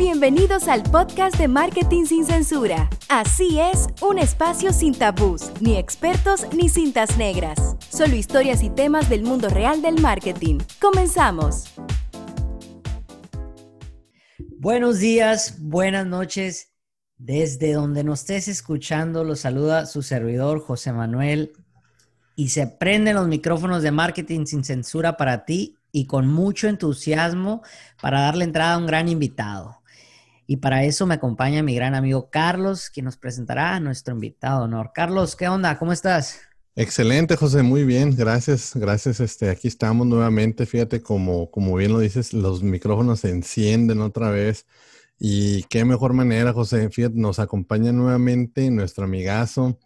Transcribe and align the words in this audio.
Bienvenidos 0.00 0.66
al 0.66 0.82
podcast 0.82 1.36
de 1.36 1.46
Marketing 1.46 2.06
sin 2.06 2.24
Censura. 2.24 2.88
Así 3.10 3.60
es, 3.60 3.86
un 4.00 4.18
espacio 4.18 4.72
sin 4.72 4.94
tabús, 4.94 5.52
ni 5.60 5.76
expertos 5.76 6.46
ni 6.56 6.70
cintas 6.70 7.18
negras. 7.18 7.76
Solo 7.90 8.16
historias 8.16 8.62
y 8.62 8.70
temas 8.70 9.10
del 9.10 9.24
mundo 9.24 9.50
real 9.50 9.82
del 9.82 10.00
marketing. 10.00 10.60
Comenzamos. 10.80 11.64
Buenos 14.56 15.00
días, 15.00 15.56
buenas 15.60 16.06
noches. 16.06 16.72
Desde 17.18 17.74
donde 17.74 18.02
nos 18.02 18.20
estés 18.20 18.48
escuchando, 18.48 19.22
los 19.22 19.40
saluda 19.40 19.84
su 19.84 20.00
servidor 20.00 20.60
José 20.60 20.94
Manuel 20.94 21.52
y 22.36 22.48
se 22.48 22.66
prenden 22.66 23.16
los 23.16 23.28
micrófonos 23.28 23.82
de 23.82 23.90
Marketing 23.90 24.46
sin 24.46 24.64
Censura 24.64 25.18
para 25.18 25.44
ti 25.44 25.76
y 25.92 26.06
con 26.06 26.26
mucho 26.26 26.68
entusiasmo 26.68 27.62
para 28.00 28.22
darle 28.22 28.44
entrada 28.44 28.76
a 28.76 28.78
un 28.78 28.86
gran 28.86 29.06
invitado. 29.06 29.79
Y 30.50 30.56
para 30.56 30.82
eso 30.82 31.06
me 31.06 31.14
acompaña 31.14 31.62
mi 31.62 31.76
gran 31.76 31.94
amigo 31.94 32.28
Carlos, 32.28 32.90
quien 32.90 33.04
nos 33.04 33.16
presentará 33.16 33.76
a 33.76 33.78
nuestro 33.78 34.14
invitado 34.14 34.64
honor. 34.64 34.90
Carlos, 34.92 35.36
¿qué 35.36 35.46
onda? 35.46 35.78
¿Cómo 35.78 35.92
estás? 35.92 36.40
Excelente, 36.74 37.36
José, 37.36 37.62
muy 37.62 37.84
bien, 37.84 38.16
gracias, 38.16 38.72
gracias. 38.74 39.20
Este, 39.20 39.48
aquí 39.48 39.68
estamos 39.68 40.08
nuevamente. 40.08 40.66
Fíjate, 40.66 41.02
como, 41.02 41.52
como 41.52 41.76
bien 41.76 41.92
lo 41.92 42.00
dices, 42.00 42.32
los 42.32 42.64
micrófonos 42.64 43.20
se 43.20 43.30
encienden 43.30 44.00
otra 44.00 44.32
vez. 44.32 44.66
Y 45.20 45.62
qué 45.70 45.84
mejor 45.84 46.14
manera, 46.14 46.52
José. 46.52 46.90
Fíjate, 46.90 47.14
nos 47.14 47.38
acompaña 47.38 47.92
nuevamente 47.92 48.68
nuestro 48.72 49.04
amigazo 49.04 49.78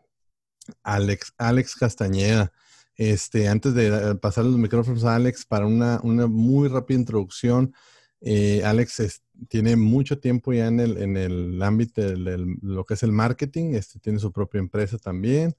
Alex, 0.82 1.34
Alex 1.36 1.74
Castañeda. 1.74 2.52
Este, 2.96 3.48
antes 3.48 3.74
de 3.74 3.88
eh, 3.88 4.14
pasar 4.14 4.46
los 4.46 4.56
micrófonos 4.56 5.04
a 5.04 5.14
Alex 5.14 5.44
para 5.44 5.66
una, 5.66 6.00
una 6.02 6.26
muy 6.26 6.68
rápida 6.68 7.00
introducción, 7.00 7.74
eh, 8.22 8.62
Alex 8.64 9.22
tiene 9.48 9.76
mucho 9.76 10.18
tiempo 10.18 10.52
ya 10.52 10.66
en 10.66 10.80
el, 10.80 10.98
en 10.98 11.16
el 11.16 11.62
ámbito 11.62 12.00
de 12.02 12.56
lo 12.62 12.84
que 12.84 12.94
es 12.94 13.02
el 13.02 13.12
marketing. 13.12 13.74
Este, 13.74 13.98
tiene 13.98 14.18
su 14.18 14.32
propia 14.32 14.58
empresa 14.58 14.98
también, 14.98 15.54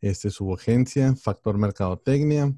este, 0.00 0.30
su 0.30 0.52
agencia, 0.52 1.14
Factor 1.14 1.58
Mercadotecnia. 1.58 2.54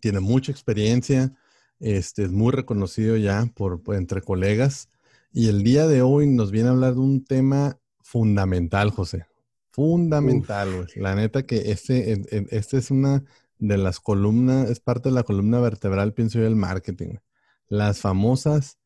Tiene 0.00 0.20
mucha 0.20 0.52
experiencia, 0.52 1.34
este, 1.80 2.24
es 2.24 2.30
muy 2.30 2.52
reconocido 2.52 3.16
ya 3.16 3.50
por, 3.54 3.82
entre 3.94 4.22
colegas. 4.22 4.90
Y 5.32 5.48
el 5.48 5.62
día 5.62 5.86
de 5.86 6.02
hoy 6.02 6.26
nos 6.26 6.50
viene 6.50 6.68
a 6.68 6.72
hablar 6.72 6.94
de 6.94 7.00
un 7.00 7.24
tema 7.24 7.78
fundamental, 8.02 8.90
José. 8.90 9.26
Fundamental, 9.70 10.86
La 10.96 11.14
neta 11.14 11.44
que 11.44 11.70
este, 11.70 12.22
este 12.50 12.78
es 12.78 12.90
una 12.90 13.24
de 13.58 13.76
las 13.76 14.00
columnas, 14.00 14.70
es 14.70 14.80
parte 14.80 15.10
de 15.10 15.14
la 15.14 15.22
columna 15.22 15.60
vertebral, 15.60 16.14
pienso 16.14 16.38
yo, 16.38 16.44
del 16.44 16.56
marketing. 16.56 17.16
Las 17.68 18.00
famosas 18.00 18.78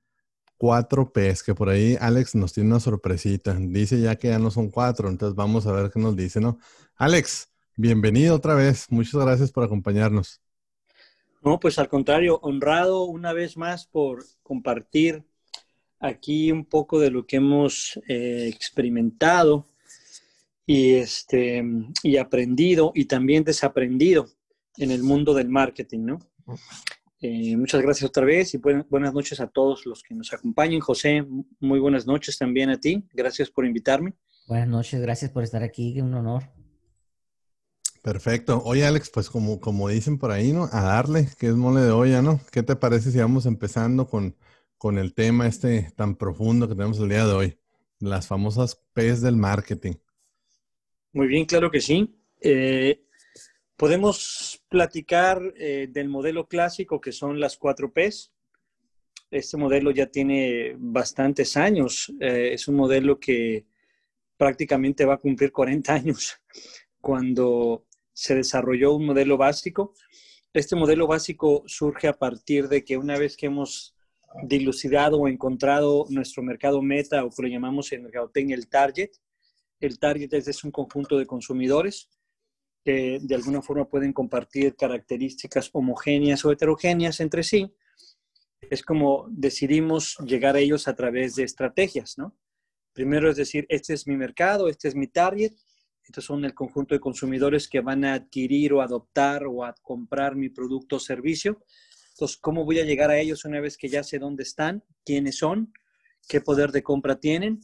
cuatro 0.61 1.11
P's, 1.11 1.43
que 1.43 1.55
por 1.55 1.71
ahí 1.71 1.97
Alex 1.99 2.35
nos 2.35 2.53
tiene 2.53 2.69
una 2.69 2.81
sorpresita. 2.81 3.55
Dice 3.59 3.99
ya 3.99 4.17
que 4.17 4.29
ya 4.29 4.39
no 4.39 4.51
son 4.51 4.69
cuatro, 4.69 5.09
entonces 5.09 5.35
vamos 5.35 5.67
a 5.67 5.73
ver 5.73 5.91
qué 5.91 5.99
nos 5.99 6.15
dice, 6.15 6.39
¿no? 6.39 6.59
Alex, 6.97 7.51
bienvenido 7.77 8.37
otra 8.37 8.55
vez. 8.55 8.85
Muchas 8.91 9.25
gracias 9.25 9.51
por 9.51 9.65
acompañarnos. 9.65 10.43
No, 11.43 11.59
pues 11.59 11.79
al 11.79 11.89
contrario, 11.89 12.39
honrado 12.43 13.05
una 13.05 13.33
vez 13.33 13.57
más 13.57 13.87
por 13.87 14.23
compartir 14.43 15.25
aquí 15.99 16.53
un 16.53 16.67
poco 16.67 17.01
de 17.01 17.11
lo 17.11 17.27
que 17.27 17.37
hemos 17.37 17.99
eh, 18.07 18.51
experimentado 18.53 19.65
y, 20.67 20.97
este, 20.97 21.65
y 22.03 22.19
aprendido 22.19 22.93
y 22.95 23.07
también 23.07 23.45
desaprendido 23.45 24.29
en 24.77 24.91
el 24.91 25.03
mundo 25.03 25.33
del 25.33 25.49
marketing, 25.49 26.01
¿no? 26.01 26.19
Eh, 27.23 27.55
muchas 27.57 27.83
gracias 27.83 28.09
otra 28.09 28.25
vez 28.25 28.55
y 28.55 28.59
buenas 28.59 29.13
noches 29.13 29.41
a 29.41 29.47
todos 29.47 29.85
los 29.85 30.03
que 30.03 30.15
nos 30.15 30.33
acompañan. 30.33 30.81
José, 30.81 31.27
muy 31.59 31.79
buenas 31.79 32.07
noches 32.07 32.39
también 32.39 32.71
a 32.71 32.81
ti. 32.81 33.05
Gracias 33.13 33.51
por 33.51 33.67
invitarme. 33.67 34.15
Buenas 34.47 34.69
noches, 34.69 35.01
gracias 35.01 35.31
por 35.31 35.45
estar 35.45 35.63
aquí, 35.63 36.01
un 36.01 36.15
honor. 36.15 36.45
Perfecto. 38.03 38.63
Oye, 38.65 38.87
Alex, 38.87 39.11
pues 39.11 39.29
como, 39.29 39.61
como 39.61 39.89
dicen 39.89 40.19
por 40.19 40.31
ahí, 40.31 40.53
¿no? 40.53 40.69
A 40.73 40.81
darle, 40.83 41.29
que 41.39 41.49
es 41.49 41.55
mole 41.55 41.83
de 41.83 41.91
olla, 41.91 42.23
¿no? 42.23 42.41
¿Qué 42.51 42.63
te 42.63 42.75
parece 42.75 43.11
si 43.11 43.19
vamos 43.19 43.45
empezando 43.45 44.09
con, 44.09 44.35
con 44.79 44.99
el 44.99 45.13
tema 45.13 45.47
este 45.47 45.93
tan 45.97 46.17
profundo 46.17 46.67
que 46.67 46.75
tenemos 46.75 46.99
el 47.01 47.11
día 47.11 47.27
de 47.27 47.33
hoy? 47.35 47.59
Las 47.99 48.27
famosas 48.27 48.81
P's 48.95 49.21
del 49.21 49.37
marketing. 49.37 49.93
Muy 51.13 51.27
bien, 51.27 51.45
claro 51.45 51.71
que 51.71 51.83
sí. 51.83 52.19
Eh, 52.41 53.05
Podemos 53.81 54.63
platicar 54.69 55.41
eh, 55.57 55.89
del 55.91 56.11
modelo 56.11 56.47
clásico 56.47 57.01
que 57.01 57.13
son 57.13 57.41
las 57.41 57.57
4 57.57 57.91
Ps. 57.91 58.31
Este 59.31 59.57
modelo 59.57 59.91
ya 59.91 60.05
tiene 60.05 60.75
bastantes 60.77 61.57
años. 61.57 62.13
Eh, 62.21 62.51
es 62.53 62.69
un 62.69 62.75
modelo 62.75 63.19
que 63.19 63.65
prácticamente 64.37 65.07
va 65.07 65.15
a 65.15 65.17
cumplir 65.19 65.51
40 65.51 65.95
años 65.95 66.39
cuando 67.01 67.87
se 68.13 68.35
desarrolló 68.35 68.93
un 68.93 69.07
modelo 69.07 69.39
básico. 69.39 69.95
Este 70.53 70.77
modelo 70.77 71.07
básico 71.07 71.63
surge 71.65 72.07
a 72.07 72.19
partir 72.19 72.69
de 72.69 72.85
que 72.85 72.99
una 72.99 73.17
vez 73.17 73.35
que 73.35 73.47
hemos 73.47 73.97
dilucidado 74.43 75.21
o 75.21 75.27
encontrado 75.27 76.05
nuestro 76.11 76.43
mercado 76.43 76.83
meta 76.83 77.25
o 77.25 77.31
que 77.31 77.45
lo 77.45 77.49
llamamos 77.49 77.91
en 77.93 78.03
mercadotecnia 78.03 78.57
el 78.57 78.69
target, 78.69 79.13
el 79.81 79.99
target 79.99 80.35
es 80.35 80.65
un 80.65 80.71
conjunto 80.71 81.17
de 81.17 81.25
consumidores 81.25 82.11
que 82.85 83.19
de 83.21 83.35
alguna 83.35 83.63
forma 83.63 83.89
pueden 83.89 84.13
compartir 84.13 84.75
características 84.75 85.71
homogéneas 85.73 86.45
o 86.45 86.53
heterogéneas 86.53 87.21
entre 87.21 87.43
sí, 87.43 87.73
es 88.71 88.83
como 88.83 89.27
decidimos 89.31 90.17
llegar 90.25 90.57
a 90.57 90.61
ellos 90.61 90.89
a 90.89 90.95
través 90.95 91.35
de 91.35 91.45
estrategias, 91.45 92.19
¿no? 92.19 92.37
Primero 92.93 93.31
es 93.31 93.37
decir, 93.37 93.67
este 93.69 93.95
es 93.95 94.07
mi 94.07 94.17
mercado, 94.17 94.69
este 94.69 94.89
es 94.89 94.95
mi 94.95 95.07
target, 95.07 95.53
estos 96.03 96.25
son 96.25 96.45
el 96.45 96.55
conjunto 96.55 96.95
de 96.95 97.01
consumidores 97.01 97.69
que 97.69 97.81
van 97.81 98.05
a 98.05 98.15
adquirir 98.15 98.73
o 98.73 98.83
adoptar 98.83 99.47
o 99.47 99.65
a 99.65 99.75
comprar 99.81 100.35
mi 100.35 100.49
producto 100.49 100.97
o 100.97 101.01
servicio. 101.01 101.63
Entonces, 102.15 102.37
¿cómo 102.39 102.65
voy 102.65 102.81
a 102.81 102.85
llegar 102.85 103.11
a 103.11 103.19
ellos 103.19 103.45
una 103.45 103.61
vez 103.61 103.77
que 103.77 103.89
ya 103.89 104.03
sé 104.03 104.19
dónde 104.19 104.43
están, 104.43 104.83
quiénes 105.05 105.39
son, 105.39 105.73
qué 106.29 106.41
poder 106.41 106.73
de 106.73 106.83
compra 106.83 107.21
tienen 107.21 107.61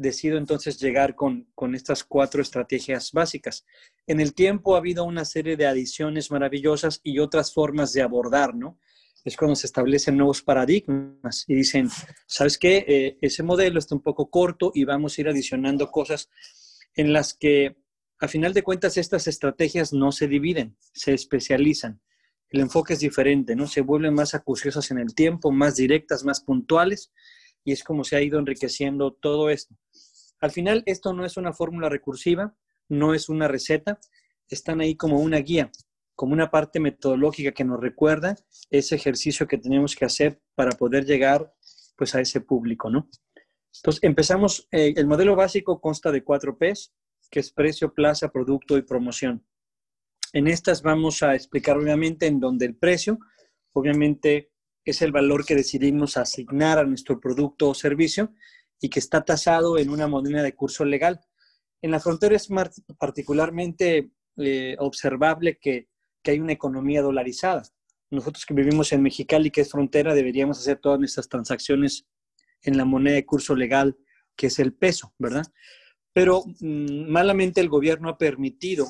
decido 0.00 0.38
entonces 0.38 0.80
llegar 0.80 1.14
con, 1.14 1.46
estas 1.74 2.04
cuatro 2.04 2.40
estrategias 2.40 3.12
básicas. 3.12 3.66
En 4.06 4.18
el 4.18 4.34
tiempo 4.34 4.74
ha 4.74 4.78
habido 4.78 5.04
una 5.04 5.26
serie 5.26 5.56
de 5.56 5.66
adiciones 5.66 6.30
maravillosas 6.30 7.00
y 7.04 7.18
otras 7.18 7.52
formas 7.52 7.92
de 7.92 8.02
abordar, 8.02 8.54
¿no? 8.54 8.78
Es 9.24 9.36
cuando 9.36 9.54
se 9.54 9.66
establecen 9.66 10.16
nuevos 10.16 10.40
paradigmas 10.42 11.44
y 11.46 11.54
dicen, 11.54 11.90
¿sabes 12.26 12.56
qué? 12.56 12.84
Eh, 12.88 13.18
ese 13.20 13.42
modelo 13.42 13.78
está 13.78 13.94
un 13.94 14.00
poco 14.00 14.30
corto 14.30 14.72
y 14.74 14.84
vamos 14.84 15.18
a 15.18 15.20
ir 15.20 15.28
adicionando 15.28 15.90
cosas 15.90 16.30
en 16.94 17.12
las 17.12 17.34
que, 17.34 17.76
a 18.18 18.28
final 18.28 18.54
de 18.54 18.62
cuentas, 18.62 18.96
estas 18.96 19.26
estrategias 19.26 19.92
no 19.92 20.12
se 20.12 20.26
dividen, 20.26 20.78
se 20.94 21.12
especializan. 21.12 22.00
El 22.48 22.60
enfoque 22.60 22.94
es 22.94 23.00
diferente, 23.00 23.54
¿no? 23.54 23.66
Se 23.66 23.82
vuelven 23.82 24.14
más 24.14 24.34
acuciosas 24.34 24.90
en 24.90 24.98
el 24.98 25.14
tiempo, 25.14 25.52
más 25.52 25.76
directas, 25.76 26.24
más 26.24 26.40
puntuales 26.40 27.12
y 27.64 27.72
es 27.72 27.84
como 27.84 28.04
se 28.04 28.16
ha 28.16 28.22
ido 28.22 28.38
enriqueciendo 28.38 29.12
todo 29.12 29.50
esto. 29.50 29.74
Al 30.40 30.50
final, 30.50 30.82
esto 30.86 31.12
no 31.12 31.24
es 31.24 31.36
una 31.36 31.52
fórmula 31.52 31.88
recursiva, 31.88 32.56
no 32.88 33.14
es 33.14 33.28
una 33.28 33.48
receta, 33.48 34.00
están 34.48 34.80
ahí 34.80 34.96
como 34.96 35.20
una 35.20 35.38
guía, 35.38 35.70
como 36.14 36.32
una 36.32 36.50
parte 36.50 36.80
metodológica 36.80 37.52
que 37.52 37.64
nos 37.64 37.80
recuerda 37.80 38.36
ese 38.70 38.96
ejercicio 38.96 39.46
que 39.46 39.58
tenemos 39.58 39.94
que 39.94 40.04
hacer 40.04 40.40
para 40.54 40.72
poder 40.72 41.04
llegar 41.04 41.54
pues 41.96 42.14
a 42.14 42.20
ese 42.20 42.40
público, 42.40 42.90
¿no? 42.90 43.08
Entonces, 43.76 44.02
empezamos, 44.02 44.66
eh, 44.72 44.94
el 44.96 45.06
modelo 45.06 45.36
básico 45.36 45.80
consta 45.80 46.10
de 46.10 46.24
cuatro 46.24 46.58
P's, 46.58 46.92
que 47.30 47.40
es 47.40 47.52
precio, 47.52 47.94
plaza, 47.94 48.32
producto 48.32 48.76
y 48.76 48.82
promoción. 48.82 49.44
En 50.32 50.48
estas 50.48 50.82
vamos 50.82 51.22
a 51.22 51.34
explicar 51.34 51.76
obviamente 51.76 52.26
en 52.26 52.40
donde 52.40 52.66
el 52.66 52.76
precio, 52.76 53.18
obviamente 53.72 54.50
es 54.84 55.02
el 55.02 55.12
valor 55.12 55.44
que 55.44 55.54
decidimos 55.54 56.16
asignar 56.16 56.78
a 56.78 56.84
nuestro 56.84 57.20
producto 57.20 57.70
o 57.70 57.74
servicio 57.74 58.32
y 58.80 58.88
que 58.88 58.98
está 58.98 59.24
tasado 59.24 59.78
en 59.78 59.90
una 59.90 60.06
moneda 60.06 60.42
de 60.42 60.54
curso 60.54 60.84
legal. 60.84 61.20
En 61.82 61.90
la 61.90 62.00
frontera 62.00 62.36
es 62.36 62.48
particularmente 62.98 64.10
eh, 64.36 64.76
observable 64.78 65.58
que, 65.58 65.88
hay 66.24 66.38
una 66.38 66.52
economía 66.52 67.00
dolarizada. 67.00 67.62
Nosotros 68.10 68.44
que 68.44 68.54
vivimos 68.54 68.92
en 68.92 69.02
Mexicali, 69.02 69.50
que 69.50 69.62
es 69.62 69.70
frontera, 69.70 70.14
deberíamos 70.14 70.58
hacer 70.58 70.78
todas 70.78 70.98
nuestras 70.98 71.28
transacciones 71.28 72.06
en 72.62 72.76
la 72.76 72.84
moneda 72.84 73.14
de 73.14 73.24
curso 73.24 73.56
legal, 73.56 73.96
que 74.36 74.48
es 74.48 74.58
el 74.58 74.74
peso, 74.74 75.14
¿verdad? 75.18 75.46
Pero 76.12 76.44
mm, 76.60 77.10
malamente 77.10 77.60
el 77.60 77.70
gobierno 77.70 78.10
ha 78.10 78.18
permitido 78.18 78.86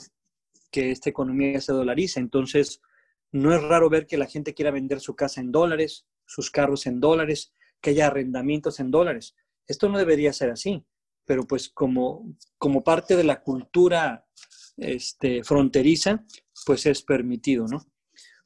que 0.71 0.91
esta 0.91 1.09
economía 1.09 1.61
se 1.61 1.73
dolarice. 1.73 2.19
Entonces, 2.19 2.81
no 3.33 3.55
es 3.55 3.63
raro 3.63 3.89
ver 3.89 4.07
que 4.07 4.17
la 4.17 4.27
gente 4.27 4.55
quiera 4.55 4.71
vender 4.71 5.01
su 5.01 5.15
casa 5.15 5.41
en 5.41 5.53
dólares, 5.53 6.07
sus 6.27 6.51
carros 6.51 6.87
en 6.87 7.01
dólares, 7.01 7.53
que 7.81 7.91
haya 7.91 8.09
arrendamientos 8.09 8.81
en 8.81 8.91
dólares. 8.91 9.35
Esto 9.67 9.89
no 9.89 9.99
debería 9.99 10.33
ser 10.33 10.51
así, 10.51 10.85
pero 11.25 11.47
pues 11.47 11.69
como, 11.69 12.37
como 12.59 12.83
parte 12.83 13.17
de 13.17 13.25
la 13.25 13.41
cultura 13.43 14.27
este, 14.77 15.45
fronteriza, 15.45 16.25
pues 16.67 16.87
es 16.87 17.03
permitido, 17.03 17.67
¿no? 17.67 17.87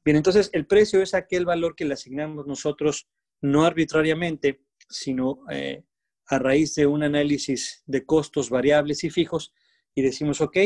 Bien, 0.04 0.18
entonces 0.18 0.50
el 0.52 0.66
precio 0.66 1.00
es 1.00 1.14
aquel 1.14 1.46
valor 1.46 1.74
que 1.74 1.86
le 1.86 1.94
asignamos 1.94 2.46
nosotros 2.46 3.08
no 3.40 3.64
arbitrariamente, 3.64 4.64
sino 4.88 5.40
eh, 5.50 5.84
a 6.26 6.38
raíz 6.38 6.74
de 6.74 6.86
un 6.86 7.02
análisis 7.02 7.82
de 7.86 8.04
costos 8.04 8.50
variables 8.50 9.02
y 9.04 9.10
fijos 9.10 9.54
y 9.94 10.02
decimos, 10.02 10.40
ok, 10.40 10.58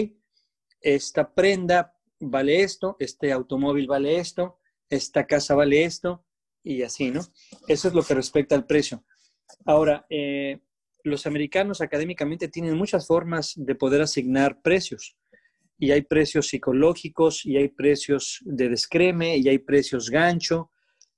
esta 0.80 1.34
prenda 1.34 1.97
vale 2.20 2.62
esto, 2.62 2.96
este 2.98 3.32
automóvil 3.32 3.86
vale 3.86 4.18
esto, 4.18 4.58
esta 4.90 5.26
casa 5.26 5.54
vale 5.54 5.84
esto 5.84 6.24
y 6.62 6.82
así, 6.82 7.10
¿no? 7.10 7.20
Eso 7.66 7.88
es 7.88 7.94
lo 7.94 8.02
que 8.02 8.14
respecta 8.14 8.54
al 8.54 8.66
precio. 8.66 9.04
Ahora, 9.64 10.06
eh, 10.10 10.60
los 11.04 11.26
americanos 11.26 11.80
académicamente 11.80 12.48
tienen 12.48 12.76
muchas 12.76 13.06
formas 13.06 13.54
de 13.56 13.74
poder 13.74 14.02
asignar 14.02 14.60
precios. 14.60 15.16
Y 15.78 15.92
hay 15.92 16.02
precios 16.02 16.48
psicológicos, 16.48 17.46
y 17.46 17.56
hay 17.56 17.68
precios 17.68 18.40
de 18.44 18.68
descreme, 18.68 19.36
y 19.36 19.48
hay 19.48 19.58
precios 19.58 20.10
gancho, 20.10 20.72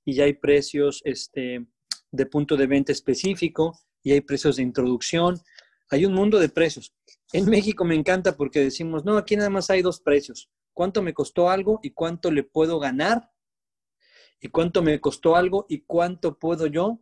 y 0.05 0.21
hay 0.21 0.33
precios 0.33 1.01
este, 1.03 1.65
de 2.11 2.25
punto 2.27 2.55
de 2.55 2.67
venta 2.67 2.91
específico, 2.91 3.79
y 4.03 4.11
hay 4.11 4.21
precios 4.21 4.57
de 4.57 4.63
introducción. 4.63 5.39
Hay 5.89 6.05
un 6.05 6.13
mundo 6.13 6.39
de 6.39 6.49
precios. 6.49 6.93
En 7.33 7.49
México 7.49 7.83
me 7.85 7.95
encanta 7.95 8.37
porque 8.37 8.59
decimos, 8.59 9.03
no, 9.03 9.17
aquí 9.17 9.35
nada 9.35 9.49
más 9.49 9.69
hay 9.69 9.81
dos 9.81 9.99
precios. 9.99 10.49
¿Cuánto 10.73 11.01
me 11.01 11.13
costó 11.13 11.49
algo 11.49 11.79
y 11.83 11.91
cuánto 11.91 12.31
le 12.31 12.43
puedo 12.43 12.79
ganar? 12.79 13.31
¿Y 14.39 14.49
cuánto 14.49 14.81
me 14.81 14.99
costó 14.99 15.35
algo 15.35 15.65
y 15.69 15.81
cuánto 15.81 16.39
puedo 16.39 16.67
yo 16.67 16.99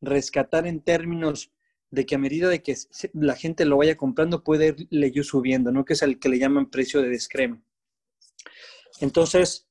rescatar 0.00 0.66
en 0.66 0.80
términos 0.80 1.52
de 1.90 2.06
que 2.06 2.14
a 2.14 2.18
medida 2.18 2.48
de 2.48 2.62
que 2.62 2.76
la 3.12 3.36
gente 3.36 3.64
lo 3.64 3.76
vaya 3.76 3.96
comprando 3.96 4.44
puede 4.44 4.74
irle 4.90 5.12
yo 5.12 5.22
subiendo, 5.22 5.72
¿no? 5.72 5.84
Que 5.84 5.94
es 5.94 6.02
el 6.02 6.18
que 6.18 6.28
le 6.28 6.38
llaman 6.38 6.70
precio 6.70 7.00
de 7.00 7.08
descreme. 7.08 7.62
Entonces, 9.00 9.68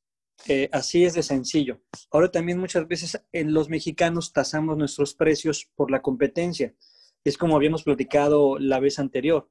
eh, 0.47 0.69
así 0.71 1.05
es 1.05 1.13
de 1.13 1.23
sencillo. 1.23 1.81
Ahora 2.11 2.31
también 2.31 2.57
muchas 2.57 2.87
veces 2.87 3.21
en 3.31 3.53
los 3.53 3.69
mexicanos 3.69 4.33
tasamos 4.33 4.77
nuestros 4.77 5.13
precios 5.13 5.69
por 5.75 5.91
la 5.91 6.01
competencia. 6.01 6.73
Es 7.23 7.37
como 7.37 7.55
habíamos 7.55 7.83
platicado 7.83 8.57
la 8.59 8.79
vez 8.79 8.99
anterior. 8.99 9.49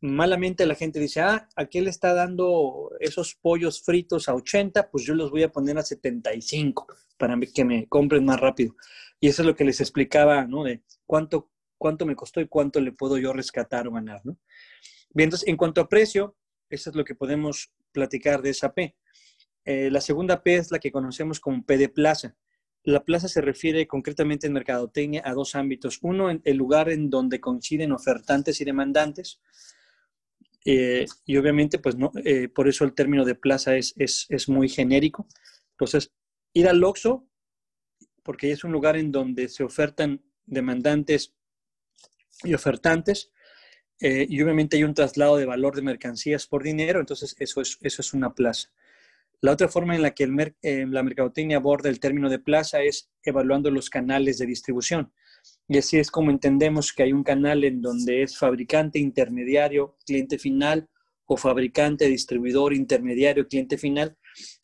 Malamente 0.00 0.66
la 0.66 0.74
gente 0.74 1.00
dice, 1.00 1.20
ah, 1.20 1.48
aquí 1.56 1.80
le 1.80 1.90
está 1.90 2.12
dando 2.12 2.90
esos 3.00 3.34
pollos 3.34 3.82
fritos 3.82 4.28
a 4.28 4.34
80, 4.34 4.90
pues 4.90 5.04
yo 5.04 5.14
los 5.14 5.30
voy 5.30 5.42
a 5.42 5.52
poner 5.52 5.78
a 5.78 5.82
75 5.82 6.86
para 7.16 7.38
que 7.40 7.64
me 7.64 7.86
compren 7.88 8.24
más 8.24 8.40
rápido. 8.40 8.76
Y 9.20 9.28
eso 9.28 9.42
es 9.42 9.46
lo 9.46 9.56
que 9.56 9.64
les 9.64 9.80
explicaba, 9.80 10.46
¿no? 10.46 10.64
De 10.64 10.82
cuánto 11.06 11.50
cuánto 11.84 12.06
me 12.06 12.16
costó 12.16 12.40
y 12.40 12.48
cuánto 12.48 12.80
le 12.80 12.92
puedo 12.92 13.18
yo 13.18 13.34
rescatar 13.34 13.86
o 13.86 13.92
ganar, 13.92 14.22
¿no? 14.24 14.38
Bien, 15.10 15.26
entonces, 15.26 15.46
en 15.48 15.58
cuanto 15.58 15.82
a 15.82 15.88
precio, 15.88 16.34
eso 16.70 16.88
es 16.88 16.96
lo 16.96 17.04
que 17.04 17.14
podemos 17.14 17.72
platicar 17.92 18.40
de 18.40 18.50
esa 18.50 18.72
P. 18.72 18.96
Eh, 19.66 19.90
la 19.90 20.00
segunda 20.00 20.42
P 20.42 20.56
es 20.56 20.70
la 20.70 20.78
que 20.78 20.90
conocemos 20.90 21.40
como 21.40 21.62
P 21.62 21.76
de 21.76 21.90
plaza. 21.90 22.36
La 22.82 23.04
plaza 23.04 23.28
se 23.28 23.42
refiere 23.42 23.86
concretamente 23.86 24.46
en 24.46 24.54
mercadotecnia 24.54 25.22
a 25.26 25.34
dos 25.34 25.54
ámbitos. 25.54 25.98
Uno, 26.00 26.30
el 26.30 26.56
lugar 26.56 26.88
en 26.88 27.10
donde 27.10 27.38
coinciden 27.38 27.92
ofertantes 27.92 28.62
y 28.62 28.64
demandantes. 28.64 29.40
Eh, 30.64 31.06
y 31.24 31.36
obviamente, 31.36 31.78
pues 31.78 31.96
no, 31.96 32.10
eh, 32.24 32.48
por 32.48 32.68
eso 32.68 32.84
el 32.84 32.94
término 32.94 33.24
de 33.24 33.34
plaza 33.34 33.76
es, 33.76 33.94
es, 33.96 34.26
es 34.30 34.48
muy 34.48 34.68
genérico. 34.68 35.26
Entonces, 35.72 36.12
ir 36.52 36.68
al 36.68 36.82
Oxxo, 36.82 37.26
porque 38.22 38.50
es 38.50 38.64
un 38.64 38.72
lugar 38.72 38.96
en 38.96 39.12
donde 39.12 39.48
se 39.48 39.64
ofertan 39.64 40.22
demandantes 40.46 41.34
y 42.42 42.54
ofertantes. 42.54 43.30
Eh, 44.00 44.26
y 44.28 44.42
obviamente 44.42 44.76
hay 44.76 44.84
un 44.84 44.94
traslado 44.94 45.36
de 45.36 45.46
valor 45.46 45.76
de 45.76 45.82
mercancías 45.82 46.46
por 46.46 46.62
dinero, 46.64 47.00
entonces 47.00 47.36
eso 47.38 47.60
es, 47.60 47.78
eso 47.80 48.02
es 48.02 48.12
una 48.12 48.34
plaza. 48.34 48.70
La 49.40 49.52
otra 49.52 49.68
forma 49.68 49.94
en 49.94 50.02
la 50.02 50.12
que 50.12 50.24
el 50.24 50.54
eh, 50.62 50.86
la 50.88 51.02
mercadotecnia 51.02 51.58
aborda 51.58 51.90
el 51.90 52.00
término 52.00 52.28
de 52.30 52.38
plaza 52.38 52.82
es 52.82 53.10
evaluando 53.22 53.70
los 53.70 53.90
canales 53.90 54.38
de 54.38 54.46
distribución. 54.46 55.12
Y 55.68 55.78
así 55.78 55.98
es 55.98 56.10
como 56.10 56.30
entendemos 56.30 56.92
que 56.92 57.04
hay 57.04 57.12
un 57.12 57.24
canal 57.24 57.64
en 57.64 57.80
donde 57.80 58.22
es 58.22 58.36
fabricante, 58.36 58.98
intermediario, 58.98 59.96
cliente 60.04 60.38
final 60.38 60.88
o 61.26 61.36
fabricante, 61.36 62.06
distribuidor, 62.06 62.74
intermediario, 62.74 63.48
cliente 63.48 63.78
final. 63.78 64.16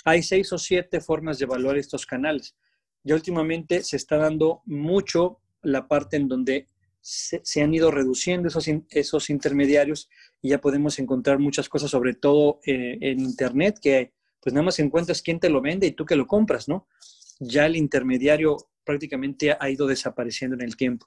Hay 0.04 0.22
seis 0.22 0.52
o 0.52 0.58
siete 0.58 1.00
formas 1.00 1.38
de 1.38 1.46
evaluar 1.46 1.78
estos 1.78 2.04
canales. 2.04 2.56
Y 3.02 3.12
últimamente 3.12 3.82
se 3.82 3.96
está 3.96 4.18
dando 4.18 4.60
mucho 4.66 5.40
la 5.62 5.88
parte 5.88 6.16
en 6.16 6.28
donde 6.28 6.66
se, 7.00 7.62
han 7.62 7.72
ido 7.72 7.90
reduciendo 7.90 8.48
esos, 8.48 8.68
esos 8.90 9.30
intermediarios 9.30 10.10
y 10.42 10.50
ya 10.50 10.60
podemos 10.60 10.98
encontrar 10.98 11.38
muchas 11.38 11.68
cosas, 11.68 11.90
sobre 11.90 12.14
todo 12.14 12.60
eh, 12.66 12.98
en 13.00 13.20
Internet, 13.20 13.78
que 13.80 14.12
pues 14.40 14.52
nada 14.52 14.64
más 14.64 14.78
encuentras 14.78 15.22
quién 15.22 15.40
te 15.40 15.50
lo 15.50 15.60
vende 15.60 15.86
y 15.86 15.92
tú 15.92 16.04
que 16.04 16.16
lo 16.16 16.26
compras, 16.26 16.68
¿no? 16.68 16.86
Ya 17.38 17.66
el 17.66 17.76
intermediario 17.76 18.69
prácticamente 18.90 19.56
ha 19.58 19.70
ido 19.70 19.86
desapareciendo 19.86 20.56
en 20.56 20.62
el 20.62 20.76
tiempo. 20.76 21.06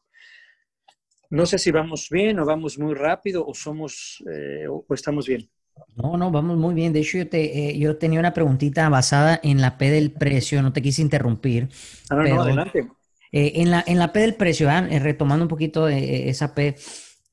No 1.30 1.46
sé 1.46 1.58
si 1.58 1.70
vamos 1.70 2.08
bien 2.10 2.40
o 2.40 2.46
vamos 2.46 2.80
muy 2.80 2.94
rápido 2.94 3.46
o 3.46 3.54
somos 3.54 4.24
eh, 4.32 4.68
o, 4.70 4.86
estamos 4.94 5.28
bien. 5.28 5.50
No, 5.96 6.16
no, 6.16 6.32
vamos 6.32 6.58
muy 6.58 6.74
bien. 6.76 6.94
De 6.94 7.02
hecho, 7.02 7.18
yo, 7.18 7.28
te, 7.28 7.72
eh, 7.72 7.78
yo 7.78 7.98
tenía 7.98 8.20
una 8.20 8.34
preguntita 8.34 8.88
basada 8.88 9.40
en 9.44 9.60
la 9.60 9.78
P 9.78 9.90
del 9.90 10.12
precio, 10.12 10.62
no 10.62 10.72
te 10.72 10.82
quise 10.82 11.02
interrumpir. 11.02 11.70
Ah, 12.10 12.16
no, 12.16 12.24
no, 12.24 12.42
adelante. 12.42 12.88
Eh, 13.32 13.54
en, 13.56 13.72
la, 13.72 13.84
en 13.86 14.00
la 14.00 14.14
P 14.14 14.20
del 14.22 14.36
precio, 14.36 14.70
eh, 14.70 15.00
retomando 15.00 15.44
un 15.44 15.50
poquito 15.50 15.90
esa 15.90 16.54
P, 16.56 16.76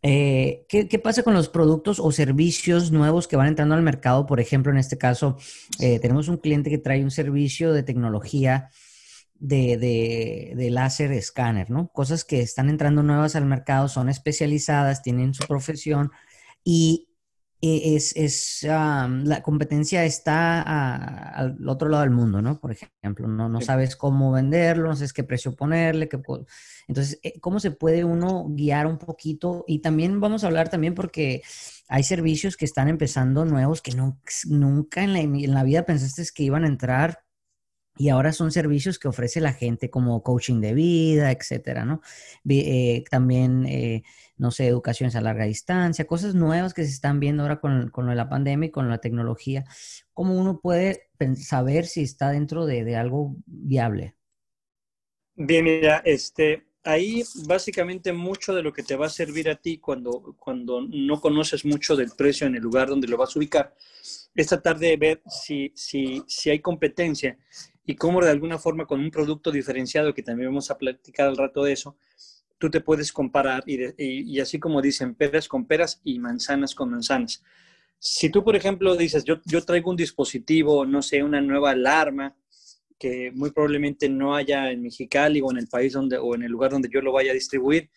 ¿qué, 0.02 1.00
pasa 1.00 1.22
con 1.22 1.34
los 1.34 1.48
productos 1.48 2.00
o 2.00 2.10
servicios 2.10 2.90
nuevos 2.90 3.28
que 3.28 3.36
van 3.36 3.48
entrando 3.48 3.74
al 3.74 3.82
mercado? 3.82 4.26
Por 4.26 4.40
ejemplo, 4.40 4.72
en 4.72 4.78
este 4.78 4.98
caso, 4.98 5.36
tenemos 5.78 6.28
un 6.28 6.38
cliente 6.38 6.70
que 6.70 6.78
trae 6.78 7.04
un 7.04 7.10
servicio 7.10 7.72
de 7.72 7.82
tecnología 7.82 8.70
de, 9.40 9.78
de, 9.78 10.52
de 10.54 10.70
láser 10.70 11.12
escáner, 11.12 11.70
¿no? 11.70 11.88
Cosas 11.88 12.24
que 12.24 12.40
están 12.40 12.68
entrando 12.68 13.02
nuevas 13.02 13.34
al 13.34 13.46
mercado, 13.46 13.88
son 13.88 14.08
especializadas, 14.08 15.02
tienen 15.02 15.34
su 15.34 15.46
profesión 15.46 16.12
y 16.62 17.08
e, 17.62 17.96
es, 17.96 18.16
es 18.16 18.62
la 18.62 19.42
competencia 19.42 20.04
está 20.04 20.62
al 20.62 21.68
otro 21.68 21.88
lado 21.88 22.02
del 22.02 22.10
mundo, 22.10 22.40
¿no? 22.40 22.58
Por 22.60 22.72
ejemplo, 22.72 23.28
no, 23.28 23.48
no 23.48 23.60
sabes 23.60 23.96
cómo 23.96 24.32
venderlo, 24.32 24.88
no 24.88 24.96
sabes 24.96 25.12
qué 25.12 25.24
precio 25.24 25.54
ponerle, 25.56 26.08
qué, 26.08 26.20
entonces, 26.88 27.18
eh, 27.22 27.38
¿cómo 27.40 27.60
se 27.60 27.70
puede 27.70 28.04
uno 28.04 28.46
guiar 28.48 28.86
un 28.86 28.98
poquito? 28.98 29.64
Y 29.66 29.80
también 29.80 30.20
vamos 30.20 30.44
a 30.44 30.48
hablar 30.48 30.68
también 30.68 30.94
porque 30.94 31.42
hay 31.88 32.02
servicios 32.02 32.56
que 32.56 32.64
están 32.64 32.88
empezando 32.88 33.44
nuevos 33.44 33.82
que 33.82 33.92
no, 33.92 34.20
nunca 34.46 35.02
en 35.02 35.12
la, 35.12 35.20
en 35.20 35.54
la 35.54 35.64
vida 35.64 35.84
pensaste 35.84 36.24
que 36.34 36.44
iban 36.44 36.64
a 36.64 36.68
entrar 36.68 37.20
y 37.96 38.08
ahora 38.08 38.32
son 38.32 38.50
servicios 38.52 38.98
que 38.98 39.08
ofrece 39.08 39.40
la 39.40 39.52
gente 39.52 39.90
como 39.90 40.22
coaching 40.22 40.60
de 40.60 40.74
vida, 40.74 41.32
etcétera, 41.32 41.84
¿no? 41.84 42.00
Eh, 42.48 43.04
también, 43.10 43.66
eh, 43.66 44.02
no 44.36 44.50
sé, 44.50 44.66
educaciones 44.66 45.16
a 45.16 45.20
larga 45.20 45.44
distancia, 45.44 46.06
cosas 46.06 46.34
nuevas 46.34 46.72
que 46.72 46.84
se 46.84 46.90
están 46.90 47.20
viendo 47.20 47.42
ahora 47.42 47.60
con, 47.60 47.90
con 47.90 48.14
la 48.14 48.28
pandemia 48.28 48.68
y 48.68 48.70
con 48.70 48.88
la 48.88 48.98
tecnología. 48.98 49.64
¿Cómo 50.14 50.34
uno 50.34 50.60
puede 50.60 51.10
saber 51.36 51.86
si 51.86 52.02
está 52.02 52.30
dentro 52.30 52.64
de, 52.66 52.84
de 52.84 52.96
algo 52.96 53.36
viable? 53.46 54.14
Bien, 55.34 55.64
mira, 55.64 56.02
este, 56.04 56.66
ahí 56.84 57.22
básicamente 57.46 58.12
mucho 58.12 58.54
de 58.54 58.62
lo 58.62 58.72
que 58.72 58.82
te 58.82 58.96
va 58.96 59.06
a 59.06 59.10
servir 59.10 59.48
a 59.48 59.56
ti 59.56 59.78
cuando, 59.78 60.34
cuando 60.38 60.80
no 60.82 61.20
conoces 61.20 61.64
mucho 61.64 61.96
del 61.96 62.10
precio 62.16 62.46
en 62.46 62.54
el 62.54 62.62
lugar 62.62 62.88
donde 62.88 63.08
lo 63.08 63.16
vas 63.16 63.34
a 63.34 63.38
ubicar, 63.38 63.74
es 64.34 64.46
tratar 64.46 64.78
de 64.78 64.96
ver 64.96 65.22
si, 65.26 65.72
si, 65.74 66.22
si 66.26 66.50
hay 66.50 66.60
competencia 66.60 67.38
y 67.90 67.96
cómo 67.96 68.20
de 68.20 68.30
alguna 68.30 68.56
forma 68.56 68.86
con 68.86 69.00
un 69.00 69.10
producto 69.10 69.50
diferenciado, 69.50 70.14
que 70.14 70.22
también 70.22 70.50
vamos 70.50 70.70
a 70.70 70.78
platicar 70.78 71.26
al 71.26 71.36
rato 71.36 71.64
de 71.64 71.72
eso, 71.72 71.96
tú 72.56 72.70
te 72.70 72.80
puedes 72.80 73.12
comparar 73.12 73.64
y, 73.66 73.80
y, 73.98 74.38
así 74.38 74.60
como 74.60 74.80
dicen, 74.80 75.16
peras 75.16 75.48
con 75.48 75.66
peras 75.66 76.00
y 76.04 76.20
manzanas 76.20 76.72
con 76.72 76.92
manzanas. 76.92 77.42
Si 77.98 78.30
tú, 78.30 78.44
por 78.44 78.54
ejemplo, 78.54 78.94
dices, 78.94 79.24
yo, 79.24 79.40
yo 79.44 79.64
traigo 79.64 79.90
un 79.90 79.96
dispositivo, 79.96 80.86
no 80.86 81.02
sé, 81.02 81.24
una 81.24 81.40
nueva 81.40 81.72
alarma, 81.72 82.36
que 82.96 83.32
muy 83.34 83.50
probablemente 83.50 84.08
no 84.08 84.36
haya 84.36 84.70
en 84.70 84.82
Mexicali 84.82 85.40
o 85.40 85.50
en 85.50 85.58
el 85.58 85.66
país 85.66 85.92
donde, 85.92 86.16
o 86.16 86.36
en 86.36 86.44
el 86.44 86.52
lugar 86.52 86.70
donde 86.70 86.90
yo 86.92 87.00
lo 87.00 87.10
vaya 87.10 87.32
a 87.32 87.34
distribuir, 87.34 87.90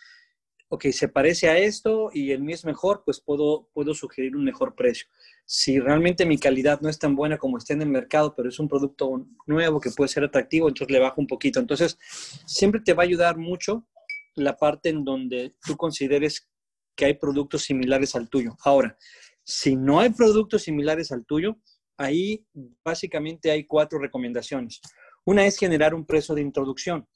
ok, 0.73 0.87
se 0.87 1.07
parece 1.07 1.49
a 1.49 1.57
esto 1.59 2.09
y 2.11 2.31
el 2.31 2.41
mío 2.41 2.55
es 2.55 2.65
mejor, 2.65 3.03
pues 3.05 3.21
puedo, 3.21 3.69
puedo 3.73 3.93
sugerir 3.93 4.35
un 4.35 4.43
mejor 4.43 4.73
precio. 4.73 5.05
Si 5.45 5.79
realmente 5.79 6.25
mi 6.25 6.39
calidad 6.39 6.81
no 6.81 6.89
es 6.89 6.97
tan 6.97 7.15
buena 7.15 7.37
como 7.37 7.59
está 7.59 7.73
en 7.73 7.83
el 7.83 7.89
mercado, 7.89 8.33
pero 8.35 8.49
es 8.49 8.57
un 8.57 8.67
producto 8.67 9.27
nuevo 9.45 9.79
que 9.79 9.91
puede 9.91 10.07
ser 10.07 10.23
atractivo, 10.23 10.67
entonces 10.67 10.91
le 10.91 10.99
bajo 10.99 11.21
un 11.21 11.27
poquito. 11.27 11.59
Entonces, 11.59 11.99
siempre 12.47 12.81
te 12.81 12.93
va 12.93 13.03
a 13.03 13.05
ayudar 13.05 13.37
mucho 13.37 13.87
la 14.33 14.57
parte 14.57 14.89
en 14.89 15.03
donde 15.05 15.53
tú 15.63 15.77
consideres 15.77 16.49
que 16.95 17.05
hay 17.05 17.13
productos 17.13 17.61
similares 17.61 18.15
al 18.15 18.27
tuyo. 18.27 18.57
Ahora, 18.63 18.97
si 19.43 19.75
no 19.75 19.99
hay 19.99 20.09
productos 20.09 20.63
similares 20.63 21.11
al 21.11 21.23
tuyo, 21.23 21.55
ahí 21.97 22.47
básicamente 22.83 23.51
hay 23.51 23.65
cuatro 23.65 23.99
recomendaciones. 23.99 24.81
Una 25.23 25.45
es 25.45 25.55
generar 25.55 25.93
un 25.93 26.03
precio 26.03 26.33
de 26.33 26.41
introducción. 26.41 27.07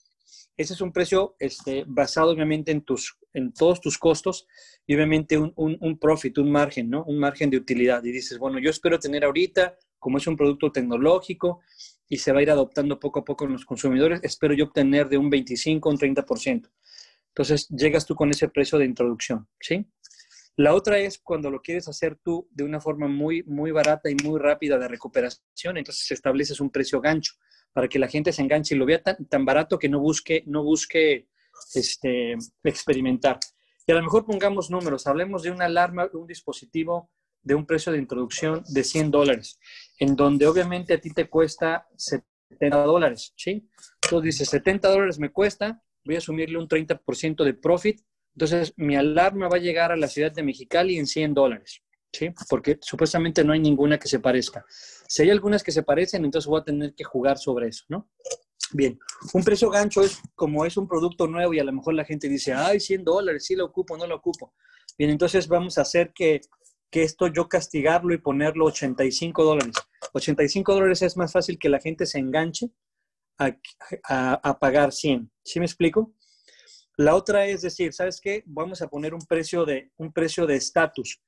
Ese 0.55 0.73
es 0.73 0.81
un 0.81 0.91
precio 0.91 1.35
este, 1.39 1.83
basado 1.87 2.31
obviamente 2.31 2.71
en, 2.71 2.81
tus, 2.81 3.17
en 3.33 3.53
todos 3.53 3.79
tus 3.79 3.97
costos 3.97 4.47
y 4.87 4.95
obviamente 4.95 5.37
un, 5.37 5.53
un, 5.55 5.99
profit, 5.99 6.37
un 6.39 6.51
margen, 6.51 6.89
¿no? 6.89 7.03
Un 7.03 7.19
margen 7.19 7.49
de 7.49 7.57
utilidad. 7.57 8.03
Y 8.03 8.11
dices, 8.11 8.39
bueno, 8.39 8.57
yo 8.59 8.71
espero 8.71 8.99
tener 8.99 9.23
ahorita, 9.23 9.77
como 9.99 10.17
es 10.17 10.25
un 10.25 10.35
producto 10.35 10.71
tecnológico 10.71 11.61
y 12.09 12.17
se 12.17 12.31
va 12.31 12.39
a 12.39 12.41
ir 12.41 12.49
adoptando 12.49 12.99
poco 12.99 13.19
a 13.19 13.25
poco 13.25 13.45
en 13.45 13.53
los 13.53 13.65
consumidores, 13.65 14.19
espero 14.23 14.53
yo 14.53 14.65
obtener 14.65 15.09
de 15.09 15.17
un 15.17 15.29
25 15.29 15.89
a 15.89 15.91
un 15.91 15.99
30%. 15.99 16.71
Entonces 17.27 17.67
llegas 17.69 18.05
tú 18.05 18.15
con 18.15 18.31
ese 18.31 18.49
precio 18.49 18.79
de 18.79 18.85
introducción, 18.85 19.47
¿sí? 19.59 19.85
La 20.55 20.73
otra 20.73 20.97
es 20.97 21.19
cuando 21.19 21.51
lo 21.51 21.61
quieres 21.61 21.87
hacer 21.87 22.17
tú 22.23 22.49
de 22.49 22.63
una 22.63 22.81
forma 22.81 23.07
muy, 23.07 23.43
muy 23.43 23.69
barata 23.69 24.09
y 24.09 24.15
muy 24.23 24.39
rápida 24.39 24.79
de 24.79 24.87
recuperación, 24.87 25.77
entonces 25.77 26.09
estableces 26.09 26.59
un 26.59 26.71
precio 26.71 26.99
gancho 26.99 27.33
para 27.77 27.89
que 27.89 27.99
la 27.99 28.07
gente 28.07 28.33
se 28.33 28.41
enganche 28.41 28.73
y 28.73 28.77
lo 28.79 28.87
vea 28.87 29.03
tan, 29.03 29.23
tan 29.27 29.45
barato 29.45 29.77
que 29.77 29.87
no 29.87 29.99
busque, 29.99 30.41
no 30.47 30.63
busque 30.63 31.27
este, 31.75 32.35
experimentar. 32.63 33.37
Y 33.85 33.91
a 33.91 33.95
lo 33.95 34.01
mejor 34.01 34.25
pongamos 34.25 34.71
números, 34.71 35.05
hablemos 35.05 35.43
de 35.43 35.51
una 35.51 35.65
alarma, 35.65 36.09
un 36.13 36.25
dispositivo 36.25 37.11
de 37.43 37.53
un 37.53 37.67
precio 37.67 37.91
de 37.91 37.99
introducción 37.99 38.63
de 38.67 38.83
100 38.83 39.11
dólares, 39.11 39.59
en 39.99 40.15
donde 40.15 40.47
obviamente 40.47 40.95
a 40.95 40.99
ti 40.99 41.11
te 41.11 41.29
cuesta 41.29 41.87
70 41.97 42.77
dólares, 42.81 43.31
¿sí? 43.35 43.69
Entonces 44.01 44.23
dices, 44.23 44.49
70 44.49 44.89
dólares 44.89 45.19
me 45.19 45.31
cuesta, 45.31 45.79
voy 46.03 46.15
a 46.15 46.17
asumirle 46.17 46.57
un 46.57 46.67
30% 46.67 47.43
de 47.43 47.53
profit, 47.53 48.01
entonces 48.33 48.73
mi 48.75 48.95
alarma 48.95 49.49
va 49.49 49.57
a 49.57 49.61
llegar 49.61 49.91
a 49.91 49.97
la 49.97 50.07
ciudad 50.07 50.31
de 50.31 50.41
Mexicali 50.41 50.97
en 50.97 51.05
100 51.05 51.35
dólares, 51.35 51.83
¿sí? 52.11 52.29
Porque 52.49 52.77
supuestamente 52.81 53.43
no 53.43 53.53
hay 53.53 53.59
ninguna 53.59 53.97
que 53.97 54.07
se 54.07 54.19
parezca. 54.19 54.65
Si 55.07 55.23
hay 55.23 55.29
algunas 55.29 55.63
que 55.63 55.71
se 55.71 55.83
parecen, 55.83 56.25
entonces 56.25 56.47
voy 56.47 56.61
a 56.61 56.63
tener 56.63 56.93
que 56.93 57.03
jugar 57.03 57.37
sobre 57.37 57.69
eso, 57.69 57.85
¿no? 57.89 58.09
Bien, 58.73 58.99
un 59.33 59.43
precio 59.43 59.69
gancho 59.69 60.01
es 60.01 60.19
como 60.35 60.65
es 60.65 60.75
un 60.75 60.87
producto 60.87 61.25
nuevo 61.27 61.53
y 61.53 61.59
a 61.59 61.63
lo 61.63 61.71
mejor 61.71 61.93
la 61.93 62.03
gente 62.03 62.27
dice, 62.27 62.53
ay, 62.53 62.79
100 62.79 63.03
dólares, 63.03 63.45
sí 63.45 63.55
lo 63.55 63.65
ocupo, 63.65 63.97
no 63.97 64.05
lo 64.05 64.15
ocupo. 64.15 64.53
Bien, 64.97 65.09
entonces 65.09 65.47
vamos 65.47 65.77
a 65.77 65.81
hacer 65.81 66.11
que, 66.13 66.41
que 66.91 67.03
esto 67.03 67.27
yo 67.27 67.47
castigarlo 67.47 68.13
y 68.13 68.17
ponerlo 68.17 68.65
85 68.65 69.43
dólares. 69.43 69.75
85 70.13 70.73
dólares 70.73 71.01
es 71.01 71.15
más 71.15 71.31
fácil 71.31 71.57
que 71.57 71.69
la 71.69 71.79
gente 71.79 72.05
se 72.05 72.19
enganche 72.19 72.71
a, 73.37 74.57
pagar 74.59 74.91
100. 74.91 75.31
¿Sí 75.43 75.59
me 75.59 75.65
explico? 75.65 76.13
La 76.97 77.15
otra 77.15 77.45
es 77.45 77.61
decir, 77.61 77.93
¿sabes 77.93 78.19
qué? 78.19 78.43
Vamos 78.47 78.81
a 78.81 78.87
poner 78.87 79.13
un 79.13 79.21
precio 79.21 79.65
de 79.65 79.91
un 79.97 80.11
precio 80.11 80.47
de 80.47 80.55
estatus. 80.55 81.21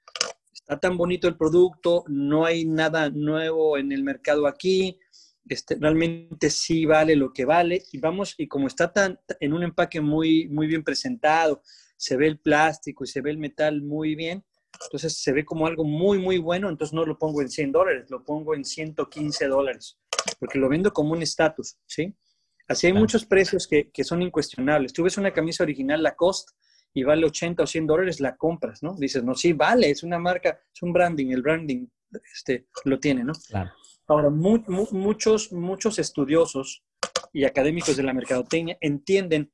Está 0.51 0.79
tan 0.79 0.97
bonito 0.97 1.27
el 1.27 1.37
producto, 1.37 2.03
no 2.07 2.45
hay 2.45 2.65
nada 2.65 3.09
nuevo 3.09 3.77
en 3.77 3.91
el 3.91 4.03
mercado 4.03 4.47
aquí, 4.47 4.99
este, 5.47 5.75
realmente 5.79 6.49
sí 6.49 6.85
vale 6.85 7.15
lo 7.15 7.33
que 7.33 7.45
vale 7.45 7.83
y 7.91 7.97
vamos 7.99 8.35
y 8.37 8.47
como 8.47 8.67
está 8.67 8.93
tan 8.93 9.19
en 9.39 9.53
un 9.53 9.63
empaque 9.63 9.99
muy 10.01 10.47
muy 10.47 10.67
bien 10.67 10.83
presentado, 10.83 11.63
se 11.97 12.17
ve 12.17 12.27
el 12.27 12.39
plástico 12.39 13.03
y 13.03 13.07
se 13.07 13.21
ve 13.21 13.31
el 13.31 13.37
metal 13.37 13.81
muy 13.81 14.15
bien, 14.15 14.43
entonces 14.83 15.17
se 15.17 15.31
ve 15.31 15.45
como 15.45 15.65
algo 15.65 15.83
muy 15.85 16.19
muy 16.19 16.37
bueno, 16.37 16.69
entonces 16.69 16.93
no 16.93 17.05
lo 17.05 17.17
pongo 17.17 17.41
en 17.41 17.49
100 17.49 17.71
dólares, 17.71 18.09
lo 18.09 18.23
pongo 18.23 18.53
en 18.53 18.63
115 18.63 19.47
dólares 19.47 19.97
porque 20.39 20.59
lo 20.59 20.69
vendo 20.69 20.91
como 20.91 21.13
un 21.13 21.21
estatus, 21.21 21.77
¿sí? 21.85 22.15
Así 22.67 22.87
hay 22.87 22.93
muchos 22.93 23.25
precios 23.25 23.67
que, 23.67 23.89
que, 23.89 24.03
son 24.03 24.21
incuestionables. 24.21 24.93
Tú 24.93 25.03
ves 25.03 25.17
una 25.17 25.33
camisa 25.33 25.63
original 25.63 26.03
Lacoste 26.03 26.53
y 26.93 27.03
vale 27.03 27.25
80 27.25 27.63
o 27.63 27.67
100 27.67 27.88
dólares, 27.88 28.19
la 28.19 28.36
compras, 28.36 28.81
¿no? 28.84 28.96
Dices, 28.96 29.24
no, 29.24 29.36
sí, 29.36 29.53
vale, 29.53 29.89
es 29.89 30.03
una 30.03 30.19
marca, 30.19 30.60
es 30.74 30.81
un 30.81 30.93
branding, 30.93 31.31
el 31.31 31.41
branding 31.41 31.88
este, 32.34 32.67
lo 32.86 33.00
tiene, 33.00 33.24
¿no? 33.24 33.34
Claro. 33.48 33.72
Ahora, 34.08 34.29
muchos, 34.29 35.51
muchos 35.51 36.00
estudiosos 36.00 36.84
y 37.31 37.43
académicos 37.43 37.96
de 37.96 38.03
la 38.03 38.13
mercadotecnia 38.13 38.77
entienden 38.81 39.51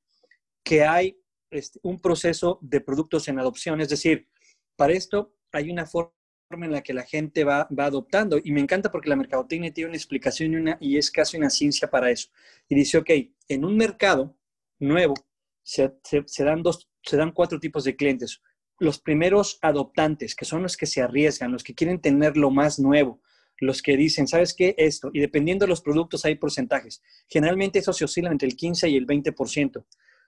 que 0.63 0.83
hay 0.83 1.19
este, 1.51 1.79
un 1.83 1.99
proceso 1.99 2.59
de 2.61 2.79
productos 2.79 3.27
en 3.27 3.39
adopción, 3.39 3.81
es 3.81 3.89
decir, 3.89 4.29
para 4.77 4.93
esto 4.93 5.35
hay 5.51 5.69
una 5.69 5.85
forma 5.85 6.11
en 6.51 6.71
la 6.71 6.81
que 6.81 6.93
la 6.93 7.03
gente 7.03 7.43
va, 7.43 7.67
adoptando. 7.77 8.39
Y 8.43 8.51
me 8.51 8.61
encanta 8.61 8.91
porque 8.91 9.09
la 9.09 9.15
mercadotecnia 9.15 9.73
tiene 9.73 9.89
una 9.89 9.97
explicación 9.97 10.53
y, 10.53 10.55
una, 10.57 10.77
y 10.79 10.97
es 10.97 11.11
casi 11.11 11.37
una 11.37 11.49
ciencia 11.49 11.89
para 11.89 12.11
eso. 12.11 12.29
Y 12.69 12.75
dice, 12.75 12.97
ok, 12.97 13.09
en 13.47 13.65
un 13.65 13.75
mercado 13.75 14.37
nuevo 14.79 15.15
se, 15.63 15.91
dan 16.39 16.61
dos, 16.61 16.89
se 17.05 17.17
dan 17.17 17.31
cuatro 17.31 17.59
tipos 17.59 17.83
de 17.83 17.95
clientes. 17.95 18.41
Los 18.79 18.99
primeros 18.99 19.57
adoptantes, 19.61 20.35
que 20.35 20.45
son 20.45 20.63
los 20.63 20.75
que 20.75 20.85
se 20.85 21.01
arriesgan, 21.01 21.51
los 21.51 21.63
que 21.63 21.75
quieren 21.75 22.01
tener 22.01 22.35
lo 22.35 22.51
más 22.51 22.79
nuevo, 22.79 23.21
los 23.59 23.81
que 23.81 23.95
dicen, 23.95 24.27
¿sabes 24.27 24.53
qué? 24.53 24.75
Esto. 24.77 25.11
Y 25.13 25.19
dependiendo 25.21 25.65
de 25.65 25.69
los 25.69 25.81
productos 25.81 26.25
hay 26.25 26.35
porcentajes. 26.35 27.01
Generalmente 27.29 27.79
eso 27.79 27.93
se 27.93 28.05
oscila 28.05 28.31
entre 28.31 28.47
el 28.47 28.55
15 28.55 28.89
y 28.89 28.97
el 28.97 29.07
20%. 29.07 29.85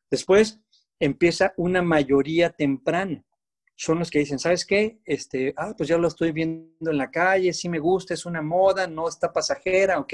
Después 0.10 0.62
empieza 1.00 1.54
una 1.58 1.82
mayoría 1.82 2.52
temprana 2.52 3.26
son 3.78 4.00
los 4.00 4.10
que 4.10 4.20
dicen, 4.20 4.40
¿sabes 4.40 4.66
qué? 4.66 5.00
Este, 5.06 5.54
ah, 5.56 5.74
pues 5.78 5.88
ya 5.88 6.00
lo 6.00 6.08
estoy 6.08 6.32
viendo 6.32 6.90
en 6.92 6.98
la 6.98 7.12
calle, 7.12 7.54
sí 7.54 7.70
me 7.70 7.78
gusta, 7.78 8.16
es 8.16 8.26
una 8.26 8.42
moda, 8.42 8.88
no 8.88 9.08
está 9.08 9.32
pasajera, 9.32 10.00
ok. 10.00 10.14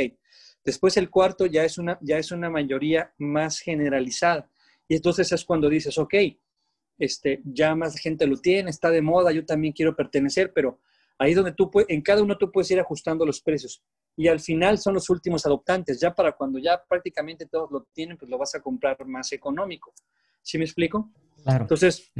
Después 0.65 0.97
el 0.97 1.09
cuarto 1.09 1.45
ya 1.45 1.63
es 1.63 1.77
una, 1.77 1.97
ya 2.01 2.17
es 2.17 2.31
una 2.31 2.49
mayoría 2.49 3.13
más 3.17 3.59
generalizada. 3.59 4.49
Y 4.87 4.95
entonces 4.95 5.31
es 5.31 5.45
cuando 5.45 5.69
dices, 5.69 5.97
ok, 5.97 6.13
este, 6.97 7.41
ya 7.45 7.75
más 7.75 7.97
gente 7.97 8.27
lo 8.27 8.37
tiene, 8.37 8.69
está 8.69 8.89
de 8.89 9.01
moda, 9.01 9.31
yo 9.31 9.45
también 9.45 9.73
quiero 9.73 9.95
pertenecer, 9.95 10.51
pero 10.53 10.79
ahí 11.17 11.33
donde 11.33 11.53
tú 11.53 11.69
puedes, 11.69 11.89
en 11.89 12.01
cada 12.01 12.21
uno 12.21 12.37
tú 12.37 12.51
puedes 12.51 12.69
ir 12.71 12.79
ajustando 12.79 13.25
los 13.25 13.41
precios. 13.41 13.83
Y 14.15 14.27
al 14.27 14.39
final 14.39 14.77
son 14.77 14.93
los 14.93 15.09
últimos 15.09 15.45
adoptantes, 15.45 15.99
ya 15.99 16.13
para 16.13 16.33
cuando 16.33 16.59
ya 16.59 16.81
prácticamente 16.87 17.47
todos 17.47 17.71
lo 17.71 17.87
tienen, 17.93 18.17
pues 18.17 18.29
lo 18.29 18.37
vas 18.37 18.53
a 18.55 18.61
comprar 18.61 19.03
más 19.05 19.31
económico. 19.31 19.93
¿Sí 20.41 20.57
me 20.57 20.65
explico? 20.65 21.11
Claro. 21.43 21.63
Entonces, 21.63 22.11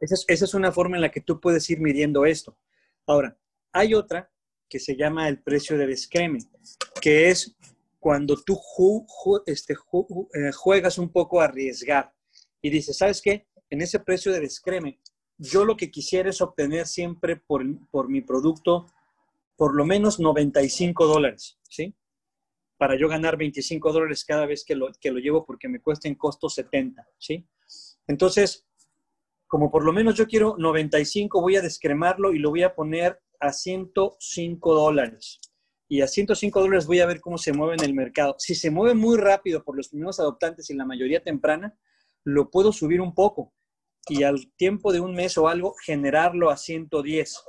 esa 0.00 0.44
es, 0.44 0.54
una 0.54 0.70
forma 0.70 0.96
en 0.96 1.02
la 1.02 1.10
que 1.10 1.20
tú 1.20 1.40
puedes 1.40 1.68
ir 1.70 1.80
midiendo 1.80 2.24
esto. 2.26 2.56
Ahora, 3.06 3.36
hay 3.72 3.94
otra 3.94 4.30
que 4.68 4.78
se 4.78 4.96
llama 4.96 5.28
el 5.28 5.42
precio 5.42 5.76
de 5.78 5.86
descreme, 5.86 6.38
que 7.00 7.28
es 7.28 7.56
cuando 7.98 8.36
tú 8.42 8.58
este, 9.46 9.74
eh, 9.74 10.52
juegas 10.52 10.98
un 10.98 11.10
poco 11.10 11.40
a 11.40 11.44
arriesgar 11.44 12.12
y 12.60 12.70
dices, 12.70 12.98
¿sabes 12.98 13.20
qué? 13.20 13.45
En 13.70 13.80
ese 13.80 14.00
precio 14.00 14.32
de 14.32 14.40
descreme, 14.40 15.00
yo 15.38 15.64
lo 15.64 15.76
que 15.76 15.90
quisiera 15.90 16.30
es 16.30 16.40
obtener 16.40 16.86
siempre 16.86 17.36
por, 17.36 17.64
por 17.90 18.08
mi 18.08 18.20
producto 18.20 18.86
por 19.56 19.74
lo 19.74 19.84
menos 19.84 20.20
95 20.20 21.06
dólares, 21.06 21.58
¿sí? 21.68 21.94
Para 22.76 22.98
yo 22.98 23.08
ganar 23.08 23.36
25 23.38 23.92
dólares 23.92 24.24
cada 24.24 24.46
vez 24.46 24.64
que 24.64 24.74
lo, 24.74 24.90
que 25.00 25.10
lo 25.10 25.18
llevo 25.18 25.46
porque 25.46 25.68
me 25.68 25.80
cuesta 25.80 26.08
en 26.08 26.14
costo 26.14 26.48
70, 26.48 27.06
¿sí? 27.18 27.46
Entonces, 28.06 28.66
como 29.46 29.70
por 29.70 29.84
lo 29.84 29.92
menos 29.92 30.14
yo 30.14 30.26
quiero 30.26 30.56
95, 30.58 31.40
voy 31.40 31.56
a 31.56 31.62
descremarlo 31.62 32.32
y 32.32 32.38
lo 32.38 32.50
voy 32.50 32.62
a 32.62 32.74
poner 32.74 33.20
a 33.40 33.52
105 33.52 34.74
dólares. 34.74 35.40
Y 35.88 36.00
a 36.02 36.08
105 36.08 36.60
dólares 36.60 36.86
voy 36.86 37.00
a 37.00 37.06
ver 37.06 37.20
cómo 37.20 37.38
se 37.38 37.52
mueve 37.52 37.74
en 37.74 37.84
el 37.84 37.94
mercado. 37.94 38.34
Si 38.38 38.54
se 38.54 38.70
mueve 38.70 38.94
muy 38.94 39.16
rápido 39.16 39.62
por 39.62 39.76
los 39.76 39.88
primeros 39.88 40.18
adoptantes 40.20 40.68
y 40.68 40.74
la 40.74 40.84
mayoría 40.84 41.22
temprana, 41.22 41.78
lo 42.24 42.50
puedo 42.50 42.72
subir 42.72 43.00
un 43.00 43.14
poco 43.14 43.54
y 44.08 44.22
al 44.22 44.50
tiempo 44.56 44.92
de 44.92 45.00
un 45.00 45.14
mes 45.14 45.36
o 45.38 45.48
algo 45.48 45.74
generarlo 45.84 46.50
a 46.50 46.56
110 46.56 47.42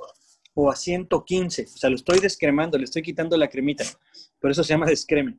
o 0.54 0.70
a 0.70 0.76
115. 0.76 1.64
O 1.64 1.76
sea, 1.76 1.90
lo 1.90 1.96
estoy 1.96 2.18
descremando, 2.20 2.78
le 2.78 2.84
estoy 2.84 3.02
quitando 3.02 3.36
la 3.36 3.48
cremita. 3.48 3.84
Por 4.40 4.50
eso 4.50 4.64
se 4.64 4.74
llama 4.74 4.86
descreme. 4.86 5.38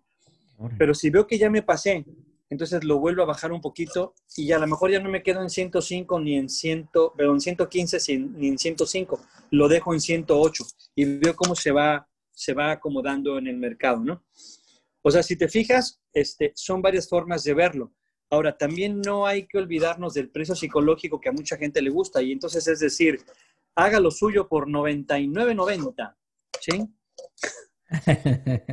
Pero 0.77 0.93
si 0.93 1.09
veo 1.09 1.25
que 1.25 1.37
ya 1.37 1.49
me 1.49 1.61
pasé 1.61 2.05
entonces 2.49 2.83
lo 2.83 2.99
vuelvo 2.99 3.21
a 3.21 3.27
bajar 3.27 3.51
un 3.51 3.61
poquito 3.61 4.15
y 4.35 4.51
a 4.51 4.59
lo 4.59 4.65
mejor 4.65 4.91
ya 4.91 4.99
no 4.99 5.09
me 5.09 5.21
quedo 5.21 5.41
en 5.41 5.49
105 5.49 6.19
ni 6.19 6.35
en 6.35 6.49
100, 6.49 6.89
pero 7.15 7.31
en 7.31 7.39
115 7.39 8.17
ni 8.17 8.47
en 8.47 8.57
105, 8.57 9.19
lo 9.51 9.67
dejo 9.67 9.93
en 9.93 10.01
108 10.01 10.65
y 10.95 11.05
veo 11.17 11.35
cómo 11.35 11.55
se 11.55 11.71
va, 11.71 12.09
se 12.31 12.53
va 12.53 12.71
acomodando 12.71 13.37
en 13.37 13.47
el 13.47 13.57
mercado, 13.57 13.99
¿no? 13.99 14.23
O 15.01 15.11
sea, 15.11 15.21
si 15.23 15.37
te 15.37 15.47
fijas, 15.47 16.01
este, 16.11 16.51
son 16.55 16.81
varias 16.81 17.07
formas 17.07 17.43
de 17.43 17.53
verlo. 17.53 17.93
Ahora, 18.29 18.57
también 18.57 19.01
no 19.01 19.25
hay 19.25 19.47
que 19.47 19.57
olvidarnos 19.57 20.13
del 20.13 20.29
precio 20.29 20.55
psicológico 20.55 21.19
que 21.19 21.29
a 21.29 21.33
mucha 21.33 21.57
gente 21.57 21.81
le 21.81 21.89
gusta 21.89 22.21
y 22.21 22.31
entonces 22.31 22.67
es 22.67 22.79
decir, 22.79 23.19
haga 23.75 23.99
lo 23.99 24.11
suyo 24.11 24.47
por 24.47 24.67
99.90, 24.67 26.15
¿sí? 26.59 26.87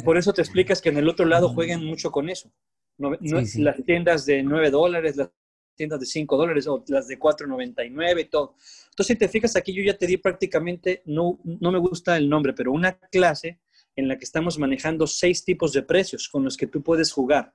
Por 0.04 0.18
eso 0.18 0.32
te 0.34 0.42
explicas 0.42 0.82
que 0.82 0.90
en 0.90 0.98
el 0.98 1.08
otro 1.08 1.24
lado 1.24 1.48
jueguen 1.48 1.84
mucho 1.84 2.10
con 2.10 2.28
eso. 2.28 2.52
No, 2.98 3.12
Las 3.20 3.82
tiendas 3.84 4.26
de 4.26 4.42
9 4.42 4.70
dólares, 4.70 5.16
las 5.16 5.30
tiendas 5.74 6.00
de 6.00 6.06
5 6.06 6.36
dólares 6.36 6.66
o 6.66 6.84
las 6.88 7.08
de 7.08 7.18
4.99 7.18 8.20
y 8.20 8.24
todo. 8.26 8.56
Entonces, 8.90 9.06
si 9.06 9.16
te 9.16 9.28
fijas 9.28 9.56
aquí, 9.56 9.72
yo 9.72 9.82
ya 9.82 9.96
te 9.96 10.06
di 10.06 10.16
prácticamente, 10.16 11.02
no, 11.06 11.38
no 11.44 11.72
me 11.72 11.78
gusta 11.78 12.16
el 12.16 12.28
nombre, 12.28 12.52
pero 12.52 12.72
una 12.72 12.98
clase 12.98 13.60
en 13.94 14.08
la 14.08 14.18
que 14.18 14.24
estamos 14.24 14.58
manejando 14.58 15.06
seis 15.06 15.44
tipos 15.44 15.72
de 15.72 15.82
precios 15.82 16.28
con 16.28 16.44
los 16.44 16.56
que 16.56 16.66
tú 16.66 16.82
puedes 16.82 17.12
jugar, 17.12 17.54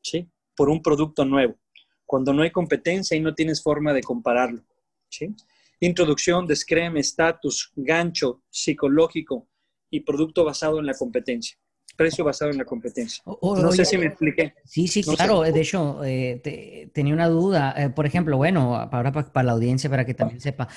¿sí? 0.00 0.30
Por 0.56 0.68
un 0.68 0.82
producto 0.82 1.24
nuevo, 1.24 1.56
cuando 2.04 2.32
no 2.32 2.42
hay 2.42 2.50
competencia 2.50 3.16
y 3.16 3.20
no 3.20 3.34
tienes 3.34 3.62
forma 3.62 3.92
de 3.92 4.02
compararlo, 4.02 4.62
¿sí? 5.08 5.34
Introducción, 5.80 6.46
descreme, 6.46 7.00
estatus, 7.00 7.70
gancho, 7.76 8.42
psicológico 8.48 9.46
y 9.90 10.00
producto 10.00 10.44
basado 10.44 10.78
en 10.80 10.86
la 10.86 10.94
competencia 10.94 11.58
precio 11.96 12.24
basado 12.24 12.50
en 12.50 12.58
la 12.58 12.64
competencia. 12.64 13.24
no 13.26 13.72
sé 13.72 13.84
si 13.84 13.98
me 13.98 14.06
expliqué. 14.06 14.54
Sí, 14.64 14.86
sí, 14.86 15.02
claro. 15.02 15.40
De 15.40 15.60
hecho, 15.60 16.04
eh, 16.04 16.90
tenía 16.92 17.14
una 17.14 17.28
duda. 17.28 17.74
Eh, 17.76 17.90
por 17.90 18.06
ejemplo, 18.06 18.36
bueno, 18.36 18.76
ahora 18.76 19.12
para, 19.12 19.42
la 19.42 19.52
audiencia, 19.52 19.90
para 19.90 20.04
que 20.04 20.14
también 20.14 20.40
sepa, 20.40 20.68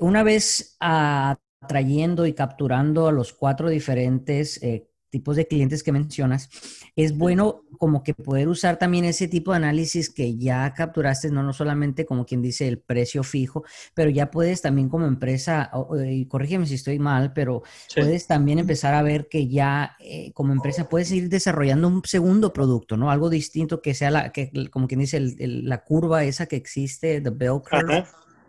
una 0.00 0.22
vez 0.22 0.76
atrayendo 0.80 2.26
y 2.26 2.32
capturando 2.32 3.06
a 3.06 3.12
los 3.12 3.32
cuatro 3.32 3.68
diferentes 3.68 4.62
eh, 4.62 4.88
tipos 5.16 5.36
de 5.36 5.46
clientes 5.46 5.82
que 5.82 5.92
mencionas, 5.92 6.50
es 6.94 7.16
bueno 7.16 7.62
como 7.78 8.02
que 8.02 8.12
poder 8.12 8.48
usar 8.48 8.78
también 8.78 9.06
ese 9.06 9.28
tipo 9.28 9.52
de 9.52 9.56
análisis 9.56 10.10
que 10.10 10.36
ya 10.36 10.74
capturaste, 10.74 11.30
no, 11.30 11.42
no 11.42 11.54
solamente 11.54 12.04
como 12.04 12.26
quien 12.26 12.42
dice 12.42 12.68
el 12.68 12.78
precio 12.78 13.22
fijo, 13.22 13.64
pero 13.94 14.10
ya 14.10 14.30
puedes 14.30 14.60
también 14.60 14.90
como 14.90 15.06
empresa, 15.06 15.70
y 16.06 16.26
corrígeme 16.26 16.66
si 16.66 16.74
estoy 16.74 16.98
mal, 16.98 17.32
pero 17.32 17.62
puedes 17.94 18.26
también 18.26 18.58
empezar 18.58 18.92
a 18.92 19.02
ver 19.02 19.28
que 19.30 19.48
ya 19.48 19.96
eh, 20.00 20.32
como 20.34 20.52
empresa 20.52 20.86
puedes 20.90 21.10
ir 21.12 21.30
desarrollando 21.30 21.88
un 21.88 22.02
segundo 22.04 22.52
producto, 22.52 22.98
¿no? 22.98 23.10
Algo 23.10 23.30
distinto 23.30 23.80
que 23.80 23.94
sea 23.94 24.10
la, 24.10 24.32
que, 24.32 24.50
como 24.70 24.86
quien 24.86 25.00
dice, 25.00 25.18
la 25.38 25.82
curva 25.82 26.24
esa 26.24 26.44
que 26.44 26.56
existe, 26.56 27.22
the 27.22 27.30
bell 27.30 27.62
curve 27.62 28.04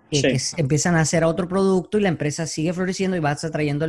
que, 0.10 0.38
empiezan 0.58 0.96
a 0.96 1.02
hacer 1.02 1.24
otro 1.24 1.48
producto 1.48 1.98
y 1.98 2.02
la 2.02 2.10
empresa 2.10 2.48
sigue 2.48 2.74
floreciendo 2.74 3.18
y 3.18 3.20
vas 3.20 3.44
atrayendo 3.44 3.86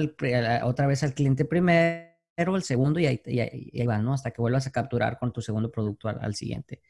otra 0.65 0.87
vez 0.87 1.03
al 1.03 1.15
cliente 1.15 1.45
primero, 1.45 2.08
el 2.39 2.63
segundo 2.63 3.01
y 3.01 3.07
ahí, 3.07 3.21
y, 3.25 3.87
va, 3.87 3.99
¿no? 3.99 4.15
Hasta 4.15 4.31
que 4.31 4.41
vuelvas 4.41 4.67
a 4.67 4.73
capturar 4.73 5.19
con 5.19 5.33
tu 5.33 5.43
segundo 5.43 5.71
producto 5.71 6.09
al, 6.09 6.35
siguiente. 6.35 6.83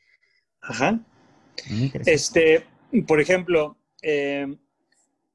Ajá. 0.61 1.01
Este, 2.07 2.67
por 3.07 3.21
ejemplo, 3.21 3.77
eh, 4.03 4.47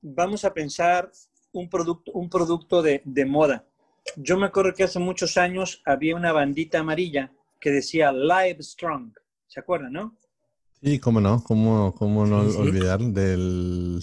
vamos 0.02 0.46
a 0.46 0.54
pensar 0.54 1.12
un 1.52 1.70
producto, 1.70 2.12
un 2.14 2.30
producto 2.30 2.82
de, 2.82 3.02
de 3.06 3.26
moda. 3.26 3.66
Yo 4.18 4.38
me 4.38 4.46
acuerdo 4.46 4.74
que 4.74 4.84
hace 4.84 5.00
muchos 5.00 5.38
años 5.38 5.82
había 5.86 6.16
una 6.16 6.32
bandita 6.32 6.80
amarilla 6.80 7.32
que 7.60 7.72
decía 7.72 8.12
Live 8.12 8.62
Strong. 8.62 9.14
¿Se 9.48 9.60
acuerdan, 9.60 9.94
no? 9.94 10.18
Sí, 10.84 11.00
cómo 11.00 11.22
no, 11.22 11.42
cómo, 11.42 11.96
cómo 11.96 12.26
no 12.26 12.42
olvidar 12.58 13.00
del 13.00 14.02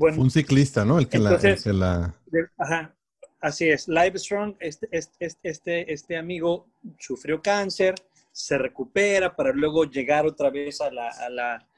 un 0.00 0.30
ciclista, 0.30 0.82
¿no? 0.82 0.98
El 0.98 1.06
que, 1.06 1.18
la, 1.18 2.14
ajá, 2.56 2.96
así 3.44 3.68
es. 3.68 3.88
Livestrong, 3.88 4.56
este, 4.58 4.88
este, 4.90 5.30
este, 5.42 5.92
este 5.92 6.16
amigo 6.16 6.66
sufrió 6.98 7.40
cáncer, 7.42 7.94
se 8.32 8.58
recupera 8.58 9.36
para 9.36 9.52
luego 9.52 9.84
llegar 9.84 10.26
otra 10.26 10.50
vez 10.50 10.80
a, 10.80 10.90
la, 10.90 11.08
a, 11.08 11.28
la, 11.28 11.68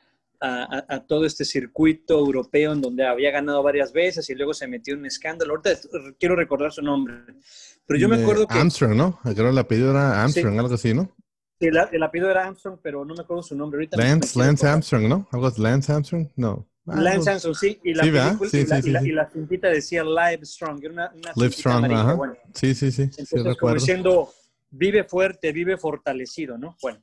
a, 0.40 1.04
todo 1.06 1.26
este 1.26 1.44
circuito 1.44 2.18
europeo 2.18 2.72
en 2.72 2.80
donde 2.80 3.06
había 3.06 3.30
ganado 3.30 3.62
varias 3.62 3.92
veces 3.92 4.30
y 4.30 4.34
luego 4.34 4.54
se 4.54 4.68
metió 4.68 4.94
en 4.94 5.00
un 5.00 5.06
escándalo. 5.06 5.54
Ahorita 5.54 5.70
quiero 6.18 6.36
recordar 6.36 6.72
su 6.72 6.82
nombre. 6.82 7.16
Pero 7.86 8.00
yo 8.00 8.08
me 8.08 8.22
acuerdo 8.22 8.46
que... 8.46 8.58
Armstrong, 8.58 8.94
¿no? 8.94 9.18
Creo 9.22 9.34
que 9.34 9.48
el 9.48 9.58
apellido 9.58 9.90
era 9.90 10.22
Armstrong, 10.22 10.58
algo 10.58 10.74
así, 10.74 10.94
¿no? 10.94 11.14
Sí, 11.58 11.68
el, 11.68 12.02
apellido 12.02 12.30
era 12.30 12.46
Armstrong, 12.46 12.78
pero 12.82 13.04
no 13.04 13.14
me 13.14 13.22
acuerdo 13.22 13.42
su 13.42 13.56
nombre 13.56 13.78
ahorita. 13.78 13.96
Lance, 13.96 14.38
Lance 14.38 14.66
Armstrong, 14.66 15.08
¿no? 15.08 15.28
¿Algo 15.32 15.50
Lance 15.58 15.92
Armstrong? 15.92 16.28
No. 16.36 16.68
Ah, 16.86 17.00
Lance 17.00 17.30
Armstrong, 17.30 17.56
sí. 17.56 17.80
Y 17.82 17.94
la, 17.94 18.04
sí, 18.04 18.10
película, 18.10 18.50
sí, 18.50 18.58
y, 18.58 18.64
la, 18.66 18.82
sí, 18.82 19.08
y, 19.08 19.12
la, 19.12 19.30
cintita 19.30 19.68
decía 19.68 20.04
Live 20.04 20.44
Strong. 20.44 20.84
Era 20.84 20.92
una, 20.92 21.12
una 21.14 21.32
Live 21.34 21.52
Strong, 21.52 21.92
ajá. 21.92 22.14
Bueno. 22.14 22.36
Sí, 22.54 22.74
sí, 22.74 22.92
sí. 22.92 23.02
Entonces, 23.02 23.56
como 23.56 23.74
diciendo, 23.74 24.32
vive 24.70 25.04
fuerte, 25.04 25.52
vive 25.52 25.76
fortalecido, 25.76 26.58
¿no? 26.58 26.76
Bueno, 26.80 27.02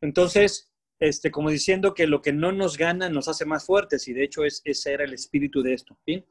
entonces, 0.00 0.70
este, 0.98 1.30
como 1.30 1.50
diciendo 1.50 1.94
que 1.94 2.06
lo 2.06 2.20
que 2.20 2.32
no 2.32 2.52
nos 2.52 2.76
gana 2.76 3.08
nos 3.08 3.28
hace 3.28 3.44
más 3.44 3.64
fuertes 3.64 4.06
y 4.08 4.12
de 4.12 4.24
hecho 4.24 4.44
es, 4.44 4.62
ese 4.64 4.92
era 4.92 5.04
el 5.04 5.14
espíritu 5.14 5.62
de 5.62 5.74
esto. 5.74 5.98
¿sí? 6.06 6.24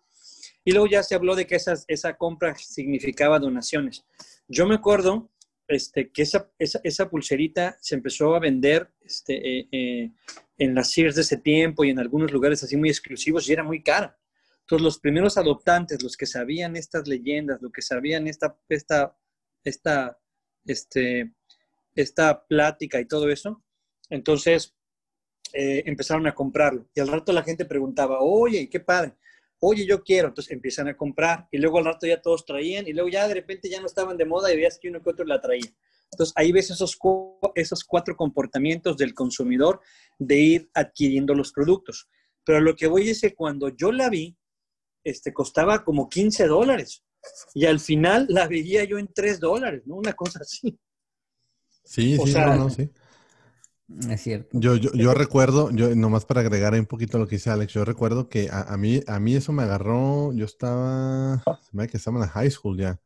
Y 0.63 0.71
luego 0.71 0.87
ya 0.87 1.03
se 1.03 1.15
habló 1.15 1.35
de 1.35 1.47
que 1.47 1.55
esas, 1.55 1.85
esa 1.87 2.17
compra 2.17 2.55
significaba 2.55 3.39
donaciones. 3.39 4.05
Yo 4.47 4.67
me 4.67 4.75
acuerdo 4.75 5.31
este, 5.67 6.11
que 6.11 6.23
esa, 6.23 6.51
esa, 6.57 6.81
esa, 6.83 7.09
pulserita 7.09 7.77
se 7.79 7.95
empezó 7.95 8.35
a 8.35 8.39
vender 8.39 8.91
este, 9.01 9.59
eh, 9.59 9.67
eh, 9.71 10.11
en 10.59 10.75
las 10.75 10.91
Sears 10.91 11.15
de 11.15 11.21
ese 11.21 11.37
tiempo 11.37 11.83
y 11.83 11.89
en 11.89 11.97
algunos 11.97 12.31
lugares 12.31 12.61
así 12.61 12.77
muy 12.77 12.89
exclusivos 12.89 13.49
y 13.49 13.53
era 13.53 13.63
muy 13.63 13.81
cara. 13.81 14.19
Entonces 14.61 14.83
los 14.83 14.99
primeros 14.99 15.37
adoptantes, 15.37 16.03
los 16.03 16.15
que 16.15 16.27
sabían 16.27 16.75
estas 16.75 17.07
leyendas, 17.07 17.59
los 17.61 17.71
que 17.71 17.81
sabían 17.81 18.27
esta, 18.27 18.55
esta, 18.69 19.17
esta, 19.63 20.19
este, 20.65 21.33
esta 21.95 22.45
plática 22.45 22.99
y 22.99 23.05
todo 23.05 23.29
eso, 23.29 23.63
entonces 24.09 24.75
eh, 25.53 25.81
empezaron 25.87 26.27
a 26.27 26.35
comprarlo. 26.35 26.87
Y 26.93 26.99
al 26.99 27.07
rato 27.07 27.33
la 27.33 27.43
gente 27.43 27.65
preguntaba, 27.65 28.19
oye, 28.19 28.69
qué 28.69 28.79
padre 28.79 29.15
oye, 29.59 29.85
yo 29.85 30.03
quiero, 30.03 30.29
entonces 30.29 30.53
empiezan 30.53 30.87
a 30.87 30.97
comprar 30.97 31.47
y 31.51 31.57
luego 31.57 31.79
al 31.79 31.85
rato 31.85 32.07
ya 32.07 32.21
todos 32.21 32.45
traían 32.45 32.87
y 32.87 32.93
luego 32.93 33.09
ya 33.09 33.27
de 33.27 33.33
repente 33.33 33.69
ya 33.69 33.79
no 33.79 33.87
estaban 33.87 34.17
de 34.17 34.25
moda 34.25 34.51
y 34.51 34.55
veías 34.55 34.79
que 34.79 34.89
uno 34.89 35.01
que 35.01 35.09
otro 35.09 35.25
la 35.25 35.41
traía. 35.41 35.69
Entonces 36.11 36.33
ahí 36.35 36.51
ves 36.51 36.71
esos, 36.71 36.97
esos 37.55 37.83
cuatro 37.83 38.15
comportamientos 38.15 38.97
del 38.97 39.13
consumidor 39.13 39.81
de 40.17 40.39
ir 40.39 40.69
adquiriendo 40.73 41.33
los 41.33 41.51
productos. 41.51 42.09
Pero 42.43 42.61
lo 42.61 42.75
que 42.75 42.87
voy 42.87 43.09
es 43.09 43.21
que 43.21 43.35
cuando 43.35 43.69
yo 43.69 43.91
la 43.91 44.09
vi, 44.09 44.35
este, 45.03 45.33
costaba 45.33 45.83
como 45.83 46.09
15 46.09 46.47
dólares 46.47 47.03
y 47.53 47.65
al 47.65 47.79
final 47.79 48.25
la 48.29 48.47
veía 48.47 48.83
yo 48.83 48.97
en 48.97 49.07
3 49.13 49.39
dólares, 49.39 49.83
¿no? 49.85 49.95
Una 49.95 50.13
cosa 50.13 50.39
así. 50.41 50.79
Sí, 51.83 52.17
sí, 52.23 52.33
no, 52.33 52.69
sí. 52.69 52.91
Es 54.09 54.21
cierto. 54.21 54.49
Yo, 54.53 54.75
yo, 54.75 54.91
yo 54.93 55.13
recuerdo, 55.15 55.71
yo 55.71 55.95
nomás 55.95 56.25
para 56.25 56.41
agregar 56.41 56.73
ahí 56.73 56.79
un 56.79 56.85
poquito 56.85 57.17
lo 57.17 57.27
que 57.27 57.37
dice 57.37 57.49
Alex, 57.49 57.73
yo 57.73 57.83
recuerdo 57.83 58.29
que 58.29 58.47
a, 58.51 58.77
mí, 58.77 59.01
a 59.07 59.19
mí 59.19 59.35
eso 59.35 59.51
me 59.51 59.63
agarró, 59.63 60.31
yo 60.33 60.45
estaba, 60.45 61.43
se 61.43 61.69
me 61.75 61.87
que 61.87 61.97
estaba 61.97 62.17
en 62.17 62.21
la 62.21 62.27
high 62.27 62.51
school 62.51 62.77
ya. 62.77 62.99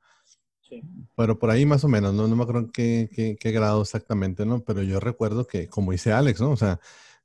Sí. 0.81 0.83
Pero 1.15 1.37
por 1.37 1.51
ahí 1.51 1.65
más 1.65 1.83
o 1.83 1.87
menos, 1.87 2.13
no, 2.13 2.27
no 2.27 2.35
me 2.35 2.43
acuerdo 2.43 2.71
qué, 2.71 3.09
qué, 3.13 3.35
qué, 3.39 3.51
grado 3.51 3.81
exactamente, 3.81 4.45
¿no? 4.45 4.63
Pero 4.63 4.81
yo 4.83 4.99
recuerdo 4.99 5.45
que, 5.45 5.67
como 5.67 5.91
dice 5.91 6.11
Alex, 6.11 6.41
¿no? 6.41 6.51
O 6.51 6.57
sea, 6.57 6.79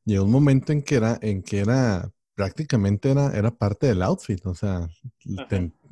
llegó 0.04 0.24
un 0.24 0.30
momento 0.30 0.72
en 0.72 0.82
que 0.82 0.96
era, 0.96 1.18
en 1.22 1.42
que 1.42 1.60
era, 1.60 2.10
prácticamente 2.34 3.10
era, 3.10 3.36
era 3.36 3.50
parte 3.50 3.86
del 3.86 4.02
outfit, 4.02 4.44
o 4.46 4.54
sea, 4.54 4.88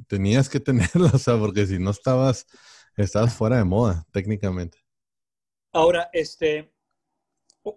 tenías 0.07 0.49
que 0.49 0.61
tenerlo, 0.61 1.11
o 1.13 1.19
sea, 1.19 1.39
porque 1.39 1.67
si 1.67 1.79
no 1.79 1.91
estabas, 1.91 2.47
estabas 2.97 3.35
fuera 3.35 3.57
de 3.57 3.65
moda, 3.65 4.07
técnicamente. 4.13 4.79
Ahora, 5.73 6.09
este, 6.13 6.73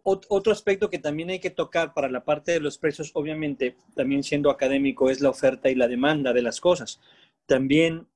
otro 0.04 0.54
aspecto 0.54 0.90
que 0.90 1.00
también 1.00 1.30
hay 1.32 1.40
que 1.40 1.50
tocar 1.50 1.94
para 1.94 2.10
la 2.10 2.24
parte 2.24 2.52
de 2.52 2.60
los 2.60 2.78
precios, 2.78 3.12
obviamente, 3.14 3.76
también 3.96 4.24
siendo 4.24 4.52
académico, 4.52 5.10
es 5.10 5.20
la 5.22 5.30
oferta 5.30 5.70
y 5.70 5.76
la 5.76 5.88
demanda 5.88 6.32
de 6.34 6.42
las 6.42 6.62
cosas. 6.62 7.00
También 7.46 8.08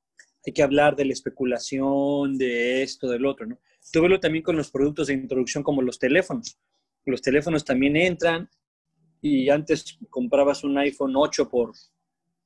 hay 0.46 0.54
que 0.54 0.64
hablar 0.64 0.96
de 0.96 1.06
la 1.06 1.14
especulación, 1.14 2.38
de 2.38 2.84
esto, 2.84 3.10
del 3.10 3.26
otro, 3.26 3.46
¿no? 3.46 3.60
Tú 3.92 4.02
velo 4.02 4.20
también 4.20 4.44
con 4.44 4.56
los 4.56 4.72
productos 4.72 5.08
de 5.08 5.14
introducción 5.14 5.64
como 5.64 5.82
los 5.82 6.00
teléfonos. 6.00 6.58
Los 7.06 7.22
teléfonos 7.22 7.66
también 7.66 7.96
entran 7.96 8.50
y 9.22 9.50
antes 9.50 9.98
comprabas 10.10 10.64
un 10.64 10.78
iPhone 10.78 11.14
8 11.16 11.50
por 11.50 11.74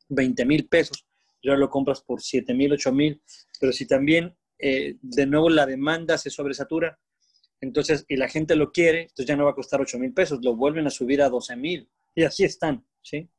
20 0.10 0.46
mil 0.46 0.68
pesos, 0.68 1.06
ya 1.44 1.56
lo 1.56 1.70
compras 1.70 2.02
por 2.02 2.22
7 2.22 2.54
mil, 2.54 2.74
8 2.74 2.92
mil, 2.92 3.22
pero 3.60 3.72
si 3.72 3.86
también 3.88 4.36
eh, 4.60 4.96
de 5.02 5.26
nuevo 5.26 5.50
la 5.50 5.66
demanda 5.66 6.18
se 6.18 6.30
sobresatura, 6.30 7.00
entonces, 7.60 8.06
y 8.08 8.18
la 8.18 8.30
gente 8.30 8.56
lo 8.56 8.72
quiere, 8.72 9.02
entonces 9.02 9.26
ya 9.26 9.36
no 9.36 9.46
va 9.46 9.52
a 9.52 9.56
costar 9.56 9.82
8 9.82 9.98
mil 9.98 10.14
pesos, 10.14 10.40
lo 10.44 10.56
vuelven 10.56 10.86
a 10.86 10.92
subir 10.92 11.22
a 11.22 11.30
12 11.30 11.56
mil. 11.56 11.90
Y 12.14 12.24
así 12.24 12.44
están, 12.44 12.86
¿sí? 13.02 13.30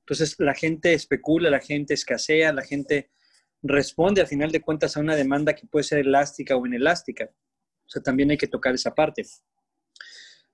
Entonces, 0.00 0.34
la 0.38 0.54
gente 0.54 0.92
especula, 0.92 1.50
la 1.50 1.60
gente 1.60 1.94
escasea, 1.94 2.52
la 2.52 2.62
gente 2.62 3.10
responde 3.64 4.20
al 4.20 4.26
final 4.26 4.52
de 4.52 4.60
cuentas 4.60 4.96
a 4.96 5.00
una 5.00 5.16
demanda 5.16 5.54
que 5.54 5.66
puede 5.66 5.84
ser 5.84 6.00
elástica 6.00 6.54
o 6.54 6.66
inelástica. 6.66 7.30
O 7.86 7.88
sea, 7.88 8.02
también 8.02 8.30
hay 8.30 8.36
que 8.36 8.46
tocar 8.46 8.74
esa 8.74 8.94
parte. 8.94 9.24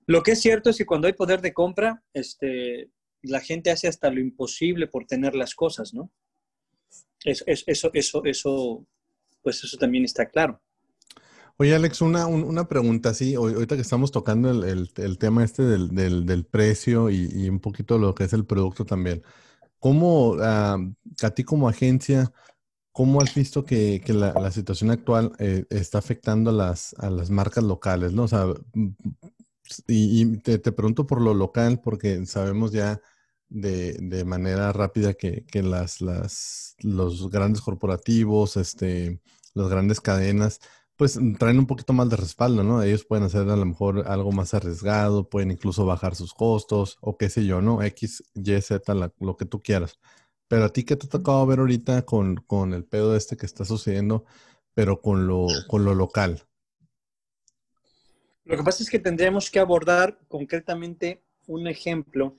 Lo 0.07 0.23
que 0.23 0.31
es 0.31 0.41
cierto 0.41 0.69
es 0.69 0.77
que 0.77 0.85
cuando 0.85 1.07
hay 1.07 1.13
poder 1.13 1.41
de 1.41 1.53
compra, 1.53 2.03
este, 2.13 2.89
la 3.21 3.41
gente 3.41 3.69
hace 3.69 3.87
hasta 3.87 4.09
lo 4.09 4.19
imposible 4.19 4.87
por 4.87 5.05
tener 5.05 5.35
las 5.35 5.53
cosas, 5.53 5.93
¿no? 5.93 6.09
Eso, 7.23 7.43
eso, 7.47 7.91
eso, 7.93 8.23
eso, 8.23 8.87
pues 9.43 9.63
eso 9.63 9.77
también 9.77 10.05
está 10.05 10.27
claro. 10.27 10.61
Oye, 11.57 11.75
Alex, 11.75 12.01
una, 12.01 12.25
una 12.25 12.67
pregunta, 12.67 13.13
sí, 13.13 13.35
ahorita 13.35 13.75
que 13.75 13.83
estamos 13.83 14.11
tocando 14.11 14.49
el, 14.49 14.89
el, 14.95 15.17
tema 15.19 15.43
este 15.43 15.63
del, 15.63 15.93
del, 15.93 16.25
del 16.25 16.45
precio 16.45 17.11
y, 17.11 17.29
y, 17.31 17.49
un 17.49 17.59
poquito 17.59 17.99
lo 17.99 18.15
que 18.15 18.23
es 18.23 18.33
el 18.33 18.45
producto 18.45 18.83
también. 18.83 19.21
¿Cómo, 19.77 20.31
uh, 20.31 20.41
a 20.41 21.29
ti 21.35 21.43
como 21.43 21.69
agencia, 21.69 22.31
cómo 22.91 23.21
has 23.21 23.33
visto 23.33 23.65
que, 23.65 24.01
que 24.05 24.13
la, 24.13 24.51
situación 24.51 24.91
actual 24.91 25.33
eh, 25.39 25.65
está 25.69 25.99
afectando 25.99 26.49
a 26.49 26.53
las, 26.53 26.93
a 26.99 27.09
las 27.09 27.29
marcas 27.29 27.63
locales, 27.63 28.13
no? 28.13 28.23
O 28.23 28.27
sea, 28.27 28.47
y, 29.87 30.21
y 30.21 30.37
te, 30.37 30.57
te, 30.59 30.71
pregunto 30.71 31.07
por 31.07 31.21
lo 31.21 31.33
local, 31.33 31.79
porque 31.81 32.25
sabemos 32.25 32.71
ya 32.71 33.01
de, 33.49 33.93
de 33.93 34.25
manera 34.25 34.71
rápida 34.73 35.13
que, 35.13 35.45
que 35.45 35.63
las, 35.63 36.01
las, 36.01 36.75
los 36.79 37.29
grandes 37.29 37.61
corporativos, 37.61 38.57
este, 38.57 39.21
las 39.53 39.69
grandes 39.69 40.01
cadenas, 40.01 40.59
pues 40.95 41.19
traen 41.39 41.59
un 41.59 41.65
poquito 41.65 41.93
más 41.93 42.09
de 42.09 42.17
respaldo, 42.17 42.63
¿no? 42.63 42.83
Ellos 42.83 43.05
pueden 43.05 43.25
hacer 43.25 43.49
a 43.49 43.55
lo 43.55 43.65
mejor 43.65 44.07
algo 44.07 44.31
más 44.31 44.53
arriesgado, 44.53 45.29
pueden 45.29 45.51
incluso 45.51 45.85
bajar 45.85 46.15
sus 46.15 46.33
costos 46.33 46.97
o 47.01 47.17
qué 47.17 47.29
sé 47.29 47.45
yo, 47.45 47.61
¿no? 47.61 47.81
X, 47.81 48.23
Y, 48.35 48.61
Z, 48.61 49.11
lo 49.19 49.37
que 49.37 49.45
tú 49.45 49.61
quieras. 49.61 49.97
Pero 50.51 50.65
a 50.65 50.69
ti, 50.73 50.83
¿qué 50.83 50.97
te 50.97 51.05
ha 51.05 51.09
tocado 51.09 51.45
ver 51.45 51.59
ahorita 51.59 52.01
con, 52.01 52.35
con 52.35 52.73
el 52.73 52.83
pedo 52.83 53.15
este 53.15 53.37
que 53.37 53.45
está 53.45 53.63
sucediendo, 53.63 54.25
pero 54.73 54.99
con 54.99 55.25
lo, 55.25 55.47
con 55.69 55.85
lo 55.85 55.95
local? 55.95 56.43
Lo 58.43 58.57
que 58.57 58.63
pasa 58.63 58.83
es 58.83 58.89
que 58.89 58.99
tendríamos 58.99 59.49
que 59.49 59.59
abordar 59.59 60.19
concretamente 60.27 61.21
un 61.47 61.67
ejemplo 61.67 62.35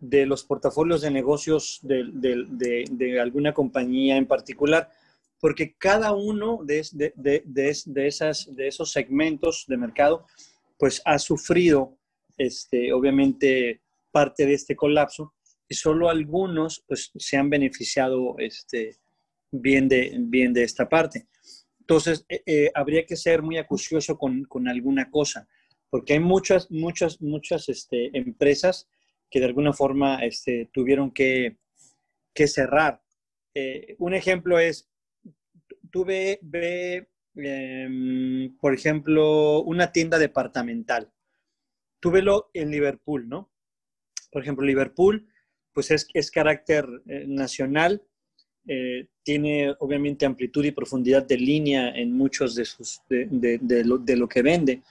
de 0.00 0.24
los 0.24 0.42
portafolios 0.42 1.02
de 1.02 1.10
negocios 1.10 1.80
de, 1.82 2.04
de, 2.14 2.46
de, 2.48 2.84
de 2.90 3.20
alguna 3.20 3.52
compañía 3.52 4.16
en 4.16 4.24
particular 4.26 4.90
porque 5.38 5.74
cada 5.76 6.14
uno 6.14 6.60
de, 6.64 6.82
de, 7.14 8.06
esas, 8.08 8.56
de 8.56 8.68
esos 8.68 8.90
segmentos 8.90 9.66
de 9.68 9.76
mercado, 9.76 10.24
pues 10.78 11.02
ha 11.04 11.18
sufrido, 11.18 11.98
este, 12.38 12.90
obviamente, 12.94 13.82
parte 14.10 14.46
de 14.46 14.54
este 14.54 14.74
colapso 14.74 15.34
solo 15.74 16.08
algunos 16.08 16.84
pues, 16.86 17.10
se 17.16 17.36
han 17.36 17.50
beneficiado 17.50 18.36
este, 18.38 18.98
bien, 19.50 19.88
de, 19.88 20.16
bien 20.18 20.52
de 20.52 20.64
esta 20.64 20.88
parte. 20.88 21.26
Entonces, 21.80 22.24
eh, 22.28 22.42
eh, 22.46 22.70
habría 22.74 23.04
que 23.04 23.16
ser 23.16 23.42
muy 23.42 23.56
acucioso 23.56 24.16
con, 24.16 24.44
con, 24.44 24.68
alguna 24.68 25.10
cosa, 25.10 25.48
porque 25.88 26.12
hay 26.14 26.20
muchas, 26.20 26.70
muchas, 26.70 27.20
muchas 27.20 27.68
este, 27.68 28.16
empresas 28.16 28.88
que 29.30 29.40
de 29.40 29.46
alguna 29.46 29.72
forma 29.72 30.24
este, 30.24 30.70
tuvieron 30.72 31.10
que, 31.10 31.58
que 32.34 32.46
cerrar. 32.46 33.02
Eh, 33.54 33.96
un 33.98 34.14
ejemplo 34.14 34.58
es, 34.58 34.88
tuve, 35.90 36.38
ve, 36.42 37.08
em, 37.36 38.56
por 38.58 38.74
ejemplo, 38.74 39.62
una 39.62 39.92
tienda 39.92 40.18
departamental. 40.18 41.12
Túvelo 42.00 42.50
en 42.54 42.70
Liverpool, 42.70 43.28
¿no? 43.28 43.50
Por 44.32 44.42
ejemplo, 44.42 44.64
Liverpool, 44.64 45.29
pues 45.80 45.90
es, 45.92 46.08
es 46.12 46.30
carácter 46.30 46.86
nacional, 47.26 48.02
eh, 48.68 49.08
tiene 49.22 49.74
obviamente 49.78 50.26
amplitud 50.26 50.62
y 50.62 50.72
profundidad 50.72 51.26
de 51.26 51.38
línea 51.38 51.88
en 51.88 52.12
muchos 52.12 52.54
de, 52.54 52.66
sus, 52.66 53.00
de, 53.08 53.58
lo, 53.82 54.28
que 54.28 54.42
vende. 54.42 54.82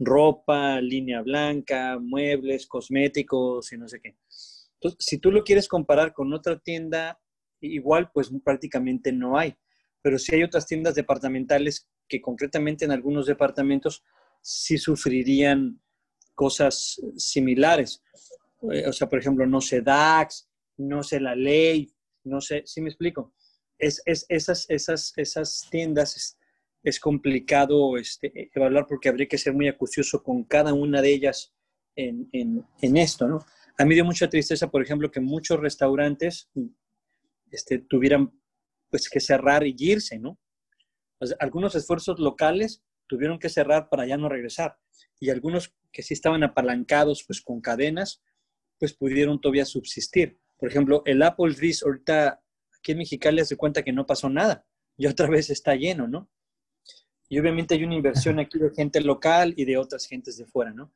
Ropa, 0.00 0.80
línea 0.80 1.22
blanca, 1.22 1.96
muebles, 2.00 2.66
cosméticos 2.66 3.72
y 3.72 3.78
no 3.78 3.86
sé 3.86 4.00
qué. 4.00 4.16
Entonces, 4.80 4.96
si 4.98 5.18
tú 5.18 5.30
lo 5.30 5.44
quieres 5.44 5.68
comparar 5.68 6.12
con 6.12 6.32
otra 6.32 6.58
tienda, 6.58 7.20
igual 7.60 8.10
pues 8.12 8.32
prácticamente 8.44 9.12
no 9.12 9.38
hay. 9.38 9.54
Pero 10.02 10.18
sí 10.18 10.34
hay 10.34 10.42
otras 10.42 10.66
tiendas 10.66 10.96
departamentales 10.96 11.88
que 12.08 12.20
concretamente 12.20 12.84
en 12.84 12.90
algunos 12.90 13.26
departamentos 13.26 14.02
sí 14.40 14.76
sufrirían 14.76 15.80
cosas 16.34 17.00
similares. 17.16 18.02
Eh, 18.70 18.86
o 18.86 18.92
sea, 18.92 19.08
por 19.08 19.18
ejemplo, 19.18 19.46
no 19.46 19.60
sé 19.60 19.82
DAX, 19.82 20.48
no 20.76 21.02
sé 21.02 21.20
la 21.20 21.34
ley, 21.34 21.92
no 22.24 22.40
sé 22.40 22.62
si 22.66 22.80
me 22.80 22.88
explico. 22.88 23.34
Es, 23.78 24.02
esas, 24.06 24.66
esas, 24.68 25.12
esas 25.16 25.66
tiendas 25.70 26.38
es, 26.82 27.00
complicado 27.00 27.96
este, 27.96 28.50
evaluar 28.54 28.86
porque 28.86 29.08
habría 29.08 29.26
que 29.26 29.38
ser 29.38 29.54
muy 29.54 29.68
acucioso 29.68 30.22
con 30.22 30.44
cada 30.44 30.72
una 30.72 31.02
de 31.02 31.12
ellas 31.12 31.52
en, 31.96 32.66
esto, 32.80 33.28
¿no? 33.28 33.44
A 33.78 33.84
mí 33.84 33.94
dio 33.94 34.04
mucha 34.04 34.28
tristeza, 34.28 34.70
por 34.70 34.82
ejemplo, 34.82 35.10
que 35.10 35.20
muchos 35.20 35.60
restaurantes 35.60 36.50
este, 37.50 37.78
tuvieran 37.78 38.32
pues 38.90 39.08
que 39.08 39.20
cerrar 39.20 39.66
y 39.66 39.74
irse, 39.78 40.18
¿no? 40.18 40.38
algunos 41.38 41.76
esfuerzos 41.76 42.18
locales 42.18 42.82
tuvieron 43.06 43.38
que 43.38 43.48
cerrar 43.48 43.88
para 43.88 44.06
ya 44.06 44.16
no 44.16 44.28
regresar 44.28 44.76
y 45.20 45.30
algunos 45.30 45.72
que 45.92 46.02
sí 46.02 46.14
estaban 46.14 46.42
apalancados 46.42 47.24
pues 47.24 47.40
con 47.40 47.60
cadenas, 47.60 48.22
pues 48.82 48.94
pudieron 48.94 49.40
todavía 49.40 49.64
subsistir. 49.64 50.40
Por 50.58 50.68
ejemplo, 50.68 51.04
el 51.06 51.22
Applebee's 51.22 51.84
ahorita 51.84 52.42
aquí 52.76 52.90
en 52.90 52.98
Mexicali 52.98 53.40
hace 53.40 53.54
cuenta 53.54 53.84
que 53.84 53.92
no 53.92 54.04
pasó 54.06 54.28
nada 54.28 54.66
y 54.96 55.06
otra 55.06 55.30
vez 55.30 55.50
está 55.50 55.76
lleno, 55.76 56.08
¿no? 56.08 56.28
Y 57.28 57.38
obviamente 57.38 57.76
hay 57.76 57.84
una 57.84 57.94
inversión 57.94 58.40
aquí 58.40 58.58
de 58.58 58.74
gente 58.74 59.00
local 59.00 59.54
y 59.56 59.66
de 59.66 59.76
otras 59.76 60.08
gentes 60.08 60.36
de 60.36 60.46
fuera, 60.46 60.72
¿no? 60.72 60.92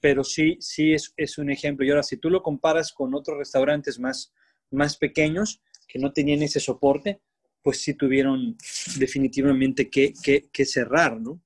Pero 0.00 0.24
sí, 0.24 0.56
sí 0.58 0.92
es, 0.92 1.14
es 1.16 1.38
un 1.38 1.52
ejemplo. 1.52 1.86
Y 1.86 1.90
ahora, 1.90 2.02
si 2.02 2.16
tú 2.16 2.30
lo 2.30 2.42
comparas 2.42 2.92
con 2.92 3.14
otros 3.14 3.38
restaurantes 3.38 4.00
más, 4.00 4.32
más 4.72 4.96
pequeños 4.96 5.62
que 5.86 6.00
no 6.00 6.12
tenían 6.12 6.42
ese 6.42 6.58
soporte, 6.58 7.20
pues 7.62 7.80
sí 7.80 7.94
tuvieron 7.94 8.56
definitivamente 8.98 9.88
que, 9.88 10.14
que, 10.20 10.48
que 10.50 10.64
cerrar, 10.64 11.20
¿no? 11.20 11.40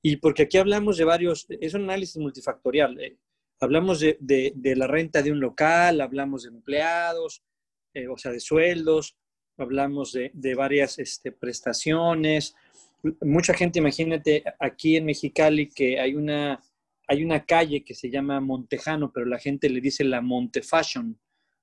Y 0.00 0.16
porque 0.16 0.44
aquí 0.44 0.56
hablamos 0.56 0.96
de 0.96 1.04
varios, 1.04 1.46
es 1.60 1.74
un 1.74 1.82
análisis 1.82 2.16
multifactorial. 2.16 2.98
Hablamos 3.60 4.00
de, 4.00 4.52
la 4.76 4.86
renta 4.86 5.22
de 5.22 5.30
un 5.30 5.38
local, 5.38 6.00
hablamos 6.00 6.44
de 6.44 6.48
empleados, 6.48 7.42
eh, 7.92 8.08
o 8.08 8.16
sea, 8.16 8.32
de 8.32 8.40
sueldos, 8.40 9.18
hablamos 9.58 10.12
de, 10.12 10.54
varias 10.54 10.98
este, 10.98 11.30
prestaciones. 11.30 12.54
Mucha 13.20 13.52
gente, 13.52 13.78
imagínate, 13.78 14.44
aquí 14.58 14.96
en 14.96 15.04
Mexicali 15.04 15.68
que 15.68 16.00
hay 16.00 16.14
una, 16.14 16.58
hay 17.06 17.22
una 17.22 17.44
calle 17.44 17.84
que 17.84 17.94
se 17.94 18.10
llama 18.10 18.40
Montejano, 18.40 19.12
pero 19.12 19.26
la 19.26 19.38
gente 19.38 19.68
le 19.68 19.82
dice 19.82 20.04
la 20.04 20.22
Monte 20.22 20.62
Fashion, 20.62 21.18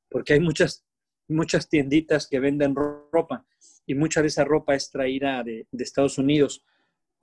porque 0.08 0.34
hay 0.34 0.40
muchas, 0.40 0.86
muchas 1.28 1.68
tienditas 1.68 2.28
que 2.28 2.40
venden 2.40 2.76
ropa 2.76 3.46
y 3.88 3.96
mucha 3.96 4.22
de 4.22 4.28
esa 4.28 4.44
ropa 4.44 4.76
es 4.76 4.92
traída 4.92 5.44
de, 5.44 5.66
Estados 5.72 6.20
Unidos. 6.20 6.64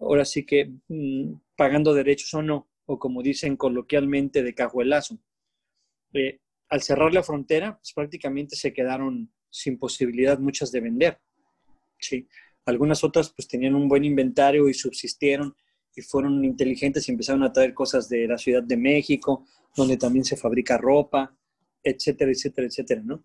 Ahora 0.01 0.25
sí 0.25 0.45
que 0.45 0.73
mm, 0.89 1.35
pagando 1.55 1.95
derechos 1.95 2.35
o 2.35 2.43
no, 2.43 2.69
o 2.87 2.99
como 2.99 3.23
dicen 3.23 3.57
coloquialmente, 3.57 4.43
de 4.43 4.55
cajuelazo. 4.55 5.19
Eh, 6.13 6.41
al 6.69 6.83
cerrar 6.83 7.13
la 7.13 7.23
frontera, 7.23 7.79
pues 7.79 7.93
prácticamente 7.93 8.57
se 8.57 8.73
quedaron 8.73 9.33
sin 9.51 9.79
posibilidad 9.79 10.39
muchas 10.39 10.73
de 10.73 10.81
vender. 10.81 11.21
¿sí? 11.99 12.29
Algunas 12.67 13.05
otras 13.05 13.31
pues 13.31 13.47
tenían 13.47 13.75
un 13.75 13.89
buen 13.89 14.05
inventario 14.05 14.69
y 14.69 14.75
subsistieron 14.75 15.55
y 15.95 16.03
fueron 16.03 16.45
inteligentes 16.45 17.09
y 17.09 17.13
empezaron 17.13 17.43
a 17.45 17.53
traer 17.53 17.73
cosas 17.73 18.09
de 18.09 18.27
la 18.27 18.39
Ciudad 18.39 18.63
de 18.63 18.77
México, 18.77 19.47
donde 19.77 19.97
también 19.97 20.25
se 20.25 20.37
fabrica 20.37 20.77
ropa, 20.77 21.37
etcétera, 21.83 22.33
etcétera, 22.33 22.67
etcétera, 22.67 23.03
¿no? 23.05 23.25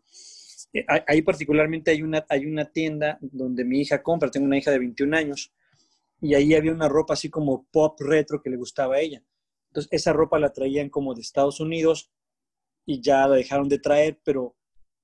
Eh, 0.73 0.85
ahí 1.07 1.23
particularmente 1.23 1.89
hay 1.89 2.03
una, 2.03 2.25
hay 2.29 2.45
una 2.45 2.71
tienda 2.71 3.17
donde 3.21 3.65
mi 3.65 3.81
hija 3.81 4.03
compra, 4.03 4.29
tengo 4.29 4.45
una 4.45 4.57
hija 4.57 4.69
de 4.69 4.79
21 4.79 5.17
años, 5.17 5.51
y 6.21 6.35
ahí 6.35 6.53
había 6.53 6.73
una 6.73 6.89
ropa 6.89 7.13
así 7.13 7.29
como 7.29 7.65
pop 7.71 7.99
retro 8.01 8.41
que 8.41 8.49
le 8.49 8.57
gustaba 8.57 8.95
a 8.95 8.99
ella. 8.99 9.23
Entonces, 9.69 9.89
esa 9.91 10.13
ropa 10.13 10.39
la 10.39 10.51
traían 10.51 10.89
como 10.89 11.13
de 11.13 11.21
Estados 11.21 11.59
Unidos 11.59 12.11
y 12.85 13.01
ya 13.01 13.27
la 13.27 13.35
dejaron 13.35 13.69
de 13.69 13.79
traer, 13.79 14.19
pero 14.23 14.55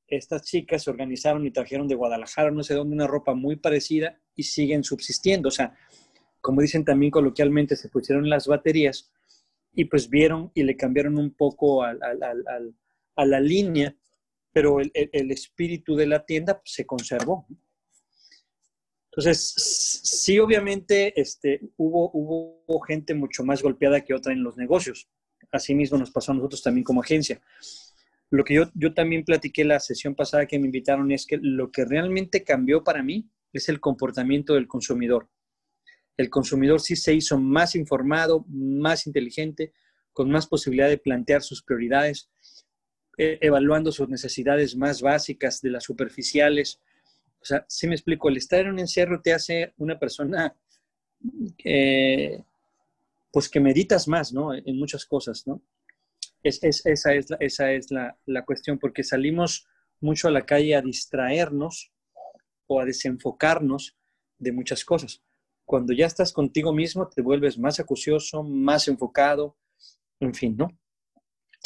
estas 0.08 0.44
chicas 0.44 0.84
se 0.84 0.90
organizaron 0.90 1.46
y 1.46 1.52
trajeron 1.52 1.88
de 1.88 1.96
Guadalajara, 1.96 2.52
no 2.52 2.64
sé 2.64 2.74
dónde, 2.74 2.96
una 2.96 3.08
ropa 3.08 3.34
muy 3.34 3.56
parecida 3.56 4.20
y 4.36 4.44
siguen 4.44 4.84
subsistiendo. 4.84 5.50
O 5.50 5.52
sea, 5.52 5.76
como 6.42 6.62
dicen 6.62 6.86
también 6.86 7.12
coloquialmente, 7.12 7.76
se 7.76 7.90
pusieron 7.90 8.30
las 8.30 8.48
baterías 8.48 9.12
y 9.74 9.86
pues 9.86 10.10
vieron 10.10 10.52
y 10.54 10.64
le 10.64 10.78
cambiaron 10.78 11.18
un 11.18 11.32
poco 11.32 11.84
a, 11.84 11.94
la 11.94 13.40
línea, 13.40 13.96
pero 14.52 14.80
el, 14.80 15.32
espíritu 15.32 15.96
de 15.96 16.08
la 16.08 16.26
tienda 16.26 16.60
pues, 16.60 16.74
se 16.74 16.86
conservó. 16.86 17.48
Entonces, 19.18 19.54
sí, 20.04 20.40
obviamente, 20.40 21.20
este, 21.20 21.62
hubo, 21.78 22.12
hubo 22.12 22.82
gente 22.82 23.14
mucho 23.14 23.46
más 23.46 23.64
golpeada 23.64 24.02
que 24.02 24.14
otra 24.14 24.34
en 24.34 24.44
los 24.44 24.58
negocios. 24.58 25.08
Asimismo 25.52 25.98
nos 25.98 26.12
pasó 26.12 26.34
a 26.34 26.36
nosotros 26.36 26.62
también 26.62 26.84
como 26.84 27.02
agencia. 27.02 27.42
Lo 28.30 28.44
que 28.44 28.56
yo, 28.56 28.64
yo 28.74 28.94
también 28.94 29.24
platiqué 29.24 29.64
la 29.64 29.80
sesión 29.80 30.16
pasada 30.16 30.48
que 30.48 30.60
me 30.60 30.66
invitaron 30.66 31.12
es 31.14 31.26
que 31.26 31.38
lo 31.42 31.72
que 31.72 31.86
realmente 31.86 32.44
cambió 32.44 32.84
para 32.84 33.04
mí 33.04 33.30
es 33.54 33.70
el 33.70 33.80
comportamiento 33.80 34.56
del 34.56 34.68
consumidor. 34.68 35.30
El 36.18 36.30
consumidor 36.30 36.82
sí 36.82 36.98
se 36.98 37.14
hizo 37.14 37.40
más 37.40 37.76
informado, 37.76 38.46
más 38.50 39.08
inteligente, 39.08 39.72
con 40.12 40.30
más 40.30 40.46
posibilidad 40.48 40.90
de 40.90 40.98
plantear 40.98 41.42
sus 41.42 41.64
prioridades, 41.64 42.30
eh, 43.18 43.38
evaluando 43.40 43.94
sus 43.94 44.10
necesidades 44.10 44.76
más 44.76 45.02
básicas 45.02 45.62
de 45.62 45.70
las 45.70 45.86
superficiales, 45.86 46.82
o 47.46 47.48
sea, 47.48 47.64
si 47.70 47.88
me 47.88 47.94
explico, 47.94 48.28
el 48.28 48.38
estar 48.38 48.62
en 48.62 48.70
un 48.70 48.80
encierro 48.80 49.22
te 49.22 49.32
hace 49.32 49.76
una 49.78 50.00
persona 50.00 50.58
que, 51.56 52.44
pues 53.32 53.50
que 53.50 53.60
meditas 53.60 54.08
más, 54.08 54.34
¿no? 54.34 54.52
En 54.52 54.80
muchas 54.80 55.06
cosas, 55.06 55.46
¿no? 55.46 55.62
Es, 56.42 56.60
esa 56.64 57.14
es, 57.14 57.30
la, 57.30 57.38
esa 57.40 57.72
es 57.72 57.92
la, 57.92 58.46
cuestión, 58.48 58.80
porque 58.80 59.04
salimos 59.04 59.68
mucho 60.02 60.28
a 60.28 60.32
la 60.32 60.44
calle 60.44 60.76
a 60.76 60.82
distraernos 60.82 61.94
o 62.66 62.82
a 62.82 62.86
desenfocarnos 62.86 63.96
de 64.40 64.52
muchas 64.52 64.84
cosas. 64.84 65.22
Cuando 65.66 65.94
ya 65.94 66.08
estás 66.08 66.34
contigo 66.34 66.74
mismo, 66.74 67.08
te 67.10 67.22
vuelves 67.22 67.60
más 67.60 67.80
acucioso, 67.80 68.42
más 68.42 68.88
enfocado, 68.88 69.56
en 70.20 70.34
fin, 70.34 70.58
¿no? 70.58 70.70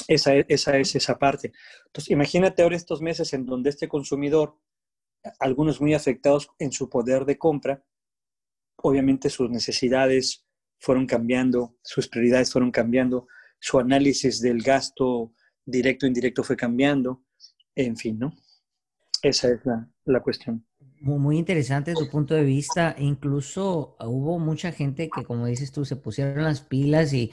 Esa, 0.09 0.35
esa 0.35 0.77
es 0.77 0.93
esa 0.93 1.17
parte. 1.17 1.53
Entonces, 1.85 2.11
imagínate 2.11 2.63
ahora 2.63 2.75
estos 2.75 3.01
meses 3.01 3.31
en 3.31 3.45
donde 3.45 3.69
este 3.69 3.87
consumidor 3.87 4.57
algunos 5.39 5.81
muy 5.81 5.93
afectados 5.93 6.49
en 6.59 6.71
su 6.71 6.89
poder 6.89 7.25
de 7.25 7.37
compra. 7.37 7.83
Obviamente 8.77 9.29
sus 9.29 9.49
necesidades 9.49 10.45
fueron 10.79 11.05
cambiando, 11.05 11.77
sus 11.83 12.07
prioridades 12.07 12.51
fueron 12.51 12.71
cambiando, 12.71 13.27
su 13.59 13.79
análisis 13.79 14.41
del 14.41 14.61
gasto 14.61 15.33
directo 15.65 16.05
e 16.05 16.09
indirecto 16.09 16.43
fue 16.43 16.55
cambiando, 16.55 17.23
en 17.75 17.97
fin, 17.97 18.17
¿no? 18.17 18.33
Esa 19.21 19.49
es 19.49 19.59
la, 20.05 20.21
cuestión. 20.21 20.65
Muy 21.01 21.37
interesante 21.37 21.93
tu 21.93 22.09
punto 22.09 22.33
de 22.33 22.43
vista. 22.43 22.95
Incluso 22.97 23.97
hubo 23.99 24.39
mucha 24.39 24.71
gente 24.71 25.09
que, 25.13 25.25
como 25.25 25.45
dices 25.45 25.73
tú, 25.73 25.83
se 25.83 25.97
pusieron 25.97 26.43
las 26.43 26.61
pilas 26.61 27.11
y, 27.11 27.31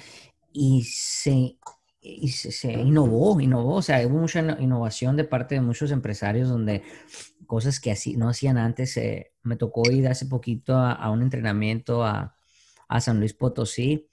y 0.52 0.82
se 0.82 1.56
y 2.06 2.28
se, 2.28 2.72
innovó, 2.72 3.40
innovó, 3.40 3.76
o 3.76 3.82
sea, 3.82 4.06
hubo 4.06 4.18
mucha 4.18 4.40
innovación 4.60 5.16
de 5.16 5.24
parte 5.24 5.56
de 5.56 5.60
muchos 5.60 5.90
empresarios 5.90 6.48
donde 6.48 6.82
cosas 7.46 7.80
que 7.80 7.90
así 7.90 8.16
no 8.16 8.28
hacían 8.28 8.58
antes. 8.58 8.96
Eh, 8.96 9.32
me 9.42 9.56
tocó 9.56 9.90
ir 9.90 10.08
hace 10.08 10.26
poquito 10.26 10.76
a, 10.76 11.10
un 11.10 11.22
entrenamiento 11.22 12.04
a, 12.04 12.36
a, 12.88 13.00
San 13.00 13.18
Luis 13.20 13.34
Potosí 13.34 14.08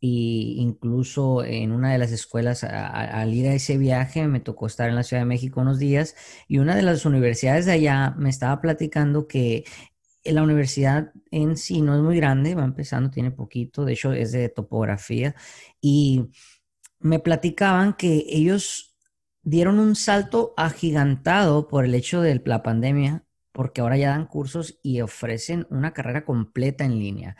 y 0.00 0.56
incluso 0.58 1.44
en 1.44 1.72
una 1.72 1.92
de 1.92 1.98
las 1.98 2.12
escuelas 2.12 2.64
al 2.64 3.32
ir 3.34 3.48
a 3.48 3.54
ese 3.54 3.78
viaje 3.78 4.28
me 4.28 4.40
tocó 4.40 4.66
estar 4.66 4.88
en 4.88 4.94
la 4.94 5.02
Ciudad 5.02 5.22
de 5.22 5.26
México 5.26 5.62
unos 5.62 5.78
días 5.78 6.14
y 6.48 6.58
una 6.58 6.76
de 6.76 6.82
las 6.82 7.06
universidades 7.06 7.66
de 7.66 7.72
allá 7.72 8.14
me 8.18 8.28
estaba 8.28 8.60
platicando 8.60 9.26
que 9.26 9.64
la 10.24 10.42
universidad 10.42 11.12
en 11.30 11.56
sí 11.56 11.80
no 11.80 11.94
es 11.94 12.02
muy 12.02 12.16
grande, 12.16 12.54
va 12.54 12.64
empezando, 12.64 13.10
tiene 13.10 13.30
poquito, 13.30 13.84
de 13.84 13.92
hecho 13.92 14.12
es 14.12 14.32
de 14.32 14.48
topografía 14.48 15.34
y 15.80 16.26
me 16.98 17.18
platicaban 17.18 17.94
que 17.94 18.24
ellos 18.28 18.95
dieron 19.46 19.78
un 19.78 19.94
salto 19.94 20.54
agigantado 20.56 21.68
por 21.68 21.84
el 21.84 21.94
hecho 21.94 22.20
de 22.20 22.42
la 22.44 22.64
pandemia, 22.64 23.24
porque 23.52 23.80
ahora 23.80 23.96
ya 23.96 24.10
dan 24.10 24.26
cursos 24.26 24.80
y 24.82 25.00
ofrecen 25.02 25.68
una 25.70 25.92
carrera 25.94 26.24
completa 26.24 26.84
en 26.84 26.98
línea 26.98 27.36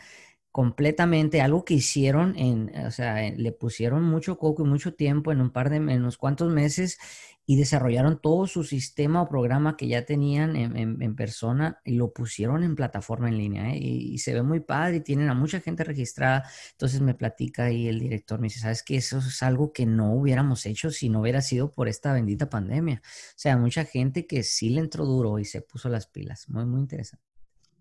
completamente 0.56 1.42
algo 1.42 1.66
que 1.66 1.74
hicieron 1.74 2.34
en, 2.38 2.72
o 2.86 2.90
sea, 2.90 3.30
le 3.30 3.52
pusieron 3.52 4.02
mucho 4.04 4.38
coco 4.38 4.64
y 4.64 4.66
mucho 4.66 4.94
tiempo 4.94 5.30
en 5.30 5.42
un 5.42 5.50
par 5.50 5.68
de, 5.68 5.76
en 5.76 6.00
unos 6.00 6.16
cuantos 6.16 6.50
meses 6.50 6.96
y 7.44 7.56
desarrollaron 7.56 8.18
todo 8.22 8.46
su 8.46 8.64
sistema 8.64 9.20
o 9.20 9.28
programa 9.28 9.76
que 9.76 9.86
ya 9.86 10.06
tenían 10.06 10.56
en, 10.56 11.14
persona 11.14 11.82
y 11.84 11.96
lo 11.96 12.10
pusieron 12.14 12.62
en 12.62 12.74
plataforma 12.74 13.28
en 13.28 13.36
línea 13.36 13.74
¿eh? 13.74 13.78
y, 13.78 14.16
se 14.16 14.32
ve 14.32 14.42
muy 14.42 14.60
padre 14.60 14.96
y 14.96 15.00
tienen 15.00 15.28
a 15.28 15.34
mucha 15.34 15.60
gente 15.60 15.84
registrada. 15.84 16.48
Entonces 16.70 17.02
me 17.02 17.12
platica 17.12 17.64
ahí 17.64 17.86
el 17.88 18.00
director, 18.00 18.40
me 18.40 18.46
dice, 18.46 18.60
sabes 18.60 18.82
que 18.82 18.96
eso 18.96 19.18
es 19.18 19.42
algo 19.42 19.74
que 19.74 19.84
no 19.84 20.14
hubiéramos 20.14 20.64
hecho 20.64 20.90
si 20.90 21.10
no 21.10 21.20
hubiera 21.20 21.42
sido 21.42 21.70
por 21.74 21.86
esta 21.86 22.14
bendita 22.14 22.48
pandemia. 22.48 23.02
O 23.04 23.34
sea, 23.36 23.58
mucha 23.58 23.84
gente 23.84 24.26
que 24.26 24.42
sí 24.42 24.70
le 24.70 24.80
entró 24.80 25.04
duro 25.04 25.38
y 25.38 25.44
se 25.44 25.60
puso 25.60 25.90
las 25.90 26.06
pilas. 26.06 26.48
Muy, 26.48 26.64
muy 26.64 26.80
interesante. 26.80 27.35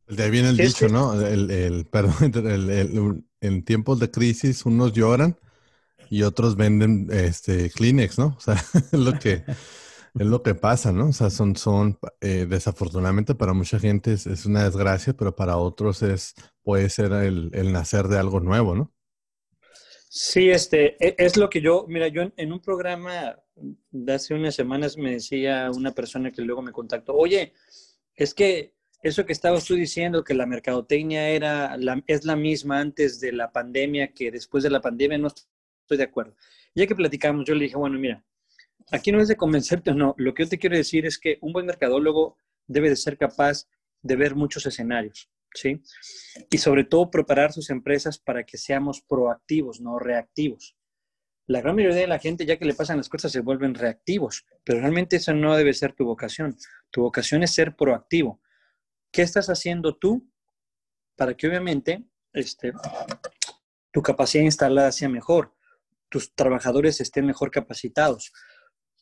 De 0.07 0.23
ahí 0.23 0.31
viene 0.31 0.49
el 0.49 0.57
dicho, 0.57 0.87
¿no? 0.87 1.19
El, 1.19 1.49
el 1.49 1.85
perdón, 1.85 2.31
el, 2.47 3.23
en 3.41 3.63
tiempos 3.63 3.99
de 3.99 4.11
crisis 4.11 4.65
unos 4.65 4.93
lloran 4.93 5.37
y 6.09 6.23
otros 6.23 6.55
venden 6.55 7.07
este 7.11 7.69
Kleenex, 7.71 8.19
¿no? 8.19 8.35
O 8.37 8.39
sea, 8.39 8.55
es 8.91 8.99
lo 8.99 9.17
que 9.19 9.43
es 10.17 10.25
lo 10.25 10.41
que 10.43 10.55
pasa, 10.55 10.93
¿no? 10.93 11.09
O 11.09 11.13
sea, 11.13 11.29
son, 11.29 11.55
son 11.57 11.99
eh, 12.21 12.45
desafortunadamente 12.49 13.35
para 13.35 13.53
mucha 13.53 13.79
gente 13.79 14.13
es, 14.13 14.45
una 14.45 14.63
desgracia, 14.63 15.13
pero 15.13 15.35
para 15.35 15.57
otros 15.57 16.01
es 16.03 16.35
puede 16.63 16.89
ser 16.89 17.11
el, 17.11 17.51
nacer 17.73 18.07
de 18.07 18.17
algo 18.17 18.39
nuevo, 18.39 18.75
¿no? 18.75 18.93
Sí, 20.09 20.49
este, 20.49 20.95
e, 21.05 21.15
es 21.17 21.35
lo 21.35 21.49
que 21.49 21.59
yo, 21.59 21.85
mira, 21.89 22.07
yo 22.07 22.21
en, 22.37 22.53
un 22.53 22.61
programa 22.61 23.37
de 23.91 24.13
hace 24.13 24.33
unas 24.33 24.55
semanas 24.55 24.97
me 24.97 25.11
decía 25.11 25.69
una 25.75 25.91
persona 25.91 26.31
que 26.31 26.41
luego 26.41 26.61
me 26.61 26.71
contactó, 26.71 27.13
oye, 27.13 27.51
es 28.15 28.33
que 28.33 28.74
eso 29.05 29.23
que 29.23 29.33
estabas 29.33 29.65
tú 29.65 29.75
diciendo, 29.75 30.23
que 30.23 30.33
la 30.33 30.47
mercadotecnia 30.47 31.29
era 31.29 31.77
la, 31.77 32.01
es 32.07 32.25
la 32.25 32.35
misma 32.35 32.79
antes 32.79 33.19
de 33.19 33.31
la 33.31 33.51
pandemia 33.51 34.13
que 34.13 34.31
después 34.31 34.63
de 34.63 34.71
la 34.71 34.81
pandemia, 34.81 35.19
no 35.19 35.27
estoy 35.27 35.97
de 35.97 36.03
acuerdo. 36.03 36.35
Ya 36.73 36.87
que 36.87 36.95
platicamos, 36.95 37.45
yo 37.45 37.53
le 37.53 37.65
dije, 37.65 37.77
bueno, 37.77 37.99
mira, 37.99 38.25
aquí 38.91 39.11
no 39.11 39.21
es 39.21 39.27
de 39.27 39.35
convencerte 39.35 39.91
o 39.91 39.93
no, 39.93 40.15
lo 40.17 40.33
que 40.33 40.43
yo 40.43 40.49
te 40.49 40.57
quiero 40.57 40.75
decir 40.75 41.05
es 41.05 41.19
que 41.19 41.37
un 41.41 41.53
buen 41.53 41.67
mercadólogo 41.67 42.39
debe 42.65 42.89
de 42.89 42.95
ser 42.95 43.15
capaz 43.15 43.67
de 44.01 44.15
ver 44.15 44.33
muchos 44.33 44.65
escenarios, 44.65 45.29
¿sí? 45.53 45.83
Y 46.49 46.57
sobre 46.57 46.83
todo 46.83 47.11
preparar 47.11 47.53
sus 47.53 47.69
empresas 47.69 48.17
para 48.17 48.43
que 48.43 48.57
seamos 48.57 49.01
proactivos, 49.01 49.81
no 49.81 49.99
reactivos. 49.99 50.75
La 51.45 51.61
gran 51.61 51.75
mayoría 51.75 51.97
de 51.97 52.07
la 52.07 52.17
gente, 52.17 52.47
ya 52.47 52.57
que 52.57 52.65
le 52.65 52.73
pasan 52.73 52.97
las 52.97 53.07
cosas, 53.07 53.31
se 53.31 53.41
vuelven 53.41 53.75
reactivos, 53.75 54.47
pero 54.63 54.79
realmente 54.79 55.17
eso 55.17 55.31
no 55.35 55.55
debe 55.55 55.75
ser 55.75 55.93
tu 55.93 56.05
vocación. 56.05 56.57
Tu 56.89 57.03
vocación 57.03 57.43
es 57.43 57.51
ser 57.51 57.75
proactivo. 57.75 58.41
¿Qué 59.15 59.21
estás 59.21 59.49
haciendo 59.49 59.95
tú 59.95 60.29
para 61.15 61.37
que 61.37 61.47
obviamente 61.47 62.03
este, 62.33 62.73
tu 63.91 64.01
capacidad 64.01 64.43
instalada 64.43 64.91
sea 64.91 65.07
mejor, 65.07 65.55
tus 66.09 66.35
trabajadores 66.35 66.99
estén 66.99 67.25
mejor 67.25 67.49
capacitados, 67.49 68.33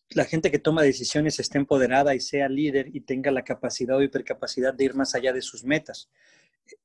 la 0.09 0.25
gente 0.25 0.51
que 0.51 0.59
toma 0.59 0.83
decisiones 0.83 1.39
esté 1.39 1.57
empoderada 1.57 2.13
y 2.13 2.19
sea 2.19 2.47
líder 2.47 2.95
y 2.95 3.01
tenga 3.01 3.31
la 3.31 3.43
capacidad 3.43 3.97
o 3.97 4.03
hipercapacidad 4.03 4.71
de 4.71 4.83
ir 4.83 4.93
más 4.93 5.15
allá 5.15 5.33
de 5.33 5.41
sus 5.41 5.63
metas? 5.63 6.11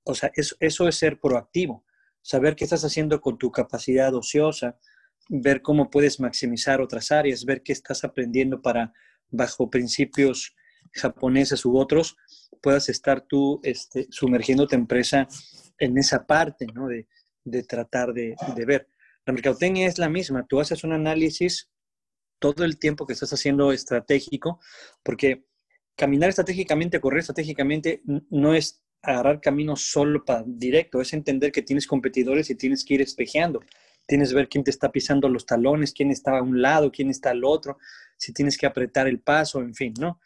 O 0.05 0.15
sea, 0.15 0.33
eso, 0.35 0.57
eso 0.59 0.89
es 0.89 0.97
ser 0.97 1.21
proactivo, 1.21 1.85
saber 2.23 2.57
qué 2.57 2.65
estás 2.65 2.83
haciendo 2.87 3.21
con 3.21 3.37
tu 3.37 3.53
capacidad 3.53 4.15
ociosa, 4.15 4.79
ver 5.29 5.61
cómo 5.61 5.91
puedes 5.91 6.19
maximizar 6.19 6.81
otras 6.81 7.13
áreas, 7.13 7.45
ver 7.45 7.63
qué 7.63 7.75
estás 7.75 8.05
aprendiendo 8.05 8.63
para, 8.63 8.95
bajo 9.29 9.69
principios 9.69 10.57
japoneses 10.93 11.65
u 11.65 11.77
otros, 11.77 12.17
puedas 12.61 12.89
estar 12.89 13.23
tú 13.23 13.61
este, 13.63 14.07
sumergiendo 14.11 14.67
tu 14.67 14.75
empresa 14.75 15.29
en 15.79 15.97
esa 15.99 16.27
parte, 16.27 16.67
¿no? 16.75 16.89
De, 16.89 17.07
de 17.45 17.63
tratar 17.63 18.13
de, 18.13 18.35
de, 18.55 18.65
ver. 18.65 18.89
La 19.25 19.33
mercadotecnia 19.33 19.87
es 19.87 19.99
la 19.99 20.09
misma. 20.09 20.47
Tú 20.47 20.61
haces 20.61 20.85
un 20.85 20.93
análisis 20.93 21.71
todo 22.39 22.65
el 22.65 22.79
tiempo 22.79 23.07
que 23.07 23.13
estás 23.13 23.33
haciendo 23.33 23.73
estratégico, 23.73 24.61
porque 25.03 25.45
caminar 25.97 26.31
estratégicamente, 26.31 27.01
correr 27.01 27.21
estratégicamente, 27.21 28.03
no 28.31 28.55
es 28.55 28.83
agarrar 29.03 29.41
camino 29.41 29.77
solo 29.77 30.25
para 30.25 30.45
directo, 30.47 31.01
es 31.01 31.13
entender 31.13 31.53
que 31.53 31.63
tienes 31.63 31.87
competidores 31.87 32.51
y 32.51 32.55
tienes 32.55 32.85
que 32.85 32.95
ir 32.95 33.03
espejeando. 33.03 33.61
Tienes 34.07 34.31
que 34.31 34.37
ver 34.37 34.49
quién 34.49 34.65
te 34.65 34.71
está 34.71 34.91
pisando 34.91 35.29
los 35.29 35.45
talones, 35.45 35.93
quién 35.93 36.11
está 36.11 36.39
a 36.39 36.43
un 36.43 36.63
lado, 36.63 36.91
quién 36.91 37.11
está 37.11 37.31
al 37.31 37.45
otro, 37.45 37.79
si 38.17 38.33
tienes 38.33 38.57
que 38.57 38.67
apretar 38.67 39.07
el 39.07 39.21
paso, 39.21 39.61
en 39.61 39.75
fin, 39.75 39.95
¿no? 39.99 40.21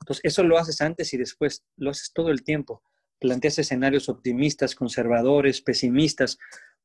Entonces, 0.00 0.24
eso 0.24 0.42
lo 0.42 0.58
haces 0.58 0.80
antes 0.80 1.12
y 1.14 1.16
después, 1.16 1.64
lo 1.76 1.90
haces 1.90 2.12
todo 2.12 2.30
el 2.30 2.42
tiempo. 2.42 2.82
Planteas 3.18 3.58
escenarios 3.58 4.08
optimistas, 4.08 4.74
conservadores, 4.74 5.62
pesimistas, 5.62 6.38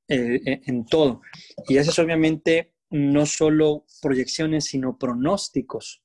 eh, 0.07 0.41
eh, 0.45 0.61
en 0.65 0.85
todo. 0.85 1.21
Y 1.67 1.77
haces 1.77 1.97
obviamente 1.99 2.73
no 2.89 3.25
solo 3.25 3.85
proyecciones, 4.01 4.65
sino 4.65 4.97
pronósticos. 4.97 6.03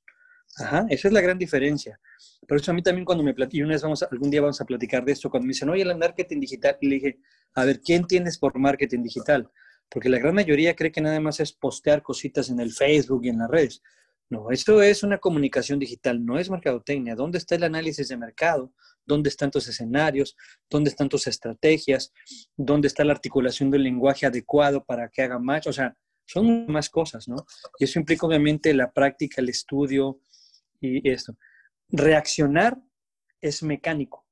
Ajá, 0.59 0.87
esa 0.89 1.09
es 1.09 1.15
la 1.15 1.21
gran 1.21 1.39
diferencia. 1.39 2.01
Por 2.47 2.59
eso 2.59 2.71
a 2.71 2.75
mí 2.75 2.83
también 2.83 3.05
cuando 3.05 3.25
me 3.25 3.35
platican, 3.35 3.69
vamos 3.83 4.03
algún 4.05 4.31
día 4.31 4.41
vamos 4.41 4.61
a 4.61 4.65
platicar 4.65 5.05
de 5.05 5.13
esto, 5.13 5.29
cuando 5.29 5.47
me 5.47 5.51
dicen, 5.51 5.69
oye, 5.69 5.83
el 5.83 5.97
marketing 5.99 6.41
digital, 6.41 6.79
y 6.81 6.89
le 6.89 6.95
dije, 6.95 7.19
a 7.55 7.65
ver, 7.65 7.81
¿quién 7.81 8.07
tienes 8.07 8.39
por 8.39 8.59
marketing 8.59 9.03
digital? 9.03 9.51
Porque 9.89 10.09
la 10.09 10.19
gran 10.19 10.35
mayoría 10.35 10.75
cree 10.75 10.93
que 10.93 11.01
nada 11.01 11.21
más 11.21 11.41
es 11.41 11.53
postear 11.53 12.03
cositas 12.03 12.49
en 12.49 12.61
el 12.61 12.73
Facebook 12.73 13.25
y 13.25 13.29
en 13.29 13.39
las 13.39 13.51
redes. 13.51 13.83
No, 14.29 14.51
eso 14.51 14.83
es 14.83 15.05
una 15.05 15.19
comunicación 15.19 15.79
digital, 15.79 16.25
no 16.25 16.39
es 16.39 16.51
mercadotecnia. 16.51 17.15
¿Dónde 17.15 17.39
está 17.39 17.55
el 17.55 17.63
análisis 17.63 18.09
de 18.09 18.17
mercado? 18.17 18.73
¿Dónde 19.05 19.29
están 19.29 19.53
tus 19.53 19.69
escenarios? 19.69 20.37
¿Dónde 20.69 20.91
están 20.91 21.09
tus 21.09 21.29
estrategias? 21.29 22.13
¿Dónde 22.57 22.89
está 22.89 23.05
la 23.05 23.13
articulación 23.13 23.71
del 23.71 23.85
lenguaje 23.85 24.27
adecuado 24.27 24.85
para 24.85 25.09
que 25.09 25.23
haga 25.23 25.39
match? 25.39 25.69
O 25.69 25.73
sea, 25.73 25.97
son 26.25 26.67
más 26.67 26.91
cosas, 26.91 27.29
¿no? 27.29 27.37
Y 27.79 27.85
eso 27.85 28.01
implica 28.01 28.27
obviamente 28.27 28.75
la 28.75 28.91
práctica, 28.91 29.41
el 29.41 29.49
estudio 29.49 30.19
y 30.81 31.09
esto. 31.09 31.37
Reaccionar 31.89 32.77
es 33.41 33.63
mecánico, 33.63 34.27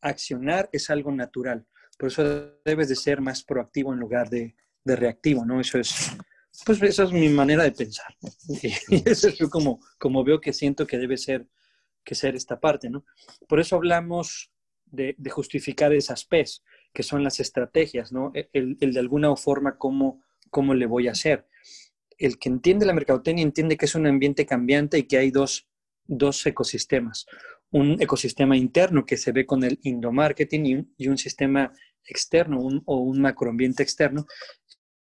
accionar 0.00 0.68
es 0.72 0.90
algo 0.90 1.12
natural. 1.12 1.64
Por 1.96 2.08
eso 2.08 2.58
debes 2.64 2.88
de 2.88 2.96
ser 2.96 3.20
más 3.20 3.44
proactivo 3.44 3.92
en 3.92 4.00
lugar 4.00 4.28
de, 4.28 4.56
de 4.84 4.96
reactivo, 4.96 5.46
¿no? 5.46 5.60
Eso 5.60 5.78
es, 5.78 6.16
pues 6.64 6.82
esa 6.82 7.04
es 7.04 7.12
mi 7.12 7.28
manera 7.28 7.64
de 7.64 7.72
pensar. 7.72 8.16
Y 8.88 9.08
eso 9.08 9.28
es 9.28 9.38
como, 9.50 9.80
como 9.98 10.24
veo 10.24 10.40
que 10.40 10.52
siento 10.52 10.86
que 10.86 10.98
debe 10.98 11.16
ser, 11.16 11.46
que 12.04 12.14
ser 12.14 12.34
esta 12.34 12.60
parte, 12.60 12.88
¿no? 12.88 13.04
Por 13.48 13.60
eso 13.60 13.76
hablamos 13.76 14.50
de, 14.86 15.16
justificar 15.30 15.92
esas 15.92 16.24
P's, 16.24 16.62
que 16.92 17.02
son 17.02 17.22
las 17.22 17.40
estrategias, 17.40 18.12
¿no? 18.12 18.32
E, 18.34 18.48
el, 18.52 18.76
de 18.78 19.00
alguna 19.00 19.34
forma 19.36 19.76
cómo, 19.76 20.22
cómo 20.50 20.74
le 20.74 20.86
voy 20.86 21.08
a 21.08 21.12
hacer. 21.12 21.46
El 22.18 22.38
que 22.38 22.48
entiende 22.48 22.86
la 22.86 22.94
mercadotecnia 22.94 23.42
entiende 23.42 23.76
que 23.76 23.84
es 23.84 23.94
un 23.94 24.06
ambiente 24.06 24.46
cambiante 24.46 24.98
y 24.98 25.02
que 25.02 25.18
hay 25.18 25.30
dos, 25.30 25.68
dos 26.04 26.46
ecosistemas. 26.46 27.26
Un 27.70 28.00
ecosistema 28.00 28.56
interno 28.56 29.04
que 29.04 29.16
se 29.16 29.32
ve 29.32 29.44
con 29.44 29.64
el 29.64 29.78
endomarketing 29.82 30.66
y 30.66 30.74
un, 30.76 30.94
y 30.96 31.08
un 31.08 31.18
sistema 31.18 31.72
externo 32.08 32.60
un, 32.60 32.82
o 32.86 33.00
un 33.00 33.20
macroambiente 33.20 33.82
externo 33.82 34.26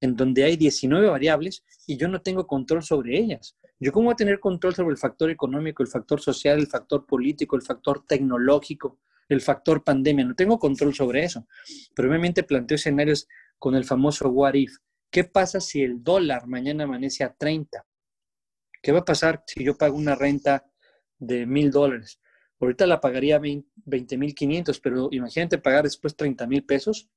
en 0.01 0.17
donde 0.17 0.45
hay 0.45 0.57
19 0.57 1.09
variables 1.09 1.65
y 1.87 1.97
yo 1.97 2.09
no 2.09 2.21
tengo 2.21 2.47
control 2.47 2.83
sobre 2.83 3.19
ellas. 3.19 3.57
¿Yo 3.81 3.93
cómo 3.93 4.07
voy 4.07 4.13
a 4.13 4.17
tener 4.17 4.41
control 4.41 4.75
sobre 4.75 4.93
el 4.93 4.99
factor 4.99 5.31
económico, 5.31 5.83
el 5.83 5.89
factor 5.89 6.21
social, 6.21 6.59
el 6.59 6.67
factor 6.67 7.07
político, 7.07 7.57
el 7.57 7.63
factor 7.63 8.05
tecnológico, 8.07 9.01
el 9.29 9.41
factor 9.41 9.83
pandemia? 9.83 10.25
No 10.25 10.35
tengo 10.35 10.59
control 10.59 10.95
sobre 10.95 11.25
eso. 11.25 11.47
Pero 11.95 12.09
obviamente 12.09 12.45
planteo 12.45 12.77
escenarios 12.77 13.29
con 13.59 13.75
el 13.75 13.85
famoso 13.85 14.29
what 14.29 14.55
if. 14.55 14.77
¿Qué 15.11 15.25
pasa 15.25 15.61
si 15.61 15.83
el 15.83 16.03
dólar 16.03 16.47
mañana 16.47 16.85
amanece 16.85 17.25
a 17.25 17.35
30? 17.35 17.85
¿Qué 18.83 18.93
va 18.93 19.01
a 19.01 19.05
pasar 19.05 19.45
si 19.47 19.65
yo 19.65 19.77
pago 19.77 19.97
una 19.97 20.15
renta 20.15 20.67
de 21.19 21.47
mil 21.47 21.71
dólares? 21.71 22.21
Ahorita 22.61 22.87
la 22.87 23.01
pagaría 23.01 23.39
20 23.39 24.19
mil 24.19 24.35
500, 24.35 24.81
pero 24.81 25.09
imagínate 25.11 25.59
pagar 25.59 25.85
después 25.85 26.17
30 26.17 26.47
mil 26.47 26.65
pesos. 26.65 27.09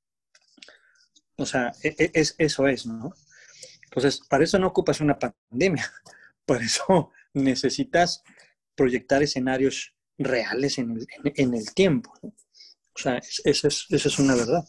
O 1.38 1.46
sea, 1.46 1.72
e, 1.82 1.94
e, 1.98 2.10
es, 2.14 2.34
eso 2.38 2.66
es, 2.66 2.86
¿no? 2.86 3.14
Entonces, 3.84 4.20
para 4.28 4.44
eso 4.44 4.58
no 4.58 4.66
ocupas 4.66 5.00
una 5.00 5.18
pandemia, 5.18 5.90
para 6.44 6.64
eso 6.64 7.10
necesitas 7.32 8.22
proyectar 8.74 9.22
escenarios 9.22 9.94
reales 10.18 10.78
en 10.78 10.98
el, 11.34 11.74
tiempo. 11.74 12.12
O 12.22 12.98
sea, 12.98 13.20
esa 13.44 13.68
es, 13.68 14.18
una 14.18 14.34
verdad. 14.34 14.64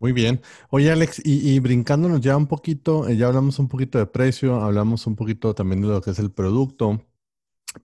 Muy 0.00 0.12
bien. 0.12 0.40
Oye, 0.70 0.90
Alex, 0.90 1.20
y, 1.24 1.58
brincándonos 1.60 2.20
ya 2.20 2.36
un 2.36 2.46
poquito, 2.46 3.08
eh, 3.08 3.16
ya 3.16 3.26
hablamos 3.26 3.58
un 3.58 3.68
poquito 3.68 3.98
de 3.98 4.06
precio, 4.06 4.60
hablamos 4.60 5.06
un 5.06 5.16
poquito 5.16 5.54
también 5.54 5.80
de 5.80 5.88
lo 5.88 6.00
que 6.00 6.10
es 6.10 6.18
el 6.18 6.30
producto, 6.30 7.04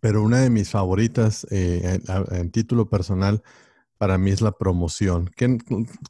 pero 0.00 0.22
una 0.22 0.40
de 0.40 0.50
mis 0.50 0.70
favoritas 0.70 1.46
eh, 1.50 2.00
en, 2.30 2.50
título 2.50 2.88
personal 2.88 3.42
para 3.98 4.18
mí 4.18 4.30
es 4.30 4.40
la 4.40 4.52
promoción. 4.52 5.30
¿Qué, 5.36 5.48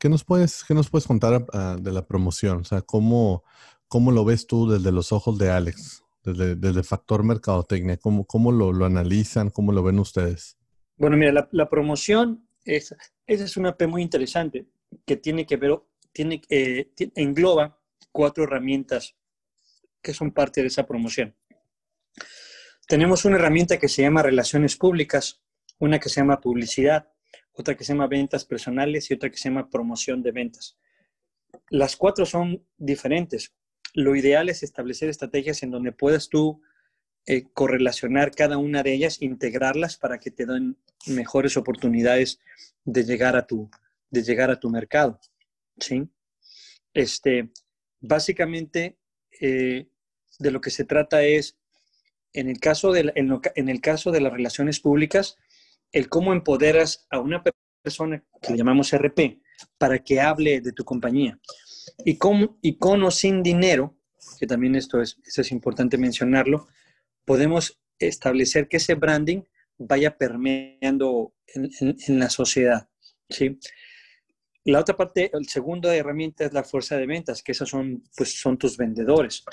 nos, 0.08 0.24
puedes, 0.24 0.64
qué 0.64 0.74
nos 0.74 0.90
puedes 0.90 1.06
contar 1.06 1.46
de 1.80 1.92
la 1.92 2.06
promoción? 2.06 2.58
O 2.58 2.64
sea, 2.64 2.82
¿cómo, 2.82 3.44
¿cómo 3.88 4.10
lo 4.10 4.24
ves 4.24 4.46
tú 4.46 4.68
desde 4.68 4.92
los 4.92 5.12
ojos 5.12 5.38
de 5.38 5.50
Alex? 5.50 6.04
desde, 6.24 6.56
desde 6.56 6.82
factor 6.82 7.22
mercadotecnia? 7.22 7.96
¿Cómo, 7.98 8.26
cómo 8.26 8.50
lo, 8.50 8.72
lo, 8.72 8.86
analizan? 8.86 9.50
¿Cómo 9.50 9.72
lo 9.72 9.82
ven 9.82 9.98
ustedes? 9.98 10.56
Bueno, 10.96 11.16
mira, 11.16 11.32
la, 11.32 11.48
la 11.52 11.68
promoción, 11.68 12.48
es, 12.64 12.94
esa 13.26 13.44
es 13.44 13.56
una 13.56 13.76
P 13.76 13.86
muy 13.86 14.02
interesante 14.02 14.66
que 15.04 15.16
tiene 15.16 15.46
que 15.46 15.56
ver, 15.56 15.78
tiene, 16.12 16.40
eh, 16.48 16.90
engloba 17.14 17.78
cuatro 18.10 18.44
herramientas 18.44 19.14
que 20.00 20.14
son 20.14 20.32
parte 20.32 20.62
de 20.62 20.68
esa 20.68 20.86
promoción. 20.86 21.34
Tenemos 22.86 23.24
una 23.24 23.36
herramienta 23.36 23.78
que 23.78 23.88
se 23.88 24.02
llama 24.02 24.22
relaciones 24.22 24.76
públicas, 24.76 25.42
una 25.78 25.98
que 25.98 26.08
se 26.08 26.20
llama 26.20 26.40
publicidad, 26.40 27.08
otra 27.54 27.76
que 27.76 27.84
se 27.84 27.92
llama 27.92 28.06
ventas 28.06 28.44
personales 28.44 29.10
y 29.10 29.14
otra 29.14 29.30
que 29.30 29.38
se 29.38 29.48
llama 29.48 29.70
promoción 29.70 30.22
de 30.22 30.32
ventas. 30.32 30.76
Las 31.70 31.96
cuatro 31.96 32.26
son 32.26 32.64
diferentes, 32.76 33.54
lo 33.94 34.16
ideal 34.16 34.48
es 34.48 34.62
establecer 34.62 35.08
estrategias 35.08 35.62
en 35.62 35.70
donde 35.70 35.92
puedas 35.92 36.28
tú 36.28 36.60
eh, 37.26 37.44
correlacionar 37.54 38.32
cada 38.32 38.58
una 38.58 38.82
de 38.82 38.92
ellas, 38.92 39.22
integrarlas 39.22 39.96
para 39.96 40.18
que 40.18 40.30
te 40.30 40.46
den 40.46 40.76
mejores 41.06 41.56
oportunidades 41.56 42.40
de 42.84 43.04
llegar 43.04 43.36
a 43.36 43.46
tu, 43.46 43.70
de 44.10 44.22
llegar 44.22 44.50
a 44.50 44.58
tu 44.58 44.68
mercado. 44.68 45.20
¿sí? 45.78 46.08
Este, 46.92 47.50
básicamente, 48.00 48.98
eh, 49.40 49.86
de 50.38 50.50
lo 50.50 50.60
que 50.60 50.70
se 50.70 50.84
trata 50.84 51.22
es, 51.22 51.56
en 52.32 52.48
el, 52.48 52.58
caso 52.58 52.92
de, 52.92 53.12
en 53.14 53.68
el 53.68 53.80
caso 53.80 54.10
de 54.10 54.20
las 54.20 54.32
relaciones 54.32 54.80
públicas, 54.80 55.38
el 55.94 56.08
cómo 56.08 56.32
empoderas 56.32 57.06
a 57.08 57.20
una 57.20 57.42
persona 57.82 58.22
que 58.42 58.50
le 58.50 58.58
llamamos 58.58 58.92
RP 58.92 59.40
para 59.78 60.00
que 60.00 60.20
hable 60.20 60.60
de 60.60 60.72
tu 60.72 60.84
compañía. 60.84 61.38
Y 62.04 62.18
con, 62.18 62.58
y 62.60 62.76
con 62.78 63.04
o 63.04 63.10
sin 63.12 63.44
dinero, 63.44 63.96
que 64.40 64.46
también 64.46 64.74
esto 64.74 65.00
es, 65.00 65.18
es 65.24 65.52
importante 65.52 65.96
mencionarlo, 65.96 66.66
podemos 67.24 67.80
establecer 68.00 68.66
que 68.66 68.78
ese 68.78 68.94
branding 68.94 69.42
vaya 69.78 70.18
permeando 70.18 71.32
en, 71.46 72.18
la 72.18 72.28
sociedad. 72.28 72.88
¿sí? 73.28 73.60
La 74.64 74.80
otra 74.80 74.96
parte, 74.96 75.30
el 75.32 75.48
segundo 75.48 75.92
herramienta 75.92 76.44
es 76.44 76.52
la 76.52 76.64
fuerza 76.64 76.96
de 76.96 77.06
ventas, 77.06 77.40
que 77.40 77.52
esas 77.52 77.68
son, 77.68 78.02
pues, 78.16 78.40
son 78.40 78.58
tus 78.58 78.76
vendedores. 78.76 79.44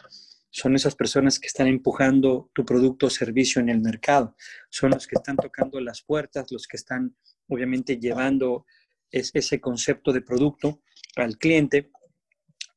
Son 0.52 0.76
esas 0.76 0.96
personas 0.96 1.40
que 1.40 1.48
están 1.48 1.68
empujando 1.68 2.52
tu 2.54 2.66
producto 2.66 3.08
o 3.08 3.10
servicio 3.10 3.62
en 3.62 3.70
el 3.70 3.82
mercado. 3.82 4.36
Son 4.70 4.92
los 4.92 5.08
que 5.08 5.16
están 5.16 5.38
tocando 5.38 5.80
las 5.80 6.02
puertas, 6.02 6.52
los 6.52 6.68
que 6.68 6.78
están 6.78 7.16
obviamente 7.48 7.98
llevando 7.98 8.66
ese 9.10 9.60
concepto 9.60 10.14
de 10.14 10.22
producto 10.22 10.84
al 11.16 11.38
cliente 11.38 11.92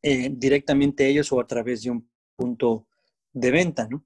eh, 0.02 0.30
directamente 0.32 1.06
ellos 1.08 1.32
o 1.32 1.40
a 1.40 1.46
través 1.46 1.82
de 1.82 1.90
un 1.90 2.10
punto 2.36 2.88
de 3.32 3.50
venta, 3.50 3.88
¿no? 3.88 4.04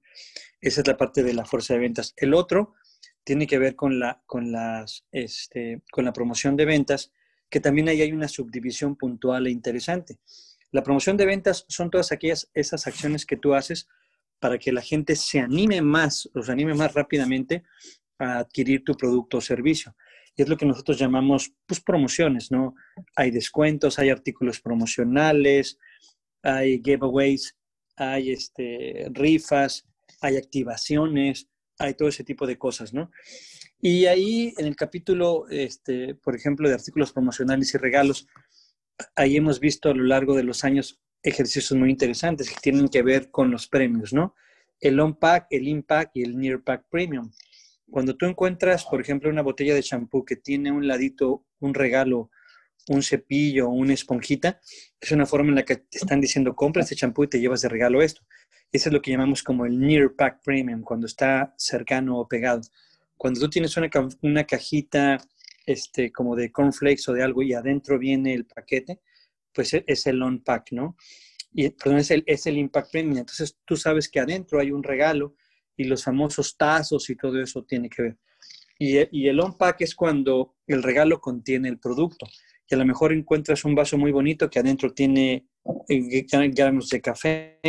Esa 0.61 0.81
es 0.81 0.87
la 0.87 0.97
parte 0.97 1.23
de 1.23 1.33
la 1.33 1.45
fuerza 1.45 1.73
de 1.73 1.81
ventas. 1.81 2.13
El 2.17 2.33
otro 2.33 2.75
tiene 3.23 3.47
que 3.47 3.59
ver 3.59 3.75
con 3.75 3.99
la, 3.99 4.21
con 4.25 4.51
las, 4.51 5.05
este, 5.11 5.81
con 5.91 6.05
la 6.05 6.13
promoción 6.13 6.55
de 6.55 6.65
ventas, 6.65 7.11
que 7.49 7.59
también 7.59 7.89
ahí 7.89 8.01
hay 8.01 8.11
una 8.11 8.27
subdivisión 8.27 8.95
puntual 8.95 9.47
e 9.47 9.51
interesante. 9.51 10.19
La 10.71 10.83
promoción 10.83 11.17
de 11.17 11.25
ventas 11.25 11.65
son 11.67 11.89
todas 11.89 12.11
aquellas 12.11 12.49
esas 12.53 12.85
acciones 12.87 13.25
que 13.25 13.37
tú 13.37 13.53
haces 13.53 13.87
para 14.39 14.57
que 14.57 14.71
la 14.71 14.81
gente 14.81 15.15
se 15.15 15.39
anime 15.39 15.81
más, 15.81 16.29
se 16.41 16.51
anime 16.51 16.73
más 16.73 16.93
rápidamente 16.93 17.63
a 18.19 18.39
adquirir 18.39 18.83
tu 18.83 18.95
producto 18.95 19.37
o 19.37 19.41
servicio. 19.41 19.95
Y 20.35 20.43
es 20.43 20.49
lo 20.49 20.57
que 20.57 20.65
nosotros 20.65 20.97
llamamos 20.97 21.53
pues, 21.65 21.81
promociones, 21.81 22.51
¿no? 22.51 22.75
Hay 23.15 23.31
descuentos, 23.31 23.99
hay 23.99 24.09
artículos 24.09 24.61
promocionales, 24.61 25.77
hay 26.41 26.81
giveaways, 26.83 27.57
hay 27.97 28.31
este, 28.31 29.09
rifas, 29.11 29.85
hay 30.21 30.37
activaciones, 30.37 31.49
hay 31.77 31.93
todo 31.93 32.09
ese 32.09 32.23
tipo 32.23 32.45
de 32.45 32.57
cosas, 32.57 32.93
¿no? 32.93 33.11
Y 33.81 34.05
ahí 34.05 34.53
en 34.57 34.65
el 34.65 34.75
capítulo, 34.75 35.47
este, 35.49 36.15
por 36.15 36.35
ejemplo, 36.35 36.67
de 36.67 36.75
artículos 36.75 37.13
promocionales 37.13 37.73
y 37.73 37.77
regalos, 37.77 38.27
ahí 39.15 39.37
hemos 39.37 39.59
visto 39.59 39.89
a 39.89 39.93
lo 39.93 40.03
largo 40.03 40.35
de 40.35 40.43
los 40.43 40.63
años 40.63 41.01
ejercicios 41.23 41.77
muy 41.77 41.89
interesantes 41.89 42.49
que 42.49 42.59
tienen 42.61 42.87
que 42.87 43.01
ver 43.01 43.29
con 43.29 43.51
los 43.51 43.67
premios, 43.67 44.13
¿no? 44.13 44.35
El 44.79 44.99
on-pack, 44.99 45.47
el 45.49 45.67
impact 45.67 46.15
y 46.15 46.23
el 46.23 46.37
near-pack 46.37 46.85
premium. 46.89 47.31
Cuando 47.89 48.15
tú 48.15 48.25
encuentras, 48.25 48.85
por 48.85 49.01
ejemplo, 49.01 49.29
una 49.29 49.41
botella 49.41 49.75
de 49.75 49.83
champú 49.83 50.23
que 50.23 50.35
tiene 50.35 50.71
un 50.71 50.87
ladito, 50.87 51.45
un 51.59 51.73
regalo 51.73 52.29
un 52.89 53.03
cepillo 53.03 53.69
una 53.69 53.93
esponjita, 53.93 54.59
es 54.99 55.11
una 55.11 55.25
forma 55.25 55.49
en 55.49 55.55
la 55.55 55.63
que 55.63 55.77
te 55.77 55.97
están 55.97 56.19
diciendo, 56.19 56.55
compra 56.55 56.81
este 56.81 56.95
champú 56.95 57.23
y 57.23 57.27
te 57.27 57.39
llevas 57.39 57.61
de 57.61 57.69
regalo 57.69 58.01
esto. 58.01 58.21
Eso 58.71 58.89
es 58.89 58.93
lo 58.93 59.01
que 59.01 59.11
llamamos 59.11 59.43
como 59.43 59.65
el 59.65 59.79
Near 59.79 60.15
Pack 60.15 60.43
Premium, 60.43 60.81
cuando 60.81 61.07
está 61.07 61.53
cercano 61.57 62.17
o 62.19 62.27
pegado. 62.27 62.61
Cuando 63.17 63.39
tú 63.39 63.49
tienes 63.49 63.75
una, 63.77 63.89
una 64.21 64.43
cajita 64.43 65.17
este, 65.69 66.11
como 66.11 66.35
de 66.35 66.51
cornflakes 66.51 67.03
o 67.07 67.13
de 67.13 67.23
algo 67.23 67.41
y 67.43 67.53
adentro 67.53 67.99
viene 67.99 68.33
el 68.33 68.45
paquete, 68.45 69.01
pues 69.53 69.73
e, 69.73 69.83
es 69.87 70.07
el 70.07 70.21
on 70.21 70.43
pack, 70.43 70.71
¿no? 70.71 70.95
Y, 71.51 71.69
perdón, 71.69 71.99
es 71.99 72.11
el, 72.11 72.23
es 72.27 72.45
el 72.45 72.57
impact 72.57 72.91
premium. 72.91 73.17
Entonces 73.17 73.57
tú 73.65 73.75
sabes 73.75 74.09
que 74.09 74.19
adentro 74.19 74.59
hay 74.59 74.71
un 74.71 74.83
regalo 74.83 75.35
y 75.75 75.85
los 75.85 76.03
famosos 76.03 76.57
tazos 76.57 77.09
y 77.09 77.15
todo 77.15 77.41
eso 77.41 77.63
tiene 77.63 77.89
que 77.89 78.01
ver. 78.01 78.17
Y, 78.77 78.97
y 79.11 79.27
el 79.27 79.39
on 79.39 79.57
pack 79.57 79.81
es 79.81 79.95
cuando 79.95 80.55
el 80.67 80.83
regalo 80.83 81.19
contiene 81.19 81.69
el 81.69 81.79
producto 81.79 82.25
y 82.69 82.75
a 82.75 82.77
lo 82.77 82.85
mejor 82.85 83.11
encuentras 83.11 83.65
un 83.65 83.73
vaso 83.73 83.97
muy 83.97 84.11
bonito 84.11 84.49
que 84.49 84.59
adentro 84.59 84.93
tiene 84.93 85.47
eh, 85.87 86.25
granos 86.51 86.89
de 86.89 87.01
café, 87.01 87.59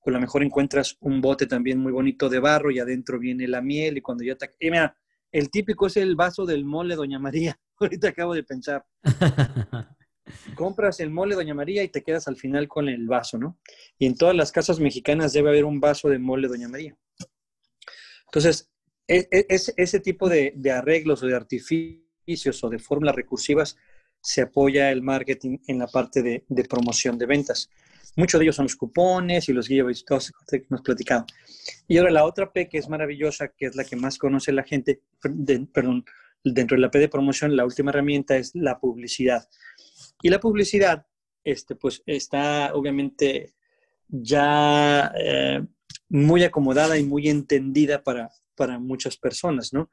o 0.00 0.10
a 0.10 0.12
lo 0.12 0.20
mejor 0.20 0.42
encuentras 0.42 0.96
un 1.00 1.20
bote 1.20 1.46
también 1.46 1.78
muy 1.78 1.92
bonito 1.92 2.28
de 2.28 2.40
barro 2.40 2.70
y 2.70 2.80
adentro 2.80 3.20
viene 3.20 3.46
la 3.46 3.62
miel 3.62 3.98
y 3.98 4.00
cuando 4.00 4.24
ya 4.24 4.34
te... 4.34 4.50
Y 4.58 4.70
mira, 4.70 4.96
el 5.32 5.50
típico 5.50 5.86
es 5.86 5.96
el 5.96 6.14
vaso 6.14 6.46
del 6.46 6.64
mole 6.64 6.94
Doña 6.94 7.18
María, 7.18 7.58
ahorita 7.80 8.08
acabo 8.08 8.34
de 8.34 8.44
pensar. 8.44 8.86
Compras 10.54 11.00
el 11.00 11.10
mole 11.10 11.34
Doña 11.34 11.54
María 11.54 11.82
y 11.82 11.88
te 11.88 12.02
quedas 12.02 12.28
al 12.28 12.36
final 12.36 12.68
con 12.68 12.88
el 12.88 13.06
vaso, 13.08 13.38
¿no? 13.38 13.58
Y 13.98 14.06
en 14.06 14.16
todas 14.16 14.36
las 14.36 14.52
casas 14.52 14.78
mexicanas 14.78 15.32
debe 15.32 15.48
haber 15.48 15.64
un 15.64 15.80
vaso 15.80 16.08
de 16.08 16.18
mole 16.18 16.46
Doña 16.46 16.68
María. 16.68 16.96
Entonces, 18.26 18.70
e, 19.08 19.28
e, 19.30 19.46
ese 19.48 20.00
tipo 20.00 20.28
de, 20.28 20.52
de 20.56 20.70
arreglos 20.70 21.22
o 21.22 21.26
de 21.26 21.34
artificios 21.34 22.62
o 22.62 22.70
de 22.70 22.78
fórmulas 22.78 23.16
recursivas 23.16 23.76
se 24.22 24.42
apoya 24.42 24.90
el 24.90 25.02
marketing 25.02 25.58
en 25.66 25.78
la 25.78 25.88
parte 25.88 26.22
de, 26.22 26.64
promoción 26.64 27.18
de 27.18 27.26
ventas. 27.26 27.68
Muchos 28.16 28.38
de 28.38 28.44
ellos 28.44 28.56
son 28.56 28.66
los 28.66 28.76
cupones 28.76 29.48
y 29.48 29.52
los 29.52 29.66
giveaways, 29.66 30.04
todos 30.04 30.32
que 30.50 30.64
hemos 30.68 30.82
platicado. 30.82 31.26
Y 31.88 31.98
ahora 31.98 32.10
la 32.10 32.24
otra 32.24 32.52
P 32.52 32.68
que 32.68 32.78
es 32.78 32.88
maravillosa, 32.88 33.48
que 33.48 33.66
es 33.66 33.76
la 33.76 33.84
que 33.84 33.96
más 33.96 34.18
conoce 34.18 34.52
la 34.52 34.64
gente, 34.64 35.00
perdón, 35.72 36.04
dentro 36.44 36.76
de 36.76 36.82
la 36.82 36.90
P 36.90 36.98
de 36.98 37.08
promoción, 37.08 37.56
la 37.56 37.64
última 37.64 37.90
herramienta 37.90 38.36
es 38.36 38.54
la 38.54 38.78
publicidad. 38.78 39.48
Y 40.22 40.28
la 40.28 40.40
publicidad, 40.40 41.06
este, 41.44 41.74
pues 41.74 42.02
está 42.06 42.74
obviamente 42.74 43.54
ya 44.08 45.12
eh, 45.18 45.64
muy 46.08 46.44
acomodada 46.44 46.98
y 46.98 47.04
muy 47.04 47.28
entendida 47.28 48.02
para, 48.02 48.30
para 48.54 48.78
muchas 48.78 49.16
personas, 49.16 49.72
¿no? 49.72 49.88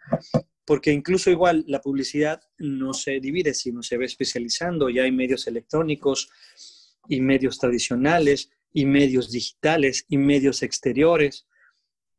porque 0.70 0.92
incluso 0.92 1.32
igual 1.32 1.66
la 1.68 1.82
publicidad 1.82 2.40
no 2.60 2.94
se 2.94 3.20
divide, 3.20 3.56
sino 3.56 3.82
se 3.82 3.98
ve 3.98 4.06
especializando. 4.06 4.88
Ya 4.92 5.02
hay 5.02 5.12
medios 5.12 5.48
electrónicos 5.48 6.30
y 7.08 7.22
medios 7.22 7.58
tradicionales 7.58 8.52
y 8.72 8.86
medios 8.86 9.32
digitales 9.32 10.06
y 10.08 10.18
medios 10.18 10.62
exteriores 10.64 11.48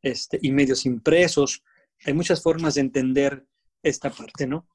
este, 0.01 0.39
y 0.41 0.51
medios 0.51 0.85
impresos. 0.85 1.63
Hay 2.05 2.13
muchas 2.13 2.41
formas 2.41 2.75
de 2.75 2.81
entender 2.81 3.45
esta 3.83 4.09
parte, 4.09 4.47
¿no? 4.47 4.67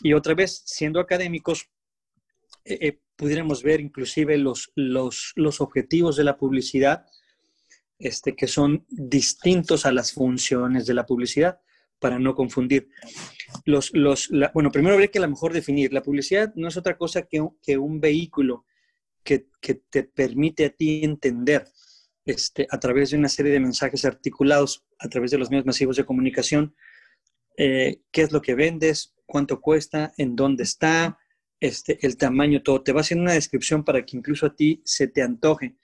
Y 0.00 0.12
otra 0.12 0.34
vez, 0.34 0.62
siendo 0.66 1.00
académicos, 1.00 1.70
eh, 2.64 2.78
eh, 2.80 3.00
pudiéramos 3.16 3.62
ver 3.62 3.80
inclusive 3.80 4.36
los, 4.36 4.70
los, 4.74 5.32
los, 5.36 5.60
objetivos 5.60 6.16
de 6.16 6.24
la 6.24 6.36
publicidad, 6.36 7.06
este, 7.98 8.36
que 8.36 8.46
son 8.46 8.84
distintos 8.90 9.86
a 9.86 9.92
las 9.92 10.12
funciones 10.12 10.86
de 10.86 10.94
la 10.94 11.06
publicidad 11.06 11.60
para 11.98 12.18
no 12.18 12.34
confundir. 12.34 12.88
Los, 13.64 13.90
los, 13.94 14.28
bueno, 14.52 14.70
primero 14.70 14.94
habría 14.94 15.10
que 15.10 15.18
a 15.18 15.22
lo 15.22 15.30
mejor 15.30 15.52
definir. 15.52 15.92
La 15.92 16.02
publicidad 16.02 16.52
no 16.56 16.68
es 16.68 16.76
otra 16.76 16.98
cosa 16.98 17.22
que, 17.22 17.46
que 17.62 17.78
un 17.78 18.00
vehículo 18.00 18.66
que, 19.26 19.46
te 19.90 20.04
permite 20.04 20.64
a 20.64 20.70
ti 20.70 21.04
entender 21.04 21.66
este, 22.24 22.66
a 22.70 22.78
través 22.78 23.10
de 23.10 23.18
una 23.18 23.28
serie 23.28 23.52
de 23.52 23.60
mensajes 23.60 24.04
articulados, 24.04 24.86
a 24.98 25.08
través 25.08 25.32
de 25.32 25.38
los 25.38 25.50
medios 25.50 25.66
masivos 25.66 25.96
de 25.96 26.06
comunicación, 26.06 26.74
eh, 27.58 28.00
qué 28.12 28.22
es 28.22 28.32
lo 28.32 28.40
que 28.40 28.54
vendes, 28.54 29.14
cuánto 29.26 29.60
cuesta, 29.60 30.12
en 30.16 30.36
dónde 30.36 30.62
está, 30.62 31.18
este, 31.60 31.98
el 32.06 32.16
tamaño, 32.16 32.62
todo. 32.62 32.82
Te 32.82 32.92
va 32.92 33.00
haciendo 33.00 33.24
una 33.24 33.32
descripción 33.32 33.84
para 33.84 34.04
que 34.06 34.16
incluso 34.16 34.46
a 34.46 34.54
ti 34.54 34.82
se 34.84 35.08
te 35.08 35.22
antoje 35.22 35.76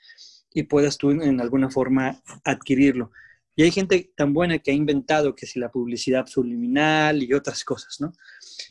y 0.54 0.62
puedas 0.64 0.96
tú 0.96 1.10
en 1.10 1.40
alguna 1.40 1.70
forma 1.70 2.22
adquirirlo. 2.44 3.10
Y 3.54 3.64
hay 3.64 3.70
gente 3.70 4.12
tan 4.16 4.32
buena 4.32 4.58
que 4.58 4.70
ha 4.70 4.74
inventado 4.74 5.34
que 5.34 5.46
si 5.46 5.58
la 5.58 5.70
publicidad 5.70 6.26
subliminal 6.26 7.22
y 7.22 7.34
otras 7.34 7.64
cosas, 7.64 8.00
¿no? 8.00 8.12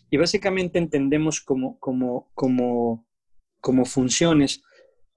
Y 0.09 0.17
básicamente 0.17 0.79
entendemos 0.79 1.41
como, 1.41 1.79
como, 1.79 2.31
como, 2.33 3.07
como 3.61 3.85
funciones 3.85 4.63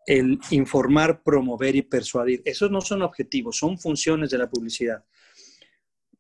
el 0.07 0.39
informar, 0.51 1.23
promover 1.23 1.77
y 1.77 1.83
persuadir. 1.83 2.43
Esos 2.45 2.71
no 2.71 2.81
son 2.81 3.03
objetivos, 3.03 3.57
son 3.57 3.79
funciones 3.79 4.31
de 4.31 4.39
la 4.39 4.49
publicidad. 4.49 5.05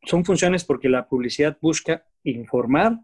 Son 0.06 0.24
funciones 0.24 0.64
porque 0.64 0.88
la 0.88 1.06
publicidad 1.06 1.58
busca 1.60 2.04
informar, 2.24 2.98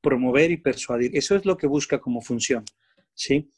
promover 0.00 0.50
y 0.50 0.56
persuadir. 0.56 1.16
Eso 1.16 1.36
es 1.36 1.44
lo 1.44 1.56
que 1.56 1.66
busca 1.66 2.00
como 2.00 2.20
función, 2.20 2.64
¿sí? 3.14 3.50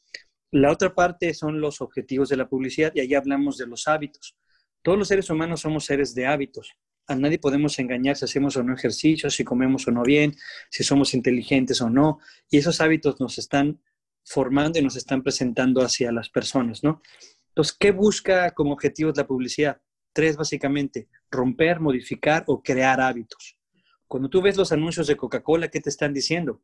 La 0.51 0.71
otra 0.71 0.93
parte 0.93 1.33
son 1.33 1.61
los 1.61 1.81
objetivos 1.81 2.29
de 2.29 2.37
la 2.37 2.49
publicidad 2.49 2.91
y 2.93 2.99
ahí 2.99 3.13
hablamos 3.13 3.57
de 3.57 3.67
los 3.67 3.87
hábitos. 3.87 4.35
Todos 4.81 4.97
los 4.97 5.07
seres 5.07 5.29
humanos 5.29 5.61
somos 5.61 5.85
seres 5.85 6.13
de 6.13 6.25
hábitos. 6.25 6.73
A 7.07 7.15
nadie 7.15 7.39
podemos 7.39 7.77
engañar 7.79 8.15
si 8.17 8.25
hacemos 8.25 8.57
o 8.57 8.63
no 8.63 8.73
ejercicio, 8.73 9.29
si 9.29 9.43
comemos 9.43 9.87
o 9.87 9.91
no 9.91 10.03
bien, 10.03 10.35
si 10.69 10.83
somos 10.83 11.13
inteligentes 11.13 11.81
o 11.81 11.89
no. 11.89 12.19
Y 12.49 12.57
esos 12.57 12.81
hábitos 12.81 13.19
nos 13.19 13.37
están 13.37 13.81
formando 14.23 14.79
y 14.79 14.83
nos 14.83 14.95
están 14.95 15.23
presentando 15.23 15.81
hacia 15.81 16.11
las 16.11 16.29
personas, 16.29 16.83
¿no? 16.83 17.01
Entonces, 17.49 17.75
¿qué 17.77 17.91
busca 17.91 18.51
como 18.51 18.73
objetivos 18.73 19.17
la 19.17 19.27
publicidad? 19.27 19.81
Tres, 20.13 20.37
básicamente, 20.37 21.09
romper, 21.29 21.79
modificar 21.79 22.43
o 22.47 22.61
crear 22.61 23.01
hábitos. 23.01 23.57
Cuando 24.07 24.29
tú 24.29 24.41
ves 24.41 24.57
los 24.57 24.71
anuncios 24.71 25.07
de 25.07 25.17
Coca-Cola, 25.17 25.69
¿qué 25.69 25.79
te 25.79 25.89
están 25.89 26.13
diciendo? 26.13 26.61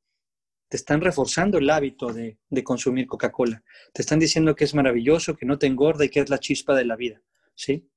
Te 0.70 0.78
están 0.78 1.02
reforzando 1.02 1.58
el 1.58 1.70
hábito 1.70 2.12
de, 2.12 2.40
de 2.50 2.64
consumir 2.64 3.08
Coca-Cola. 3.08 3.64
Te 3.94 4.02
están 4.02 4.20
diciendo 4.20 4.56
que 4.56 4.66
es 4.66 4.74
maravilloso, 4.76 5.36
que 5.36 5.46
no 5.46 5.58
te 5.58 5.68
engorda 5.68 6.06
y 6.06 6.10
que 6.10 6.20
es 6.20 6.30
la 6.30 6.40
chispa 6.40 6.76
de 6.76 6.86
la 6.86 6.96
vida, 6.96 7.22
¿sí? 7.56 7.90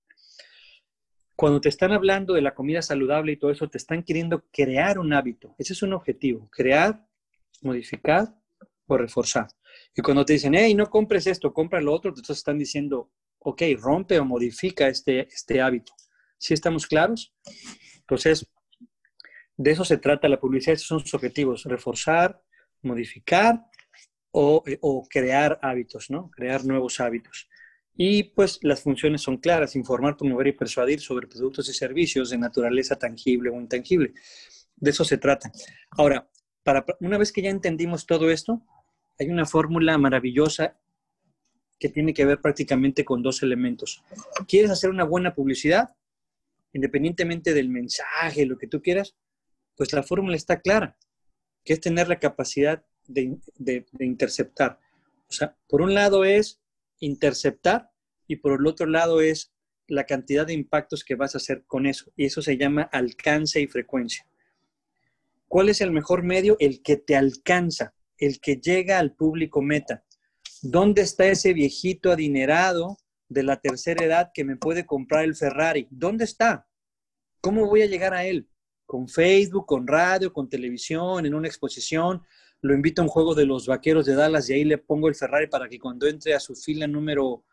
Cuando 1.35 1.61
te 1.61 1.69
están 1.69 1.93
hablando 1.93 2.35
de 2.35 2.43
la 2.43 2.55
comida 2.55 2.83
saludable 2.83 3.33
y 3.33 3.39
todo 3.39 3.51
eso, 3.51 3.69
te 3.69 3.79
están 3.79 4.03
queriendo 4.03 4.45
crear 4.53 4.99
un 4.99 5.13
hábito. 5.13 5.55
Ese 5.59 5.73
es 5.73 5.83
un 5.83 5.95
objetivo, 5.95 6.49
crear, 6.51 7.05
modificar 7.63 8.40
o 8.95 8.99
reforzar. 8.99 9.49
Y 9.95 10.03
cuando 10.03 10.25
te 10.25 10.35
dicen, 10.35 10.55
hey, 10.55 10.75
no 10.75 10.87
compres 10.87 11.27
esto, 11.27 11.53
compra 11.53 11.81
lo 11.81 11.93
otro, 11.93 12.11
entonces 12.11 12.39
están 12.39 12.59
diciendo, 12.59 13.11
ok, 13.41 13.63
rompe 13.79 14.19
o 14.19 14.25
modifica 14.25 14.89
este, 14.89 15.27
este 15.29 15.61
hábito. 15.61 15.93
¿Sí 16.39 16.55
estamos 16.55 16.87
claros? 16.87 17.35
Entonces, 18.01 18.47
de 19.57 19.71
eso 19.71 19.85
se 19.85 19.99
trata 19.99 20.29
la 20.29 20.41
publicidad, 20.41 20.75
esos 20.75 20.87
son 20.87 21.01
sus 21.01 21.15
objetivos, 21.15 21.65
reforzar, 21.65 22.43
modificar 22.83 23.63
o, 24.31 24.63
eh, 24.67 24.79
o, 24.81 25.07
crear 25.09 25.59
hábitos, 25.63 26.09
¿no? 26.11 26.31
Crear 26.31 26.65
nuevos 26.65 27.01
hábitos. 27.01 27.49
Y 27.95 28.23
pues 28.23 28.59
las 28.63 28.81
funciones 28.81 29.21
son 29.21 29.37
claras, 29.37 29.77
informar, 29.77 30.17
promover 30.17 30.47
y 30.47 30.53
persuadir 30.53 31.01
sobre 31.01 31.27
productos 31.27 31.69
y 31.69 31.75
servicios 31.75 32.31
de 32.31 32.39
naturaleza 32.39 32.97
tangible 32.97 33.51
o 33.51 33.61
intangible. 33.61 34.15
De 34.77 34.91
eso 34.91 35.05
se 35.05 35.19
trata. 35.19 35.53
Ahora, 35.91 36.31
para, 36.63 36.85
una 37.01 37.19
vez 37.19 37.33
que 37.33 37.43
ya 37.43 37.51
entendimos 37.51 38.07
todo 38.07 38.31
esto, 38.31 38.63
hay 39.21 39.29
una 39.29 39.45
fórmula 39.45 39.99
maravillosa 39.99 40.81
que 41.79 41.91
tiene 41.91 42.15
que 42.15 42.25
ver 42.25 42.41
prácticamente 42.41 43.05
con 43.05 43.23
dos 43.23 43.43
elementos. 43.43 44.03
¿Quieres 44.49 44.71
hacer 44.71 44.89
una 44.89 45.05
buena 45.05 45.35
publicidad? 45.35 45.95
Independientemente 46.73 47.53
del 47.53 47.69
mensaje, 47.69 48.47
lo 48.47 48.57
que 48.57 48.67
tú 48.67 48.81
quieras, 48.81 49.15
pues 49.77 49.93
la 49.93 50.03
fórmula 50.03 50.37
está 50.37 50.61
clara, 50.61 50.97
que 51.65 51.75
es 51.75 51.81
tener 51.81 52.09
la 52.09 52.19
capacidad 52.19 52.83
de, 53.07 53.39
interceptar. 53.99 54.81
O 55.29 55.33
sea, 55.33 55.55
por 55.69 55.83
un 55.83 55.93
lado 55.93 56.25
es 56.25 56.59
interceptar 56.99 57.91
y 58.27 58.37
por 58.37 58.59
el 58.59 58.67
otro 58.67 58.87
lado 58.87 59.21
es 59.21 59.53
la 59.87 60.05
cantidad 60.05 60.47
de 60.47 60.55
impactos 60.55 61.05
que 61.05 61.15
vas 61.15 61.35
a 61.35 61.39
hacer 61.39 61.65
con 61.67 61.87
eso. 61.87 62.11
Y 62.17 62.25
eso 62.25 62.41
se 62.41 62.57
llama 62.57 62.83
alcance 62.83 63.61
y 63.61 63.67
frecuencia. 63.67 64.27
¿Cuál 65.47 65.69
es 65.69 65.83
el 65.83 65.91
mejor 65.91 66.23
medio? 66.23 66.57
El 66.59 66.81
que 66.81 66.97
te 66.97 67.17
alcanza, 67.17 67.95
el 68.21 68.41
que 68.41 68.57
llega 68.57 69.01
al 69.01 69.15
público 69.17 69.61
meta. 69.61 70.05
¿Dónde 70.63 71.03
está 71.03 71.27
ese 71.27 71.53
viejito 71.53 72.13
adinerado 72.13 72.99
de 73.29 73.43
la 73.43 73.61
tercera 73.61 74.05
edad 74.05 74.31
que 74.33 74.45
me 74.45 74.57
puede 74.57 74.87
comprar 74.87 75.25
el 75.25 75.35
Ferrari? 75.35 75.89
¿Dónde 75.91 76.25
está? 76.25 76.69
¿Cómo 77.41 77.67
voy 77.67 77.83
a 77.83 77.87
llegar 77.87 78.15
a 78.15 78.25
él? 78.25 78.51
con 78.91 79.07
Facebook, 79.07 79.67
con 79.67 79.87
radio, 79.87 80.33
con 80.33 80.49
televisión, 80.49 81.25
en 81.25 81.33
una 81.33 81.47
exposición. 81.47 82.25
Lo 82.61 82.75
invito 82.75 83.01
a 83.01 83.05
un 83.05 83.09
juego 83.09 83.37
de 83.37 83.47
los 83.47 83.69
vaqueros 83.69 84.05
de 84.05 84.17
Dallas 84.17 84.51
y 84.51 84.55
ahí 84.55 84.65
le 84.65 84.79
pongo 84.79 85.07
el 85.07 85.15
Ferrari 85.15 85.47
para 85.47 85.69
que 85.69 85.79
cuando 85.79 86.09
entre 86.09 86.35
a 86.35 86.41
su 86.41 86.57
fila 86.57 86.89
número 86.89 87.45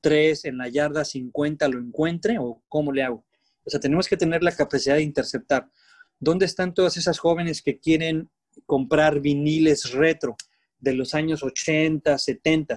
3 0.00 0.46
en 0.46 0.56
la 0.56 0.68
yarda 0.68 1.04
50 1.04 1.68
lo 1.68 1.80
encuentre 1.80 2.38
o 2.38 2.62
cómo 2.66 2.92
le 2.92 3.02
hago. 3.02 3.26
O 3.62 3.68
sea, 3.68 3.78
tenemos 3.78 4.08
que 4.08 4.16
tener 4.16 4.42
la 4.42 4.56
capacidad 4.56 4.94
de 4.94 5.02
interceptar. 5.02 5.70
¿Dónde 6.18 6.46
están 6.46 6.72
todas 6.72 6.96
esas 6.96 7.18
jóvenes 7.18 7.60
que 7.60 7.78
quieren 7.78 8.30
comprar 8.64 9.20
viniles 9.20 9.92
retro 9.92 10.36
de 10.78 10.94
los 10.94 11.14
años 11.14 11.42
80, 11.42 12.16
70? 12.16 12.76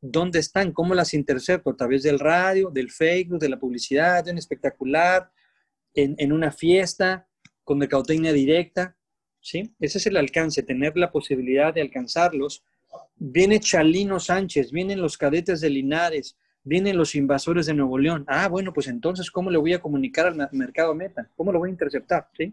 ¿Dónde 0.00 0.38
están? 0.38 0.72
¿Cómo 0.72 0.94
las 0.94 1.14
intercepto? 1.14 1.70
A 1.70 1.76
través 1.76 2.02
del 2.02 2.18
radio, 2.18 2.70
del 2.70 2.90
Facebook, 2.90 3.38
de 3.38 3.48
la 3.48 3.58
publicidad, 3.58 4.24
de 4.24 4.32
un 4.32 4.38
espectacular, 4.38 5.30
en, 5.94 6.14
en 6.18 6.32
una 6.32 6.52
fiesta, 6.52 7.28
con 7.64 7.78
mercadotecnia 7.78 8.32
directa, 8.32 8.96
¿sí? 9.40 9.74
Ese 9.80 9.98
es 9.98 10.06
el 10.06 10.16
alcance, 10.16 10.62
tener 10.62 10.96
la 10.96 11.10
posibilidad 11.10 11.74
de 11.74 11.80
alcanzarlos. 11.80 12.62
Viene 13.16 13.60
Chalino 13.60 14.20
Sánchez, 14.20 14.70
vienen 14.70 15.00
los 15.00 15.18
cadetes 15.18 15.60
de 15.60 15.70
Linares, 15.70 16.36
vienen 16.62 16.96
los 16.96 17.14
invasores 17.14 17.66
de 17.66 17.74
Nuevo 17.74 17.98
León. 17.98 18.24
Ah, 18.28 18.48
bueno, 18.48 18.72
pues 18.72 18.88
entonces, 18.88 19.30
¿cómo 19.30 19.50
le 19.50 19.58
voy 19.58 19.72
a 19.72 19.80
comunicar 19.80 20.26
al 20.26 20.48
mercado 20.52 20.94
meta? 20.94 21.30
¿Cómo 21.36 21.52
lo 21.52 21.58
voy 21.58 21.70
a 21.70 21.72
interceptar? 21.72 22.28
¿Sí? 22.36 22.52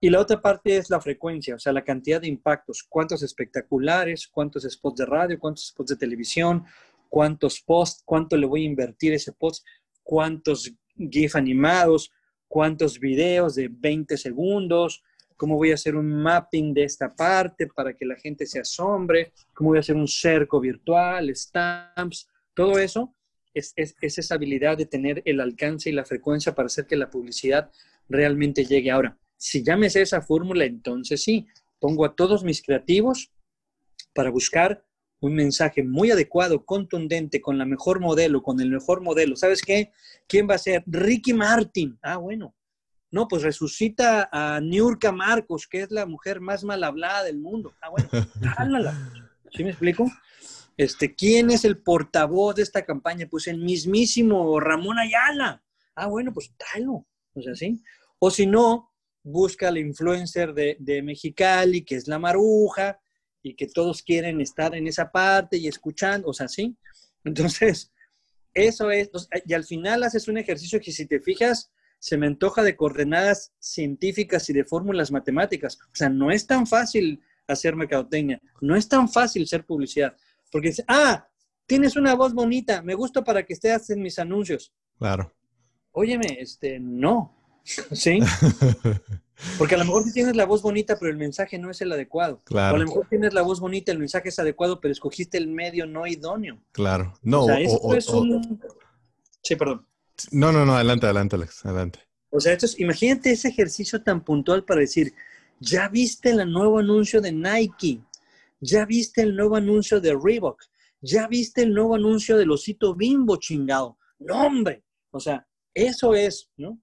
Y 0.00 0.10
la 0.10 0.20
otra 0.20 0.40
parte 0.40 0.76
es 0.76 0.90
la 0.90 1.00
frecuencia, 1.00 1.56
o 1.56 1.58
sea, 1.58 1.72
la 1.72 1.82
cantidad 1.82 2.20
de 2.20 2.28
impactos, 2.28 2.84
cuántos 2.88 3.22
espectaculares, 3.22 4.28
cuántos 4.28 4.62
spots 4.62 4.96
de 4.96 5.06
radio, 5.06 5.38
cuántos 5.38 5.66
spots 5.68 5.90
de 5.90 5.96
televisión, 5.96 6.64
cuántos 7.08 7.60
posts, 7.60 8.02
cuánto 8.04 8.36
le 8.36 8.46
voy 8.46 8.62
a 8.62 8.66
invertir 8.66 9.12
ese 9.12 9.32
post, 9.32 9.66
cuántos 10.04 10.72
GIF 10.96 11.34
animados, 11.34 12.12
cuántos 12.46 13.00
videos 13.00 13.56
de 13.56 13.68
20 13.68 14.16
segundos, 14.16 15.02
cómo 15.36 15.56
voy 15.56 15.70
a 15.70 15.74
hacer 15.74 15.96
un 15.96 16.22
mapping 16.22 16.74
de 16.74 16.84
esta 16.84 17.14
parte 17.14 17.66
para 17.68 17.94
que 17.94 18.04
la 18.04 18.16
gente 18.16 18.46
se 18.46 18.60
asombre, 18.60 19.32
cómo 19.54 19.70
voy 19.70 19.78
a 19.78 19.80
hacer 19.80 19.96
un 19.96 20.08
cerco 20.08 20.60
virtual, 20.60 21.34
stamps, 21.34 22.28
todo 22.54 22.78
eso 22.78 23.14
es, 23.54 23.74
esa 24.00 24.34
habilidad 24.34 24.76
de 24.76 24.86
tener 24.86 25.22
el 25.24 25.40
alcance 25.40 25.90
y 25.90 25.92
la 25.92 26.04
frecuencia 26.04 26.54
para 26.54 26.66
hacer 26.66 26.86
que 26.86 26.96
la 26.96 27.10
publicidad 27.10 27.70
realmente 28.08 28.64
llegue. 28.64 28.90
Ahora, 28.90 29.16
si 29.38 29.62
llames 29.62 29.96
esa 29.96 30.20
fórmula, 30.20 30.64
entonces 30.64 31.22
sí, 31.22 31.46
pongo 31.78 32.04
a 32.04 32.14
todos 32.14 32.44
mis 32.44 32.60
creativos 32.60 33.32
para 34.12 34.30
buscar 34.30 34.84
un 35.20 35.34
mensaje 35.34 35.82
muy 35.82 36.10
adecuado, 36.10 36.64
contundente, 36.64 37.40
con 37.40 37.56
la 37.56 37.64
mejor 37.64 38.00
modelo, 38.00 38.42
con 38.42 38.60
el 38.60 38.70
mejor 38.70 39.00
modelo. 39.00 39.36
¿Sabes 39.36 39.62
qué? 39.62 39.92
¿Quién 40.26 40.48
va 40.48 40.54
a 40.54 40.58
ser? 40.58 40.82
Ricky 40.86 41.32
Martin. 41.32 41.98
Ah, 42.02 42.16
bueno. 42.16 42.54
No, 43.10 43.26
pues 43.26 43.42
resucita 43.42 44.28
a 44.30 44.60
Niurka 44.60 45.12
Marcos, 45.12 45.66
que 45.66 45.82
es 45.82 45.90
la 45.90 46.04
mujer 46.04 46.40
más 46.40 46.62
mal 46.62 46.84
hablada 46.84 47.24
del 47.24 47.38
mundo. 47.38 47.72
Ah, 47.80 47.88
bueno, 47.88 48.08
jálala. 48.56 48.94
¿Sí 49.52 49.64
me 49.64 49.70
explico? 49.70 50.10
Este, 50.76 51.14
¿quién 51.14 51.50
es 51.50 51.64
el 51.64 51.78
portavoz 51.78 52.56
de 52.56 52.62
esta 52.62 52.84
campaña? 52.84 53.26
Pues 53.28 53.46
el 53.46 53.58
mismísimo 53.58 54.60
Ramón 54.60 54.98
Ayala. 54.98 55.62
Ah, 55.94 56.06
bueno, 56.06 56.32
pues 56.32 56.52
tráelo. 56.56 57.06
O 57.34 57.42
sea, 57.42 57.54
sí. 57.54 57.82
O 58.18 58.30
si 58.30 58.46
no, 58.46 58.87
busca 59.28 59.68
al 59.68 59.78
influencer 59.78 60.54
de, 60.54 60.76
de 60.80 61.02
Mexicali, 61.02 61.84
que 61.84 61.96
es 61.96 62.08
la 62.08 62.18
maruja, 62.18 62.98
y 63.42 63.54
que 63.54 63.66
todos 63.66 64.02
quieren 64.02 64.40
estar 64.40 64.74
en 64.74 64.86
esa 64.86 65.10
parte 65.10 65.56
y 65.56 65.68
escuchando, 65.68 66.28
o 66.28 66.32
sea, 66.32 66.48
sí. 66.48 66.76
Entonces, 67.24 67.92
eso 68.54 68.90
es, 68.90 69.10
y 69.46 69.54
al 69.54 69.64
final 69.64 70.02
haces 70.02 70.28
un 70.28 70.38
ejercicio 70.38 70.80
que 70.80 70.92
si 70.92 71.06
te 71.06 71.20
fijas, 71.20 71.70
se 71.98 72.16
me 72.16 72.26
antoja 72.26 72.62
de 72.62 72.76
coordenadas 72.76 73.52
científicas 73.58 74.48
y 74.50 74.52
de 74.52 74.64
fórmulas 74.64 75.10
matemáticas. 75.10 75.78
O 75.80 75.94
sea, 75.94 76.08
no 76.08 76.30
es 76.30 76.46
tan 76.46 76.66
fácil 76.66 77.20
hacer 77.46 77.76
mercadotecnia, 77.76 78.40
no 78.60 78.76
es 78.76 78.88
tan 78.88 79.08
fácil 79.08 79.46
ser 79.46 79.64
publicidad, 79.64 80.14
porque 80.50 80.68
dice, 80.68 80.84
ah, 80.86 81.28
tienes 81.66 81.96
una 81.96 82.14
voz 82.14 82.34
bonita, 82.34 82.82
me 82.82 82.94
gusta 82.94 83.24
para 83.24 83.44
que 83.44 83.54
estés 83.54 83.90
en 83.90 84.02
mis 84.02 84.18
anuncios. 84.18 84.72
Claro. 84.98 85.32
Óyeme, 85.92 86.38
este, 86.40 86.78
no, 86.78 87.37
¿sí? 87.92 88.20
Porque 89.58 89.76
a 89.76 89.78
lo 89.78 89.84
mejor 89.84 90.02
sí 90.02 90.12
tienes 90.12 90.34
la 90.34 90.46
voz 90.46 90.62
bonita, 90.62 90.98
pero 90.98 91.12
el 91.12 91.16
mensaje 91.16 91.58
no 91.58 91.70
es 91.70 91.80
el 91.80 91.92
adecuado. 91.92 92.40
Claro. 92.44 92.72
O 92.72 92.76
a 92.76 92.78
lo 92.80 92.86
mejor 92.86 93.06
tienes 93.08 93.32
la 93.34 93.42
voz 93.42 93.60
bonita, 93.60 93.92
el 93.92 93.98
mensaje 93.98 94.30
es 94.30 94.38
adecuado, 94.38 94.80
pero 94.80 94.90
escogiste 94.90 95.38
el 95.38 95.46
medio 95.46 95.86
no 95.86 96.06
idóneo. 96.06 96.60
Claro. 96.72 97.14
No, 97.22 97.44
o 97.44 97.46
sea, 97.46 97.60
eso 97.60 97.94
es 97.94 98.08
un... 98.08 98.60
Sí, 99.42 99.54
perdón. 99.54 99.86
No, 100.32 100.50
no, 100.50 100.66
no, 100.66 100.74
adelante, 100.74 101.06
adelante, 101.06 101.36
Alex, 101.36 101.64
adelante. 101.64 102.00
O 102.30 102.40
sea, 102.40 102.52
esto 102.52 102.66
es, 102.66 102.78
imagínate 102.80 103.30
ese 103.30 103.48
ejercicio 103.48 104.02
tan 104.02 104.24
puntual 104.24 104.64
para 104.64 104.80
decir, 104.80 105.14
ya 105.60 105.88
viste 105.88 106.30
el 106.30 106.50
nuevo 106.50 106.78
anuncio 106.78 107.20
de 107.20 107.32
Nike, 107.32 108.00
ya 108.60 108.84
viste 108.84 109.22
el 109.22 109.36
nuevo 109.36 109.56
anuncio 109.56 110.00
de 110.00 110.18
Reebok, 110.20 110.62
ya 111.00 111.28
viste 111.28 111.62
el 111.62 111.72
nuevo 111.72 111.94
anuncio 111.94 112.36
del 112.36 112.50
osito 112.50 112.94
bimbo 112.94 113.36
chingado. 113.36 113.98
No, 114.18 114.46
hombre. 114.46 114.82
O 115.10 115.20
sea, 115.20 115.46
eso 115.72 116.14
es, 116.14 116.50
¿no? 116.56 116.78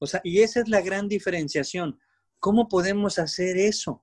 O 0.00 0.06
sea, 0.06 0.20
y 0.24 0.40
esa 0.40 0.60
es 0.60 0.68
la 0.68 0.80
gran 0.80 1.08
diferenciación. 1.08 2.00
¿Cómo 2.38 2.68
podemos 2.68 3.18
hacer 3.18 3.58
eso? 3.58 4.02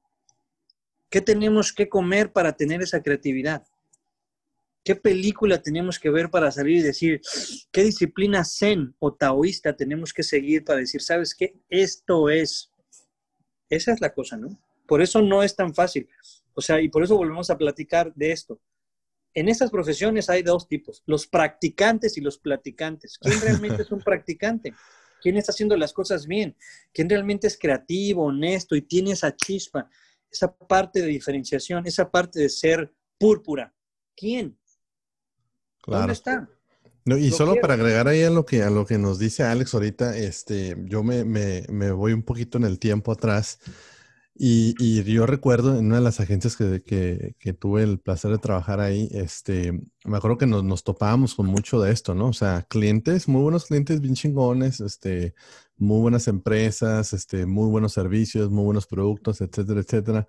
¿Qué 1.09 1.21
tenemos 1.21 1.73
que 1.73 1.89
comer 1.89 2.31
para 2.31 2.55
tener 2.55 2.81
esa 2.81 3.01
creatividad? 3.01 3.67
¿Qué 4.83 4.95
película 4.95 5.61
tenemos 5.61 5.99
que 5.99 6.11
ver 6.11 6.29
para 6.29 6.51
salir 6.51 6.77
y 6.77 6.81
decir, 6.81 7.21
qué 7.71 7.83
disciplina 7.83 8.45
zen 8.45 8.95
o 8.99 9.13
taoísta 9.13 9.75
tenemos 9.75 10.13
que 10.13 10.23
seguir 10.23 10.63
para 10.63 10.79
decir, 10.79 11.01
sabes 11.01 11.33
qué, 11.35 11.59
esto 11.67 12.29
es? 12.29 12.71
Esa 13.69 13.91
es 13.91 13.99
la 13.99 14.13
cosa, 14.13 14.37
¿no? 14.37 14.47
Por 14.85 15.01
eso 15.01 15.21
no 15.21 15.43
es 15.43 15.55
tan 15.55 15.73
fácil. 15.73 16.07
O 16.53 16.61
sea, 16.61 16.79
y 16.79 16.89
por 16.89 17.03
eso 17.03 17.17
volvemos 17.17 17.49
a 17.49 17.57
platicar 17.57 18.13
de 18.13 18.31
esto. 18.31 18.61
En 19.33 19.49
estas 19.49 19.71
profesiones 19.71 20.29
hay 20.29 20.43
dos 20.43 20.67
tipos, 20.67 21.03
los 21.05 21.27
practicantes 21.27 22.17
y 22.17 22.21
los 22.21 22.37
platicantes. 22.37 23.17
¿Quién 23.17 23.41
realmente 23.41 23.81
es 23.81 23.91
un 23.91 23.99
practicante? 24.03 24.73
¿Quién 25.21 25.37
está 25.37 25.51
haciendo 25.51 25.75
las 25.77 25.93
cosas 25.93 26.27
bien? 26.27 26.55
¿Quién 26.93 27.09
realmente 27.09 27.47
es 27.47 27.57
creativo, 27.57 28.25
honesto 28.25 28.75
y 28.75 28.81
tiene 28.81 29.11
esa 29.11 29.35
chispa, 29.35 29.89
esa 30.31 30.55
parte 30.55 31.01
de 31.01 31.07
diferenciación, 31.07 31.85
esa 31.85 32.09
parte 32.09 32.39
de 32.39 32.49
ser 32.49 32.93
púrpura? 33.17 33.73
¿Quién? 34.15 34.57
¿Dónde 35.85 36.13
está? 36.13 36.49
y 37.05 37.31
solo 37.31 37.55
para 37.61 37.75
agregar 37.75 38.09
ahí 38.09 38.23
a 38.23 38.29
lo 38.29 38.45
que 38.45 38.63
a 38.63 38.69
lo 38.69 38.85
que 38.85 38.97
nos 38.97 39.17
dice 39.17 39.43
Alex 39.43 39.73
ahorita, 39.73 40.17
este, 40.17 40.75
yo 40.87 41.03
me, 41.03 41.23
me, 41.23 41.63
me 41.69 41.91
voy 41.91 42.11
un 42.11 42.23
poquito 42.23 42.57
en 42.57 42.65
el 42.65 42.79
tiempo 42.79 43.13
atrás. 43.13 43.59
Y, 44.39 45.03
yo 45.03 45.25
recuerdo 45.25 45.77
en 45.79 45.87
una 45.87 45.95
de 45.95 46.01
las 46.01 46.19
agencias 46.19 46.55
que, 46.55 47.55
tuve 47.59 47.83
el 47.83 47.99
placer 47.99 48.31
de 48.31 48.37
trabajar 48.37 48.79
ahí, 48.79 49.09
este, 49.11 49.71
me 50.05 50.17
acuerdo 50.17 50.37
que 50.37 50.45
nos, 50.45 50.83
topábamos 50.83 51.33
con 51.33 51.47
mucho 51.47 51.81
de 51.81 51.91
esto, 51.91 52.13
¿no? 52.13 52.27
O 52.27 52.33
sea, 52.33 52.63
clientes, 52.69 53.27
muy 53.27 53.41
buenos 53.41 53.65
clientes, 53.65 53.99
bien 53.99 54.13
chingones, 54.15 54.79
este, 54.79 55.33
muy 55.77 56.01
buenas 56.01 56.27
empresas, 56.27 57.13
este, 57.13 57.45
muy 57.47 57.67
buenos 57.69 57.93
servicios, 57.93 58.51
muy 58.51 58.65
buenos 58.65 58.85
productos, 58.85 59.41
etcétera, 59.41 59.81
etcétera. 59.81 60.27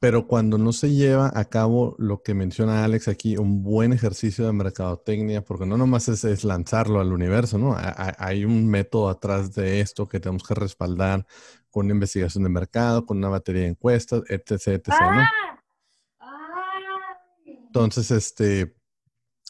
Pero 0.00 0.26
cuando 0.26 0.58
no 0.58 0.72
se 0.72 0.90
lleva 0.92 1.30
a 1.34 1.44
cabo 1.46 1.94
lo 1.98 2.22
que 2.22 2.34
menciona 2.34 2.84
Alex 2.84 3.08
aquí, 3.08 3.36
un 3.36 3.62
buen 3.62 3.92
ejercicio 3.92 4.46
de 4.46 4.52
mercadotecnia, 4.52 5.44
porque 5.44 5.66
no 5.66 5.76
nomás 5.76 6.08
es, 6.08 6.44
lanzarlo 6.44 7.00
al 7.00 7.12
universo, 7.12 7.58
¿no? 7.58 7.76
Hay 7.76 8.44
un 8.46 8.66
método 8.66 9.10
atrás 9.10 9.54
de 9.54 9.80
esto 9.80 10.08
que 10.08 10.20
tenemos 10.20 10.42
que 10.42 10.54
respaldar, 10.54 11.26
con 11.70 11.86
una 11.86 11.94
investigación 11.94 12.44
de 12.44 12.50
mercado, 12.50 13.06
con 13.06 13.18
una 13.18 13.28
batería 13.28 13.62
de 13.62 13.68
encuestas, 13.68 14.22
etc, 14.28 14.68
etc, 14.68 14.88
¿no? 15.00 15.22
Entonces, 17.46 18.10
este, 18.10 18.74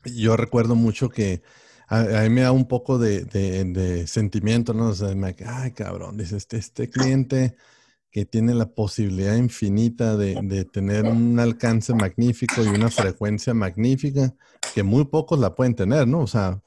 yo 0.05 0.37
recuerdo 0.37 0.75
mucho 0.75 1.09
que 1.09 1.43
a, 1.89 2.03
mí 2.23 2.29
me 2.29 2.43
da 2.43 2.53
un 2.53 2.69
poco 2.69 2.99
de, 2.99 4.05
sentimiento, 4.07 4.75
¿no? 4.75 4.89
O 4.89 4.95
sea, 4.95 5.15
me, 5.15 5.35
ay, 5.47 5.73
cabrón, 5.73 6.17
dice, 6.17 6.37
este, 6.37 6.59
este 6.59 6.89
cliente 6.89 7.57
que 8.13 8.27
tiene 8.27 8.55
la 8.55 8.67
posibilidad 8.67 9.37
infinita 9.37 10.17
de, 10.17 10.65
tener 10.73 11.05
un 11.07 11.39
alcance 11.41 11.95
magnífico 11.95 12.63
y 12.63 12.69
una 12.69 12.91
frecuencia 12.91 13.55
magnífica, 13.55 14.35
que 14.75 14.83
muy 14.83 15.07
pocos 15.07 15.39
la 15.39 15.55
pueden 15.55 15.75
tener, 15.75 16.07
¿no? 16.07 16.21
O 16.21 16.27
sea, 16.27 16.63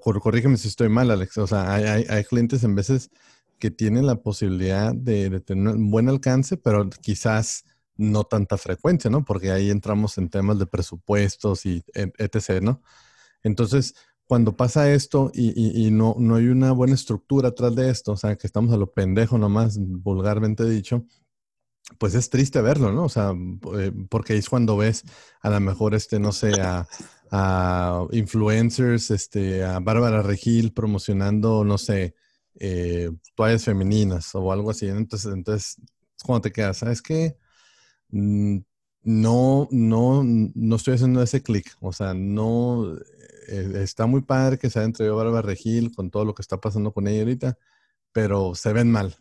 corrígeme 0.00 0.56
si 0.56 0.68
estoy 0.68 0.88
mal, 0.88 1.10
Alex. 1.10 1.38
O 1.38 1.46
sea, 1.46 1.72
hay, 1.72 2.04
hay 2.08 2.24
clientes 2.24 2.64
en 2.64 2.74
veces 2.74 3.10
que 3.60 3.70
tienen 3.70 4.06
la 4.06 4.16
posibilidad 4.16 4.94
de, 4.94 5.40
tener 5.40 5.74
un 5.76 5.90
buen 5.90 6.08
alcance, 6.08 6.56
pero 6.56 6.90
quizás 6.90 7.64
no 7.96 8.24
tanta 8.24 8.58
frecuencia, 8.58 9.10
¿no? 9.10 9.24
Porque 9.24 9.52
ahí 9.52 9.70
entramos 9.70 10.18
en 10.18 10.30
temas 10.30 10.58
de 10.58 10.66
presupuestos 10.66 11.66
y 11.66 11.84
etc., 11.94 12.62
¿no? 12.62 12.82
Entonces, 13.44 13.94
cuando 14.26 14.56
pasa 14.56 14.92
esto 14.92 15.30
y, 15.34 15.90
no, 15.90 16.16
no 16.18 16.36
hay 16.36 16.48
una 16.48 16.72
buena 16.72 16.94
estructura 16.94 17.48
atrás 17.48 17.74
de 17.76 17.90
esto, 17.90 18.12
o 18.12 18.16
sea, 18.16 18.36
que 18.36 18.46
estamos 18.46 18.72
a 18.72 18.76
lo 18.76 18.92
pendejo 18.92 19.38
nomás, 19.38 19.78
vulgarmente 19.78 20.64
dicho, 20.68 21.04
pues 21.98 22.14
es 22.14 22.30
triste 22.30 22.60
verlo, 22.62 22.92
¿no? 22.92 23.04
O 23.04 23.08
sea, 23.08 23.34
eh, 23.78 23.92
porque 24.08 24.36
es 24.36 24.48
cuando 24.48 24.76
ves 24.76 25.04
a 25.42 25.50
lo 25.50 25.60
mejor, 25.60 25.94
este, 25.94 26.18
no 26.18 26.32
sé, 26.32 26.60
a, 26.60 26.86
a 27.30 28.06
influencers, 28.12 29.10
este, 29.10 29.64
a 29.64 29.80
Bárbara 29.80 30.22
Regil 30.22 30.72
promocionando, 30.72 31.64
no 31.64 31.76
sé, 31.76 32.14
eh, 32.60 33.10
toallas 33.34 33.64
femeninas 33.64 34.34
o 34.34 34.52
algo 34.52 34.70
así. 34.70 34.86
Entonces, 34.88 35.32
entonces 35.32 35.76
cuando 36.24 36.42
te 36.42 36.52
quedas, 36.52 36.78
¿sabes 36.78 37.02
qué? 37.02 37.36
Mm, 38.10 38.58
no, 39.02 39.68
no, 39.72 40.22
no 40.24 40.76
estoy 40.76 40.94
haciendo 40.94 41.22
ese 41.22 41.42
clic. 41.42 41.76
O 41.80 41.92
sea, 41.92 42.14
no, 42.14 42.94
eh, 43.48 43.72
está 43.82 44.06
muy 44.06 44.22
padre 44.22 44.58
que 44.58 44.70
se 44.70 44.78
haya 44.78 44.86
entregado 44.86 45.16
Bárbara 45.18 45.42
Regil 45.42 45.94
con 45.94 46.10
todo 46.10 46.24
lo 46.24 46.34
que 46.34 46.42
está 46.42 46.60
pasando 46.60 46.92
con 46.92 47.08
ella 47.08 47.20
ahorita, 47.20 47.58
pero 48.12 48.54
se 48.54 48.72
ven 48.72 48.90
mal, 48.90 49.16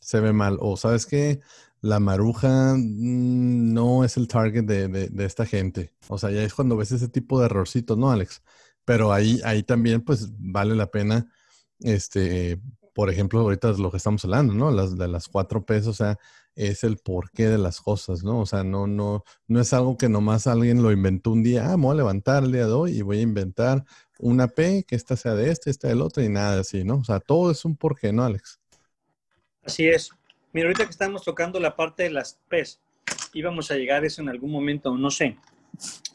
se 0.00 0.20
ve 0.20 0.32
mal. 0.32 0.58
O 0.60 0.76
sabes 0.76 1.06
qué, 1.06 1.40
la 1.80 2.00
maruja 2.00 2.74
mm, 2.76 3.72
no 3.74 4.04
es 4.04 4.16
el 4.16 4.28
target 4.28 4.64
de, 4.64 4.88
de, 4.88 5.24
esta 5.24 5.46
gente. 5.46 5.92
O 6.08 6.18
sea, 6.18 6.30
ya 6.30 6.42
es 6.42 6.54
cuando 6.54 6.76
ves 6.76 6.92
ese 6.92 7.08
tipo 7.08 7.40
de 7.40 7.46
errorcitos, 7.46 7.98
¿no, 7.98 8.10
Alex? 8.10 8.42
Pero 8.84 9.12
ahí, 9.12 9.40
ahí 9.44 9.62
también, 9.62 10.02
pues, 10.02 10.28
vale 10.38 10.74
la 10.74 10.90
pena 10.90 11.30
este, 11.80 12.60
por 13.00 13.08
ejemplo, 13.08 13.40
ahorita 13.40 13.70
es 13.70 13.78
lo 13.78 13.90
que 13.90 13.96
estamos 13.96 14.22
hablando, 14.26 14.52
¿no? 14.52 14.70
Las 14.70 14.98
de 14.98 15.08
las 15.08 15.26
cuatro 15.26 15.64
P's, 15.64 15.86
o 15.86 15.94
sea, 15.94 16.18
es 16.54 16.84
el 16.84 16.98
porqué 16.98 17.48
de 17.48 17.56
las 17.56 17.80
cosas, 17.80 18.22
¿no? 18.22 18.40
O 18.40 18.44
sea, 18.44 18.62
no, 18.62 18.86
no, 18.86 19.24
no 19.48 19.58
es 19.58 19.72
algo 19.72 19.96
que 19.96 20.10
nomás 20.10 20.46
alguien 20.46 20.82
lo 20.82 20.92
inventó 20.92 21.30
un 21.30 21.42
día, 21.42 21.72
ah, 21.72 21.78
me 21.78 21.84
voy 21.84 21.94
a 21.94 21.96
levantar 21.96 22.44
el 22.44 22.52
día 22.52 22.66
de 22.66 22.72
hoy 22.72 22.98
y 22.98 23.00
voy 23.00 23.20
a 23.20 23.22
inventar 23.22 23.86
una 24.18 24.48
P, 24.48 24.84
que 24.86 24.96
esta 24.96 25.16
sea 25.16 25.34
de 25.34 25.50
este, 25.50 25.70
esta 25.70 25.88
del 25.88 26.02
otro 26.02 26.22
y 26.22 26.28
nada 26.28 26.60
así, 26.60 26.84
¿no? 26.84 26.96
O 26.96 27.04
sea, 27.04 27.20
todo 27.20 27.50
es 27.50 27.64
un 27.64 27.74
porqué, 27.74 28.12
¿no, 28.12 28.22
Alex? 28.22 28.60
Así 29.64 29.88
es. 29.88 30.10
Mira, 30.52 30.66
ahorita 30.66 30.84
que 30.84 30.90
estamos 30.90 31.24
tocando 31.24 31.58
la 31.58 31.76
parte 31.76 32.02
de 32.02 32.10
las 32.10 32.38
P's, 32.50 32.82
íbamos 33.32 33.70
a 33.70 33.76
llegar 33.76 34.02
a 34.02 34.06
eso 34.08 34.20
en 34.20 34.28
algún 34.28 34.50
momento, 34.50 34.94
no 34.94 35.10
sé. 35.10 35.38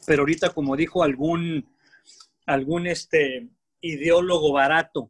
Pero 0.06 0.22
ahorita, 0.22 0.52
como 0.52 0.76
dijo 0.76 1.02
algún, 1.02 1.68
algún 2.46 2.86
este, 2.86 3.48
ideólogo 3.82 4.54
barato, 4.54 5.10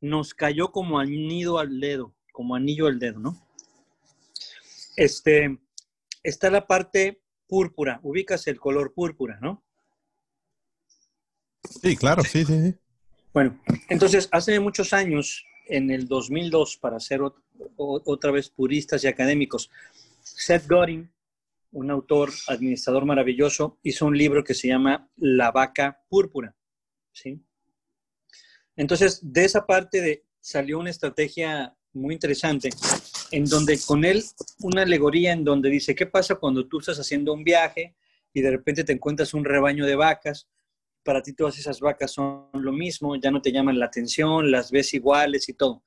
nos 0.00 0.34
cayó 0.34 0.70
como 0.72 0.98
anillo 0.98 1.58
al 1.58 1.80
dedo, 1.80 2.14
como 2.32 2.54
anillo 2.54 2.86
al 2.86 2.98
dedo, 2.98 3.18
¿no? 3.18 3.46
Este, 4.96 5.58
está 6.22 6.50
la 6.50 6.66
parte 6.66 7.22
púrpura, 7.46 8.00
ubicas 8.02 8.46
el 8.46 8.58
color 8.58 8.92
púrpura, 8.94 9.38
¿no? 9.40 9.64
Sí, 11.82 11.96
claro, 11.96 12.22
sí, 12.22 12.44
sí, 12.44 12.62
sí. 12.62 12.74
Bueno, 13.32 13.60
entonces 13.88 14.28
hace 14.32 14.58
muchos 14.60 14.92
años, 14.92 15.44
en 15.68 15.90
el 15.90 16.08
2002, 16.08 16.78
para 16.78 17.00
ser 17.00 17.20
otra 17.76 18.30
vez 18.30 18.48
puristas 18.48 19.04
y 19.04 19.08
académicos, 19.08 19.70
Seth 20.22 20.66
Godin, 20.68 21.12
un 21.72 21.90
autor, 21.90 22.30
administrador 22.48 23.04
maravilloso, 23.04 23.78
hizo 23.82 24.06
un 24.06 24.16
libro 24.16 24.42
que 24.42 24.54
se 24.54 24.68
llama 24.68 25.10
La 25.16 25.50
vaca 25.50 26.02
púrpura, 26.08 26.56
¿sí? 27.12 27.44
Entonces, 28.76 29.20
de 29.22 29.44
esa 29.44 29.66
parte 29.66 30.00
de, 30.00 30.24
salió 30.40 30.78
una 30.78 30.90
estrategia 30.90 31.74
muy 31.92 32.14
interesante, 32.14 32.70
en 33.30 33.46
donde 33.46 33.78
con 33.86 34.04
él, 34.04 34.22
una 34.60 34.82
alegoría 34.82 35.32
en 35.32 35.44
donde 35.44 35.70
dice, 35.70 35.94
¿qué 35.94 36.06
pasa 36.06 36.36
cuando 36.36 36.68
tú 36.68 36.78
estás 36.78 36.98
haciendo 36.98 37.32
un 37.32 37.42
viaje 37.42 37.96
y 38.32 38.42
de 38.42 38.50
repente 38.50 38.84
te 38.84 38.92
encuentras 38.92 39.34
un 39.34 39.44
rebaño 39.44 39.86
de 39.86 39.96
vacas? 39.96 40.48
Para 41.02 41.22
ti 41.22 41.32
todas 41.32 41.58
esas 41.58 41.80
vacas 41.80 42.12
son 42.12 42.48
lo 42.52 42.72
mismo, 42.72 43.16
ya 43.16 43.30
no 43.30 43.40
te 43.40 43.50
llaman 43.50 43.78
la 43.78 43.86
atención, 43.86 44.50
las 44.50 44.70
ves 44.70 44.92
iguales 44.92 45.48
y 45.48 45.54
todo. 45.54 45.82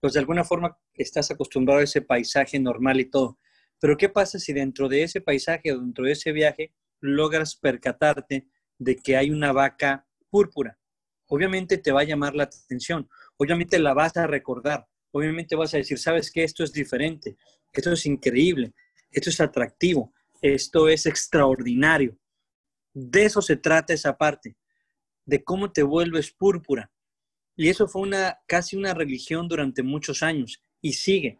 Pues 0.00 0.12
de 0.12 0.20
alguna 0.20 0.44
forma 0.44 0.78
estás 0.94 1.30
acostumbrado 1.30 1.80
a 1.80 1.84
ese 1.84 2.02
paisaje 2.02 2.58
normal 2.58 3.00
y 3.00 3.06
todo. 3.06 3.38
Pero 3.80 3.96
¿qué 3.96 4.08
pasa 4.08 4.38
si 4.38 4.52
dentro 4.52 4.88
de 4.88 5.02
ese 5.02 5.20
paisaje 5.20 5.72
o 5.72 5.80
dentro 5.80 6.04
de 6.04 6.12
ese 6.12 6.32
viaje 6.32 6.72
logras 7.00 7.56
percatarte 7.56 8.46
de 8.78 8.96
que 8.96 9.16
hay 9.16 9.30
una 9.30 9.52
vaca 9.52 10.06
púrpura? 10.30 10.79
Obviamente 11.30 11.78
te 11.78 11.92
va 11.92 12.00
a 12.00 12.04
llamar 12.04 12.34
la 12.34 12.44
atención, 12.44 13.08
obviamente 13.36 13.78
la 13.78 13.94
vas 13.94 14.16
a 14.16 14.26
recordar, 14.26 14.86
obviamente 15.12 15.56
vas 15.56 15.72
a 15.74 15.78
decir, 15.78 15.98
sabes 15.98 16.30
que 16.30 16.42
esto 16.42 16.64
es 16.64 16.72
diferente, 16.72 17.36
esto 17.72 17.92
es 17.92 18.04
increíble, 18.04 18.74
esto 19.10 19.30
es 19.30 19.40
atractivo, 19.40 20.12
esto 20.42 20.88
es 20.88 21.06
extraordinario. 21.06 22.18
De 22.92 23.24
eso 23.24 23.40
se 23.40 23.56
trata 23.56 23.94
esa 23.94 24.18
parte, 24.18 24.56
de 25.24 25.44
cómo 25.44 25.70
te 25.70 25.84
vuelves 25.84 26.32
púrpura. 26.32 26.90
Y 27.56 27.68
eso 27.68 27.86
fue 27.86 28.02
una 28.02 28.40
casi 28.46 28.76
una 28.76 28.92
religión 28.92 29.46
durante 29.46 29.84
muchos 29.84 30.24
años 30.24 30.64
y 30.80 30.94
sigue. 30.94 31.38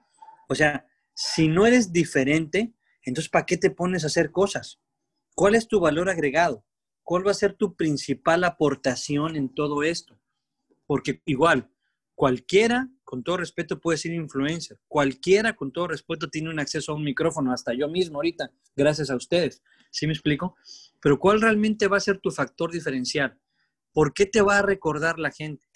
O 0.49 0.55
sea, 0.55 0.87
si 1.15 1.49
no 1.49 1.67
eres 1.67 1.93
diferente, 1.93 2.73
entonces 3.03 3.29
¿para 3.29 3.47
qué 3.47 3.57
te 3.57 3.71
pones 3.71 4.05
a 4.05 4.07
hacer 4.07 4.31
cosas? 4.31 4.79
¿Cuál 5.35 5.57
es 5.57 5.67
tu 5.67 5.81
valor 5.81 6.09
agregado? 6.09 6.65
¿Cuál 7.11 7.27
va 7.27 7.33
a 7.33 7.35
ser 7.35 7.55
tu 7.55 7.75
principal 7.75 8.45
aportación 8.45 9.35
en 9.35 9.53
todo 9.53 9.83
esto? 9.83 10.17
Porque 10.87 11.21
igual, 11.25 11.69
cualquiera 12.15 12.89
con 13.03 13.25
todo 13.25 13.39
respeto, 13.39 13.81
puede 13.81 13.99
ser 13.99 14.13
influencer. 14.13 14.79
Cualquiera, 14.87 15.57
con 15.57 15.73
todo 15.73 15.89
respeto, 15.89 16.31
tiene 16.31 16.51
un 16.51 16.61
acceso 16.61 16.93
a 16.93 16.95
un 16.95 17.03
micrófono, 17.03 17.53
hasta 17.53 17.75
yo 17.75 17.89
mismo 17.89 18.19
ahorita, 18.19 18.53
gracias 18.77 19.11
a 19.11 19.17
ustedes. 19.17 19.61
¿Sí 19.91 20.07
me 20.07 20.13
explico? 20.13 20.55
Pero 21.01 21.19
¿cuál 21.19 21.41
realmente 21.41 21.89
va 21.89 21.97
a 21.97 22.01
ser 22.01 22.21
tu 22.21 22.31
factor 22.31 22.71
diferencial? 22.71 23.37
¿Por 23.93 24.15
qué 24.15 24.27
te 24.27 24.41
va 24.41 24.59
a 24.59 24.63
recordar 24.63 25.19
la 25.19 25.33
gente? 25.33 25.67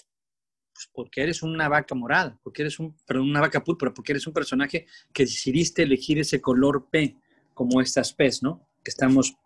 Pues 0.72 0.88
porque 0.92 1.24
eres 1.24 1.42
una 1.42 1.68
vaca 1.68 1.96
morada, 1.96 2.38
porque 2.44 2.62
eres 2.62 2.78
un, 2.78 2.96
perdón, 3.04 3.28
una 3.28 3.40
vaca 3.40 3.64
púrpura, 3.64 3.92
porque 3.92 4.12
eres 4.12 4.28
un 4.28 4.34
personaje 4.34 4.86
que 5.12 5.24
decidiste 5.24 5.82
elegir 5.82 6.16
ese 6.20 6.40
color 6.40 6.90
P, 6.92 7.16
como 7.54 7.80
estas 7.80 8.12
P's, 8.12 8.40
¿no? 8.40 8.68
Que 8.84 8.92
estamos 8.92 9.36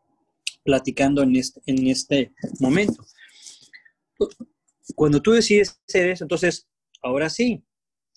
platicando 0.62 1.22
en 1.22 1.36
este, 1.36 1.60
en 1.66 1.86
este 1.86 2.32
momento. 2.60 3.04
Cuando 4.94 5.20
tú 5.22 5.32
decides 5.32 5.80
hacer 5.88 6.10
eso, 6.10 6.24
entonces, 6.24 6.68
ahora 7.02 7.30
sí, 7.30 7.64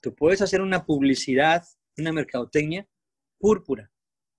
tú 0.01 0.13
puedes 0.15 0.41
hacer 0.41 0.61
una 0.61 0.86
publicidad, 0.86 1.63
una 1.97 2.11
mercadotecnia 2.11 2.88
púrpura, 3.39 3.91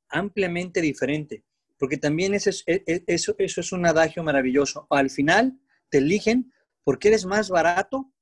ampliamente 0.08 0.80
diferente, 0.80 1.44
porque 1.78 1.96
también 1.96 2.34
eso 2.34 2.50
es, 2.50 2.62
e, 2.66 2.82
e, 2.86 3.04
eso, 3.06 3.34
eso 3.38 3.60
es 3.60 3.72
un 3.72 3.84
adagio 3.86 4.22
maravilloso. 4.22 4.86
Al 4.90 5.10
final 5.10 5.58
te 5.88 5.98
eligen 5.98 6.52
porque 6.84 7.08
eres 7.08 7.26
más 7.26 7.48
barato, 7.48 8.12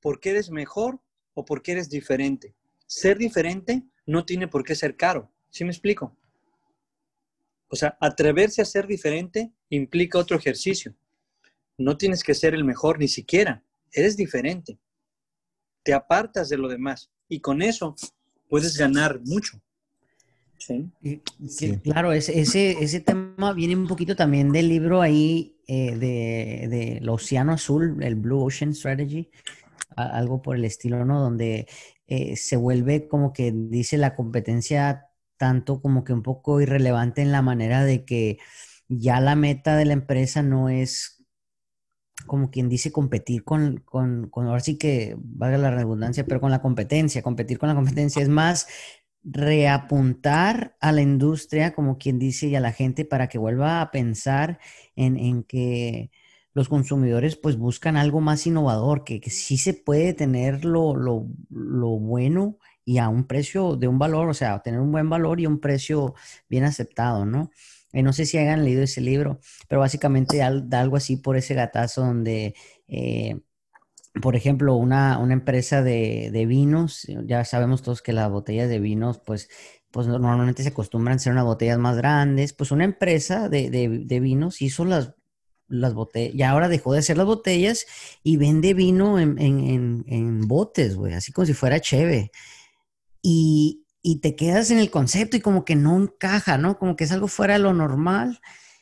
porque 0.00 0.30
eres 0.30 0.50
mejor 0.50 1.00
o 1.34 1.44
porque 1.44 1.72
eres 1.72 1.88
diferente. 1.88 2.54
Ser 2.86 3.18
diferente 3.18 3.84
no 4.06 4.24
tiene 4.24 4.48
por 4.48 4.64
qué 4.64 4.74
ser 4.74 4.96
caro. 4.96 5.32
¿Sí 5.50 5.64
me 5.64 5.70
explico? 5.70 6.17
O 7.68 7.76
sea, 7.76 7.96
atreverse 8.00 8.62
a 8.62 8.64
ser 8.64 8.86
diferente 8.86 9.52
implica 9.68 10.18
otro 10.18 10.36
ejercicio. 10.36 10.94
No 11.76 11.96
tienes 11.96 12.24
que 12.24 12.34
ser 12.34 12.54
el 12.54 12.64
mejor 12.64 12.98
ni 12.98 13.08
siquiera. 13.08 13.62
Eres 13.92 14.16
diferente 14.16 14.78
te 15.88 15.94
apartas 15.94 16.50
de 16.50 16.58
lo 16.58 16.68
demás 16.68 17.10
y 17.30 17.40
con 17.40 17.62
eso 17.62 17.96
puedes 18.50 18.76
ganar 18.76 19.22
mucho. 19.24 19.58
Sí. 20.58 20.90
Claro, 21.82 22.12
ese, 22.12 22.38
ese, 22.38 23.00
tema 23.00 23.54
viene 23.54 23.74
un 23.74 23.86
poquito 23.86 24.14
también 24.14 24.52
del 24.52 24.68
libro 24.68 25.00
ahí 25.00 25.56
eh, 25.66 25.96
de, 25.96 27.00
de 27.00 27.08
Océano 27.08 27.52
Azul, 27.52 28.02
el 28.02 28.16
Blue 28.16 28.44
Ocean 28.44 28.74
Strategy, 28.74 29.30
algo 29.96 30.42
por 30.42 30.56
el 30.56 30.66
estilo, 30.66 31.06
¿no? 31.06 31.22
Donde 31.22 31.66
eh, 32.06 32.36
se 32.36 32.56
vuelve 32.56 33.08
como 33.08 33.32
que 33.32 33.50
dice 33.50 33.96
la 33.96 34.14
competencia 34.14 35.06
tanto 35.38 35.80
como 35.80 36.04
que 36.04 36.12
un 36.12 36.22
poco 36.22 36.60
irrelevante 36.60 37.22
en 37.22 37.32
la 37.32 37.42
manera 37.42 37.84
de 37.84 38.04
que 38.04 38.38
ya 38.88 39.20
la 39.20 39.36
meta 39.36 39.76
de 39.76 39.86
la 39.86 39.94
empresa 39.94 40.42
no 40.42 40.68
es 40.68 41.18
como 42.26 42.50
quien 42.50 42.68
dice, 42.68 42.92
competir 42.92 43.44
con, 43.44 43.78
con, 43.78 44.28
con, 44.28 44.46
ahora 44.46 44.60
sí 44.60 44.78
que 44.78 45.16
valga 45.18 45.58
la 45.58 45.70
redundancia, 45.70 46.24
pero 46.26 46.40
con 46.40 46.50
la 46.50 46.62
competencia, 46.62 47.22
competir 47.22 47.58
con 47.58 47.68
la 47.68 47.74
competencia. 47.74 48.22
Es 48.22 48.28
más 48.28 48.68
reapuntar 49.24 50.76
a 50.80 50.92
la 50.92 51.02
industria, 51.02 51.74
como 51.74 51.98
quien 51.98 52.18
dice, 52.18 52.48
y 52.48 52.56
a 52.56 52.60
la 52.60 52.72
gente 52.72 53.04
para 53.04 53.28
que 53.28 53.38
vuelva 53.38 53.80
a 53.80 53.90
pensar 53.90 54.58
en, 54.96 55.16
en 55.16 55.42
que 55.44 56.10
los 56.54 56.68
consumidores 56.68 57.36
pues 57.36 57.56
buscan 57.56 57.96
algo 57.96 58.20
más 58.20 58.46
innovador, 58.46 59.04
que, 59.04 59.20
que 59.20 59.30
sí 59.30 59.58
se 59.58 59.74
puede 59.74 60.12
tener 60.14 60.64
lo, 60.64 60.96
lo, 60.96 61.26
lo 61.50 61.88
bueno 61.98 62.58
y 62.88 62.96
a 62.96 63.10
un 63.10 63.24
precio 63.24 63.76
de 63.76 63.86
un 63.86 63.98
valor, 63.98 64.30
o 64.30 64.34
sea, 64.34 64.62
tener 64.62 64.80
un 64.80 64.90
buen 64.90 65.10
valor 65.10 65.40
y 65.40 65.46
un 65.46 65.60
precio 65.60 66.14
bien 66.48 66.64
aceptado, 66.64 67.26
¿no? 67.26 67.50
Eh, 67.92 68.02
no 68.02 68.14
sé 68.14 68.24
si 68.24 68.38
hayan 68.38 68.64
leído 68.64 68.82
ese 68.82 69.02
libro, 69.02 69.40
pero 69.68 69.80
básicamente 69.82 70.38
da, 70.38 70.80
algo 70.80 70.96
así 70.96 71.16
por 71.16 71.36
ese 71.36 71.52
gatazo 71.52 72.00
donde, 72.00 72.54
eh, 72.86 73.40
por 74.22 74.36
ejemplo, 74.36 74.74
una, 74.76 75.18
una 75.18 75.34
empresa 75.34 75.82
de, 75.82 76.46
vinos, 76.48 77.06
ya 77.26 77.44
sabemos 77.44 77.82
todos 77.82 78.00
que 78.00 78.14
las 78.14 78.30
botellas 78.30 78.70
de 78.70 78.78
vinos, 78.78 79.18
pues, 79.18 79.50
pues 79.90 80.06
normalmente 80.06 80.62
se 80.62 80.70
acostumbran 80.70 81.16
a 81.16 81.18
ser 81.18 81.34
unas 81.34 81.44
botellas 81.44 81.78
más 81.78 81.98
grandes, 81.98 82.54
pues 82.54 82.70
una 82.70 82.84
empresa 82.84 83.50
de, 83.50 83.68
de, 83.70 84.20
vinos 84.20 84.62
hizo 84.62 84.86
las, 84.86 85.14
las 85.68 85.92
botellas, 85.92 86.34
y 86.34 86.42
ahora 86.42 86.68
dejó 86.68 86.94
de 86.94 87.00
hacer 87.00 87.18
las 87.18 87.26
botellas 87.26 87.84
y 88.22 88.38
vende 88.38 88.72
vino 88.72 89.18
en, 89.18 89.38
en, 89.38 90.04
en 90.08 90.48
botes, 90.48 90.96
güey, 90.96 91.12
así 91.12 91.32
como 91.32 91.44
si 91.44 91.52
fuera 91.52 91.80
cheve. 91.80 92.30
Y, 93.30 93.84
y 94.00 94.20
te 94.20 94.36
quedas 94.36 94.70
en 94.70 94.78
el 94.78 94.90
concepto 94.90 95.36
y 95.36 95.40
como 95.40 95.66
que 95.66 95.76
no 95.76 95.98
encaja, 96.00 96.56
¿no? 96.56 96.78
Como 96.78 96.96
que 96.96 97.04
es 97.04 97.12
algo 97.12 97.28
fuera 97.28 97.54
de 97.54 97.60
lo 97.60 97.74
normal 97.74 98.40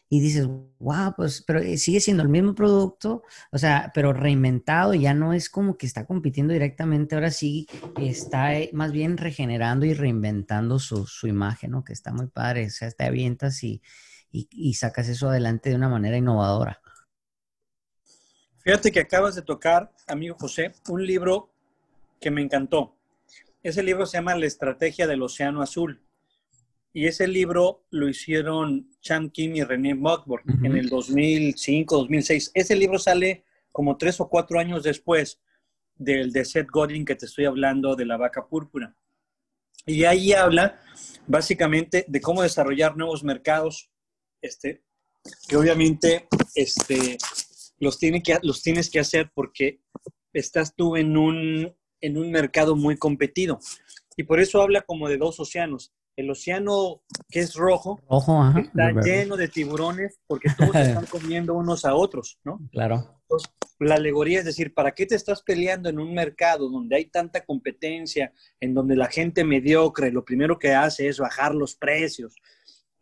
y 0.09 0.20
dices, 0.20 0.47
wow, 0.78 1.14
pues, 1.16 1.42
pero 1.44 1.59
eh, 1.59 1.78
sigue 1.78 1.99
siendo 1.99 2.22
el 2.22 2.28
mismo 2.28 2.55
producto, 2.55 3.24
o 3.51 3.59
sea, 3.59 3.90
pero 3.92 4.12
reinventado, 4.12 4.94
ya 4.94 5.14
no 5.14 5.32
es 5.32 5.51
como 5.51 5.76
que 5.76 5.86
está 5.86 6.07
compitiendo 6.07 6.53
directamente, 6.53 7.16
ahora 7.16 7.32
sí 7.32 7.66
está 7.99 8.55
eh, 8.55 8.70
más 8.72 8.92
bien 8.92 9.16
regenerando 9.16 9.84
y 9.84 9.94
reinventando 9.94 10.78
su, 10.78 11.09
imagen, 11.24 11.72
¿no? 11.72 11.82
Que 11.82 11.92
está 11.92 12.12
muy 12.12 12.28
padre, 12.28 12.66
o 12.66 12.70
sea, 12.70 12.88
te 12.92 13.05
avientas 13.05 13.64
y, 13.64 13.82
y 14.30 14.74
sacas 14.74 15.09
eso 15.09 15.28
adelante 15.28 15.70
de 15.70 15.76
una 15.76 15.88
manera 15.88 16.16
innovadora. 16.16 16.80
Fíjate 18.59 18.92
que 18.92 19.01
acabas 19.01 19.34
de 19.34 19.42
tocar, 19.42 19.92
amigo 20.07 20.36
José, 20.38 20.72
un 20.88 21.05
libro 21.05 21.51
que 22.20 22.30
me 22.30 22.42
encantó. 22.42 22.95
Ese 23.66 23.82
libro 23.82 24.06
se 24.06 24.18
llama 24.18 24.36
La 24.36 24.46
Estrategia 24.46 25.08
del 25.08 25.22
Océano 25.22 25.60
Azul. 25.60 26.00
Y 26.92 27.08
ese 27.08 27.26
libro 27.26 27.84
lo 27.90 28.08
hicieron 28.08 28.88
Cham 29.00 29.28
Kim 29.28 29.56
y 29.56 29.64
René 29.64 29.92
Mockburn 29.92 30.64
en 30.64 30.76
el 30.76 30.88
2005, 30.88 31.96
2006. 31.96 32.52
Ese 32.54 32.76
libro 32.76 33.00
sale 33.00 33.44
como 33.72 33.96
tres 33.96 34.20
o 34.20 34.28
cuatro 34.28 34.60
años 34.60 34.84
después 34.84 35.40
del 35.96 36.30
de 36.30 36.44
Seth 36.44 36.70
Godin 36.70 37.04
que 37.04 37.16
te 37.16 37.26
estoy 37.26 37.46
hablando 37.46 37.96
de 37.96 38.06
la 38.06 38.16
vaca 38.16 38.46
púrpura. 38.46 38.94
Y 39.84 40.04
ahí 40.04 40.32
habla 40.32 40.80
básicamente 41.26 42.04
de 42.06 42.20
cómo 42.20 42.42
desarrollar 42.42 42.96
nuevos 42.96 43.24
mercados, 43.24 43.90
este, 44.42 44.84
que 45.48 45.56
obviamente 45.56 46.28
este, 46.54 47.18
los, 47.80 47.98
tiene 47.98 48.22
que, 48.22 48.38
los 48.42 48.62
tienes 48.62 48.90
que 48.90 49.00
hacer 49.00 49.32
porque 49.34 49.80
estás 50.32 50.76
tú 50.76 50.94
en 50.96 51.16
un, 51.16 51.74
en 52.07 52.16
un 52.16 52.30
mercado 52.30 52.76
muy 52.76 52.96
competido. 52.96 53.59
Y 54.16 54.22
por 54.22 54.40
eso 54.40 54.62
habla 54.62 54.82
como 54.82 55.09
de 55.09 55.18
dos 55.18 55.38
océanos. 55.40 55.92
El 56.16 56.30
océano 56.30 57.02
que 57.28 57.40
es 57.40 57.54
rojo, 57.54 58.00
está 58.57 58.92
lleno 59.04 59.36
de 59.36 59.48
tiburones 59.48 60.18
porque 60.26 60.48
todos 60.57 60.74
están 60.74 61.04
comiendo 61.07 61.52
unos 61.52 61.84
a 61.84 61.94
otros, 61.94 62.38
¿no? 62.42 62.59
Claro. 62.72 63.20
la 63.80 63.96
alegoría 63.96 64.38
es 64.38 64.46
decir, 64.46 64.72
¿para 64.72 64.92
qué 64.92 65.04
te 65.04 65.14
estás 65.14 65.42
peleando 65.42 65.90
en 65.90 65.98
un 65.98 66.14
mercado 66.14 66.70
donde 66.70 66.96
hay 66.96 67.04
tanta 67.07 67.44
competencia, 67.44 68.32
en 68.61 68.72
donde 68.72 68.96
la 68.96 69.09
gente 69.09 69.44
mediocre 69.44 70.11
lo 70.11 70.24
primero 70.24 70.59
que 70.59 70.72
hace 70.72 71.09
es 71.09 71.18
bajar 71.18 71.54
los 71.54 71.74
precios, 71.74 72.34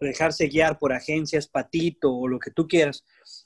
dejarse 0.00 0.48
guiar 0.48 0.78
por 0.78 0.92
agencias 0.92 1.46
patito 1.46 2.12
o 2.12 2.26
lo 2.26 2.40
que 2.40 2.50
tú 2.50 2.66
quieras? 2.66 3.04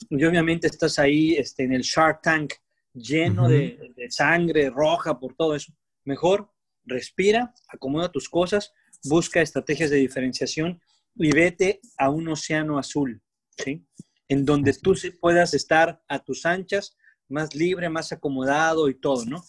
Y 0.09 0.25
obviamente 0.25 0.67
estás 0.67 0.99
ahí 0.99 1.35
este, 1.35 1.65
en 1.65 1.75
el 1.75 1.83
Shark 1.83 2.23
Tank 2.23 2.55
lleno 2.95 3.49
de, 3.49 3.93
sangre 4.11 4.71
roja 4.71 5.19
por 5.19 5.35
todo 5.35 5.55
eso. 5.55 5.73
Mejor 6.05 6.51
respira, 6.85 7.53
acomoda 7.69 8.11
tus 8.11 8.29
cosas, 8.29 8.73
busca 9.05 9.41
estrategias 9.41 9.91
de 9.91 9.97
diferenciación 9.97 10.81
y 11.17 11.33
vete 11.33 11.81
a 11.97 12.11
un 12.11 12.29
océano 12.29 12.79
azul, 12.79 13.21
¿sí? 13.57 13.85
En 14.29 14.45
donde 14.45 14.73
tú 14.75 14.95
puedas 15.21 15.55
estar 15.55 16.03
a 16.09 16.19
tus 16.19 16.47
anchas, 16.47 16.97
más 17.29 17.55
libre, 17.55 17.89
más 17.89 18.13
acomodado 18.13 18.89
y 18.89 18.95
todo, 18.95 19.25
¿no? 19.25 19.43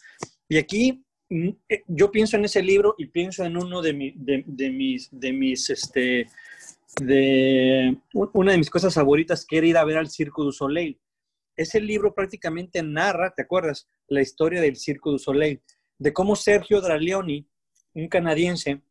Y 0.47 0.57
aquí 0.57 1.05
mm, 1.29 1.49
eh, 1.69 1.83
yo 1.87 2.11
pienso 2.11 2.37
en 2.37 2.45
ese 2.45 2.61
libro 2.61 2.95
y 2.97 3.07
pienso 3.07 3.45
en 3.45 3.57
uno 3.57 3.81
de, 3.81 4.13
de, 4.15 4.69
mis, 4.71 5.09
de 5.11 5.31
mis, 5.31 5.69
este, 5.69 6.27
de 7.01 7.97
una 8.13 8.51
de 8.51 8.57
mis 8.57 8.69
cosas 8.69 8.93
favoritas 8.93 9.45
que 9.45 9.57
era 9.57 9.67
ir 9.67 9.77
a 9.77 9.85
ver 9.85 9.97
al 9.97 10.09
Circo 10.09 10.43
du 10.43 10.51
Soleil 10.51 10.99
ese 11.59 11.81
libro 11.81 12.13
prácticamente 12.13 12.81
narra, 12.81 13.33
¿te 13.35 13.41
acuerdas? 13.41 13.89
La 14.07 14.21
historia 14.21 14.61
del 14.61 14.77
Circo 14.77 15.11
du 15.11 15.19
Soleil, 15.19 15.61
de 15.97 16.13
cómo 16.13 16.37
Sergio 16.37 16.79
Dralioni, 16.79 17.49
un 17.93 18.07
canadiense 18.07 18.81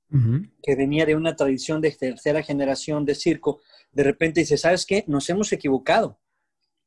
que 0.62 0.77
venía 0.77 1.07
de 1.07 1.14
una 1.14 1.35
tradición 1.35 1.81
de 1.81 1.91
tercera 1.93 2.43
generación 2.43 3.07
de 3.07 3.14
circo, 3.14 3.61
de 3.93 4.03
repente 4.03 4.41
dice, 4.41 4.59
¿sabes 4.59 4.85
qué? 4.85 5.05
Nos 5.07 5.31
hemos 5.31 5.51
equivocado. 5.53 6.21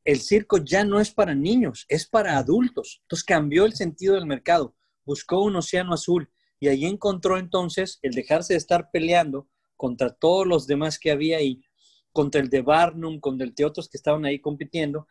El 0.03 0.19
circo 0.21 0.57
ya 0.57 0.83
no 0.83 0.99
es 0.99 1.11
para 1.11 1.33
niños, 1.33 1.85
es 1.89 2.07
para 2.07 2.37
adultos. 2.37 2.99
Entonces 3.03 3.23
cambió 3.23 3.65
el 3.65 3.73
sentido 3.73 4.13
del 4.15 4.27
mercado, 4.27 4.75
buscó 5.03 5.41
un 5.41 5.55
océano 5.55 5.93
azul 5.93 6.29
y 6.59 6.67
ahí 6.67 6.85
encontró 6.85 7.39
entonces 7.39 7.97
el 8.03 8.11
dejarse 8.11 8.53
de 8.53 8.57
estar 8.57 8.91
peleando 8.91 9.49
contra 9.77 10.11
todos 10.11 10.45
los 10.45 10.67
demás 10.67 10.99
que 10.99 11.09
había 11.09 11.37
ahí, 11.37 11.63
contra 12.11 12.39
el 12.39 12.49
de 12.49 12.61
Barnum, 12.61 13.19
contra 13.19 13.47
el 13.47 13.55
de 13.55 13.65
otros 13.65 13.89
que 13.89 13.97
estaban 13.97 14.25
ahí 14.25 14.39
compitiendo, 14.39 15.07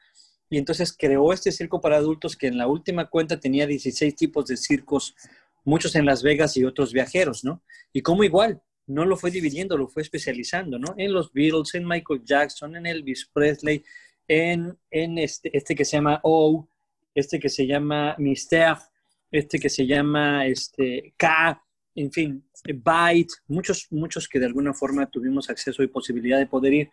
y 0.50 0.58
entonces 0.58 0.94
creó 0.96 1.32
este 1.32 1.52
circo 1.52 1.80
para 1.80 1.96
adultos 1.96 2.36
que 2.36 2.48
en 2.48 2.58
la 2.58 2.66
última 2.66 3.08
cuenta 3.08 3.38
tenía 3.38 3.68
16 3.68 4.16
tipos 4.16 4.46
de 4.46 4.56
circos, 4.56 5.14
muchos 5.64 5.94
en 5.94 6.04
Las 6.04 6.24
Vegas 6.24 6.56
y 6.56 6.64
otros 6.64 6.92
viajeros, 6.92 7.44
¿no? 7.44 7.62
Y 7.92 8.02
como 8.02 8.24
igual, 8.24 8.60
no 8.86 9.04
lo 9.04 9.16
fue 9.16 9.30
dividiendo, 9.30 9.76
lo 9.76 9.86
fue 9.86 10.02
especializando, 10.02 10.76
¿no? 10.76 10.94
En 10.96 11.12
los 11.12 11.32
Beatles, 11.32 11.74
en 11.76 11.86
Michael 11.86 12.22
Jackson, 12.24 12.74
en 12.74 12.86
Elvis 12.86 13.30
Presley, 13.32 13.84
en, 14.26 14.76
en 14.90 15.18
este, 15.18 15.56
este 15.56 15.76
que 15.76 15.84
se 15.84 15.96
llama 15.96 16.20
O, 16.24 16.66
este 17.14 17.38
que 17.38 17.48
se 17.48 17.66
llama 17.66 18.16
Mister, 18.18 18.74
este 19.30 19.60
que 19.60 19.70
se 19.70 19.86
llama 19.86 20.46
este, 20.46 21.14
K, 21.16 21.62
en 21.94 22.10
fin, 22.10 22.44
Byte, 22.74 23.34
muchos, 23.46 23.86
muchos 23.90 24.28
que 24.28 24.40
de 24.40 24.46
alguna 24.46 24.74
forma 24.74 25.06
tuvimos 25.06 25.48
acceso 25.48 25.82
y 25.84 25.86
posibilidad 25.86 26.38
de 26.38 26.46
poder 26.46 26.72
ir. 26.72 26.90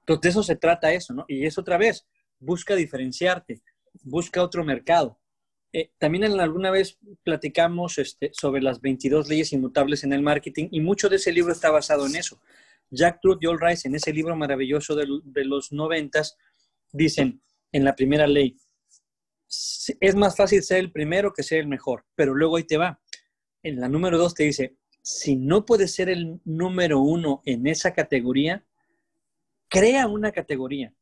Entonces, 0.00 0.22
de 0.22 0.28
eso 0.28 0.42
se 0.44 0.56
trata 0.56 0.92
eso, 0.92 1.12
¿no? 1.12 1.24
Y 1.28 1.44
es 1.44 1.58
otra 1.58 1.76
vez, 1.76 2.06
busca 2.40 2.74
diferenciarte, 2.74 3.62
busca 4.02 4.42
otro 4.42 4.64
mercado. 4.64 5.18
Eh, 5.72 5.92
también 5.98 6.24
en 6.24 6.40
alguna 6.40 6.72
vez 6.72 6.98
platicamos 7.22 7.98
este, 7.98 8.30
sobre 8.32 8.60
las 8.60 8.80
22 8.80 9.28
leyes 9.28 9.52
inmutables 9.52 10.02
en 10.02 10.12
el 10.12 10.22
marketing 10.22 10.68
y 10.72 10.80
mucho 10.80 11.08
de 11.08 11.16
ese 11.16 11.30
libro 11.30 11.52
está 11.52 11.70
basado 11.70 12.06
en 12.06 12.16
eso. 12.16 12.40
Jack 12.90 13.20
Truth 13.20 13.38
y 13.40 13.46
All 13.46 13.60
Rice, 13.60 13.86
en 13.86 13.94
ese 13.94 14.12
libro 14.12 14.34
maravilloso 14.34 14.96
de, 14.96 15.06
de 15.22 15.44
los 15.44 15.70
noventas, 15.70 16.36
dicen 16.90 17.40
en 17.70 17.84
la 17.84 17.94
primera 17.94 18.26
ley, 18.26 18.56
es 20.00 20.14
más 20.16 20.36
fácil 20.36 20.62
ser 20.62 20.78
el 20.78 20.90
primero 20.90 21.32
que 21.32 21.44
ser 21.44 21.60
el 21.60 21.68
mejor, 21.68 22.04
pero 22.16 22.34
luego 22.34 22.56
ahí 22.56 22.64
te 22.64 22.76
va. 22.76 23.00
En 23.62 23.78
la 23.78 23.88
número 23.88 24.18
dos 24.18 24.34
te 24.34 24.44
dice, 24.44 24.76
si 25.02 25.36
no 25.36 25.64
puedes 25.64 25.94
ser 25.94 26.08
el 26.08 26.40
número 26.44 26.98
uno 27.00 27.42
en 27.44 27.68
esa 27.68 27.92
categoría, 27.92 28.64
crea 29.68 30.08
una 30.08 30.32
categoría 30.32 30.92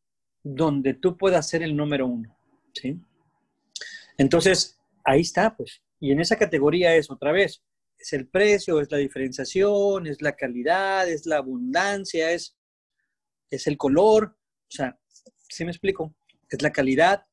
donde 0.42 0.94
tú 0.94 1.16
puedas 1.16 1.48
ser 1.48 1.62
el 1.62 1.76
número 1.76 2.06
uno. 2.06 2.36
¿sí? 2.72 3.00
Entonces, 4.16 4.78
ahí 5.04 5.20
está, 5.20 5.56
pues. 5.56 5.82
Y 6.00 6.12
en 6.12 6.20
esa 6.20 6.36
categoría 6.36 6.94
es 6.94 7.10
otra 7.10 7.32
vez, 7.32 7.62
es 7.98 8.12
el 8.12 8.28
precio, 8.28 8.80
es 8.80 8.90
la 8.90 8.98
diferenciación, 8.98 10.06
es 10.06 10.22
la 10.22 10.36
calidad, 10.36 11.08
es 11.08 11.26
la 11.26 11.38
abundancia, 11.38 12.30
es, 12.32 12.56
es 13.50 13.66
el 13.66 13.76
color. 13.76 14.36
O 14.36 14.70
sea, 14.70 14.98
¿sí 15.48 15.64
me 15.64 15.70
explico? 15.70 16.14
Es 16.48 16.62
la 16.62 16.72
calidad. 16.72 17.24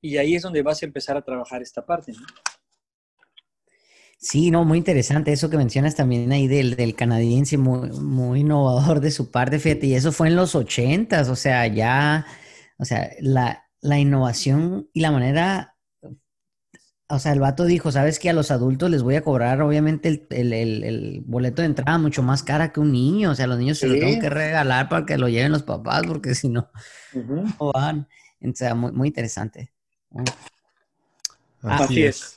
Y 0.00 0.16
ahí 0.16 0.34
es 0.34 0.42
donde 0.42 0.62
vas 0.62 0.82
a 0.82 0.86
empezar 0.86 1.16
a 1.16 1.22
trabajar 1.22 1.62
esta 1.62 1.84
parte. 1.84 2.12
¿no? 2.12 2.20
Sí, 4.22 4.50
no, 4.50 4.66
muy 4.66 4.76
interesante 4.76 5.32
eso 5.32 5.48
que 5.48 5.56
mencionas 5.56 5.94
también 5.94 6.30
ahí 6.30 6.46
del, 6.46 6.76
del 6.76 6.94
canadiense, 6.94 7.56
muy, 7.56 7.90
muy 7.90 8.40
innovador 8.40 9.00
de 9.00 9.10
su 9.10 9.30
parte, 9.30 9.58
fíjate, 9.58 9.86
y 9.86 9.94
eso 9.94 10.12
fue 10.12 10.28
en 10.28 10.36
los 10.36 10.54
ochentas, 10.54 11.30
o 11.30 11.36
sea, 11.36 11.66
ya, 11.66 12.26
o 12.76 12.84
sea, 12.84 13.10
la, 13.20 13.64
la 13.80 13.98
innovación 13.98 14.90
y 14.92 15.00
la 15.00 15.10
manera 15.10 15.70
o 17.12 17.18
sea, 17.18 17.32
el 17.32 17.40
vato 17.40 17.64
dijo, 17.64 17.90
¿sabes 17.90 18.20
que 18.20 18.30
A 18.30 18.32
los 18.32 18.52
adultos 18.52 18.88
les 18.88 19.02
voy 19.02 19.16
a 19.16 19.22
cobrar, 19.22 19.60
obviamente, 19.62 20.08
el, 20.30 20.52
el, 20.52 20.84
el, 20.84 21.22
boleto 21.26 21.60
de 21.60 21.66
entrada 21.66 21.98
mucho 21.98 22.22
más 22.22 22.44
cara 22.44 22.72
que 22.72 22.78
un 22.78 22.92
niño. 22.92 23.32
O 23.32 23.34
sea, 23.34 23.48
los 23.48 23.58
niños 23.58 23.78
se 23.78 23.88
lo 23.88 23.98
tengo 23.98 24.20
que 24.20 24.30
regalar 24.30 24.88
para 24.88 25.04
que 25.04 25.18
lo 25.18 25.28
lleven 25.28 25.50
los 25.50 25.64
papás, 25.64 26.04
porque 26.06 26.36
si 26.36 26.48
no, 26.48 26.70
no 27.12 27.72
van. 27.72 28.06
O 28.40 28.54
sea, 28.54 28.76
muy, 28.76 28.92
muy 28.92 29.08
interesante. 29.08 29.72
Así, 31.62 32.04
es. 32.04 32.36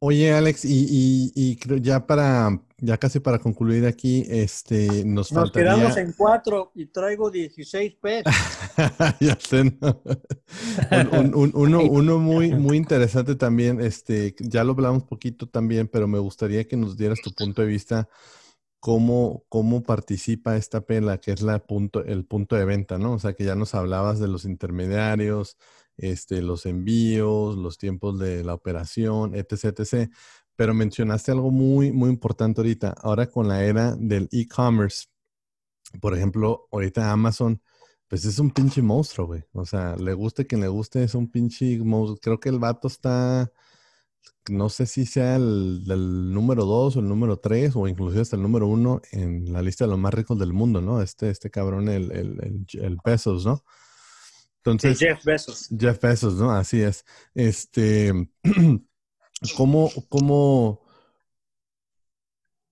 Oye, 0.00 0.32
Alex, 0.32 0.64
y, 0.64 1.32
y, 1.34 1.56
creo 1.56 1.78
ya 1.78 2.06
para, 2.06 2.62
ya 2.78 2.96
casi 2.98 3.18
para 3.18 3.40
concluir 3.40 3.84
aquí, 3.84 4.24
este, 4.28 5.04
nos, 5.04 5.32
nos 5.32 5.50
quedamos 5.50 5.96
en 5.96 6.12
cuatro 6.12 6.70
y 6.74 6.86
traigo 6.86 7.30
16 7.30 7.96
pesos. 7.96 8.32
ya 9.20 9.36
sé, 9.40 9.76
uno, 11.32 11.80
uno 11.80 12.18
muy, 12.18 12.54
muy 12.54 12.76
interesante 12.76 13.34
también, 13.34 13.80
este, 13.80 14.36
ya 14.38 14.62
lo 14.62 14.72
hablamos 14.72 15.02
poquito 15.02 15.48
también, 15.48 15.88
pero 15.88 16.06
me 16.06 16.20
gustaría 16.20 16.68
que 16.68 16.76
nos 16.76 16.96
dieras 16.96 17.20
tu 17.20 17.32
punto 17.32 17.62
de 17.62 17.68
vista 17.68 18.08
cómo, 18.80 19.44
cómo 19.48 19.82
participa 19.82 20.56
esta 20.56 20.80
pela, 20.82 21.18
que 21.18 21.32
es 21.32 21.42
la 21.42 21.58
punto, 21.58 22.04
el 22.04 22.24
punto 22.24 22.56
de 22.56 22.64
venta, 22.64 22.98
¿no? 22.98 23.14
O 23.14 23.18
sea, 23.18 23.32
que 23.32 23.44
ya 23.44 23.54
nos 23.54 23.74
hablabas 23.74 24.20
de 24.20 24.28
los 24.28 24.44
intermediarios, 24.44 25.56
este, 25.98 26.42
los 26.42 26.66
envíos, 26.66 27.56
los 27.56 27.78
tiempos 27.78 28.18
de 28.18 28.44
la 28.44 28.54
operación, 28.54 29.34
etc., 29.34 29.78
etc. 29.78 30.10
Pero 30.56 30.74
mencionaste 30.74 31.32
algo 31.32 31.50
muy, 31.50 31.92
muy 31.92 32.10
importante 32.10 32.60
ahorita. 32.60 32.94
Ahora 33.02 33.26
con 33.28 33.48
la 33.48 33.64
era 33.64 33.94
del 33.96 34.28
e-commerce, 34.32 35.06
por 36.00 36.14
ejemplo, 36.16 36.68
ahorita 36.72 37.10
Amazon, 37.10 37.60
pues 38.08 38.24
es 38.24 38.38
un 38.38 38.50
pinche 38.50 38.82
monstruo, 38.82 39.26
güey. 39.26 39.44
O 39.52 39.64
sea, 39.66 39.96
le 39.96 40.14
guste 40.14 40.46
quien 40.46 40.60
le 40.62 40.68
guste, 40.68 41.02
es 41.04 41.14
un 41.14 41.30
pinche 41.30 41.78
monstruo. 41.78 42.18
Creo 42.20 42.40
que 42.40 42.48
el 42.48 42.58
vato 42.58 42.88
está, 42.88 43.50
no 44.50 44.68
sé 44.68 44.86
si 44.86 45.06
sea 45.06 45.36
el 45.36 45.84
del 45.84 46.32
número 46.32 46.64
dos 46.64 46.96
o 46.96 47.00
el 47.00 47.08
número 47.08 47.38
tres 47.38 47.76
o 47.76 47.86
inclusive 47.88 48.22
hasta 48.22 48.36
el 48.36 48.42
número 48.42 48.66
uno 48.66 49.02
en 49.12 49.52
la 49.52 49.62
lista 49.62 49.84
de 49.84 49.90
los 49.90 49.98
más 49.98 50.14
ricos 50.14 50.38
del 50.38 50.52
mundo, 50.52 50.80
¿no? 50.80 51.02
Este, 51.02 51.30
este 51.30 51.50
cabrón, 51.50 51.88
el, 51.88 52.10
el, 52.12 52.40
el, 52.40 52.66
el 52.82 52.98
Pesos, 52.98 53.44
¿no? 53.46 53.62
Entonces, 54.70 54.98
Jeff 54.98 55.24
Bezos. 55.24 55.68
Jeff 55.76 56.00
Bezos, 56.00 56.34
¿no? 56.34 56.50
Así 56.52 56.80
es. 56.80 57.04
Este, 57.34 58.12
¿cómo, 59.56 59.90
cómo, 60.08 60.82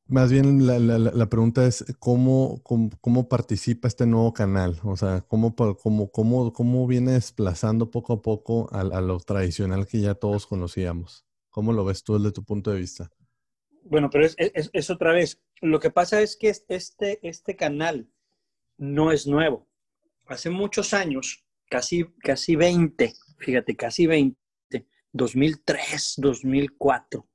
más 0.07 0.30
bien 0.30 0.66
la, 0.66 0.78
la, 0.78 0.99
la 0.99 1.26
pregunta 1.28 1.66
es, 1.66 1.84
¿cómo, 1.99 2.62
¿cómo, 2.62 3.28
participa 3.28 3.88
este 3.88 4.07
nuevo 4.07 4.32
canal? 4.32 4.78
O 4.84 4.97
sea, 4.97 5.22
¿cómo, 5.22 5.55
cómo, 5.55 6.11
cómo, 6.11 6.53
cómo 6.53 6.86
viene 6.86 7.12
desplazando 7.12 7.90
poco 7.90 8.14
a 8.14 8.22
poco 8.22 8.68
a, 8.72 8.80
a, 8.80 9.01
lo 9.01 9.18
tradicional 9.20 9.86
que 9.86 10.01
ya 10.01 10.14
todos 10.14 10.47
conocíamos? 10.47 11.26
¿Cómo 11.51 11.72
lo 11.72 11.84
ves 11.84 12.05
tú 12.05 12.18
desde 12.18 12.32
tu 12.32 12.44
punto 12.44 12.70
de 12.70 12.80
vista? 12.80 13.11
Bueno, 13.82 14.11
pero 14.11 14.26
es, 14.26 14.34
es, 14.38 14.70
es 14.72 14.90
otra 14.90 15.12
vez, 15.12 15.40
lo 15.61 15.80
que 15.80 15.90
pasa 15.90 16.20
es 16.20 16.36
que 16.36 16.53
este, 16.68 17.20
este 17.26 17.57
canal 17.57 18.09
no 18.76 19.12
es 19.12 19.26
nuevo. 19.26 19.66
Hace 20.26 20.51
muchos 20.51 20.92
años 20.92 21.45
casi, 21.68 22.04
casi 22.20 22.56
20, 22.56 23.12
fíjate, 23.38 23.76
casi 23.76 24.06
20, 24.06 24.36
2003, 25.12 26.14
2004. 26.18 27.28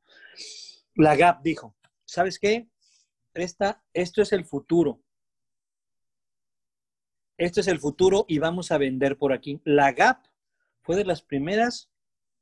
La 0.95 1.15
Gap 1.15 1.41
dijo, 1.43 1.75
¿sabes 2.05 2.39
qué? 2.39 2.67
Esta, 3.33 3.83
esto 3.93 4.21
es 4.21 4.33
el 4.33 4.45
futuro. 4.45 5.01
Esto 7.37 7.61
es 7.61 7.67
el 7.67 7.79
futuro 7.79 8.25
y 8.27 8.39
vamos 8.39 8.71
a 8.71 8.77
vender 8.77 9.17
por 9.17 9.33
aquí. 9.33 9.61
La 9.63 9.91
Gap 9.93 10.27
fue 10.81 10.95
de 10.95 11.05
las 11.05 11.21
primeras 11.21 11.89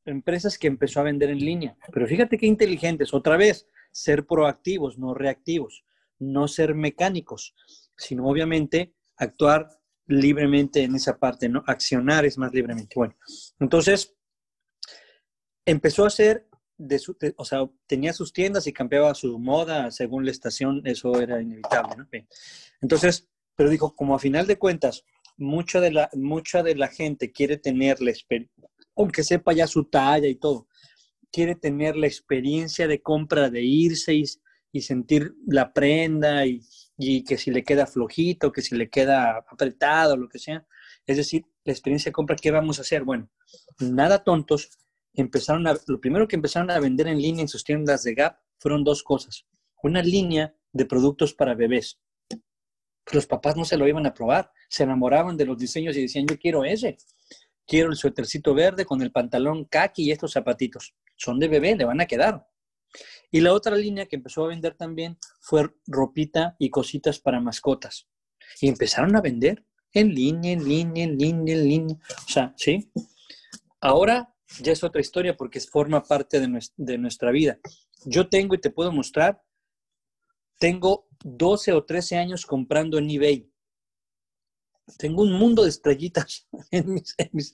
empresas 0.05 0.57
que 0.57 0.67
empezó 0.67 0.99
a 0.99 1.03
vender 1.03 1.29
en 1.29 1.39
línea. 1.39 1.77
Pero 1.93 2.07
fíjate 2.07 2.37
qué 2.37 2.47
inteligentes. 2.47 3.13
Otra 3.13 3.37
vez, 3.37 3.67
ser 3.91 4.25
proactivos, 4.25 4.97
no 4.97 5.13
reactivos. 5.13 5.85
No 6.17 6.47
ser 6.49 6.75
mecánicos, 6.75 7.55
sino 7.95 8.27
obviamente 8.27 8.93
actuar 9.15 9.78
libremente 10.09 10.83
en 10.83 10.95
esa 10.95 11.17
parte, 11.17 11.47
¿no? 11.47 11.63
Accionar 11.67 12.25
es 12.25 12.37
más 12.37 12.51
libremente. 12.51 12.95
Bueno, 12.95 13.15
entonces 13.59 14.15
empezó 15.65 16.03
a 16.03 16.07
hacer, 16.07 16.47
de 16.77 16.97
su, 16.97 17.15
o 17.37 17.45
sea, 17.45 17.69
tenía 17.85 18.11
sus 18.11 18.33
tiendas 18.33 18.65
y 18.65 18.73
cambiaba 18.73 19.13
su 19.13 19.37
moda 19.37 19.91
según 19.91 20.25
la 20.25 20.31
estación, 20.31 20.81
eso 20.85 21.19
era 21.21 21.41
inevitable. 21.41 22.27
Entonces, 22.81 23.29
pero 23.55 23.69
dijo, 23.69 23.95
como 23.95 24.15
a 24.15 24.19
final 24.19 24.47
de 24.47 24.57
cuentas, 24.57 25.05
mucha 25.37 25.79
de 25.79 25.91
la, 25.91 26.09
mucha 26.13 26.63
de 26.63 26.75
la 26.75 26.87
gente 26.87 27.31
quiere 27.31 27.57
tener 27.57 28.01
la 28.01 28.09
experiencia, 28.09 28.67
aunque 28.95 29.23
sepa 29.23 29.53
ya 29.53 29.67
su 29.67 29.85
talla 29.85 30.27
y 30.27 30.35
todo, 30.35 30.67
quiere 31.31 31.55
tener 31.55 31.95
la 31.95 32.07
experiencia 32.07 32.87
de 32.87 33.01
compra, 33.01 33.51
de 33.51 33.61
irse 33.61 34.15
y, 34.15 34.23
y 34.71 34.81
sentir 34.81 35.35
la 35.45 35.71
prenda 35.71 36.47
y, 36.47 36.61
y 37.01 37.23
que 37.23 37.37
si 37.37 37.49
le 37.49 37.63
queda 37.63 37.87
flojito, 37.87 38.51
que 38.51 38.61
si 38.61 38.75
le 38.75 38.89
queda 38.89 39.37
apretado, 39.49 40.17
lo 40.17 40.27
que 40.27 40.37
sea. 40.37 40.67
Es 41.07 41.15
decir, 41.15 41.45
la 41.63 41.71
experiencia 41.71 42.09
de 42.09 42.13
compra, 42.13 42.35
¿qué 42.35 42.51
vamos 42.51 42.77
a 42.77 42.81
hacer? 42.81 43.05
Bueno, 43.05 43.29
nada 43.79 44.21
tontos, 44.21 44.69
empezaron 45.13 45.65
a, 45.65 45.77
lo 45.87 46.01
primero 46.01 46.27
que 46.27 46.35
empezaron 46.35 46.69
a 46.69 46.79
vender 46.79 47.07
en 47.07 47.21
línea 47.21 47.41
en 47.41 47.47
sus 47.47 47.63
tiendas 47.63 48.03
de 48.03 48.15
Gap 48.15 48.39
fueron 48.57 48.83
dos 48.83 49.01
cosas. 49.01 49.45
Una 49.81 50.03
línea 50.03 50.53
de 50.73 50.85
productos 50.85 51.33
para 51.33 51.55
bebés. 51.55 52.01
Los 53.13 53.25
papás 53.25 53.55
no 53.55 53.63
se 53.63 53.77
lo 53.77 53.87
iban 53.87 54.05
a 54.05 54.13
probar, 54.13 54.51
se 54.67 54.83
enamoraban 54.83 55.37
de 55.37 55.45
los 55.45 55.57
diseños 55.57 55.95
y 55.95 56.01
decían, 56.01 56.27
yo 56.27 56.37
quiero 56.37 56.65
ese. 56.65 56.97
Quiero 57.65 57.91
el 57.91 57.95
suétercito 57.95 58.53
verde 58.53 58.83
con 58.83 59.01
el 59.01 59.13
pantalón 59.13 59.63
khaki 59.63 60.03
y 60.03 60.11
estos 60.11 60.33
zapatitos. 60.33 60.93
Son 61.15 61.39
de 61.39 61.47
bebé, 61.47 61.77
le 61.77 61.85
van 61.85 62.01
a 62.01 62.07
quedar. 62.07 62.45
Y 63.31 63.41
la 63.41 63.53
otra 63.53 63.75
línea 63.75 64.07
que 64.07 64.15
empezó 64.15 64.45
a 64.45 64.49
vender 64.49 64.75
también 64.75 65.17
fue 65.39 65.69
ropita 65.87 66.55
y 66.59 66.69
cositas 66.69 67.19
para 67.19 67.39
mascotas. 67.39 68.07
Y 68.61 68.67
empezaron 68.67 69.15
a 69.15 69.21
vender 69.21 69.65
en 69.93 70.13
línea, 70.13 70.53
en 70.53 70.67
línea, 70.67 71.03
en 71.03 71.17
línea, 71.17 71.55
en 71.55 71.67
línea. 71.67 71.97
O 72.27 72.31
sea, 72.31 72.53
¿sí? 72.57 72.91
Ahora 73.81 74.33
ya 74.61 74.71
es 74.71 74.83
otra 74.83 75.01
historia 75.01 75.37
porque 75.37 75.59
forma 75.59 76.03
parte 76.03 76.39
de 76.39 76.97
nuestra, 76.97 77.31
vida. 77.31 77.59
Yo 78.05 78.29
tengo 78.29 78.55
y 78.55 78.59
te 78.59 78.71
puedo 78.71 78.91
mostrar, 78.91 79.41
tengo 80.57 81.07
12 81.23 81.73
o 81.73 81.85
13 81.85 82.17
años 82.17 82.45
comprando 82.45 82.97
en 82.97 83.09
eBay. 83.09 83.51
Tengo 84.97 85.21
un 85.21 85.33
mundo 85.33 85.63
de 85.63 85.69
estrellitas 85.69 86.47
en 86.71 86.93
mis... 86.93 87.53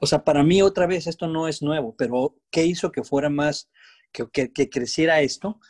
O 0.00 0.06
sea, 0.06 0.24
para 0.24 0.42
mí 0.42 0.60
otra 0.60 0.86
vez 0.86 1.06
esto 1.06 1.28
no 1.28 1.46
es 1.46 1.62
nuevo, 1.62 1.94
pero 1.96 2.36
¿qué 2.50 2.66
hizo 2.66 2.90
que 2.90 3.04
fuera 3.04 3.30
más 3.30 3.70
que, 4.12 4.52
que, 4.52 4.68
creciera 4.68 5.20
esto, 5.20 5.60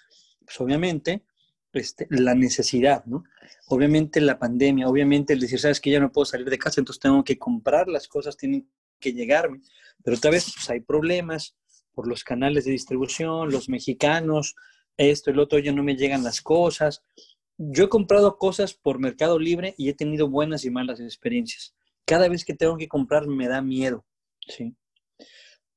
pues 0.45 0.61
obviamente 0.61 1.25
este, 1.73 2.07
la 2.11 2.35
necesidad, 2.35 3.05
¿no? 3.05 3.25
Obviamente 3.67 4.21
la 4.21 4.39
pandemia, 4.39 4.89
obviamente 4.89 5.33
el 5.35 5.41
decir, 5.41 5.59
sabes 5.59 5.81
que 5.81 5.91
ya 5.91 6.01
no 6.01 6.13
puedo 6.13 6.25
salir 6.25 6.49
de 6.49 6.59
casa, 6.59 6.81
entonces 6.81 7.01
tengo 7.01 7.23
que 7.25 7.39
comprar 7.39 7.89
las 7.89 8.09
cosas, 8.09 8.37
tienen 8.37 8.71
que 8.99 9.13
llegarme. 9.13 9.61
Pero 10.03 10.17
otra 10.17 10.31
vez 10.31 10.53
pues, 10.55 10.71
hay 10.71 10.81
problemas 10.81 11.57
por 11.93 12.09
los 12.09 12.25
canales 12.25 12.65
de 12.65 12.73
distribución, 12.73 13.51
los 13.51 13.69
mexicanos, 13.69 14.55
esto, 14.97 15.31
el 15.31 15.39
otro, 15.39 15.59
ya 15.59 15.73
no 15.73 15.83
me 15.83 15.97
llegan 15.97 16.25
las 16.25 16.41
cosas. 16.41 17.03
Yo 17.57 17.85
he 17.85 17.89
comprado 17.89 18.37
cosas 18.39 18.75
por 18.75 18.99
Mercado 18.99 19.39
Libre 19.39 19.75
y 19.79 19.89
he 19.89 19.95
tenido 19.95 20.29
buenas 20.29 20.65
y 20.65 20.71
malas 20.71 21.01
experiencias. 21.01 21.75
Cada 22.05 22.29
vez 22.29 22.45
que 22.45 22.55
tengo 22.55 22.77
que 22.77 22.89
comprar 22.89 23.27
me 23.27 23.49
da 23.49 23.63
miedo, 23.63 24.05
¿sí? 24.47 24.75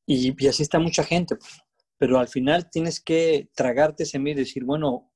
Y, 0.06 0.48
así 0.48 0.64
está 0.64 0.80
mucha 0.80 1.04
gente, 1.04 1.36
pues. 1.36 1.62
Pero 2.02 2.18
al 2.18 2.28
final 2.28 2.68
tienes 2.68 3.00
que 3.00 3.52
tragarte 3.54 4.02
ese 4.02 4.18
miedo 4.18 4.40
y 4.40 4.46
decir, 4.46 4.64
bueno, 4.64 5.12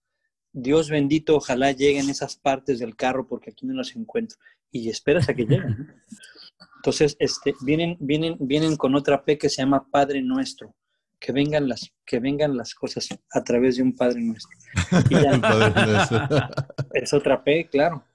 Dios 0.54 0.92
bendito, 0.92 1.36
ojalá 1.36 1.72
lleguen 1.72 2.12
esas 2.12 2.36
partes 2.36 2.78
del 2.78 2.96
carro 2.96 3.28
porque 3.28 3.50
aquí 3.50 3.66
no 3.66 3.74
las 3.74 3.96
encuentro. 3.96 4.38
Y 4.70 4.88
esperas 4.90 5.28
a 5.28 5.34
que 5.34 5.46
lleguen. 5.46 5.96
Entonces, 6.76 7.18
este, 7.18 7.56
vienen, 7.62 7.98
vienen, 8.00 8.38
vienen 8.40 8.76
con 8.76 8.94
otra 8.94 9.26
P 9.26 9.40
que 9.40 9.50
se 9.50 9.64
llama 9.64 9.88
Padre 9.90 10.22
Nuestro. 10.22 10.76
Que 11.20 11.32
vengan 11.32 11.68
las, 11.68 11.92
que 12.06 12.20
vengan 12.20 12.56
las 12.56 12.76
cosas 12.76 13.08
a 13.32 13.44
través 13.44 13.78
de 13.78 13.82
un 13.82 13.96
Padre 13.96 14.22
Nuestro. 14.22 14.56
es 16.94 17.14
otra 17.16 17.44
P, 17.44 17.68
claro. 17.68 18.06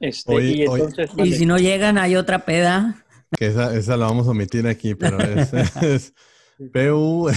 Este, 0.00 0.44
y, 0.44 0.62
entonces, 0.64 1.10
y 1.16 1.32
si 1.32 1.46
no 1.46 1.56
llegan, 1.56 1.96
hay 1.96 2.14
otra 2.14 2.44
peda. 2.44 3.06
Que 3.38 3.46
esa, 3.46 3.74
esa 3.74 3.96
la 3.96 4.04
vamos 4.04 4.26
a 4.26 4.32
omitir 4.32 4.66
aquí, 4.66 4.94
pero 4.94 5.18
es, 5.18 5.54
es 5.82 6.14
PU. 6.72 7.30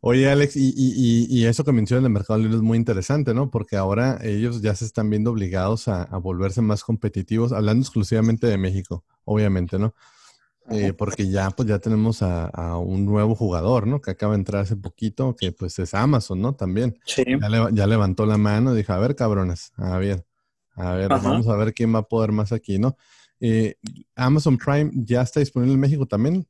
Oye, 0.00 0.30
Alex, 0.30 0.56
y, 0.56 0.72
y, 0.76 1.26
y, 1.28 1.46
eso 1.46 1.64
que 1.64 1.72
mencionas 1.72 2.02
de 2.02 2.10
Mercado 2.10 2.38
Libre 2.38 2.56
es 2.56 2.62
muy 2.62 2.76
interesante, 2.76 3.32
¿no? 3.32 3.50
Porque 3.50 3.76
ahora 3.76 4.18
ellos 4.22 4.60
ya 4.60 4.74
se 4.74 4.84
están 4.84 5.08
viendo 5.08 5.30
obligados 5.30 5.88
a, 5.88 6.04
volverse 6.18 6.60
más 6.60 6.84
competitivos, 6.84 7.52
hablando 7.52 7.82
exclusivamente 7.82 8.46
de 8.46 8.58
México, 8.58 9.04
obviamente, 9.24 9.78
¿no? 9.78 9.94
Eh, 10.68 10.92
porque 10.92 11.30
ya, 11.30 11.50
pues 11.50 11.68
ya 11.68 11.78
tenemos 11.78 12.22
a, 12.22 12.76
un 12.76 13.06
nuevo 13.06 13.34
jugador, 13.34 13.86
¿no? 13.86 14.00
Que 14.00 14.10
acaba 14.10 14.34
de 14.34 14.40
entrar 14.40 14.62
hace 14.62 14.76
poquito, 14.76 15.34
que 15.36 15.52
pues 15.52 15.78
es 15.78 15.94
Amazon, 15.94 16.40
¿no? 16.42 16.54
También. 16.54 16.98
Sí. 17.06 17.24
Ya, 17.72 17.86
levantó 17.86 18.26
la 18.26 18.36
mano 18.36 18.74
y 18.74 18.76
dijo, 18.76 18.92
a 18.92 18.98
ver, 18.98 19.14
cabrones, 19.14 19.72
a 19.76 19.96
ver, 19.98 20.26
a 20.74 20.92
ver, 20.92 21.08
vamos 21.08 21.48
a 21.48 21.56
ver 21.56 21.72
quién 21.72 21.94
va 21.94 22.00
a 22.00 22.08
poder 22.08 22.32
más 22.32 22.52
aquí, 22.52 22.78
¿no? 22.78 22.96
Eh, 23.40 23.76
Amazon 24.14 24.58
Prime 24.58 24.90
ya 24.94 25.22
está 25.22 25.40
disponible 25.40 25.74
en 25.74 25.80
México 25.80 26.06
también. 26.06 26.46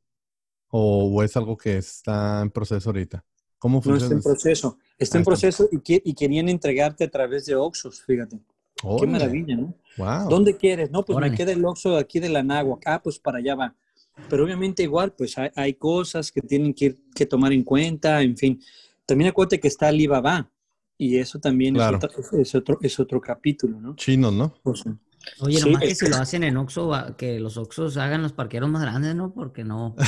¿O, 0.69 1.23
es 1.23 1.35
algo 1.37 1.57
que 1.57 1.77
está 1.77 2.41
en 2.41 2.49
proceso 2.49 2.89
ahorita? 2.89 3.23
¿Cómo 3.57 3.81
funciona? 3.81 4.13
No 4.13 4.17
está 4.17 4.29
en 4.29 4.33
proceso. 4.33 4.77
Está 4.97 5.17
en 5.17 5.23
proceso 5.23 5.69
y, 5.71 6.13
querían 6.13 6.49
entregarte 6.49 7.05
a 7.05 7.09
través 7.09 7.45
de 7.45 7.55
Oxos, 7.55 8.01
fíjate. 8.01 8.39
Qué 8.99 9.07
maravilla, 9.07 9.55
¿no? 9.55 9.73
Wow. 9.97 10.29
¿Dónde 10.29 10.55
quieres? 10.55 10.91
No, 10.91 11.03
pues 11.03 11.17
me 11.17 11.33
queda 11.33 11.51
el 11.51 11.65
Oxo 11.65 11.97
aquí 11.97 12.19
de 12.19 12.29
la 12.29 12.43
Nagua. 12.43 12.79
Ah, 12.85 13.01
pues 13.01 13.17
para 13.17 13.39
allá 13.39 13.55
va. 13.55 13.75
Pero 14.29 14.43
obviamente 14.43 14.83
igual, 14.83 15.13
pues 15.13 15.35
hay, 15.37 15.73
cosas 15.75 16.31
que 16.31 16.41
tienen 16.41 16.73
que, 16.73 16.97
que, 17.13 17.25
tomar 17.25 17.53
en 17.53 17.63
cuenta, 17.63 18.21
en 18.21 18.35
fin. 18.35 18.61
También 19.05 19.29
acuérdate 19.29 19.59
que 19.59 19.67
está 19.67 19.87
Alibaba 19.87 20.51
y 20.97 21.17
eso 21.17 21.39
también 21.39 21.75
es, 21.75 22.55
otro, 22.55 22.79
es, 22.81 22.99
otro, 22.99 23.21
capítulo, 23.21 23.79
¿no? 23.79 23.95
Chino, 23.95 24.31
¿no? 24.31 24.55
Oye, 25.39 25.59
nomás 25.59 25.81
que 25.81 25.95
si 25.95 26.07
lo 26.07 26.17
hacen 26.17 26.43
en 26.43 26.57
Oxxo, 26.57 26.91
que 27.17 27.39
los 27.39 27.57
Oxxos 27.57 27.97
hagan 27.97 28.21
los 28.21 28.33
parqueros 28.33 28.69
más 28.69 28.81
grandes, 28.81 29.15
¿no? 29.15 29.33
Porque 29.33 29.63
no. 29.63 29.95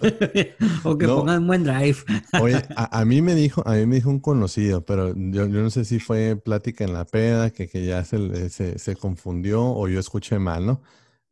o 0.84 0.98
que 0.98 1.06
pongan 1.06 1.46
buen 1.46 1.64
drive. 1.64 1.96
Oye, 2.40 2.62
a, 2.76 3.04
mí 3.04 3.22
me 3.22 3.34
dijo, 3.34 3.66
a 3.66 3.74
mí 3.74 3.86
me 3.86 3.96
dijo 3.96 4.10
un 4.10 4.20
conocido, 4.20 4.84
pero 4.84 5.14
yo, 5.14 5.48
no 5.48 5.70
sé 5.70 5.84
si 5.84 5.98
fue 5.98 6.36
plática 6.36 6.84
en 6.84 6.92
la 6.92 7.04
peda, 7.04 7.50
que, 7.50 7.68
que 7.68 7.84
ya 7.84 8.04
se, 8.04 8.50
se, 8.50 8.78
se, 8.78 8.96
confundió 8.96 9.64
o 9.64 9.88
yo 9.88 10.00
escuché 10.00 10.38
mal, 10.38 10.66
¿no? 10.66 10.82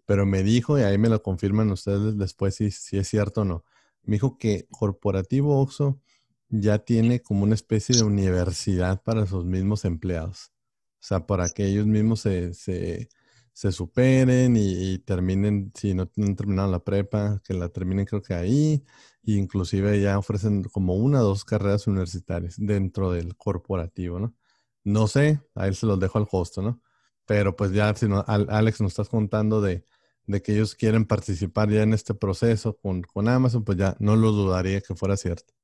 Pero 0.07 0.26
me 0.26 0.42
dijo, 0.42 0.78
y 0.78 0.82
ahí 0.82 0.99
me 0.99 1.09
lo 1.09 1.22
confirman 1.22 1.70
ustedes 1.70 2.18
después 2.18 2.57
si, 2.57 2.70
si 2.70 2.99
es 2.99 3.09
cierto 3.09 3.42
o 3.42 3.45
no. 3.45 3.64
Me 4.03 4.16
dijo 4.16 4.38
que 4.38 4.66
Corporativo 4.70 5.61
Oxxo 5.61 5.99
ya 6.51 6.78
tiene 6.78 7.20
como 7.20 7.45
una 7.45 7.55
especie 7.55 7.97
de 7.97 8.05
universidad 8.05 9.03
para 9.03 9.26
sus 9.26 9.45
mismos 9.45 9.84
empleados. 9.84 10.54
O 11.05 11.07
sea, 11.07 11.27
para 11.27 11.51
que 11.51 11.67
ellos 11.67 11.87
mismos 11.87 12.21
se, 12.21 12.55
se, 12.55 13.73
superen 13.73 14.57
y, 14.57 14.99
terminen, 15.01 15.71
si 15.75 15.93
no 15.93 16.11
han 16.17 16.35
terminado 16.35 16.71
la 16.71 16.83
prepa, 16.83 17.43
que 17.45 17.53
la 17.53 17.69
terminen 17.69 18.07
creo 18.07 18.23
que 18.23 18.33
ahí. 18.33 18.83
E 19.23 19.33
inclusive 19.33 20.01
ya 20.01 20.19
ofrecen 20.19 20.65
como 20.65 20.95
una 20.95 21.21
o 21.21 21.25
dos 21.25 21.45
carreras 21.45 21.87
universitarias 21.87 22.55
dentro 22.59 23.13
del 23.13 23.37
corporativo, 23.37 24.19
¿no? 24.19 24.35
No 24.85 25.07
sé, 25.07 25.41
a 25.55 25.69
él 25.69 25.75
se 25.77 25.87
los 25.87 26.01
dejo 26.01 26.19
al 26.19 26.29
costo, 26.29 26.63
¿no? 26.63 26.81
Pero 27.27 27.55
pues 27.55 27.73
ya, 27.73 27.95
si 27.95 28.09
no, 28.09 28.25
Alex, 28.27 28.81
nos 28.81 28.93
estás 28.93 29.11
contando 29.11 29.61
de, 29.61 29.85
de 30.27 30.43
que 30.43 30.53
ellos 30.55 30.75
quieren 30.75 31.05
participar 31.07 31.71
ya 31.71 31.83
en 31.83 31.93
este 31.93 32.15
proceso 32.15 32.79
con, 32.79 33.03
con 33.03 33.29
Amazon, 33.29 33.65
pues 33.65 33.77
ya 33.79 33.97
no 34.01 34.17
lo 34.17 34.33
dudaría 34.33 34.81
que 34.81 34.95
fuera 34.95 35.17
cierto. 35.19 35.55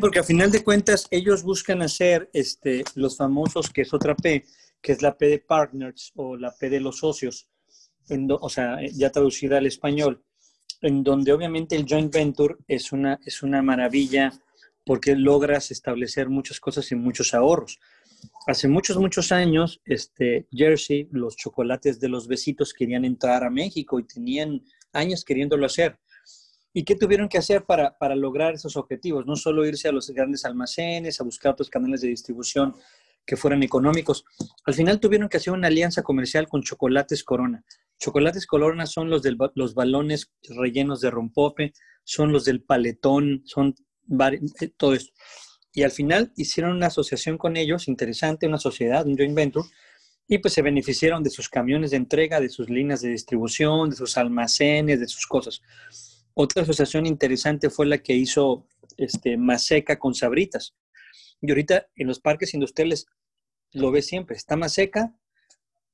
Porque 0.00 0.18
a 0.18 0.24
final 0.24 0.50
de 0.50 0.64
cuentas 0.64 1.06
ellos 1.10 1.42
buscan 1.42 1.82
hacer 1.82 2.30
este, 2.32 2.84
los 2.94 3.16
famosos, 3.16 3.70
que 3.70 3.82
es 3.82 3.92
otra 3.92 4.14
P, 4.14 4.44
que 4.80 4.92
es 4.92 5.02
la 5.02 5.16
P 5.16 5.26
de 5.26 5.38
partners 5.38 6.12
o 6.16 6.36
la 6.36 6.52
P 6.52 6.70
de 6.70 6.80
los 6.80 6.98
socios, 6.98 7.48
o 8.08 8.48
sea, 8.48 8.78
ya 8.92 9.10
traducida 9.10 9.58
al 9.58 9.66
español, 9.66 10.22
en 10.80 11.04
donde 11.04 11.32
obviamente 11.32 11.76
el 11.76 11.86
joint 11.88 12.12
venture 12.12 12.56
es 12.66 12.92
una, 12.92 13.20
es 13.24 13.42
una 13.42 13.62
maravilla 13.62 14.32
porque 14.84 15.14
logras 15.14 15.70
establecer 15.70 16.28
muchas 16.28 16.58
cosas 16.58 16.90
y 16.90 16.96
muchos 16.96 17.34
ahorros. 17.34 17.78
Hace 18.46 18.68
muchos, 18.68 18.96
muchos 18.96 19.30
años, 19.30 19.80
este, 19.84 20.46
Jersey, 20.50 21.08
los 21.12 21.36
chocolates 21.36 22.00
de 22.00 22.08
los 22.08 22.26
besitos 22.26 22.72
querían 22.72 23.04
entrar 23.04 23.44
a 23.44 23.50
México 23.50 24.00
y 24.00 24.04
tenían 24.04 24.62
años 24.92 25.24
queriéndolo 25.24 25.66
hacer. 25.66 25.98
¿Y 26.72 26.84
qué 26.84 26.96
tuvieron 26.96 27.28
que 27.28 27.38
hacer 27.38 27.64
para, 27.64 27.98
para, 27.98 28.16
lograr 28.16 28.54
esos 28.54 28.76
objetivos? 28.76 29.26
No 29.26 29.36
solo 29.36 29.66
irse 29.66 29.88
a 29.88 29.92
los 29.92 30.10
grandes 30.10 30.44
almacenes, 30.44 31.20
a 31.20 31.24
buscar 31.24 31.52
otros 31.52 31.68
canales 31.68 32.00
de 32.00 32.08
distribución 32.08 32.74
que 33.26 33.36
fueran 33.36 33.62
económicos. 33.62 34.24
Al 34.64 34.74
final 34.74 35.00
tuvieron 35.00 35.28
que 35.28 35.36
hacer 35.36 35.52
una 35.52 35.68
alianza 35.68 36.02
comercial 36.02 36.48
con 36.48 36.62
Chocolates 36.62 37.24
Corona. 37.24 37.64
Chocolates 37.98 38.46
Corona 38.46 38.86
son 38.86 39.10
los 39.10 39.22
de 39.22 39.36
los 39.54 39.74
balones 39.74 40.32
rellenos 40.48 41.00
de 41.00 41.10
rompope, 41.10 41.72
son 42.04 42.32
los 42.32 42.44
del 42.44 42.62
paletón, 42.62 43.42
son 43.44 43.74
eh, 44.60 44.68
todo 44.76 44.94
esto. 44.94 45.12
Y 45.72 45.84
al 45.84 45.90
final 45.90 46.32
hicieron 46.36 46.76
una 46.76 46.88
asociación 46.88 47.38
con 47.38 47.56
ellos, 47.56 47.88
interesante, 47.88 48.46
una 48.46 48.58
sociedad, 48.58 49.06
un 49.06 49.16
joint 49.16 49.34
venture, 49.34 49.68
y 50.26 50.38
pues 50.38 50.54
se 50.54 50.62
beneficiaron 50.62 51.22
de 51.22 51.30
sus 51.30 51.48
camiones 51.48 51.92
de 51.92 51.96
entrega, 51.98 52.40
de 52.40 52.48
sus 52.48 52.68
líneas 52.68 53.02
de 53.02 53.10
distribución, 53.10 53.90
de 53.90 53.96
sus 53.96 54.16
almacenes, 54.16 55.00
de 55.00 55.06
sus 55.06 55.26
cosas. 55.26 55.62
Otra 56.34 56.62
asociación 56.62 57.06
interesante 57.06 57.70
fue 57.70 57.86
la 57.86 57.98
que 57.98 58.14
hizo 58.14 58.66
este, 58.96 59.36
Maseca 59.36 59.98
con 59.98 60.14
Sabritas. 60.14 60.74
Y 61.40 61.50
ahorita 61.50 61.88
en 61.96 62.06
los 62.06 62.20
parques 62.20 62.54
industriales 62.54 63.06
lo 63.72 63.90
ves 63.90 64.06
siempre, 64.06 64.36
está 64.36 64.56
Maseca 64.56 65.14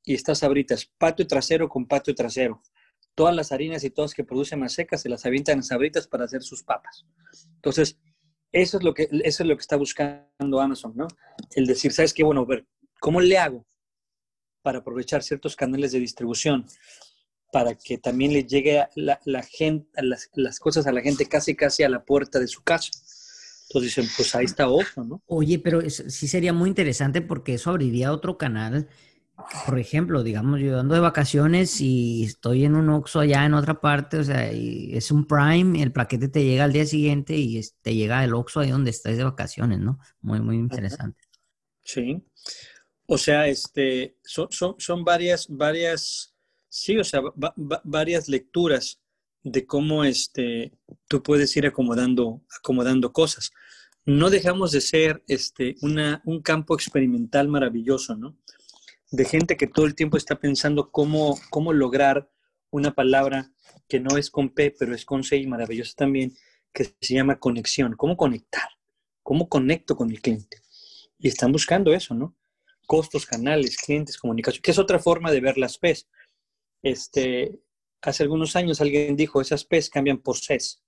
y 0.04 0.14
está 0.14 0.34
Sabritas, 0.34 0.90
patio 0.98 1.26
trasero 1.26 1.68
con 1.68 1.86
patio 1.86 2.14
trasero. 2.14 2.62
Todas 3.14 3.34
las 3.34 3.50
harinas 3.50 3.82
y 3.84 3.90
todas 3.90 4.14
que 4.14 4.24
produce 4.24 4.56
Maseca 4.56 4.96
se 4.96 5.08
las 5.08 5.26
avientan 5.26 5.60
a 5.60 5.62
Sabritas 5.62 6.06
para 6.06 6.24
hacer 6.24 6.42
sus 6.42 6.62
papas. 6.62 7.04
Entonces, 7.56 7.98
eso 8.52 8.78
es 8.78 8.84
lo 8.84 8.94
que, 8.94 9.08
eso 9.10 9.42
es 9.42 9.48
lo 9.48 9.56
que 9.56 9.60
está 9.60 9.76
buscando 9.76 10.60
Amazon, 10.60 10.92
¿no? 10.94 11.08
El 11.54 11.66
decir, 11.66 11.92
¿sabes 11.92 12.14
qué? 12.14 12.24
Bueno, 12.24 12.46
ver, 12.46 12.66
¿cómo 13.00 13.20
le 13.20 13.38
hago 13.38 13.66
para 14.62 14.78
aprovechar 14.78 15.22
ciertos 15.22 15.56
canales 15.56 15.92
de 15.92 16.00
distribución? 16.00 16.66
Para 17.50 17.74
que 17.74 17.98
también 17.98 18.32
le 18.32 18.44
llegue 18.44 18.84
la, 18.94 19.20
la 19.24 19.42
gente, 19.42 19.88
las, 20.02 20.30
las, 20.34 20.58
cosas 20.58 20.86
a 20.86 20.92
la 20.92 21.00
gente 21.00 21.26
casi 21.26 21.54
casi 21.54 21.82
a 21.82 21.88
la 21.88 22.04
puerta 22.04 22.38
de 22.38 22.46
su 22.46 22.62
casa. 22.62 22.90
Entonces 23.68 23.96
dicen, 23.96 24.10
pues 24.16 24.34
ahí 24.34 24.44
está 24.46 24.68
otro, 24.68 25.04
¿no? 25.04 25.22
Oye, 25.26 25.58
pero 25.58 25.80
sí 25.88 26.28
sería 26.28 26.52
muy 26.52 26.70
interesante 26.70 27.20
porque 27.20 27.54
eso 27.54 27.70
abriría 27.70 28.12
otro 28.12 28.38
canal. 28.38 28.88
Por 29.66 29.78
ejemplo, 29.78 30.22
digamos, 30.22 30.60
yo 30.60 30.80
ando 30.80 30.94
de 30.94 31.00
vacaciones 31.00 31.80
y 31.80 32.24
estoy 32.24 32.64
en 32.64 32.74
un 32.74 32.88
Oxxo 32.90 33.20
allá 33.20 33.44
en 33.44 33.54
otra 33.54 33.80
parte, 33.80 34.18
o 34.18 34.24
sea, 34.24 34.52
y 34.52 34.96
es 34.96 35.10
un 35.12 35.26
Prime, 35.26 35.80
el 35.80 35.92
paquete 35.92 36.28
te 36.28 36.44
llega 36.44 36.64
al 36.64 36.72
día 36.72 36.86
siguiente 36.86 37.36
y 37.36 37.60
te 37.82 37.94
llega 37.94 38.24
el 38.24 38.34
Oxxo 38.34 38.60
ahí 38.60 38.70
donde 38.70 38.90
estás 38.90 39.16
de 39.16 39.24
vacaciones, 39.24 39.78
¿no? 39.78 40.00
Muy, 40.22 40.40
muy 40.40 40.56
interesante. 40.56 41.20
Sí. 41.82 42.20
O 43.06 43.16
sea, 43.16 43.46
este, 43.46 44.16
son, 44.24 44.48
son, 44.50 44.74
son 44.78 45.04
varias, 45.04 45.46
varias 45.48 46.34
Sí, 46.68 46.98
o 46.98 47.04
sea, 47.04 47.22
varias 47.84 48.28
lecturas 48.28 49.00
de 49.42 49.66
cómo 49.66 50.04
este, 50.04 50.72
tú 51.08 51.22
puedes 51.22 51.56
ir 51.56 51.66
acomodando, 51.66 52.42
acomodando 52.58 53.12
cosas. 53.12 53.52
No 54.04 54.30
dejamos 54.30 54.72
de 54.72 54.80
ser 54.80 55.22
este, 55.28 55.76
una, 55.80 56.22
un 56.24 56.42
campo 56.42 56.74
experimental 56.74 57.48
maravilloso, 57.48 58.16
¿no? 58.16 58.36
De 59.10 59.24
gente 59.24 59.56
que 59.56 59.66
todo 59.66 59.86
el 59.86 59.94
tiempo 59.94 60.16
está 60.16 60.38
pensando 60.38 60.90
cómo, 60.90 61.38
cómo 61.50 61.72
lograr 61.72 62.30
una 62.70 62.94
palabra 62.94 63.50
que 63.88 64.00
no 64.00 64.18
es 64.18 64.30
con 64.30 64.50
P, 64.50 64.74
pero 64.78 64.94
es 64.94 65.06
con 65.06 65.24
C 65.24 65.38
y 65.38 65.46
maravillosa 65.46 65.94
también, 65.96 66.36
que 66.72 66.84
se 66.84 67.14
llama 67.14 67.38
conexión. 67.38 67.94
¿Cómo 67.96 68.16
conectar? 68.18 68.68
¿Cómo 69.22 69.48
conecto 69.48 69.96
con 69.96 70.10
el 70.10 70.20
cliente? 70.20 70.60
Y 71.18 71.28
están 71.28 71.52
buscando 71.52 71.94
eso, 71.94 72.14
¿no? 72.14 72.36
Costos, 72.86 73.24
canales, 73.24 73.78
clientes, 73.78 74.18
comunicación, 74.18 74.62
que 74.62 74.70
es 74.70 74.78
otra 74.78 74.98
forma 74.98 75.30
de 75.30 75.40
ver 75.40 75.56
las 75.56 75.78
P's 75.78 76.06
este, 76.82 77.60
hace 78.02 78.22
algunos 78.22 78.56
años 78.56 78.80
alguien 78.80 79.16
dijo, 79.16 79.40
esas 79.40 79.64
P's 79.64 79.90
cambian 79.90 80.18
por 80.18 80.36
CES 80.38 80.82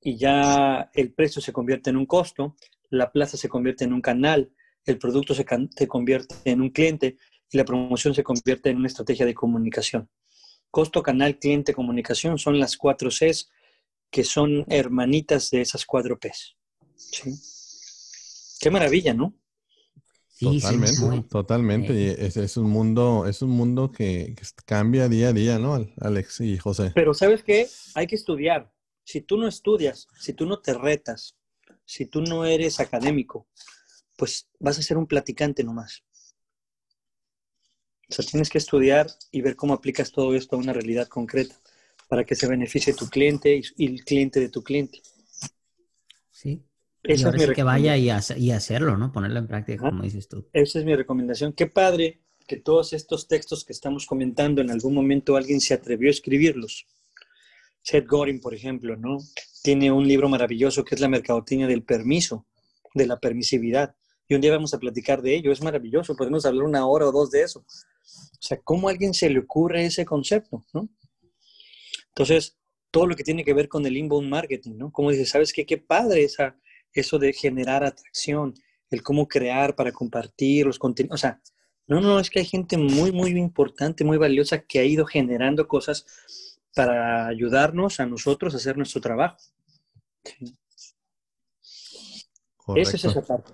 y 0.00 0.16
ya 0.16 0.90
el 0.94 1.12
precio 1.12 1.40
se 1.40 1.52
convierte 1.52 1.90
en 1.90 1.96
un 1.96 2.06
costo, 2.06 2.56
la 2.90 3.12
plaza 3.12 3.36
se 3.36 3.48
convierte 3.48 3.84
en 3.84 3.92
un 3.92 4.02
canal, 4.02 4.52
el 4.84 4.98
producto 4.98 5.34
se, 5.34 5.46
se 5.76 5.88
convierte 5.88 6.34
en 6.44 6.60
un 6.60 6.70
cliente 6.70 7.16
y 7.50 7.56
la 7.56 7.64
promoción 7.64 8.14
se 8.14 8.24
convierte 8.24 8.70
en 8.70 8.78
una 8.78 8.88
estrategia 8.88 9.24
de 9.26 9.34
comunicación. 9.34 10.10
Costo, 10.70 11.02
canal, 11.02 11.38
cliente, 11.38 11.74
comunicación 11.74 12.38
son 12.38 12.58
las 12.58 12.76
cuatro 12.76 13.10
Cs 13.10 13.50
que 14.10 14.24
son 14.24 14.64
hermanitas 14.68 15.50
de 15.50 15.60
esas 15.60 15.86
cuatro 15.86 16.18
Ps. 16.18 16.56
¿Sí? 16.96 17.32
Qué 18.60 18.70
maravilla, 18.70 19.14
¿no? 19.14 19.34
Totalmente, 20.42 21.28
totalmente. 21.28 21.92
Y 21.94 22.08
es, 22.08 22.56
un 22.56 22.70
mundo, 22.70 23.26
es 23.26 23.42
un 23.42 23.50
mundo 23.50 23.90
que, 23.90 24.34
cambia 24.64 25.08
día 25.08 25.28
a 25.28 25.32
día, 25.32 25.58
¿no, 25.58 25.86
Alex 26.00 26.40
y 26.40 26.58
José? 26.58 26.92
Pero 26.94 27.14
¿sabes 27.14 27.42
qué? 27.42 27.68
Hay 27.94 28.06
que 28.06 28.16
estudiar. 28.16 28.72
Si 29.04 29.20
tú 29.20 29.36
no 29.36 29.48
estudias, 29.48 30.08
si 30.18 30.32
tú 30.32 30.46
no 30.46 30.60
te 30.60 30.74
retas, 30.74 31.36
si 31.84 32.06
tú 32.06 32.22
no 32.22 32.44
eres 32.44 32.80
académico, 32.80 33.48
pues 34.16 34.48
vas 34.58 34.78
a 34.78 34.82
ser 34.82 34.96
un 34.96 35.06
platicante 35.06 35.64
nomás. 35.64 36.04
O 38.08 38.14
sea, 38.14 38.24
tienes 38.24 38.50
que 38.50 38.58
estudiar 38.58 39.08
y 39.30 39.40
ver 39.40 39.56
cómo 39.56 39.72
aplicas 39.74 40.12
todo 40.12 40.34
esto 40.34 40.56
a 40.56 40.58
una 40.58 40.72
realidad 40.72 41.08
concreta 41.08 41.56
para 42.08 42.24
que 42.24 42.34
se 42.34 42.46
beneficie 42.46 42.92
tu 42.92 43.08
cliente 43.08 43.62
y, 43.76 43.86
el 43.86 44.04
cliente 44.04 44.38
de 44.38 44.50
tu 44.50 44.62
cliente. 44.62 45.00
Sí. 46.30 46.62
Esa 47.02 47.30
es 47.30 47.48
mi 47.48 47.54
que 47.54 47.62
vaya 47.62 47.96
y, 47.96 48.10
hacerlo, 48.10 48.96
¿no? 48.96 49.10
Ponerlo 49.10 49.40
en 49.40 49.48
práctica, 49.48 49.88
como 49.90 50.02
dices 50.02 50.28
tú. 50.28 50.46
Esa 50.52 50.78
es 50.78 50.84
mi 50.84 50.94
recomendación. 50.94 51.52
Qué 51.52 51.66
padre 51.66 52.20
que 52.46 52.56
todos 52.56 52.92
estos 52.92 53.28
textos 53.28 53.64
que 53.64 53.72
estamos 53.72 54.06
comentando, 54.06 54.60
en 54.60 54.70
algún 54.70 54.94
momento 54.94 55.36
alguien 55.36 55.60
se 55.60 55.74
atrevió 55.74 56.08
a 56.08 56.12
escribirlos. 56.12 56.86
Seth 57.82 58.06
Godin, 58.06 58.40
por 58.40 58.54
ejemplo, 58.54 58.96
¿no? 58.96 59.18
Tiene 59.62 59.90
un 59.90 60.06
libro 60.06 60.28
maravilloso 60.28 60.84
que 60.84 60.94
es 60.94 61.00
La 61.00 61.08
mercadotecnia 61.08 61.66
del 61.66 61.82
permiso, 61.82 62.46
de 62.94 63.06
la 63.06 63.18
permisividad. 63.18 63.96
Y 64.28 64.34
un 64.34 64.40
día 64.40 64.52
vamos 64.52 64.72
a 64.72 64.78
platicar 64.78 65.22
de 65.22 65.34
ello. 65.34 65.50
Es 65.50 65.62
maravilloso. 65.62 66.14
Podemos 66.14 66.46
hablar 66.46 66.64
una 66.64 66.86
hora 66.86 67.06
o 67.06 67.12
dos 67.12 67.30
de 67.30 67.42
eso. 67.42 67.60
O 67.60 68.44
sea, 68.44 68.60
¿cómo 68.62 68.88
a 68.88 68.92
alguien 68.92 69.12
se 69.12 69.28
le 69.28 69.40
ocurre 69.40 69.84
ese 69.84 70.04
concepto, 70.04 70.64
no? 70.72 70.88
Entonces, 72.08 72.56
todo 72.90 73.06
lo 73.06 73.16
que 73.16 73.24
tiene 73.24 73.44
que 73.44 73.54
ver 73.54 73.68
con 73.68 73.84
el 73.86 73.96
inbound 73.96 74.28
marketing, 74.28 74.76
¿no? 74.76 74.92
Como 74.92 75.10
dices, 75.10 75.30
¿sabes 75.30 75.52
qué? 75.52 75.64
Qué 75.64 75.78
padre 75.78 76.24
esa, 76.24 76.56
eso 77.00 77.18
de 77.18 77.32
generar 77.32 77.84
atracción, 77.84 78.54
el 78.90 79.02
cómo 79.02 79.26
crear 79.28 79.74
para 79.74 79.92
compartir 79.92 80.66
los 80.66 80.78
contenidos. 80.78 81.14
O 81.14 81.18
sea, 81.18 81.40
no, 81.86 82.00
no, 82.00 82.20
es 82.20 82.30
que 82.30 82.40
hay 82.40 82.44
gente 82.44 82.76
muy, 82.76 83.12
muy 83.12 83.30
importante, 83.30 84.04
muy 84.04 84.18
valiosa 84.18 84.60
que 84.60 84.78
ha 84.78 84.84
ido 84.84 85.04
generando 85.04 85.66
cosas 85.66 86.06
para 86.74 87.26
ayudarnos 87.26 88.00
a 88.00 88.06
nosotros 88.06 88.54
a 88.54 88.56
hacer 88.56 88.76
nuestro 88.76 89.00
trabajo. 89.00 89.36
Sí. 90.24 90.56
Esa 92.76 92.96
es 92.96 93.04
esa 93.04 93.20
parte. 93.22 93.52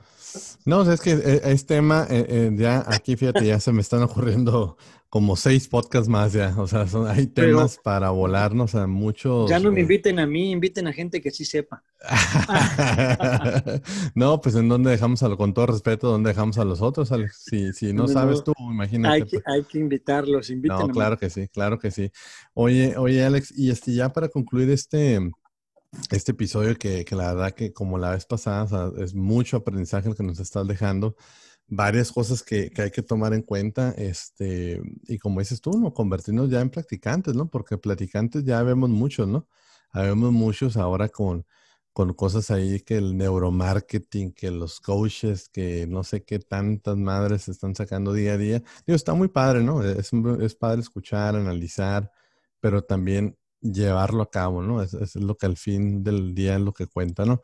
No, 0.64 0.90
es 0.90 1.00
que 1.00 1.12
eh, 1.12 1.40
es 1.44 1.66
tema, 1.66 2.06
eh, 2.10 2.26
eh, 2.28 2.50
ya 2.54 2.84
aquí 2.86 3.16
fíjate, 3.16 3.46
ya 3.46 3.58
se 3.58 3.72
me 3.72 3.80
están 3.80 4.02
ocurriendo 4.02 4.76
como 5.08 5.36
seis 5.36 5.68
podcasts 5.68 6.08
más 6.08 6.34
ya, 6.34 6.54
o 6.58 6.66
sea, 6.66 6.86
son, 6.86 7.08
hay 7.08 7.26
temas 7.26 7.78
para 7.82 8.10
volarnos 8.10 8.74
a 8.74 8.86
muchos. 8.86 9.48
Ya 9.48 9.58
no 9.58 9.72
me 9.72 9.80
inviten 9.80 10.18
a 10.18 10.26
mí, 10.26 10.50
inviten 10.50 10.86
a 10.86 10.92
gente 10.92 11.22
que 11.22 11.30
sí 11.30 11.46
sepa. 11.46 11.82
no, 14.14 14.40
pues 14.40 14.54
en 14.54 14.68
dónde 14.68 14.90
dejamos 14.90 15.22
a 15.22 15.28
lo, 15.28 15.38
con 15.38 15.54
todo 15.54 15.66
respeto, 15.66 16.10
dónde 16.10 16.28
dejamos 16.28 16.58
a 16.58 16.64
los 16.64 16.82
otros, 16.82 17.10
Alex. 17.10 17.44
Si, 17.48 17.72
si 17.72 17.92
no, 17.94 18.06
sabes 18.06 18.44
tú, 18.44 18.52
imagínate. 18.58 19.14
Hay 19.14 19.22
que, 19.22 19.40
pues. 19.40 19.44
hay 19.46 19.64
que 19.64 19.78
invitarlos, 19.78 20.50
No, 20.50 20.88
claro 20.88 21.16
que 21.16 21.30
sí, 21.30 21.48
claro 21.48 21.78
que 21.78 21.90
sí. 21.90 22.10
Oye, 22.52 22.96
oye, 22.98 23.24
Alex, 23.24 23.52
y 23.56 23.70
este 23.70 23.94
ya 23.94 24.10
para 24.10 24.28
concluir 24.28 24.68
este 24.70 25.20
este 26.10 26.32
episodio 26.32 26.76
que, 26.76 27.04
la 27.10 27.34
verdad 27.34 27.52
que 27.52 27.72
como 27.72 27.98
la 27.98 28.10
vez 28.10 28.26
pasada, 28.26 28.92
es 28.98 29.14
mucho 29.14 29.56
aprendizaje 29.58 30.08
el 30.08 30.14
que 30.14 30.22
nos 30.22 30.38
estás 30.38 30.66
dejando, 30.66 31.16
varias 31.68 32.10
cosas 32.10 32.42
que, 32.42 32.72
hay 32.76 32.90
que 32.90 33.02
tomar 33.02 33.34
en 33.34 33.42
cuenta, 33.42 33.92
este, 33.92 34.80
y 35.06 35.18
como 35.18 35.40
dices 35.40 35.60
tú, 35.60 35.78
¿no? 35.78 35.92
Convertirnos 35.92 36.50
ya 36.50 36.60
en 36.60 36.70
practicantes, 36.70 37.34
¿no? 37.34 37.48
Porque 37.48 37.76
practicantes 37.78 38.44
ya 38.44 38.62
vemos 38.62 38.90
muchos, 38.90 39.28
¿no? 39.28 39.46
Vemos 39.94 40.32
muchos 40.32 40.76
ahora 40.76 41.08
con, 41.08 41.46
con 41.92 42.14
cosas 42.14 42.50
ahí 42.50 42.80
que 42.80 42.96
el 42.96 43.16
neuromarketing, 43.16 44.32
que 44.32 44.50
los 44.50 44.80
coaches, 44.80 45.48
que 45.48 45.86
no 45.86 46.04
sé 46.04 46.24
qué 46.24 46.38
tantas 46.38 46.96
madres 46.96 47.48
están 47.48 47.74
sacando 47.74 48.12
día 48.12 48.34
a 48.34 48.38
día. 48.38 48.62
Digo, 48.86 48.96
está 48.96 49.14
muy 49.14 49.28
padre, 49.28 49.62
¿no? 49.62 49.82
Es, 49.82 50.12
es 50.12 50.54
padre 50.54 50.80
escuchar, 50.80 51.36
analizar, 51.36 52.10
pero 52.60 52.82
también 52.82 53.36
llevarlo 53.60 54.22
a 54.22 54.30
cabo, 54.30 54.62
¿no? 54.62 54.82
Es, 54.82 54.94
es, 54.94 55.16
lo 55.16 55.36
que 55.36 55.46
al 55.46 55.56
fin 55.56 56.02
del 56.04 56.34
día 56.34 56.56
es 56.56 56.60
lo 56.60 56.72
que 56.72 56.86
cuenta, 56.86 57.24
¿no? 57.24 57.42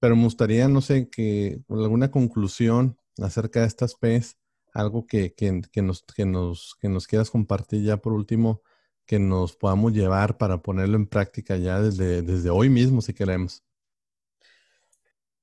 Pero 0.00 0.16
me 0.16 0.24
gustaría, 0.24 0.68
no 0.68 0.80
sé, 0.80 1.08
que 1.10 1.60
alguna 1.68 2.10
conclusión 2.10 2.97
acerca 3.20 3.60
de 3.60 3.66
estas 3.66 3.94
P's, 3.94 4.36
algo 4.72 5.06
que, 5.06 5.34
que, 5.34 5.52
nos, 5.82 6.02
que, 6.02 6.24
nos, 6.24 6.76
que 6.80 6.88
nos 6.88 7.06
quieras 7.06 7.30
compartir 7.30 7.82
ya 7.82 7.96
por 7.96 8.12
último, 8.12 8.62
que 9.06 9.18
nos 9.18 9.56
podamos 9.56 9.92
llevar 9.92 10.36
para 10.36 10.58
ponerlo 10.58 10.96
en 10.96 11.06
práctica 11.06 11.56
ya 11.56 11.80
desde, 11.80 12.22
desde 12.22 12.50
hoy 12.50 12.68
mismo, 12.68 13.00
si 13.00 13.14
queremos. 13.14 13.62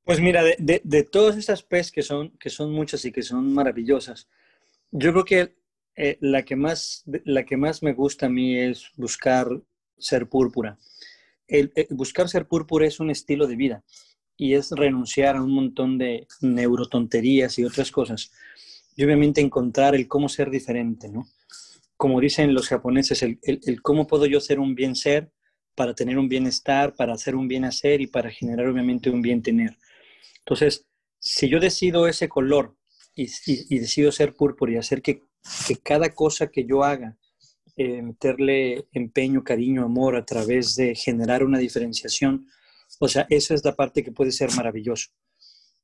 Pues 0.03 0.21
mira, 0.21 0.43
de, 0.43 0.81
de, 0.83 1.03
todas 1.03 1.35
estas 1.35 1.63
P's 1.63 1.91
que 1.91 2.03
son, 2.03 2.29
que 2.37 2.51
son 2.51 2.71
muchas 2.71 3.03
y 3.05 3.11
que 3.11 3.23
son 3.23 3.51
maravillosas, 3.53 4.29
yo 4.91 5.11
creo 5.11 5.25
que 5.25 5.55
eh, 5.95 6.17
la, 6.21 6.43
que 6.43 6.55
más, 6.55 7.03
la 7.23 7.43
que 7.43 7.57
más 7.57 7.81
me 7.81 7.93
gusta 7.93 8.27
a 8.27 8.29
mí 8.29 8.55
es 8.55 8.91
buscar 8.95 9.47
ser 9.97 10.29
púrpura. 10.29 10.77
El, 11.47 11.71
buscar 11.89 12.29
ser 12.29 12.47
púrpura 12.47 12.85
es 12.85 12.99
un 12.99 13.09
estilo 13.09 13.47
de 13.47 13.55
vida 13.55 13.83
y 14.37 14.53
es 14.53 14.71
renunciar 14.71 15.35
a 15.35 15.41
un 15.41 15.51
montón 15.51 15.97
de 15.97 16.27
neurotonterías 16.41 17.57
y 17.59 17.65
otras 17.65 17.91
cosas. 17.91 18.31
Y 18.95 19.03
obviamente 19.03 19.41
encontrar 19.41 19.95
el 19.95 20.07
cómo 20.07 20.29
ser 20.29 20.49
diferente, 20.49 21.09
¿no? 21.09 21.27
Como 21.97 22.19
dicen 22.19 22.53
los 22.53 22.67
japoneses, 22.67 23.23
el, 23.23 23.39
el, 23.43 23.81
cómo 23.81 24.07
puedo 24.07 24.25
yo 24.25 24.39
ser 24.39 24.59
un 24.59 24.75
bien 24.75 24.95
ser 24.95 25.31
para 25.75 25.93
tener 25.93 26.17
un 26.17 26.27
bienestar, 26.27 26.93
para 26.95 27.13
hacer 27.13 27.35
un 27.35 27.47
bien 27.47 27.65
hacer 27.65 28.01
y 28.01 28.07
para 28.07 28.29
generar 28.29 28.67
obviamente 28.67 29.09
un 29.09 29.21
bien 29.21 29.41
tener. 29.41 29.77
Entonces, 30.39 30.85
si 31.19 31.49
yo 31.49 31.59
decido 31.59 32.07
ese 32.07 32.29
color 32.29 32.75
y, 33.15 33.27
y, 33.45 33.79
decido 33.79 34.11
ser 34.11 34.35
púrpura 34.35 34.73
y 34.73 34.77
hacer 34.77 35.01
que, 35.01 35.21
que 35.67 35.77
cada 35.77 36.09
cosa 36.09 36.47
que 36.47 36.65
yo 36.65 36.83
haga 36.83 37.17
eh, 37.77 38.01
meterle 38.01 38.87
empeño, 38.93 39.43
cariño, 39.43 39.83
amor 39.83 40.15
a 40.15 40.25
través 40.25 40.75
de 40.75 40.95
generar 40.95 41.43
una 41.43 41.59
diferenciación. 41.59 42.47
O 42.99 43.07
sea, 43.07 43.27
esa 43.29 43.53
es 43.53 43.63
la 43.63 43.75
parte 43.75 44.03
que 44.03 44.11
puede 44.11 44.31
ser 44.31 44.51
maravilloso. 44.55 45.09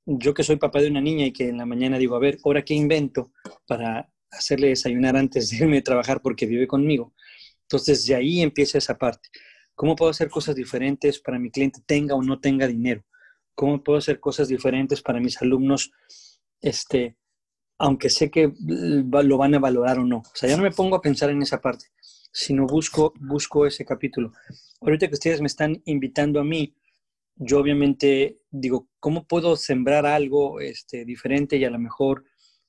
Yo 0.05 0.33
que 0.33 0.43
soy 0.43 0.55
papá 0.55 0.81
de 0.81 0.89
una 0.89 1.01
niña 1.01 1.25
y 1.25 1.31
que 1.31 1.49
en 1.49 1.57
la 1.57 1.65
mañana 1.65 1.97
digo, 1.97 2.15
a 2.15 2.19
ver, 2.19 2.37
¿ahora 2.43 2.63
qué 2.63 2.73
invento 2.73 3.31
para 3.67 4.11
hacerle 4.31 4.69
desayunar 4.69 5.15
antes 5.15 5.49
de 5.49 5.57
irme 5.57 5.79
a 5.79 5.83
trabajar 5.83 6.21
porque 6.21 6.45
vive 6.45 6.67
conmigo? 6.67 7.13
Entonces, 7.63 8.05
de 8.05 8.15
ahí 8.15 8.41
empieza 8.41 8.77
esa 8.77 8.97
parte. 8.97 9.29
¿Cómo 9.75 9.95
puedo 9.95 10.11
hacer 10.11 10.29
cosas 10.29 10.55
diferentes 10.55 11.19
para 11.19 11.39
mi 11.39 11.51
cliente 11.51 11.81
tenga 11.85 12.15
o 12.15 12.21
no 12.21 12.39
tenga 12.39 12.67
dinero? 12.67 13.03
¿Cómo 13.55 13.83
puedo 13.83 13.99
hacer 13.99 14.19
cosas 14.19 14.47
diferentes 14.47 15.01
para 15.01 15.19
mis 15.19 15.41
alumnos 15.41 15.91
este, 16.61 17.17
aunque 17.77 18.09
sé 18.09 18.29
que 18.29 18.53
lo 18.59 19.37
van 19.37 19.55
a 19.55 19.59
valorar 19.59 19.99
o 19.99 20.05
no. 20.05 20.17
O 20.17 20.35
sea, 20.35 20.49
ya 20.49 20.57
no 20.57 20.63
me 20.63 20.71
pongo 20.71 20.95
a 20.95 21.01
pensar 21.01 21.29
en 21.31 21.41
esa 21.41 21.59
parte, 21.59 21.87
sino 22.31 22.67
busco, 22.67 23.13
busco 23.19 23.65
ese 23.65 23.85
capítulo. 23.85 24.31
Ahorita 24.81 25.07
que 25.07 25.15
ustedes 25.15 25.41
me 25.41 25.47
están 25.47 25.81
invitando 25.85 26.39
a 26.39 26.43
mí, 26.43 26.75
yo 27.35 27.59
obviamente 27.59 28.39
digo, 28.49 28.87
¿cómo 28.99 29.25
puedo 29.25 29.55
sembrar 29.55 30.05
algo 30.05 30.59
este, 30.59 31.05
diferente 31.05 31.57
y 31.57 31.65
a 31.65 31.69
lo 31.69 31.79
mejor 31.79 32.25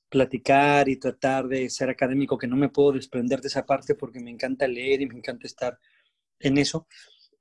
platicar 0.09 0.89
y 0.89 0.97
tratar 0.97 1.47
de 1.47 1.69
ser 1.71 1.89
académico, 1.89 2.37
que 2.37 2.47
no 2.47 2.55
me 2.55 2.69
puedo 2.69 2.91
desprender 2.91 3.41
de 3.41 3.47
esa 3.47 3.65
parte 3.65 3.95
porque 3.95 4.19
me 4.19 4.29
encanta 4.29 4.67
leer 4.67 5.01
y 5.01 5.07
me 5.07 5.17
encanta 5.17 5.47
estar 5.47 5.79
en 6.39 6.59
eso, 6.59 6.87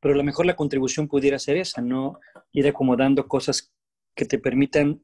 pero 0.00 0.14
a 0.14 0.16
lo 0.16 0.24
mejor 0.24 0.46
la 0.46 0.56
contribución 0.56 1.06
pudiera 1.06 1.38
ser 1.38 1.58
esa, 1.58 1.82
¿no? 1.82 2.18
Ir 2.50 2.66
acomodando 2.66 3.28
cosas 3.28 3.72
que 4.14 4.24
te 4.24 4.38
permitan 4.38 5.02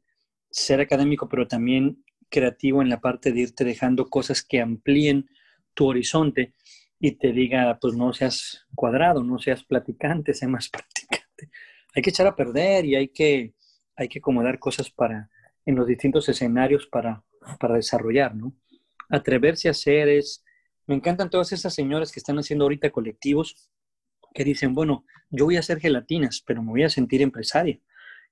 ser 0.50 0.80
académico, 0.80 1.28
pero 1.28 1.46
también 1.46 2.02
creativo 2.30 2.80
en 2.80 2.88
la 2.88 3.00
parte 3.00 3.32
de 3.32 3.40
irte 3.40 3.64
dejando 3.64 4.08
cosas 4.08 4.42
que 4.42 4.60
amplíen 4.60 5.28
tu 5.74 5.86
horizonte 5.88 6.54
y 6.98 7.12
te 7.12 7.32
diga, 7.32 7.78
pues 7.80 7.94
no 7.94 8.12
seas 8.12 8.66
cuadrado, 8.74 9.22
no 9.22 9.38
seas 9.38 9.62
platicante, 9.64 10.34
sea 10.34 10.48
más 10.48 10.68
practicante. 10.70 11.50
Hay 11.94 12.02
que 12.02 12.10
echar 12.10 12.26
a 12.26 12.36
perder 12.36 12.84
y 12.84 12.96
hay 12.96 13.08
que, 13.08 13.54
hay 13.96 14.08
que 14.08 14.18
acomodar 14.18 14.58
cosas 14.58 14.90
para, 14.90 15.30
en 15.64 15.74
los 15.74 15.86
distintos 15.86 16.28
escenarios 16.28 16.86
para, 16.86 17.24
para 17.58 17.74
desarrollar, 17.74 18.34
¿no? 18.34 18.54
Atreverse 19.08 19.68
a 19.68 19.72
hacer 19.72 20.08
es, 20.08 20.44
me 20.86 20.94
encantan 20.94 21.30
todas 21.30 21.52
esas 21.52 21.74
señoras 21.74 22.12
que 22.12 22.20
están 22.20 22.38
haciendo 22.38 22.64
ahorita 22.64 22.90
colectivos 22.90 23.70
que 24.34 24.44
dicen, 24.44 24.74
bueno, 24.74 25.04
yo 25.30 25.46
voy 25.46 25.56
a 25.56 25.60
hacer 25.60 25.80
gelatinas, 25.80 26.42
pero 26.46 26.62
me 26.62 26.70
voy 26.70 26.82
a 26.82 26.88
sentir 26.90 27.22
empresaria 27.22 27.80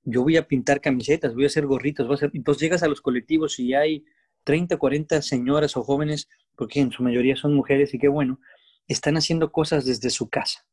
yo 0.06 0.22
voy 0.22 0.36
a 0.36 0.46
pintar 0.46 0.80
camisetas, 0.80 1.34
voy 1.34 1.44
a 1.44 1.48
hacer 1.48 1.66
gorritos, 1.66 2.06
voy 2.06 2.14
a 2.14 2.16
hacer... 2.16 2.30
Entonces 2.32 2.62
llegas 2.62 2.82
a 2.84 2.88
los 2.88 3.00
colectivos 3.00 3.58
y 3.58 3.74
hay 3.74 4.04
30, 4.44 4.76
40 4.76 5.20
señoras 5.20 5.76
o 5.76 5.82
jóvenes, 5.82 6.28
porque 6.54 6.80
en 6.80 6.92
su 6.92 7.02
mayoría 7.02 7.34
son 7.34 7.54
mujeres 7.54 7.92
y 7.92 7.98
qué 7.98 8.08
bueno, 8.08 8.40
están 8.86 9.16
haciendo 9.16 9.50
cosas 9.50 9.84
desde 9.84 10.10
su 10.10 10.30
casa 10.30 10.64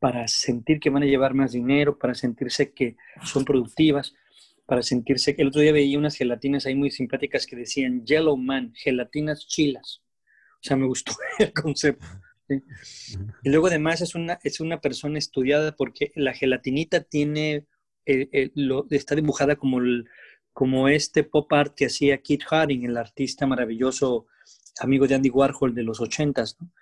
para 0.00 0.26
sentir 0.26 0.80
que 0.80 0.90
van 0.90 1.02
a 1.02 1.06
llevar 1.06 1.34
más 1.34 1.52
dinero, 1.52 1.98
para 1.98 2.14
sentirse 2.14 2.72
que 2.72 2.96
son 3.22 3.44
productivas, 3.44 4.14
para 4.66 4.82
sentirse 4.82 5.36
que 5.36 5.42
el 5.42 5.48
otro 5.48 5.60
día 5.60 5.72
veía 5.72 5.98
unas 5.98 6.16
gelatinas 6.16 6.64
ahí 6.64 6.74
muy 6.74 6.90
simpáticas 6.90 7.46
que 7.46 7.54
decían 7.54 8.04
Yellow 8.04 8.36
Man, 8.36 8.72
gelatinas 8.74 9.46
chilas. 9.46 10.02
O 10.54 10.62
sea, 10.62 10.76
me 10.76 10.86
gustó 10.86 11.12
el 11.38 11.52
concepto. 11.52 12.06
Y 12.48 13.50
luego 13.50 13.68
además 13.68 14.00
es 14.00 14.14
una, 14.14 14.40
es 14.42 14.60
una 14.60 14.80
persona 14.80 15.18
estudiada 15.18 15.76
porque 15.76 16.12
la 16.16 16.32
gelatinita 16.32 17.02
tiene, 17.02 17.66
eh, 18.06 18.28
eh, 18.32 18.50
lo, 18.54 18.86
está 18.90 19.14
dibujada 19.14 19.56
como, 19.56 19.78
el, 19.78 20.06
como 20.52 20.88
este 20.88 21.24
pop 21.24 21.52
art 21.52 21.74
que 21.76 21.86
hacía 21.86 22.18
Kit 22.18 22.42
Haring, 22.50 22.86
el 22.86 22.96
artista 22.96 23.46
maravilloso 23.46 24.26
amigo 24.80 25.06
de 25.06 25.14
Andy 25.14 25.28
Warhol 25.28 25.74
de 25.74 25.82
los 25.82 26.00
ochentas. 26.00 26.56
¿no? 26.58 26.72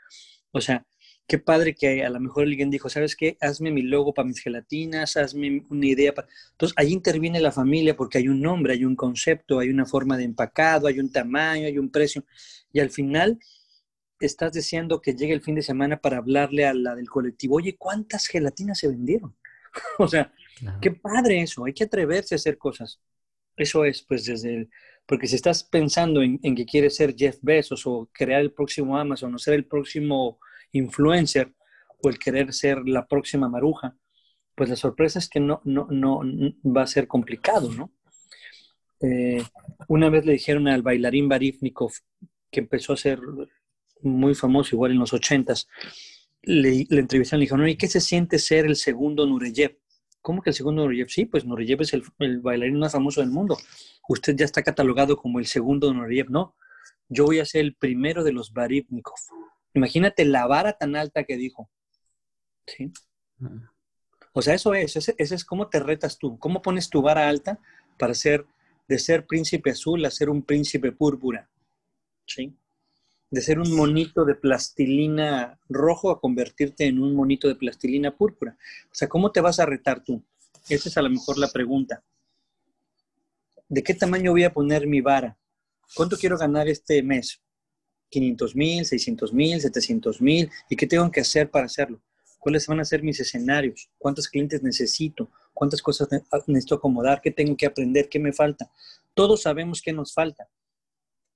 O 0.53 0.61
sea, 0.61 0.87
qué 1.29 1.39
padre 1.39 1.75
que 1.75 2.03
a 2.05 2.09
lo 2.09 2.19
mejor 2.21 2.45
alguien 2.45 2.71
dijo, 2.71 2.89
¿sabes 2.89 3.15
qué? 3.15 3.37
Hazme 3.41 3.71
mi 3.71 3.83
logo 3.83 4.15
para 4.15 4.27
mis 4.27 4.41
gelatinas, 4.41 5.17
hazme 5.19 5.65
una 5.69 5.87
idea. 5.87 6.15
Para... 6.15 6.27
Entonces, 6.53 6.75
ahí 6.79 6.93
interviene 6.93 7.39
la 7.39 7.53
familia 7.53 7.95
porque 7.95 8.19
hay 8.19 8.29
un 8.29 8.41
nombre, 8.41 8.73
hay 8.73 8.85
un 8.85 8.97
concepto, 8.97 9.59
hay 9.59 9.69
una 9.69 9.85
forma 9.85 10.17
de 10.17 10.25
empacado, 10.25 10.89
hay 10.89 10.99
un 10.99 11.13
tamaño, 11.13 11.67
hay 11.67 11.79
un 11.79 11.91
precio. 11.91 12.25
Y 12.73 12.81
al 12.81 12.91
final 12.91 13.39
estás 14.19 14.53
deseando 14.53 15.03
que 15.03 15.15
llegue 15.15 15.35
el 15.35 15.43
fin 15.43 15.55
de 15.55 15.63
semana 15.63 16.01
para 16.01 16.17
hablarle 16.17 16.65
a 16.65 16.73
la 16.73 16.95
del 16.95 17.11
colectivo, 17.11 17.57
oye, 17.57 17.77
¿cuántas 17.77 18.27
gelatinas 18.27 18.79
se 18.79 18.89
vendieron? 18.89 19.37
o 19.99 20.09
sea, 20.09 20.33
qué 20.81 20.91
padre 20.93 21.43
eso, 21.43 21.67
hay 21.67 21.75
que 21.75 21.85
atreverse 21.85 22.35
a 22.35 22.37
hacer 22.37 22.57
cosas. 22.57 23.01
Eso 23.55 23.85
es, 23.85 24.03
pues 24.03 24.25
desde, 24.25 24.71
porque 25.05 25.27
si 25.27 25.37
estás 25.37 25.63
pensando 25.63 26.23
en, 26.23 26.39
que 26.39 26.65
quieres 26.65 26.97
ser 26.97 27.15
Jeff 27.15 27.39
Bezos 27.43 27.87
o 27.87 28.09
crear 28.13 28.41
el 28.41 28.53
próximo 28.53 28.97
Amazon 28.97 29.35
o 29.35 29.39
ser 29.39 29.55
el 29.55 29.67
próximo 29.67 30.39
influencer 30.73 31.53
o 32.03 32.09
el 32.09 32.19
querer 32.19 32.53
ser 32.53 32.79
la 32.87 33.07
próxima 33.07 33.49
maruja, 33.49 33.97
pues 34.55 34.71
la 34.71 34.77
sorpresa 34.77 35.19
es 35.19 35.29
que 35.29 35.41
no, 35.41 35.61
no, 35.65 35.87
no, 35.91 36.21
va 36.65 36.83
a 36.83 36.87
ser 36.87 37.07
complicado, 37.07 37.73
¿no? 37.73 37.93
Eh, 39.01 39.43
una 39.87 40.11
vez 40.11 40.27
le 40.27 40.33
dijeron 40.33 40.67
al 40.67 40.83
bailarín 40.83 41.29
Barifnikov, 41.29 41.93
que 42.51 42.61
empezó 42.61 42.93
a 42.93 42.97
ser 42.97 43.21
muy 44.03 44.35
famoso 44.35 44.75
igual 44.75 44.93
en 44.93 44.99
los 44.99 45.13
ochentas, 45.13 45.69
le, 46.43 46.87
le 46.89 47.01
entrevistaron 47.01 47.41
y 47.41 47.43
le 47.43 47.47
dijeron, 47.47 47.69
¿y 47.69 47.77
qué 47.77 47.87
se 47.87 48.01
siente 48.01 48.39
ser 48.39 48.67
el 48.67 48.77
segundo 48.77 49.27
Nureyev? 49.27 49.79
¿Cómo 50.21 50.43
que 50.43 50.51
el 50.51 50.55
segundo 50.55 50.83
Nureyev? 50.83 51.09
Sí, 51.09 51.25
pues 51.25 51.45
Nureyev 51.45 51.83
es 51.83 51.95
el, 51.95 52.41
bailarín 52.41 52.79
más 52.79 52.93
famoso 52.93 53.21
del 53.21 53.31
mundo. 53.31 53.57
Usted 54.09 54.37
ya 54.37 54.45
está 54.45 54.63
catalogado 54.63 55.17
como 55.17 55.39
el 55.39 55.47
segundo 55.47 55.93
Nureyev. 55.93 56.31
No, 56.31 56.57
yo 57.09 57.25
voy 57.25 57.39
a 57.39 57.45
ser 57.45 57.63
el 57.63 57.75
primero 57.75 58.25
de 58.25 58.33
los 58.33 58.53
Barivnikov. 58.53 59.19
Imagínate 59.79 60.25
la 60.25 60.47
vara 60.47 60.75
tan 60.75 60.97
alta 60.97 61.25
que 61.25 61.37
dijo. 61.37 61.71
¿Sí? 62.67 62.93
O 64.33 64.43
sea, 64.43 64.55
eso 64.55 64.75
es, 64.75 64.97
ese, 64.97 65.15
es 65.17 65.45
cómo 65.45 65.69
te 65.69 65.81
retas 65.81 66.19
tú, 66.19 66.39
cómo 66.39 66.61
pones 66.61 66.91
tu 66.91 67.01
vara 67.01 67.29
alta 67.29 67.59
para 67.99 68.15
ser, 68.15 68.45
de 68.89 68.99
ser 68.99 69.27
príncipe 69.27 69.71
azul 69.71 70.05
a 70.05 70.11
ser 70.11 70.29
un 70.29 70.43
príncipe 70.43 70.93
púrpura. 70.93 71.49
¿Sí? 72.27 72.55
de 73.31 73.43
ser 73.43 73.59
un 73.59 73.77
monito 73.77 74.25
de 74.25 74.35
plastilina 74.35 75.61
rojo 75.69 76.11
a 76.11 76.19
convertirte 76.19 76.87
en 76.87 76.99
un 76.99 77.15
monito 77.15 77.47
de 77.47 77.57
plastilina 77.57 78.17
púrpura. 78.17 78.57
O 78.91 78.95
sea, 78.95 79.07
¿cómo 79.07 79.33
te 79.33 79.43
vas 79.43 79.61
a 79.61 79.67
retar 79.67 80.03
tú? 80.03 80.25
Esa 80.69 80.89
es 80.89 80.97
a 80.97 81.03
lo 81.03 81.11
mejor 81.11 81.37
la 81.37 81.49
pregunta. 81.49 82.03
¿De 83.69 83.83
qué 83.83 83.93
tamaño 83.93 84.33
voy 84.33 84.45
a 84.45 84.53
poner 84.53 84.87
mi 84.87 85.03
vara? 85.03 85.37
¿Cuánto 85.95 86.17
quiero 86.17 86.39
ganar 86.39 86.69
este 86.69 87.03
mes? 87.03 87.43
¿500 88.11 88.55
mil, 88.57 88.85
600 88.85 89.33
mil, 89.33 89.61
700 89.61 90.21
mil? 90.21 90.51
¿Y 90.69 90.77
qué 90.77 90.87
tengo 90.87 91.11
que 91.11 91.21
hacer 91.21 91.51
para 91.51 91.67
hacerlo? 91.67 92.01
¿Cuáles 92.39 92.67
van 92.67 92.81
a 92.81 92.85
ser 92.85 93.03
mis 93.03 93.21
escenarios? 93.21 93.91
¿Cuántos 93.99 94.29
clientes 94.29 94.63
necesito? 94.63 95.31
¿Cuántas 95.53 95.83
cosas 95.83 96.09
necesito 96.47 96.77
acomodar? 96.77 97.21
¿Qué 97.21 97.31
tengo 97.31 97.57
que 97.57 97.67
aprender? 97.67 98.09
¿Qué 98.09 98.19
me 98.19 98.33
falta? 98.33 98.71
Todos 99.15 99.43
sabemos 99.43 99.83
qué 99.83 99.93
nos 99.93 100.15
falta. 100.15 100.49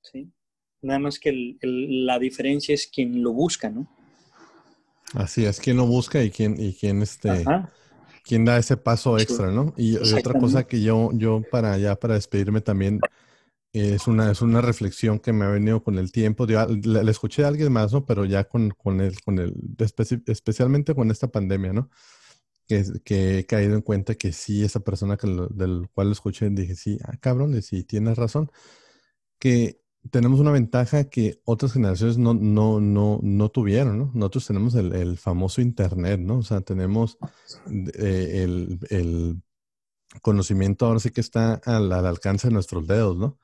¿sí? 0.02 0.30
Nada 0.80 0.98
más 0.98 1.18
que 1.18 1.56
la 1.62 2.18
diferencia 2.18 2.74
es 2.74 2.86
quien 2.86 3.22
lo 3.22 3.32
busca, 3.32 3.70
¿no? 3.70 3.86
Así 5.14 5.44
es, 5.44 5.60
quien 5.60 5.76
lo 5.76 5.86
busca 5.86 6.22
y 6.22 6.30
quién, 6.30 6.56
y 6.58 6.72
quién, 6.72 7.02
este, 7.02 7.44
quién 8.24 8.44
da 8.44 8.56
ese 8.56 8.76
paso 8.76 9.18
extra, 9.18 9.50
¿no? 9.50 9.74
Y, 9.76 9.96
otra 9.96 10.38
cosa 10.38 10.64
que 10.64 10.80
yo, 10.80 11.10
yo 11.12 11.42
para 11.50 11.76
ya 11.78 11.94
para 11.96 12.14
despedirme 12.14 12.60
también 12.60 13.00
es 13.72 14.06
una, 14.06 14.30
es 14.30 14.42
una 14.42 14.60
reflexión 14.60 15.18
que 15.18 15.32
me 15.32 15.44
ha 15.44 15.48
venido 15.48 15.82
con 15.82 15.98
el 15.98 16.12
tiempo. 16.12 16.46
le, 16.46 17.10
escuché 17.10 17.44
a 17.44 17.48
alguien 17.48 17.72
más, 17.72 17.92
¿no? 17.92 18.04
Pero 18.04 18.24
ya 18.24 18.44
con, 18.44 18.70
con 18.70 19.00
el, 19.00 19.20
con 19.22 19.38
el, 19.38 19.54
especialmente 20.26 20.94
con 20.94 21.10
esta 21.10 21.28
pandemia, 21.28 21.72
¿no? 21.72 21.90
Que, 22.68 22.84
que, 23.04 23.38
he 23.40 23.46
caído 23.46 23.74
en 23.74 23.82
cuenta 23.82 24.14
que 24.14 24.32
sí, 24.32 24.64
esa 24.64 24.80
persona 24.80 25.16
que 25.16 25.26
del 25.50 25.88
cual 25.92 26.08
lo 26.08 26.12
escuché, 26.12 26.48
dije, 26.50 26.76
sí, 26.76 26.98
ah, 27.04 27.16
cabrón, 27.18 27.60
sí, 27.62 27.84
tienes 27.84 28.18
razón. 28.18 28.50
Que 29.38 29.82
tenemos 30.10 30.40
una 30.40 30.50
ventaja 30.50 31.04
que 31.04 31.40
otras 31.44 31.72
generaciones 31.72 32.18
no, 32.18 32.34
no, 32.34 32.80
no, 32.80 33.20
no 33.22 33.48
tuvieron, 33.50 33.98
¿no? 33.98 34.10
Nosotros 34.14 34.46
tenemos 34.46 34.74
el, 34.74 35.16
famoso 35.16 35.60
Internet, 35.60 36.20
¿no? 36.20 36.38
O 36.38 36.42
sea, 36.42 36.60
tenemos 36.60 37.18
eh, 37.94 38.46
el, 38.90 39.42
conocimiento 40.20 40.84
ahora 40.84 41.00
sí 41.00 41.10
que 41.10 41.22
está 41.22 41.54
al, 41.64 41.90
alcance 41.92 42.48
de 42.48 42.54
nuestros 42.54 42.86
dedos, 42.86 43.16
¿no? 43.16 43.38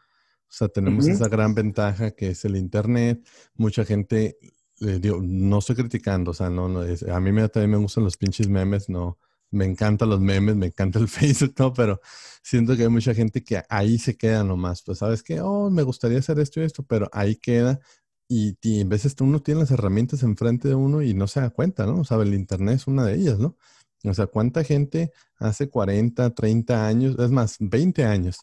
O 0.48 0.52
sea, 0.52 0.68
tenemos 0.68 1.06
esa 1.06 1.28
gran 1.28 1.54
ventaja 1.54 2.12
que 2.12 2.30
es 2.30 2.44
el 2.44 2.56
Internet. 2.56 3.26
Mucha 3.54 3.84
gente, 3.84 4.38
eh, 4.80 4.98
digo, 5.00 5.20
no 5.22 5.58
estoy 5.58 5.76
criticando, 5.76 6.30
o 6.30 6.34
sea, 6.34 6.48
no, 6.48 6.68
no 6.68 6.80
a 6.80 7.20
mí 7.20 7.32
me, 7.32 7.48
también 7.48 7.72
me 7.72 7.76
gustan 7.76 8.04
los 8.04 8.16
pinches 8.16 8.48
memes, 8.48 8.88
no, 8.88 9.18
me 9.50 9.66
encantan 9.66 10.08
los 10.08 10.20
memes, 10.20 10.56
me 10.56 10.66
encanta 10.66 10.98
el 10.98 11.08
Facebook, 11.08 11.54
¿no? 11.58 11.72
Pero 11.72 12.00
siento 12.42 12.76
que 12.76 12.82
hay 12.84 12.88
mucha 12.88 13.14
gente 13.14 13.44
que 13.44 13.62
ahí 13.68 13.98
se 13.98 14.16
queda 14.16 14.42
nomás. 14.44 14.82
Pues, 14.82 14.98
¿sabes 14.98 15.22
qué? 15.22 15.40
Oh, 15.40 15.70
me 15.70 15.82
gustaría 15.82 16.18
hacer 16.18 16.38
esto 16.38 16.60
y 16.60 16.64
esto, 16.64 16.82
pero 16.82 17.08
ahí 17.12 17.36
queda. 17.36 17.80
Y, 18.28 18.58
y 18.62 18.80
en 18.80 18.88
veces 18.88 19.14
uno 19.20 19.40
tiene 19.40 19.60
las 19.60 19.70
herramientas 19.70 20.22
enfrente 20.22 20.68
de 20.68 20.74
uno 20.74 21.02
y 21.02 21.14
no 21.14 21.26
se 21.28 21.40
da 21.40 21.50
cuenta, 21.50 21.86
¿no? 21.86 22.00
O 22.00 22.04
sea, 22.04 22.18
el 22.18 22.34
Internet 22.34 22.76
es 22.76 22.86
una 22.86 23.04
de 23.04 23.14
ellas, 23.14 23.38
¿no? 23.38 23.56
O 24.04 24.14
sea, 24.14 24.26
¿cuánta 24.26 24.64
gente 24.64 25.12
hace 25.36 25.68
40, 25.68 26.34
30 26.34 26.86
años, 26.86 27.16
es 27.18 27.30
más, 27.30 27.56
20 27.58 28.04
años? 28.04 28.38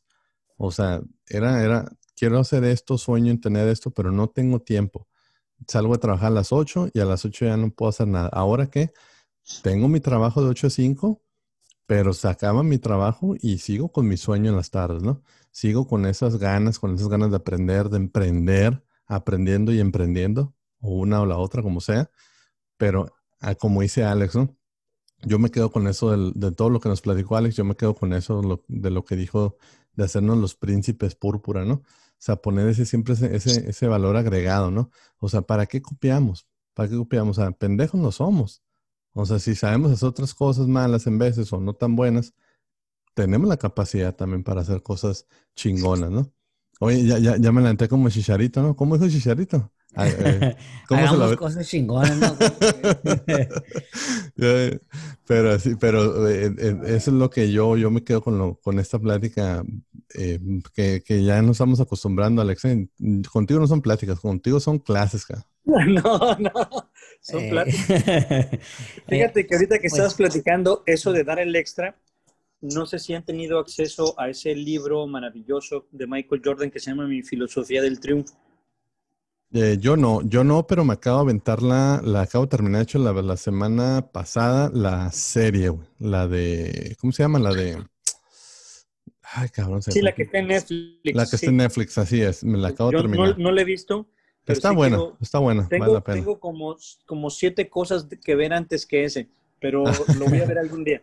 O 0.58 0.72
sea, 0.72 1.02
era, 1.28 1.64
era, 1.64 1.92
quiero 2.16 2.40
hacer 2.40 2.64
esto, 2.64 2.98
sueño 2.98 3.32
en 3.32 3.42
tener 3.42 3.68
esto, 3.68 3.92
pero 3.92 4.12
no 4.12 4.30
tengo 4.30 4.62
tiempo. 4.62 5.08
Salgo 5.68 5.94
a 5.94 6.00
trabajar 6.00 6.28
a 6.28 6.36
las 6.36 6.52
8 6.52 6.90
y 6.94 7.00
a 7.00 7.06
las 7.06 7.26
8 7.26 7.46
ya 7.46 7.58
no 7.58 7.72
puedo 7.72 7.90
hacer 7.90 8.08
nada. 8.08 8.30
¿Ahora 8.30 8.68
qué? 8.70 8.92
tengo 9.62 9.88
mi 9.88 10.00
trabajo 10.00 10.44
de 10.44 10.50
8 10.50 10.68
a 10.68 10.70
5, 10.70 11.22
pero 11.86 12.14
se 12.14 12.28
acaba 12.28 12.64
mi 12.64 12.80
trabajo 12.80 13.36
y 13.40 13.60
sigo 13.60 13.92
con 13.92 14.08
mi 14.08 14.18
sueño 14.18 14.50
en 14.50 14.56
las 14.56 14.72
tardes, 14.72 15.04
¿no? 15.04 15.22
Sigo 15.52 15.88
con 15.88 16.06
esas 16.06 16.38
ganas, 16.38 16.80
con 16.80 16.96
esas 16.96 17.10
ganas 17.10 17.30
de 17.30 17.38
aprender, 17.38 17.90
de 17.90 17.98
emprender, 17.98 18.84
aprendiendo 19.06 19.72
y 19.72 19.80
emprendiendo, 19.80 20.56
o 20.80 20.96
una 20.96 21.22
o 21.22 21.26
la 21.26 21.38
otra, 21.38 21.62
como 21.62 21.80
sea. 21.80 22.10
Pero 22.78 23.14
ah, 23.40 23.56
como 23.56 23.82
dice 23.82 24.04
Alex, 24.04 24.36
¿no? 24.36 24.58
Yo 25.24 25.40
me 25.40 25.52
quedo 25.52 25.72
con 25.72 25.88
eso 25.88 26.16
de 26.18 26.52
todo 26.52 26.70
lo 26.70 26.80
que 26.80 26.90
nos 26.90 27.02
platicó 27.02 27.38
Alex, 27.38 27.56
yo 27.56 27.66
me 27.66 27.76
quedo 27.76 27.96
con 27.96 28.14
eso 28.14 28.62
de 28.68 28.92
lo 28.92 29.06
que 29.06 29.16
dijo 29.16 29.58
de 29.96 30.04
hacernos 30.04 30.38
los 30.38 30.56
príncipes 30.56 31.16
púrpura, 31.16 31.66
¿no? 31.66 31.76
O 31.76 31.84
sea, 32.18 32.38
poner 32.38 32.68
ese 32.68 32.86
siempre 32.86 33.14
ese, 33.14 33.70
ese, 33.70 33.88
valor 33.88 34.18
agregado, 34.18 34.72
¿no? 34.72 34.90
O 35.20 35.30
sea, 35.30 35.42
¿para 35.42 35.66
qué 35.66 35.82
copiamos? 35.82 36.48
¿Para 36.74 36.90
qué 36.90 36.96
copiamos? 36.96 37.38
O 37.38 37.42
sea, 37.42 37.52
pendejos 37.52 38.00
no 38.00 38.12
somos. 38.12 38.64
O 39.14 39.26
sea, 39.26 39.40
si 39.40 39.56
sabemos 39.56 39.92
hacer 39.92 40.10
otras 40.10 40.34
cosas 40.34 40.68
malas 40.68 41.08
en 41.08 41.18
veces 41.18 41.52
o 41.54 41.60
no 41.60 41.74
tan 41.74 41.96
buenas, 41.96 42.34
tenemos 43.14 43.48
la 43.50 43.58
capacidad 43.58 44.16
también 44.16 44.44
para 44.44 44.62
hacer 44.62 44.84
cosas 44.84 45.28
chingonas, 45.56 46.12
¿no? 46.12 46.32
Oye, 46.80 47.06
ya, 47.06 47.20
ya, 47.20 47.38
ya 47.38 47.52
me 47.52 47.62
levanté 47.62 47.88
como 47.88 48.10
Chicharito, 48.10 48.62
¿no? 48.62 48.76
¿Cómo 48.76 48.98
dijo 48.98 49.10
Chicharito? 49.10 49.72
Eh, 49.98 50.56
¿cómo 50.88 51.08
se 51.08 51.18
lo 51.18 51.38
cosas 51.38 51.68
chingonas, 51.68 52.18
¿no? 52.18 52.36
pero 55.26 55.60
sí, 55.60 55.76
pero 55.80 56.28
eh, 56.28 56.54
eh, 56.58 56.78
eso 56.86 57.12
es 57.12 57.18
lo 57.18 57.30
que 57.30 57.52
yo, 57.52 57.78
yo 57.78 57.92
me 57.92 58.04
quedo 58.04 58.22
con, 58.22 58.38
lo, 58.38 58.56
con 58.56 58.80
esta 58.80 59.00
plática 59.00 59.64
que, 60.74 61.04
que, 61.06 61.24
ya 61.24 61.42
nos 61.42 61.52
estamos 61.52 61.80
acostumbrando, 61.80 62.42
Alex. 62.42 62.64
Contigo 63.32 63.60
no 63.60 63.68
son 63.68 63.82
pláticas, 63.82 64.20
contigo 64.20 64.60
son 64.60 64.80
clases, 64.80 65.26
cara. 65.26 65.46
No, 65.66 66.38
no, 66.40 66.52
son 67.22 67.42
eh, 67.42 68.60
Fíjate 69.08 69.48
que 69.48 69.56
ahorita 69.56 69.80
que 69.80 69.88
estabas 69.88 70.14
pues 70.14 70.30
platicando 70.30 70.84
eso 70.86 71.12
de 71.12 71.24
dar 71.24 71.40
el 71.40 71.56
extra, 71.56 71.98
no 72.62 72.86
sé 72.86 73.00
si 73.00 73.14
han 73.14 73.26
tenido 73.26 73.60
acceso 73.60 74.14
a 74.20 74.30
ese 74.30 74.56
libro 74.56 75.08
maravilloso 75.08 75.88
de 75.92 76.08
Michael 76.08 76.42
Jordan 76.44 76.72
que 76.72 76.80
se 76.80 76.92
llama 76.92 77.08
Mi 77.08 77.24
filosofía 77.24 77.82
del 77.82 78.00
triunfo. 78.00 78.36
Eh, 79.58 79.78
yo 79.80 79.96
no, 79.96 80.22
yo 80.24 80.44
no, 80.44 80.68
pero 80.68 80.84
me 80.84 80.92
acabo 80.92 81.20
de 81.20 81.22
aventar 81.24 81.62
la, 81.62 82.02
la 82.04 82.24
acabo 82.24 82.44
de 82.44 82.50
terminar, 82.50 82.80
de 82.80 82.84
hecho, 82.84 83.00
la, 83.00 83.14
la 83.14 83.38
semana 83.38 84.06
pasada, 84.12 84.70
la 84.74 85.10
serie, 85.14 85.72
la 85.98 86.28
de, 86.28 86.98
¿cómo 87.00 87.14
se 87.14 87.24
llama? 87.24 87.40
La 87.40 87.54
de... 87.54 87.82
Ay, 89.22 89.48
cabrón. 89.48 89.82
Sí, 89.82 90.02
la 90.02 90.14
que 90.14 90.24
está 90.24 90.40
en 90.40 90.48
Netflix. 90.48 91.16
La 91.16 91.26
que 91.26 91.38
está 91.38 91.50
en 91.50 91.58
Netflix, 91.58 91.98
así 91.98 92.22
es. 92.22 92.44
Me 92.44 92.58
la 92.58 92.68
acabo 92.70 92.92
de 92.92 92.98
terminar. 92.98 93.30
No, 93.38 93.46
no 93.46 93.52
la 93.54 93.62
he 93.62 93.64
visto, 93.64 94.10
está 94.46 94.72
bueno, 94.72 95.18
está 95.22 95.40
bueno, 95.40 95.66
tengo, 95.70 95.86
vale 95.86 95.94
la 95.94 96.02
pena. 96.04 96.18
Tengo 96.18 96.38
como, 96.38 96.76
como 97.06 97.30
siete 97.30 97.70
cosas 97.70 98.08
que 98.26 98.36
ver 98.36 98.52
antes 98.52 98.86
que 98.86 99.06
ese, 99.06 99.30
pero 99.62 99.86
lo 100.20 100.26
voy 100.26 100.42
a 100.42 100.46
ver 100.46 100.58
algún 100.58 100.84
día. 100.84 101.02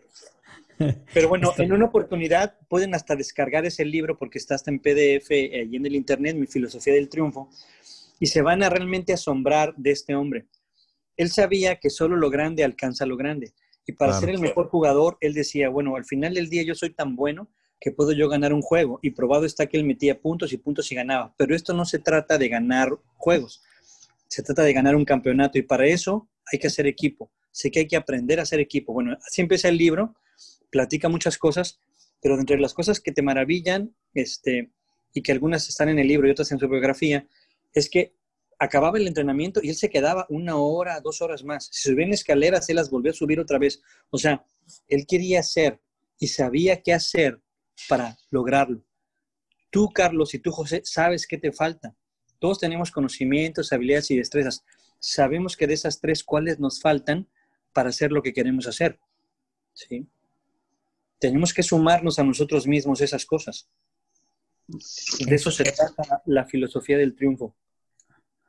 Pero 1.13 1.29
bueno, 1.29 1.53
en 1.57 1.71
una 1.71 1.85
oportunidad 1.85 2.55
pueden 2.67 2.95
hasta 2.95 3.15
descargar 3.15 3.65
ese 3.65 3.85
libro 3.85 4.17
porque 4.17 4.37
está 4.37 4.55
hasta 4.55 4.71
en 4.71 4.79
PDF 4.79 5.29
allí 5.31 5.75
en 5.75 5.85
el 5.85 5.95
internet, 5.95 6.35
Mi 6.35 6.47
filosofía 6.47 6.93
del 6.93 7.09
triunfo, 7.09 7.49
y 8.19 8.27
se 8.27 8.41
van 8.41 8.63
a 8.63 8.69
realmente 8.69 9.13
asombrar 9.13 9.73
de 9.75 9.91
este 9.91 10.15
hombre. 10.15 10.47
Él 11.17 11.29
sabía 11.29 11.77
que 11.77 11.89
solo 11.89 12.15
lo 12.15 12.29
grande 12.29 12.63
alcanza 12.63 13.05
lo 13.05 13.17
grande. 13.17 13.53
Y 13.85 13.93
para 13.93 14.13
ser 14.13 14.29
el 14.29 14.39
mejor 14.39 14.69
jugador, 14.69 15.17
él 15.19 15.33
decía, 15.33 15.69
bueno, 15.69 15.95
al 15.95 16.05
final 16.05 16.33
del 16.33 16.49
día 16.49 16.63
yo 16.63 16.73
soy 16.73 16.91
tan 16.91 17.15
bueno 17.15 17.49
que 17.81 17.91
puedo 17.91 18.13
yo 18.13 18.29
ganar 18.29 18.53
un 18.53 18.61
juego. 18.61 18.99
Y 19.01 19.11
probado 19.11 19.45
está 19.45 19.67
que 19.67 19.77
él 19.77 19.83
metía 19.83 20.21
puntos 20.21 20.53
y 20.53 20.57
puntos 20.57 20.91
y 20.91 20.95
ganaba. 20.95 21.35
Pero 21.37 21.53
esto 21.53 21.73
no 21.73 21.85
se 21.85 21.99
trata 21.99 22.37
de 22.37 22.47
ganar 22.47 22.89
juegos, 23.17 23.61
se 24.27 24.41
trata 24.41 24.63
de 24.63 24.73
ganar 24.73 24.95
un 24.95 25.03
campeonato. 25.03 25.57
Y 25.57 25.63
para 25.63 25.85
eso 25.85 26.29
hay 26.51 26.59
que 26.59 26.67
hacer 26.67 26.87
equipo. 26.87 27.29
Sé 27.51 27.69
que 27.71 27.79
hay 27.79 27.87
que 27.87 27.97
aprender 27.97 28.39
a 28.39 28.43
hacer 28.43 28.59
equipo. 28.59 28.93
Bueno, 28.93 29.17
así 29.27 29.41
empieza 29.41 29.67
el 29.67 29.77
libro, 29.77 30.15
platica 30.71 31.09
muchas 31.09 31.37
cosas, 31.37 31.79
pero 32.21 32.39
entre 32.39 32.57
las 32.57 32.73
cosas 32.73 33.01
que 33.01 33.11
te 33.11 33.21
maravillan, 33.21 33.93
este, 34.13 34.71
y 35.13 35.21
que 35.21 35.31
algunas 35.31 35.67
están 35.69 35.89
en 35.89 35.99
el 35.99 36.07
libro 36.07 36.27
y 36.27 36.31
otras 36.31 36.51
en 36.51 36.59
su 36.59 36.67
biografía, 36.67 37.27
es 37.73 37.89
que 37.89 38.15
acababa 38.59 38.97
el 38.97 39.07
entrenamiento 39.07 39.59
y 39.61 39.69
él 39.69 39.75
se 39.75 39.89
quedaba 39.89 40.25
una 40.29 40.55
hora, 40.55 41.01
dos 41.01 41.21
horas 41.21 41.43
más. 41.43 41.69
Si 41.71 41.89
subía 41.89 42.05
en 42.05 42.13
escaleras, 42.13 42.69
él 42.69 42.77
las 42.77 42.89
volvió 42.89 43.11
a 43.11 43.15
subir 43.15 43.39
otra 43.39 43.59
vez. 43.59 43.81
O 44.09 44.17
sea, 44.17 44.45
él 44.87 45.05
quería 45.07 45.39
hacer 45.39 45.81
y 46.19 46.27
sabía 46.27 46.81
qué 46.81 46.93
hacer 46.93 47.41
para 47.89 48.17
lograrlo. 48.29 48.83
Tú, 49.69 49.89
Carlos, 49.89 50.33
y 50.33 50.39
tú, 50.39 50.51
José, 50.51 50.81
sabes 50.85 51.27
qué 51.27 51.37
te 51.37 51.51
falta. 51.51 51.95
Todos 52.39 52.59
tenemos 52.59 52.91
conocimientos, 52.91 53.73
habilidades 53.73 54.11
y 54.11 54.17
destrezas. 54.17 54.63
Sabemos 54.99 55.57
que 55.57 55.67
de 55.67 55.73
esas 55.73 55.99
tres, 55.99 56.23
¿cuáles 56.23 56.59
nos 56.59 56.79
faltan 56.79 57.27
para 57.73 57.89
hacer 57.89 58.11
lo 58.11 58.21
que 58.21 58.33
queremos 58.33 58.67
hacer? 58.67 58.99
¿Sí? 59.73 60.07
Tenemos 61.19 61.53
que 61.53 61.63
sumarnos 61.63 62.19
a 62.19 62.23
nosotros 62.23 62.67
mismos 62.67 63.01
esas 63.01 63.25
cosas. 63.25 63.67
De 64.67 65.35
eso 65.35 65.51
se 65.51 65.63
trata 65.63 66.21
la 66.25 66.45
filosofía 66.45 66.97
del 66.97 67.15
triunfo. 67.15 67.55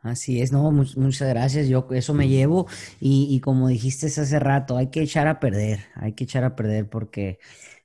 Así 0.04 0.42
es, 0.42 0.52
no, 0.52 0.70
muchas 0.70 1.28
gracias. 1.30 1.66
Yo 1.66 1.88
eso 1.92 2.12
me 2.12 2.28
llevo 2.28 2.66
y, 3.00 3.26
y, 3.34 3.40
como 3.40 3.68
dijiste 3.68 4.06
hace 4.06 4.38
rato, 4.38 4.76
hay 4.76 4.88
que 4.90 5.00
echar 5.00 5.26
a 5.26 5.40
perder, 5.40 5.86
hay 5.94 6.12
que 6.12 6.24
echar 6.24 6.44
a 6.44 6.54
perder 6.54 6.90
porque 6.90 7.38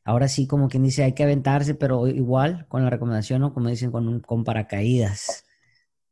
ahora 0.04 0.28
sí, 0.28 0.46
como 0.46 0.68
quien 0.68 0.84
dice, 0.84 1.04
hay 1.04 1.14
que 1.14 1.24
aventarse, 1.24 1.76
pero 1.76 2.08
igual 2.08 2.66
con 2.68 2.84
la 2.84 2.90
recomendación, 2.90 3.44
o 3.44 3.54
como 3.54 3.70
dicen, 3.70 3.92
con, 3.92 4.20
con 4.20 4.44
paracaídas. 4.44 5.46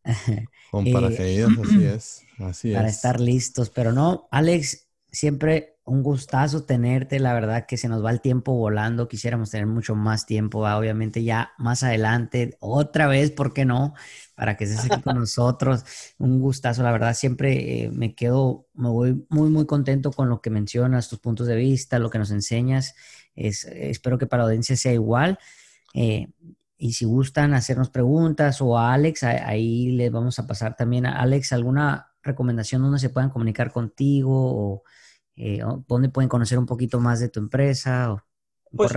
Con 0.71 0.85
paracaídas, 0.91 1.51
así 1.57 1.83
es, 1.83 2.23
así 2.39 2.73
Para 2.73 2.87
estar 2.87 3.19
listos, 3.19 3.69
pero 3.69 3.91
no, 3.91 4.29
Alex, 4.31 4.86
siempre 5.11 5.77
un 5.87 6.03
gustazo 6.03 6.63
tenerte, 6.65 7.17
la 7.19 7.33
verdad 7.33 7.65
que 7.65 7.77
se 7.77 7.87
nos 7.87 8.03
va 8.03 8.11
el 8.11 8.19
tiempo 8.19 8.53
volando, 8.53 9.07
quisiéramos 9.07 9.51
tener 9.51 9.67
mucho 9.67 9.95
más 9.95 10.25
tiempo, 10.25 10.67
obviamente 10.67 11.23
ya 11.23 11.53
más 11.57 11.81
adelante, 11.81 12.57
otra 12.59 13.07
vez, 13.07 13.31
¿por 13.31 13.53
qué 13.53 13.63
no? 13.63 13.93
Para 14.35 14.57
que 14.57 14.65
estés 14.65 14.91
aquí 14.91 15.01
con 15.01 15.15
nosotros, 15.19 15.85
un 16.17 16.41
gustazo, 16.41 16.83
la 16.83 16.91
verdad 16.91 17.15
siempre 17.15 17.85
eh, 17.85 17.91
me 17.91 18.15
quedo, 18.15 18.67
me 18.73 18.89
voy 18.89 19.25
muy, 19.29 19.49
muy 19.49 19.65
contento 19.65 20.11
con 20.11 20.27
lo 20.27 20.41
que 20.41 20.49
mencionas, 20.49 21.07
tus 21.07 21.19
puntos 21.19 21.47
de 21.47 21.55
vista, 21.55 21.99
lo 21.99 22.09
que 22.09 22.19
nos 22.19 22.31
enseñas, 22.31 22.93
es, 23.33 23.63
espero 23.63 24.17
que 24.17 24.27
para 24.27 24.43
la 24.43 24.47
audiencia 24.49 24.75
sea 24.75 24.91
igual. 24.91 25.39
Eh, 25.93 26.27
y 26.77 26.93
si 26.93 27.05
gustan 27.05 27.53
hacernos 27.53 27.89
preguntas 27.89 28.61
o 28.61 28.77
a 28.77 28.93
Alex, 28.93 29.23
ahí 29.23 29.91
les 29.91 30.11
vamos 30.11 30.37
a 30.37 30.45
pasar 30.45 30.75
también 30.75 31.05
a 31.05 31.19
Alex 31.21 31.53
alguna 31.53 32.06
recomendación 32.27 32.81
donde 32.81 32.99
se 32.99 33.09
puedan 33.09 33.29
comunicar 33.29 33.71
contigo 33.71 34.31
o 34.33 34.83
eh, 35.37 35.59
¿Dónde 35.87 36.09
pueden 36.09 36.29
conocer 36.29 36.57
un 36.57 36.65
poquito 36.65 36.99
más 36.99 37.19
de 37.19 37.29
tu 37.29 37.39
empresa? 37.39 38.11
O 38.11 38.23
pues 38.75 38.91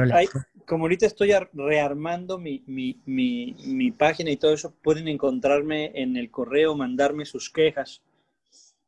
como 0.66 0.85
ahorita 0.85 1.07
estoy 1.07 1.32
rearmando 1.52 2.39
mi, 2.39 2.62
mi, 2.66 3.01
mi, 3.05 3.90
página 3.93 4.31
y 4.31 4.36
todo 4.36 4.55
eso, 4.55 4.73
pueden 4.82 5.09
encontrarme 5.09 5.93
en 5.94 6.16
el 6.16 6.31
correo, 6.31 6.77
mandarme 6.77 7.24
sus 7.24 7.51
quejas. 7.51 8.02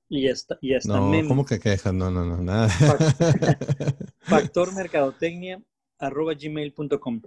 Y 0.08 0.28
hasta, 0.28 0.58
y 0.60 0.74
hasta 0.74 0.98
no, 0.98 1.28
¿cómo 1.28 1.44
que 1.44 1.58
quejas? 1.58 1.92
No, 1.92 2.10
no, 2.10 2.24
no, 2.24 2.38
nada. 2.38 2.68
Factormercadotecnia 4.20 5.62
arroba 5.98 6.34
gmail.com. 6.34 7.22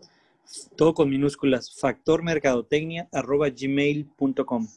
Todo 0.76 0.94
con 0.94 1.10
minúsculas. 1.10 1.76
Factormercadotecnia 1.80 3.10
arroba 3.12 3.50
gmail.com. 3.50 4.68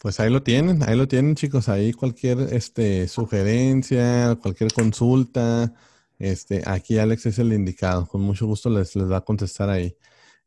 Pues 0.00 0.18
ahí 0.18 0.30
lo 0.30 0.42
tienen, 0.42 0.82
ahí 0.82 0.96
lo 0.96 1.06
tienen 1.06 1.34
chicos, 1.34 1.68
ahí 1.68 1.92
cualquier 1.92 2.38
este, 2.54 3.06
sugerencia, 3.06 4.38
cualquier 4.40 4.72
consulta, 4.72 5.74
este, 6.18 6.62
aquí 6.66 6.98
Alex 6.98 7.26
es 7.26 7.38
el 7.38 7.52
indicado, 7.52 8.06
con 8.06 8.22
mucho 8.22 8.46
gusto 8.46 8.70
les, 8.70 8.96
les 8.96 9.10
va 9.10 9.18
a 9.18 9.24
contestar 9.24 9.68
ahí. 9.68 9.94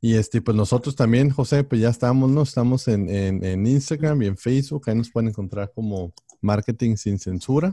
Y 0.02 0.16
este, 0.16 0.42
pues 0.42 0.58
nosotros 0.58 0.96
también, 0.96 1.30
José, 1.30 1.64
pues 1.64 1.80
ya 1.80 1.90
estamos, 1.90 2.32
¿no? 2.32 2.42
Estamos 2.42 2.88
en, 2.88 3.08
en, 3.10 3.66
Instagram 3.66 4.24
y 4.24 4.26
en 4.26 4.38
Facebook, 4.38 4.84
ahí 4.88 4.96
nos 4.96 5.12
pueden 5.12 5.30
encontrar 5.30 5.72
como 5.74 6.14
Marketing 6.42 6.96
sin 6.96 7.20
Censura. 7.20 7.72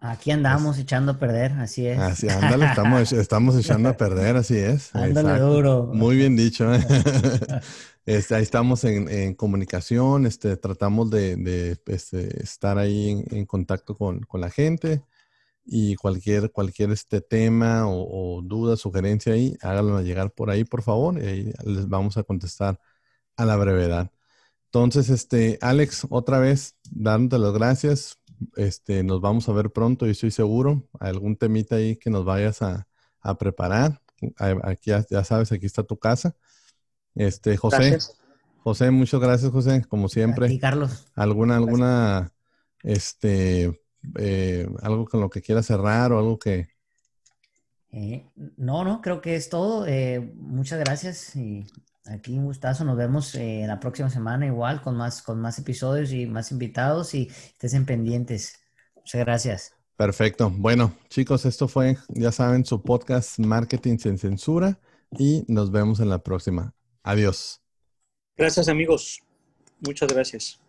Aquí 0.00 0.30
andamos 0.30 0.78
echando 0.78 1.12
a 1.12 1.18
perder, 1.18 1.52
así 1.52 1.86
es. 1.86 1.98
Así, 1.98 2.28
ándale, 2.28 2.66
estamos, 2.66 3.12
estamos 3.12 3.56
echando 3.56 3.88
a 3.88 3.96
perder, 3.96 4.36
así 4.36 4.56
es. 4.56 4.94
Ándale 4.94 5.38
duro. 5.40 5.90
Muy 5.92 6.16
bien 6.16 6.36
dicho. 6.36 6.72
¿eh? 6.72 6.80
Este, 8.06 8.36
ahí 8.36 8.42
estamos 8.44 8.84
en, 8.84 9.34
comunicación, 9.34 10.26
este, 10.26 10.56
tratamos 10.56 11.10
de, 11.10 11.76
este, 11.86 12.40
estar 12.42 12.78
ahí 12.78 13.24
en, 13.30 13.46
contacto 13.46 13.96
con, 13.96 14.24
la 14.34 14.50
gente 14.50 15.02
y 15.64 15.96
cualquier, 15.96 16.52
cualquier 16.52 16.92
este 16.92 17.20
tema 17.20 17.84
o, 17.88 18.42
duda, 18.42 18.76
sugerencia 18.76 19.32
ahí, 19.34 19.56
háganlo 19.62 20.00
llegar 20.02 20.32
por 20.32 20.50
ahí, 20.50 20.64
por 20.64 20.82
favor, 20.82 21.20
y 21.22 21.26
ahí 21.26 21.52
les 21.64 21.88
vamos 21.88 22.16
a 22.16 22.22
contestar 22.24 22.80
a 23.36 23.44
la 23.44 23.56
brevedad. 23.56 24.12
Entonces, 24.66 25.10
este, 25.10 25.58
Alex, 25.62 26.06
otra 26.10 26.38
vez, 26.38 26.76
dándote 26.90 27.42
las 27.42 27.54
gracias. 27.54 28.18
Este, 28.56 29.02
nos 29.04 29.20
vamos 29.20 29.48
a 29.48 29.52
ver 29.52 29.72
pronto 29.72 30.06
y 30.06 30.10
estoy 30.10 30.30
seguro. 30.30 30.88
Algún 31.00 31.36
temita 31.36 31.76
ahí 31.76 31.96
que 31.96 32.10
nos 32.10 32.24
vayas 32.24 32.62
a, 32.62 32.86
preparar. 33.38 34.02
Aquí 34.38 34.92
ya 35.10 35.24
sabes, 35.24 35.52
aquí 35.52 35.66
está 35.66 35.82
tu 35.82 35.98
casa. 35.98 36.36
Este, 37.16 37.56
José. 37.56 37.98
José, 38.62 38.90
muchas 38.90 39.20
gracias, 39.20 39.50
José, 39.50 39.84
como 39.88 40.08
siempre. 40.08 40.52
Y 40.52 40.58
Carlos. 40.58 41.06
¿Alguna, 41.14 41.56
alguna, 41.56 42.32
este, 42.82 43.80
eh, 44.18 44.68
algo 44.82 45.06
con 45.06 45.20
lo 45.20 45.30
que 45.30 45.42
quieras 45.42 45.66
cerrar 45.66 46.12
o 46.12 46.18
algo 46.18 46.38
que... 46.38 46.68
Eh, 47.92 48.26
no, 48.56 48.84
no, 48.84 49.00
creo 49.00 49.20
que 49.20 49.36
es 49.36 49.48
todo. 49.48 49.86
Eh, 49.86 50.32
muchas 50.36 50.78
gracias 50.80 51.34
y 51.36 51.66
aquí 52.04 52.36
un 52.36 52.44
gustazo. 52.44 52.84
Nos 52.84 52.96
vemos 52.96 53.34
la 53.34 53.80
próxima 53.80 54.10
semana 54.10 54.46
igual 54.46 54.82
con 54.82 54.96
más, 54.96 55.22
con 55.22 55.40
más 55.40 55.58
episodios 55.58 56.12
y 56.12 56.26
más 56.26 56.52
invitados 56.52 57.14
y 57.14 57.30
estén 57.60 57.86
pendientes. 57.86 58.58
Muchas 58.96 59.24
gracias. 59.24 59.72
Perfecto. 59.96 60.52
Bueno, 60.54 60.92
chicos, 61.08 61.46
esto 61.46 61.68
fue, 61.68 61.96
ya 62.08 62.30
saben, 62.30 62.66
su 62.66 62.82
podcast 62.82 63.38
Marketing 63.38 63.96
sin 63.96 64.18
Censura 64.18 64.78
y 65.12 65.44
nos 65.48 65.70
vemos 65.70 66.00
en 66.00 66.10
la 66.10 66.18
próxima. 66.18 66.74
Adiós. 67.06 67.62
Gracias 68.36 68.68
amigos. 68.68 69.22
Muchas 69.80 70.12
gracias. 70.12 70.60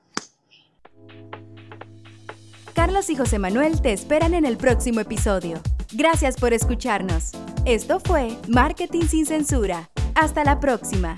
Carlos 2.75 3.09
y 3.09 3.15
José 3.15 3.39
Manuel 3.39 3.81
te 3.81 3.91
esperan 3.91 4.35
en 4.35 4.45
el 4.45 4.55
próximo 4.55 4.99
episodio. 4.99 5.59
Gracias 5.93 6.37
por 6.37 6.53
escucharnos. 6.53 7.31
Esto 7.65 7.99
fue 7.99 8.37
Marketing 8.47 9.07
sin 9.07 9.25
Censura. 9.25 9.89
Hasta 10.13 10.43
la 10.43 10.59
próxima. 10.59 11.15